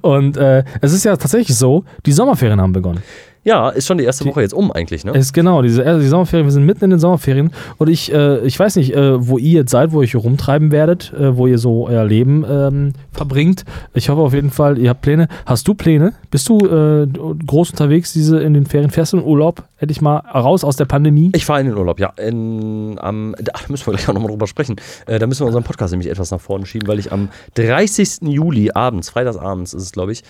und 0.00 0.38
äh, 0.38 0.64
es 0.80 0.94
ist 0.94 1.04
ja 1.04 1.14
tatsächlich 1.18 1.54
so, 1.54 1.84
die 2.06 2.12
Sommerferien 2.12 2.62
haben 2.62 2.72
begonnen. 2.72 3.02
Ja, 3.48 3.70
ist 3.70 3.86
schon 3.86 3.96
die 3.96 4.04
erste 4.04 4.24
Die- 4.24 4.30
Woche 4.30 4.42
jetzt 4.42 4.52
um 4.52 4.70
eigentlich, 4.70 5.04
ne? 5.06 5.12
Ist 5.12 5.32
genau, 5.32 5.62
diese 5.62 5.82
die 5.98 6.06
Sommerferien, 6.06 6.46
wir 6.46 6.52
sind 6.52 6.66
mitten 6.66 6.84
in 6.84 6.90
den 6.90 6.98
Sommerferien 6.98 7.50
und 7.78 7.88
ich, 7.88 8.12
äh, 8.12 8.40
ich 8.46 8.58
weiß 8.58 8.76
nicht, 8.76 8.94
äh, 8.94 9.26
wo 9.26 9.38
ihr 9.38 9.60
jetzt 9.60 9.70
seid, 9.70 9.92
wo 9.92 10.02
ihr 10.02 10.04
euch 10.04 10.14
rumtreiben 10.16 10.70
werdet, 10.70 11.12
äh, 11.14 11.34
wo 11.34 11.46
ihr 11.46 11.56
so 11.56 11.88
euer 11.88 12.04
Leben 12.04 12.44
ähm, 12.48 12.92
verbringt. 13.10 13.64
Ich 13.94 14.10
hoffe 14.10 14.20
auf 14.20 14.34
jeden 14.34 14.50
Fall, 14.50 14.76
ihr 14.76 14.90
habt 14.90 15.00
Pläne. 15.00 15.28
Hast 15.46 15.66
du 15.66 15.72
Pläne? 15.72 16.12
Bist 16.30 16.46
du 16.50 16.58
äh, 16.58 17.06
groß 17.46 17.70
unterwegs 17.70 18.12
diese 18.12 18.38
in 18.40 18.52
den 18.52 18.66
Ferien? 18.66 18.90
Fährst 18.90 19.14
du 19.14 19.16
in 19.18 19.24
Urlaub? 19.24 19.62
Endlich 19.78 20.00
mal 20.02 20.16
raus 20.18 20.62
aus 20.64 20.76
der 20.76 20.84
Pandemie? 20.84 21.30
Ich 21.34 21.46
fahre 21.46 21.60
in 21.60 21.68
den 21.68 21.76
Urlaub, 21.76 21.98
ja. 22.00 22.10
In, 22.18 22.98
am, 23.00 23.34
da 23.40 23.52
müssen 23.68 23.86
wir 23.86 23.94
gleich 23.94 24.08
auch 24.08 24.12
nochmal 24.14 24.30
drüber 24.30 24.46
sprechen. 24.46 24.76
Äh, 25.06 25.18
da 25.18 25.26
müssen 25.26 25.40
wir 25.42 25.46
unseren 25.46 25.64
Podcast 25.64 25.92
nämlich 25.92 26.10
etwas 26.10 26.30
nach 26.32 26.40
vorne 26.40 26.66
schieben, 26.66 26.86
weil 26.88 26.98
ich 26.98 27.12
am 27.12 27.28
30. 27.54 28.18
Juli 28.28 28.70
abends, 28.74 29.08
freitagsabends 29.08 29.72
ist 29.72 29.82
es, 29.84 29.92
glaube 29.92 30.12
ich, 30.12 30.22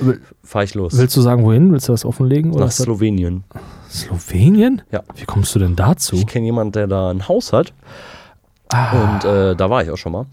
fahre 0.45 0.65
ich 0.65 0.75
los. 0.75 0.97
Willst 0.97 1.17
du 1.17 1.21
sagen, 1.23 1.45
wohin? 1.45 1.73
Willst 1.73 1.89
du 1.89 1.93
das 1.93 2.05
offenlegen? 2.05 2.51
Oder 2.53 2.61
nach 2.61 2.67
das 2.69 2.77
Slowenien. 3.17 3.45
Slowenien? 3.89 4.83
Ja. 4.91 5.03
Wie 5.15 5.25
kommst 5.25 5.55
du 5.55 5.59
denn 5.59 5.77
dazu? 5.77 6.17
Ich 6.17 6.27
kenne 6.27 6.47
jemanden, 6.47 6.73
der 6.73 6.87
da 6.87 7.11
ein 7.11 7.27
Haus 7.29 7.53
hat 7.53 7.73
Ah, 8.71 9.15
und 9.15 9.25
äh, 9.25 9.57
da 9.57 9.71
war 9.71 9.83
ich 9.83 9.91
auch 9.91 9.97
schon 9.97 10.13
mal. 10.13 10.27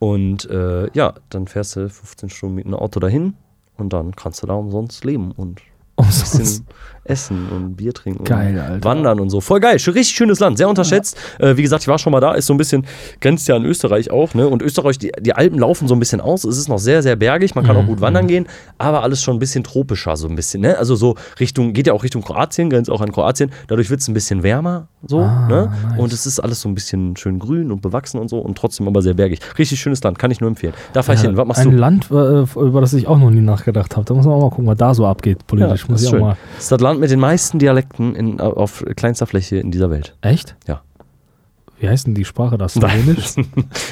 Und 0.00 0.50
äh, 0.50 0.90
ja, 0.92 1.14
dann 1.30 1.46
fährst 1.46 1.76
du 1.76 1.88
15 1.88 2.30
Stunden 2.30 2.56
mit 2.56 2.64
einem 2.66 2.74
Auto 2.74 2.98
dahin 2.98 3.34
und 3.76 3.92
dann 3.92 4.16
kannst 4.16 4.42
du 4.42 4.48
da 4.48 4.54
umsonst 4.54 5.04
leben 5.04 5.30
und 5.30 5.60
ein 5.60 6.04
umsonst. 6.04 6.36
bisschen 6.38 6.66
essen 7.08 7.48
und 7.48 7.76
Bier 7.76 7.92
trinken 7.92 8.24
Geil, 8.24 8.54
und 8.54 8.60
Alter. 8.60 8.84
wandern 8.88 9.20
und 9.20 9.30
so. 9.30 9.40
Voll 9.40 9.60
geil, 9.60 9.76
richtig 9.76 10.08
schönes 10.08 10.40
Land, 10.40 10.58
sehr 10.58 10.68
unterschätzt. 10.68 11.16
Äh, 11.38 11.56
wie 11.56 11.62
gesagt, 11.62 11.82
ich 11.82 11.88
war 11.88 11.98
schon 11.98 12.12
mal 12.12 12.20
da, 12.20 12.32
ist 12.34 12.46
so 12.46 12.54
ein 12.54 12.56
bisschen, 12.56 12.86
grenzt 13.20 13.48
ja 13.48 13.56
an 13.56 13.64
Österreich 13.64 14.10
auch, 14.10 14.34
ne? 14.34 14.48
Und 14.48 14.62
Österreich, 14.62 14.98
die, 14.98 15.12
die 15.20 15.32
Alpen 15.34 15.58
laufen 15.58 15.88
so 15.88 15.94
ein 15.94 15.98
bisschen 15.98 16.20
aus, 16.20 16.44
es 16.44 16.58
ist 16.58 16.68
noch 16.68 16.78
sehr, 16.78 17.02
sehr 17.02 17.16
bergig, 17.16 17.54
man 17.54 17.64
kann 17.64 17.76
auch 17.76 17.82
Mhm, 17.82 17.86
gut 17.86 18.00
wandern 18.00 18.26
gehen, 18.26 18.46
aber 18.78 19.02
alles 19.02 19.22
schon 19.22 19.36
ein 19.36 19.38
bisschen 19.38 19.64
tropischer, 19.64 20.16
so 20.16 20.28
ein 20.28 20.36
bisschen, 20.36 20.60
ne? 20.62 20.78
Also 20.78 20.96
so 20.96 21.14
Richtung, 21.40 21.72
geht 21.72 21.86
ja 21.86 21.92
auch 21.92 22.02
Richtung 22.04 22.22
Kroatien, 22.22 22.70
grenzt 22.70 22.90
auch 22.90 23.00
an 23.00 23.12
Kroatien, 23.12 23.50
dadurch 23.68 23.90
wird 23.90 24.00
es 24.00 24.08
ein 24.08 24.14
bisschen 24.14 24.42
wärmer, 24.42 24.88
so, 25.06 25.20
Ah, 25.20 25.46
ne? 25.48 25.70
nice. 25.88 25.98
Und 25.98 26.12
es 26.12 26.26
ist 26.26 26.40
alles 26.40 26.60
so 26.60 26.68
ein 26.68 26.74
bisschen 26.74 27.16
schön 27.16 27.38
grün 27.38 27.70
und 27.70 27.82
bewachsen 27.82 28.18
und 28.20 28.28
so 28.28 28.38
und 28.38 28.56
trotzdem 28.58 28.88
aber 28.88 29.02
sehr 29.02 29.14
bergig. 29.14 29.40
Richtig 29.58 29.78
schönes 29.80 30.02
Land, 30.02 30.18
kann 30.18 30.30
ich 30.30 30.40
nur 30.40 30.48
empfehlen. 30.48 30.74
Da 30.92 31.02
fahr 31.02 31.14
ich 31.14 31.20
hin, 31.20 31.36
was 31.36 31.46
machst 31.46 31.62
ein 31.62 31.70
du? 31.70 31.76
Land, 31.76 32.10
äh, 32.10 32.14
über 32.60 32.80
das 32.80 32.92
ich 32.92 33.06
auch 33.06 33.18
noch 33.18 33.30
nie 33.30 33.40
nachgedacht 33.40 33.96
habe. 33.96 34.04
Da 34.04 34.14
muss 34.14 34.24
man 34.26 34.34
auch 34.34 34.40
mal 34.42 34.50
gucken, 34.50 34.66
was 34.66 34.76
da 34.78 34.94
so 34.94 35.06
abgeht 35.06 35.46
politisch. 35.46 35.82
Ja, 35.82 35.90
muss 35.92 36.02
ich 36.02 36.08
auch 36.08 36.12
schön. 36.12 36.20
mal. 36.20 36.36
Das 36.56 36.64
ist 36.64 36.72
das 36.72 36.80
Land 36.80 36.95
mit 36.98 37.10
den 37.10 37.20
meisten 37.20 37.58
Dialekten 37.58 38.14
in, 38.14 38.40
auf 38.40 38.84
kleinster 38.96 39.26
Fläche 39.26 39.56
in 39.56 39.70
dieser 39.70 39.90
Welt. 39.90 40.16
Echt? 40.22 40.56
Ja. 40.66 40.82
Wie 41.78 41.88
heißt 41.88 42.06
denn 42.06 42.14
die 42.14 42.24
Sprache 42.24 42.56
da? 42.56 42.68
Slowenisch? 42.68 43.34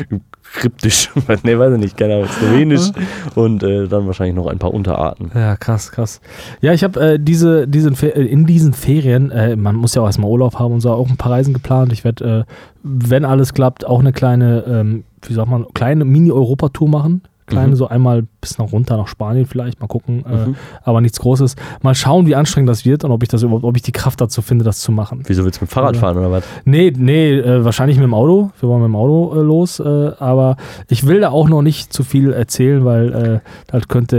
Kryptisch. 0.55 1.11
nee, 1.43 1.59
weiß 1.59 1.75
ich 1.75 1.81
nicht, 1.81 1.97
keine 1.97 2.15
Ahnung. 2.15 2.29
Slowenisch 2.29 2.91
und 3.35 3.63
äh, 3.63 3.89
dann 3.89 4.07
wahrscheinlich 4.07 4.37
noch 4.37 4.47
ein 4.47 4.59
paar 4.59 4.73
Unterarten. 4.73 5.31
Ja, 5.35 5.57
krass, 5.57 5.91
krass. 5.91 6.21
Ja, 6.61 6.73
ich 6.73 6.85
habe 6.85 7.01
äh, 7.01 7.19
diese, 7.21 7.67
diesen 7.69 7.95
Fe- 7.97 8.15
äh, 8.15 8.25
in 8.25 8.47
diesen 8.47 8.73
Ferien, 8.73 9.31
äh, 9.31 9.57
man 9.57 9.77
muss 9.77 9.95
ja 9.95 10.03
auch 10.03 10.07
erstmal 10.07 10.31
Urlaub 10.31 10.59
haben 10.59 10.75
und 10.75 10.81
so, 10.81 10.93
auch 10.93 11.09
ein 11.11 11.17
paar 11.17 11.33
Reisen 11.33 11.53
geplant. 11.55 11.93
Ich 11.93 12.05
werde, 12.05 12.47
äh, 12.47 12.53
wenn 12.83 13.25
alles 13.25 13.53
klappt, 13.53 13.87
auch 13.87 14.01
eine 14.01 14.13
kleine, 14.13 14.65
ähm, 14.67 15.05
wie 15.27 15.35
sagt 15.35 15.51
man, 15.51 15.67
kleine 15.75 16.05
Mini-Europa-Tour 16.05 16.89
machen. 16.89 17.23
Kleine, 17.47 17.73
Mhm. 17.73 17.77
so 17.77 17.89
einmal 17.89 18.25
bis 18.45 18.59
nach 18.59 18.71
runter 18.73 18.97
nach 18.97 19.09
Spanien 19.09 19.47
vielleicht, 19.47 19.81
mal 19.81 19.87
gucken. 19.87 20.25
Äh, 20.27 20.35
Mhm. 20.49 20.57
aber 20.83 21.01
nichts 21.01 21.19
Großes. 21.21 21.57
Mal 21.83 21.95
schauen, 21.95 22.27
wie 22.27 22.35
anstrengend 22.35 22.69
das 22.69 22.85
wird 22.85 23.05
und 23.05 23.11
ob 23.11 23.23
ich 23.23 23.29
das 23.29 23.43
überhaupt, 23.43 23.65
ob 23.65 23.77
ich 23.77 23.83
die 23.83 23.93
Kraft 23.93 24.21
dazu 24.21 24.43
finde, 24.43 24.65
das 24.65 24.81
zu 24.81 24.93
machen. 24.93 25.23
Wieso 25.27 25.45
willst 25.45 25.61
du 25.61 25.65
mit 25.65 25.71
dem 25.71 25.75
Fahrrad 25.75 25.95
Ja. 25.95 26.01
fahren 26.01 26.19
oder 26.19 26.31
was? 26.31 26.45
Nee, 26.65 26.93
nee, 26.97 27.33
äh, 27.39 27.65
wahrscheinlich 27.65 27.97
mit 27.97 28.05
dem 28.05 28.15
Auto. 28.15 28.51
Wir 28.61 28.69
wollen 28.69 28.83
mit 28.83 28.89
dem 28.89 28.97
Auto 28.97 29.35
äh, 29.35 29.43
los. 29.43 29.81
Äh, 29.81 29.85
aber 30.19 30.57
ich 30.89 31.07
will 31.07 31.21
da 31.21 31.31
auch 31.31 31.49
noch 31.49 31.63
nicht 31.63 31.93
zu 31.93 32.03
viel 32.05 32.33
erzählen, 32.33 32.85
weil 32.85 33.13
äh, 33.13 33.41
das 33.69 33.89
könnte, 33.89 34.17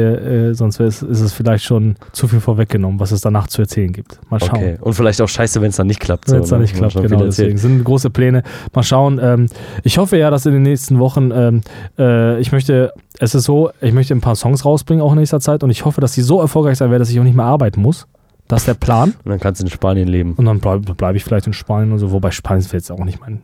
äh, 0.51 0.53
sonst 0.53 0.79
ist 0.79 1.01
es 1.03 1.33
vielleicht 1.33 1.63
schon 1.63 1.95
zu 2.13 2.27
viel 2.27 2.39
vorweggenommen, 2.39 2.99
was 2.99 3.11
es 3.11 3.21
danach 3.21 3.47
zu 3.47 3.61
erzählen 3.61 3.91
gibt. 3.93 4.19
Mal 4.29 4.39
schauen. 4.39 4.55
Okay. 4.57 4.77
Und 4.81 4.93
vielleicht 4.93 5.21
auch 5.21 5.29
scheiße, 5.29 5.61
wenn 5.61 5.69
es 5.69 5.75
dann 5.75 5.87
nicht 5.87 5.99
klappt. 5.99 6.31
Wenn 6.31 6.41
es 6.41 6.49
so, 6.49 6.55
da 6.55 6.57
ne? 6.57 6.63
nicht 6.63 6.75
klappt, 6.75 6.95
genau. 6.95 7.23
Deswegen 7.23 7.57
sind 7.57 7.83
große 7.83 8.09
Pläne. 8.09 8.43
Mal 8.73 8.83
schauen. 8.83 9.19
Ähm, 9.21 9.47
ich 9.83 9.97
hoffe 9.97 10.17
ja, 10.17 10.29
dass 10.31 10.45
in 10.45 10.53
den 10.53 10.63
nächsten 10.63 10.99
Wochen, 10.99 11.31
ähm, 11.31 11.61
äh, 11.99 12.39
ich 12.39 12.51
möchte, 12.51 12.91
es 13.19 13.35
ist 13.35 13.43
so, 13.45 13.69
ich 13.81 13.93
möchte 13.93 14.13
ein 14.15 14.21
paar 14.21 14.35
Songs 14.35 14.65
rausbringen, 14.65 15.03
auch 15.03 15.11
in 15.11 15.19
nächster 15.19 15.39
Zeit. 15.39 15.63
Und 15.63 15.69
ich 15.69 15.85
hoffe, 15.85 16.01
dass 16.01 16.13
die 16.13 16.21
so 16.21 16.41
erfolgreich 16.41 16.77
sein 16.77 16.89
werden, 16.89 17.01
dass 17.01 17.09
ich 17.09 17.19
auch 17.19 17.23
nicht 17.23 17.35
mehr 17.35 17.45
arbeiten 17.45 17.81
muss. 17.81 18.07
Das 18.47 18.61
ist 18.61 18.67
der 18.67 18.75
Plan. 18.75 19.13
Und 19.23 19.31
dann 19.31 19.39
kannst 19.39 19.61
du 19.61 19.65
in 19.65 19.71
Spanien 19.71 20.07
leben. 20.07 20.33
Und 20.33 20.45
dann 20.45 20.59
bleibe 20.59 20.93
bleib 20.93 21.15
ich 21.15 21.23
vielleicht 21.23 21.47
in 21.47 21.53
Spanien 21.53 21.91
und 21.91 21.99
so. 21.99 22.11
Wobei 22.11 22.31
Spanien 22.31 22.59
ist 22.59 22.71
jetzt 22.73 22.91
auch 22.91 23.03
nicht 23.03 23.19
mein, 23.19 23.41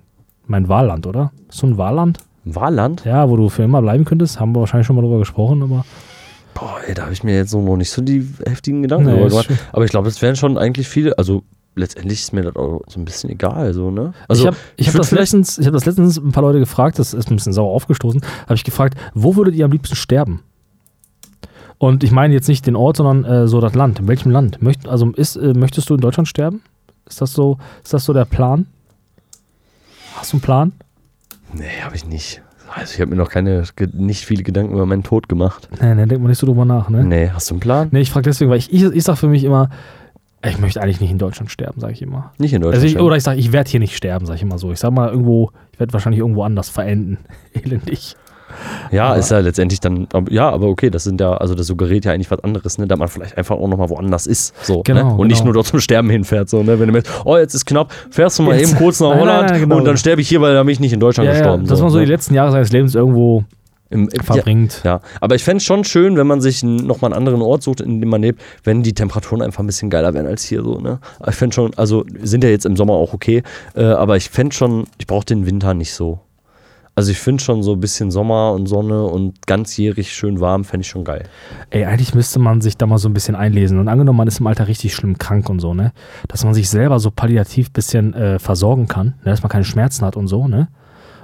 mein 0.48 0.70
Wahlland, 0.70 1.08
oder? 1.08 1.32
Ist 1.50 1.60
so 1.60 1.68
ein 1.68 1.78
Wahlland? 1.78 2.20
Wahlland? 2.46 3.04
Ja, 3.06 3.30
wo 3.30 3.36
du 3.38 3.50
für 3.50 3.64
immer 3.64 3.82
bleiben 3.82 4.06
könntest. 4.06 4.40
Haben 4.40 4.56
wir 4.56 4.60
wahrscheinlich 4.62 4.88
schon 4.88 4.96
mal 4.96 5.02
drüber 5.02 5.20
gesprochen, 5.20 5.64
aber. 5.64 5.86
Boah, 6.54 6.78
ey, 6.86 6.94
da 6.94 7.04
habe 7.04 7.14
ich 7.14 7.24
mir 7.24 7.36
jetzt 7.36 7.52
so 7.52 7.62
noch 7.62 7.78
nicht 7.78 7.90
so 7.90 8.02
die 8.02 8.28
heftigen 8.46 8.82
Gedanken 8.82 9.14
Nee, 9.14 9.28
gemacht. 9.28 9.50
Aber 9.72 9.86
ich 9.86 9.92
glaube, 9.92 10.08
es 10.10 10.22
wären 10.22 10.36
schon 10.36 10.58
eigentlich 10.58 10.88
viele, 10.88 11.18
also 11.18 11.44
letztendlich 11.76 12.20
ist 12.22 12.34
mir 12.34 12.44
das 12.44 12.56
auch 12.56 12.82
so 12.88 13.00
ein 13.00 13.06
bisschen 13.06 13.30
egal, 13.30 13.74
so, 13.74 13.92
ne? 13.92 14.14
Also, 14.28 14.44
ich 14.44 14.48
habe 14.48 14.58
ich 14.76 14.88
hab 14.88 14.96
das, 14.96 15.12
letztens, 15.12 15.58
ich 15.58 15.66
hab 15.66 15.74
das 15.74 15.86
letztens 15.86 16.18
ein 16.18 16.32
paar 16.32 16.44
Leute 16.44 16.60
gefragt, 16.60 17.00
das 17.00 17.14
ist 17.14 17.32
ein 17.32 17.36
bisschen 17.38 17.54
sauer 17.54 17.72
aufgestoßen, 17.72 18.22
habe 18.44 18.56
ich 18.56 18.64
gefragt, 18.64 18.98
wo 19.14 19.36
würdet 19.36 19.56
ihr 19.56 19.66
am 19.66 19.72
liebsten 19.72 19.96
sterben? 19.96 20.42
Und 21.82 22.04
ich 22.04 22.12
meine 22.12 22.32
jetzt 22.32 22.48
nicht 22.48 22.68
den 22.68 22.76
Ort, 22.76 22.98
sondern 22.98 23.26
äh, 23.26 23.48
so 23.48 23.60
das 23.60 23.74
Land. 23.74 23.98
In 23.98 24.08
welchem 24.08 24.30
Land? 24.30 24.62
Möcht, 24.62 24.88
also 24.88 25.10
ist, 25.14 25.36
äh, 25.36 25.56
möchtest 25.56 25.90
du 25.90 25.96
in 25.96 26.00
Deutschland 26.00 26.28
sterben? 26.28 26.62
Ist 27.08 27.22
das 27.22 27.34
so, 27.34 27.58
ist 27.84 27.92
das 27.92 28.06
so 28.06 28.14
der 28.14 28.26
Plan? 28.26 28.68
Hast 30.14 30.32
du 30.32 30.38
einen 30.38 30.42
Plan? 30.42 30.74
Nee, 31.54 31.82
habe 31.84 31.96
ich 31.96 32.06
nicht. 32.06 32.44
Also 32.70 32.94
ich 32.94 33.02
habe 33.02 33.10
mir 33.10 33.16
noch 33.16 33.30
keine, 33.32 33.64
nicht 33.94 34.26
viele 34.26 34.44
Gedanken 34.44 34.74
über 34.74 34.86
meinen 34.86 35.02
Tod 35.02 35.28
gemacht. 35.28 35.70
Nee, 35.82 35.96
nee, 35.96 36.06
denkt 36.06 36.22
man 36.22 36.30
nicht 36.30 36.38
so 36.38 36.46
drüber 36.46 36.66
nach, 36.66 36.88
ne? 36.88 37.04
Nee, 37.04 37.32
hast 37.34 37.50
du 37.50 37.56
einen 37.56 37.62
Plan? 37.62 37.88
Nee, 37.90 38.02
ich 38.02 38.12
frage 38.12 38.26
deswegen, 38.26 38.52
weil 38.52 38.60
ich, 38.60 38.72
ich, 38.72 38.84
ich 38.84 39.04
sage 39.04 39.18
für 39.18 39.28
mich 39.28 39.44
immer, 39.44 39.72
ich 40.46 40.60
möchte 40.60 40.84
eigentlich 40.84 41.02
nicht 41.02 41.10
in 41.10 41.18
Deutschland 41.18 41.50
sterben, 41.50 41.82
sage 41.82 41.94
ich 41.94 42.04
immer. 42.04 42.32
Nicht 42.38 42.54
in 42.54 42.62
Deutschland. 42.62 42.84
Also 42.84 42.96
ich, 42.96 43.02
oder 43.02 43.16
ich 43.16 43.24
sage, 43.24 43.40
ich 43.40 43.52
werde 43.54 43.72
hier 43.72 43.80
nicht 43.80 43.98
sterben, 43.98 44.28
sage 44.28 44.38
ich 44.38 44.44
immer 44.44 44.60
so. 44.60 44.72
Ich 44.72 44.78
sage 44.78 44.94
mal 44.94 45.10
irgendwo, 45.10 45.50
ich 45.74 45.80
werde 45.80 45.94
wahrscheinlich 45.94 46.20
irgendwo 46.20 46.44
anders 46.44 46.70
verenden. 46.70 47.18
Elendig. 47.54 48.16
Ja, 48.92 49.08
aber- 49.10 49.18
ist 49.20 49.32
ja 49.32 49.40
letztendlich 49.40 49.80
dann, 49.80 50.08
ja, 50.30 50.50
aber 50.50 50.68
okay, 50.68 50.90
das 50.90 51.04
sind 51.04 51.20
ja, 51.22 51.34
also 51.34 51.56
das 51.56 51.68
suggeriert 51.68 52.06
ja 52.06 52.12
eigentlich 52.14 52.32
was 52.32 52.44
anderes, 52.44 52.78
ne, 52.78 52.88
da 52.88 52.96
man 52.96 53.08
vielleicht 53.08 53.38
einfach 53.38 53.56
auch 53.58 53.68
nochmal 53.68 53.90
woanders 53.90 54.28
ist, 54.28 54.54
so, 54.66 54.82
Genau, 54.84 55.14
ne? 55.16 55.16
und 55.22 55.28
nicht 55.28 55.38
genau. 55.40 55.46
nur 55.48 55.54
dort 55.56 55.68
zum 55.68 55.80
Sterben 55.80 56.10
hinfährt, 56.10 56.50
so, 56.50 56.64
ne, 56.64 56.80
wenn 56.80 56.88
du 56.88 56.94
merkst, 56.94 57.12
oh, 57.26 57.38
jetzt 57.38 57.54
ist 57.54 57.66
knapp, 57.66 57.92
fährst 58.10 58.40
du 58.40 58.44
mal 58.44 58.58
Jetzt- 58.58 58.72
eben 58.72 58.78
kurz 58.80 59.00
nach 59.00 59.10
Nein, 59.16 59.18
nein, 59.20 59.28
Holland 59.28 59.50
nein, 59.52 59.60
genau. 59.62 59.78
und 59.78 59.86
dann 59.86 59.98
sterbe 59.98 60.22
ich 60.22 60.30
hier, 60.30 60.42
weil 60.42 60.54
da 60.54 60.64
bin 60.64 60.72
ich 60.74 60.80
nicht 60.80 60.94
in 60.94 61.00
Deutschland 61.00 61.28
Ja, 61.28 61.34
ja, 61.34 61.40
gestorben. 61.40 61.68
dass 61.68 61.82
man 61.82 61.90
so 61.90 61.98
ne? 61.98 62.06
die 62.06 62.12
letzten 62.12 62.34
Jahre 62.34 62.52
seines 62.52 62.72
Lebens 62.72 62.96
irgendwo 62.96 63.44
Im, 63.90 64.04
im, 64.04 64.10
ja, 64.16 64.24
verbringt. 64.24 64.82
ja, 64.86 65.02
aber 65.20 65.36
ich 65.36 65.44
fände 65.44 65.58
es 65.58 65.64
schon 65.66 65.84
schön, 65.84 66.16
wenn 66.16 66.26
man 66.28 66.40
sich 66.40 66.64
nochmal 66.64 67.12
einen 67.12 67.18
anderen 67.18 67.42
Ort 67.42 67.62
sucht, 67.62 67.82
in 67.82 68.00
dem 68.00 68.10
man 68.10 68.22
lebt, 68.22 68.40
wenn 68.64 68.84
die 68.84 68.94
Temperaturen 68.94 69.42
einfach 69.42 69.60
ein 69.62 69.66
bisschen 69.68 69.90
geiler 69.90 70.14
wären 70.14 70.28
als 70.28 70.44
hier 70.44 70.64
so, 70.64 70.80
ne? 70.80 71.00
Ich 71.28 71.36
fände 71.36 71.54
schon, 71.54 71.74
also 71.76 72.06
sind 72.22 72.44
ja 72.46 72.50
jetzt 72.50 72.66
im 72.66 72.78
Sommer 72.78 72.94
auch 72.94 73.14
okay, 73.14 73.44
äh, 73.76 73.84
aber 73.84 74.16
ich 74.16 74.30
fände 74.30 74.56
schon, 74.56 74.86
ich 74.98 75.08
brauche 75.08 75.26
den 75.26 75.46
Winter 75.46 75.74
nicht 75.74 75.94
so. 75.94 76.20
Also 76.94 77.12
ich 77.12 77.20
finde 77.20 77.42
schon 77.42 77.64
so 77.64 77.74
ein 77.74 77.80
bisschen 77.80 78.12
Sommer 78.12 78.52
und 78.52 78.68
Sonne 78.68 79.04
und 79.04 79.48
ganzjährig 79.48 80.12
schön 80.14 80.42
warm, 80.42 80.66
fände 80.66 80.82
ich 80.82 80.90
schon 80.90 81.06
geil. 81.06 81.24
Ey, 81.70 81.86
eigentlich 81.86 82.14
müsste 82.14 82.38
man 82.40 82.60
sich 82.60 82.78
da 82.78 82.86
mal 82.86 82.98
so 82.98 83.08
ein 83.08 83.14
bisschen 83.14 83.36
einlesen. 83.36 83.80
Und 83.80 83.88
angenommen, 83.88 84.18
man 84.18 84.28
ist 84.28 84.42
im 84.42 84.48
Alter 84.48 84.68
richtig 84.68 84.94
schlimm 84.94 85.18
krank 85.18 85.50
und 85.50 85.60
so, 85.60 85.74
ne? 85.74 85.94
Dass 86.28 86.44
man 86.44 86.54
sich 86.54 86.70
selber 86.70 87.00
so 87.00 87.10
palliativ 87.10 87.70
ein 87.70 87.74
bisschen 87.74 88.14
äh, 88.14 88.40
versorgen 88.40 88.88
kann, 88.88 89.08
ne? 89.24 89.32
dass 89.32 89.42
man 89.42 89.50
keine 89.50 89.64
Schmerzen 89.64 90.06
hat 90.06 90.18
und 90.18 90.28
so, 90.28 90.48
ne? 90.48 90.68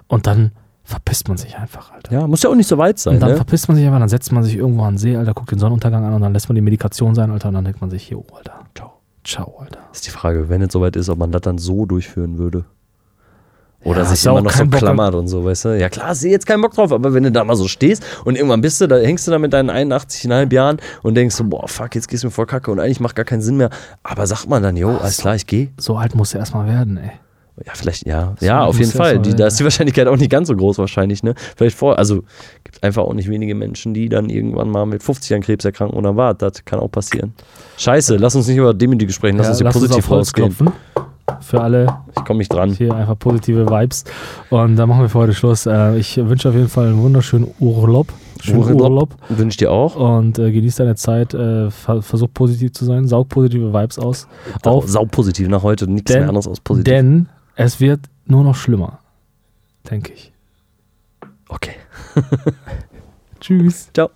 Und 0.07 0.25
dann 0.25 0.51
verpisst 0.83 1.27
man 1.27 1.35
sich 1.35 1.57
einfach, 1.57 1.91
Alter. 1.91 2.13
Ja, 2.13 2.27
muss 2.27 2.43
ja 2.43 2.49
auch 2.49 2.55
nicht 2.55 2.69
so 2.69 2.77
weit 2.77 2.97
sein, 2.97 3.15
Und 3.15 3.19
dann 3.19 3.31
ne? 3.31 3.35
verpisst 3.35 3.67
man 3.67 3.75
sich 3.75 3.85
einfach, 3.85 3.99
dann 3.99 4.07
setzt 4.07 4.31
man 4.31 4.43
sich 4.43 4.55
irgendwo 4.55 4.83
an 4.83 4.93
den 4.93 4.97
See, 4.99 5.17
Alter, 5.17 5.33
guckt 5.33 5.51
den 5.51 5.59
Sonnenuntergang 5.59 6.05
an 6.05 6.13
und 6.13 6.21
dann 6.21 6.31
lässt 6.31 6.47
man 6.47 6.55
die 6.55 6.61
Medikation 6.61 7.13
sein, 7.13 7.29
Alter, 7.29 7.49
und 7.49 7.55
dann 7.55 7.65
denkt 7.65 7.81
man 7.81 7.89
sich, 7.89 8.09
jo, 8.09 8.25
Alter, 8.33 8.53
ciao, 8.73 8.93
ciao, 9.25 9.57
Alter. 9.59 9.79
Ist 9.91 10.07
die 10.07 10.11
Frage, 10.11 10.47
wenn 10.47 10.61
es 10.61 10.71
soweit 10.71 10.95
ist, 10.95 11.09
ob 11.09 11.19
man 11.19 11.33
das 11.33 11.41
dann 11.41 11.57
so 11.57 11.85
durchführen 11.85 12.37
würde. 12.37 12.63
Oder 13.83 13.99
Ja, 13.99 14.05
sich 14.05 14.25
immer 14.25 14.41
noch 14.41 14.51
so 14.51 14.65
Bock 14.65 14.79
klammert 14.79 15.15
und 15.15 15.27
so, 15.27 15.45
weißt 15.45 15.65
du? 15.65 15.79
Ja 15.79 15.87
klar, 15.89 16.07
hast 16.07 16.23
du 16.23 16.27
jetzt 16.27 16.45
keinen 16.45 16.61
Bock 16.61 16.73
drauf, 16.73 16.91
aber 16.91 17.13
wenn 17.13 17.23
du 17.23 17.31
da 17.31 17.43
mal 17.43 17.55
so 17.55 17.67
stehst 17.67 18.03
und 18.25 18.35
irgendwann 18.35 18.61
bist 18.61 18.81
du, 18.81 18.87
da 18.87 18.97
hängst 18.97 19.27
du 19.27 19.31
da 19.31 19.39
mit 19.39 19.53
deinen 19.53 19.69
81,5 19.69 20.51
Jahren 20.53 20.77
und 21.03 21.15
denkst 21.15 21.35
so, 21.35 21.43
boah, 21.43 21.67
fuck, 21.67 21.95
jetzt 21.95 22.07
gehst 22.07 22.23
du 22.23 22.27
mir 22.27 22.31
voll 22.31 22.47
kacke 22.47 22.71
und 22.71 22.79
eigentlich 22.79 22.99
macht 22.99 23.15
gar 23.15 23.25
keinen 23.25 23.41
Sinn 23.41 23.57
mehr. 23.57 23.69
Aber 24.03 24.25
sagt 24.25 24.49
man 24.49 24.63
dann, 24.63 24.75
jo, 24.77 24.97
alles 24.97 25.17
klar, 25.17 25.35
ich 25.35 25.45
gehe. 25.45 25.69
So 25.77 25.95
alt 25.95 26.15
musst 26.15 26.33
du 26.33 26.37
erstmal 26.37 26.67
werden, 26.67 26.97
ey. 26.97 27.11
Ja, 27.65 27.71
vielleicht, 27.73 28.05
ja. 28.05 28.35
So 28.39 28.45
ja, 28.45 28.63
auf 28.63 28.77
jeden 28.77 28.91
Fall. 28.91 29.17
Die, 29.17 29.35
da 29.35 29.47
ist 29.47 29.59
die 29.59 29.63
Wahrscheinlichkeit 29.63 30.07
auch 30.07 30.17
nicht 30.17 30.29
ganz 30.29 30.47
so 30.47 30.55
groß 30.55 30.77
wahrscheinlich, 30.77 31.23
ne? 31.23 31.33
Vielleicht 31.55 31.75
vor, 31.75 31.97
also 31.97 32.23
gibt 32.63 32.83
einfach 32.83 33.01
auch 33.01 33.13
nicht 33.13 33.29
wenige 33.29 33.55
Menschen, 33.55 33.95
die 33.95 34.09
dann 34.09 34.29
irgendwann 34.29 34.69
mal 34.69 34.85
mit 34.85 35.01
50 35.01 35.35
an 35.35 35.41
Krebs 35.41 35.65
erkranken 35.65 35.97
oder 35.97 36.15
was. 36.15 36.35
Das 36.37 36.65
kann 36.65 36.79
auch 36.79 36.91
passieren. 36.91 37.33
Scheiße, 37.77 38.17
lass 38.17 38.35
uns 38.35 38.47
nicht 38.47 38.57
über 38.57 38.75
Demütige 38.75 39.11
sprechen, 39.11 39.37
lass 39.37 39.47
Ja, 39.47 39.51
uns 39.51 39.57
hier 39.59 39.65
lass 39.65 39.73
positiv 39.73 40.07
Holz 40.09 40.27
rausgehen. 40.27 40.55
Für 41.41 41.61
alle 41.61 41.97
Ich 42.17 42.23
komme 42.25 42.39
nicht 42.39 42.51
dran. 42.53 42.71
hier 42.71 42.93
einfach 42.95 43.17
positive 43.19 43.69
Vibes. 43.69 44.05
Und 44.49 44.75
dann 44.77 44.87
machen 44.89 45.01
wir 45.01 45.09
für 45.09 45.19
heute 45.19 45.33
Schluss. 45.33 45.65
Äh, 45.65 45.97
Ich 45.97 46.17
wünsche 46.17 46.49
auf 46.49 46.55
jeden 46.55 46.69
Fall 46.69 46.87
einen 46.87 47.01
wunderschönen 47.01 47.47
Urlaub. 47.59 48.07
Schönen 48.41 48.59
Urlaub. 48.59 48.81
Urlaub. 48.81 49.09
Wünsche 49.29 49.53
ich 49.53 49.57
dir 49.57 49.71
auch. 49.71 49.95
Und 49.95 50.39
äh, 50.39 50.51
genieß 50.51 50.75
deine 50.77 50.95
Zeit. 50.95 51.33
Äh, 51.33 51.69
ver 51.71 52.01
versuch 52.01 52.29
positiv 52.33 52.71
zu 52.73 52.85
sein. 52.85 53.07
Saug 53.07 53.29
positive 53.29 53.73
Vibes 53.73 53.99
aus. 53.99 54.27
Auf, 54.63 54.87
Sau 54.87 55.05
positiv 55.05 55.47
nach 55.49 55.63
heute, 55.63 55.87
nichts 55.89 56.11
Denn- 56.11 56.21
mehr 56.21 56.29
anderes 56.29 56.47
als 56.47 56.59
positiv. 56.61 56.85
denn 56.93 57.27
es 57.55 57.79
wird 57.79 58.01
nur 58.25 58.43
noch 58.43 58.55
schlimmer. 58.55 58.99
Denke 59.89 60.13
ich. 60.13 60.31
okay. 61.49 61.71
Tschüss. 63.39 63.89
Ciao. 63.93 64.09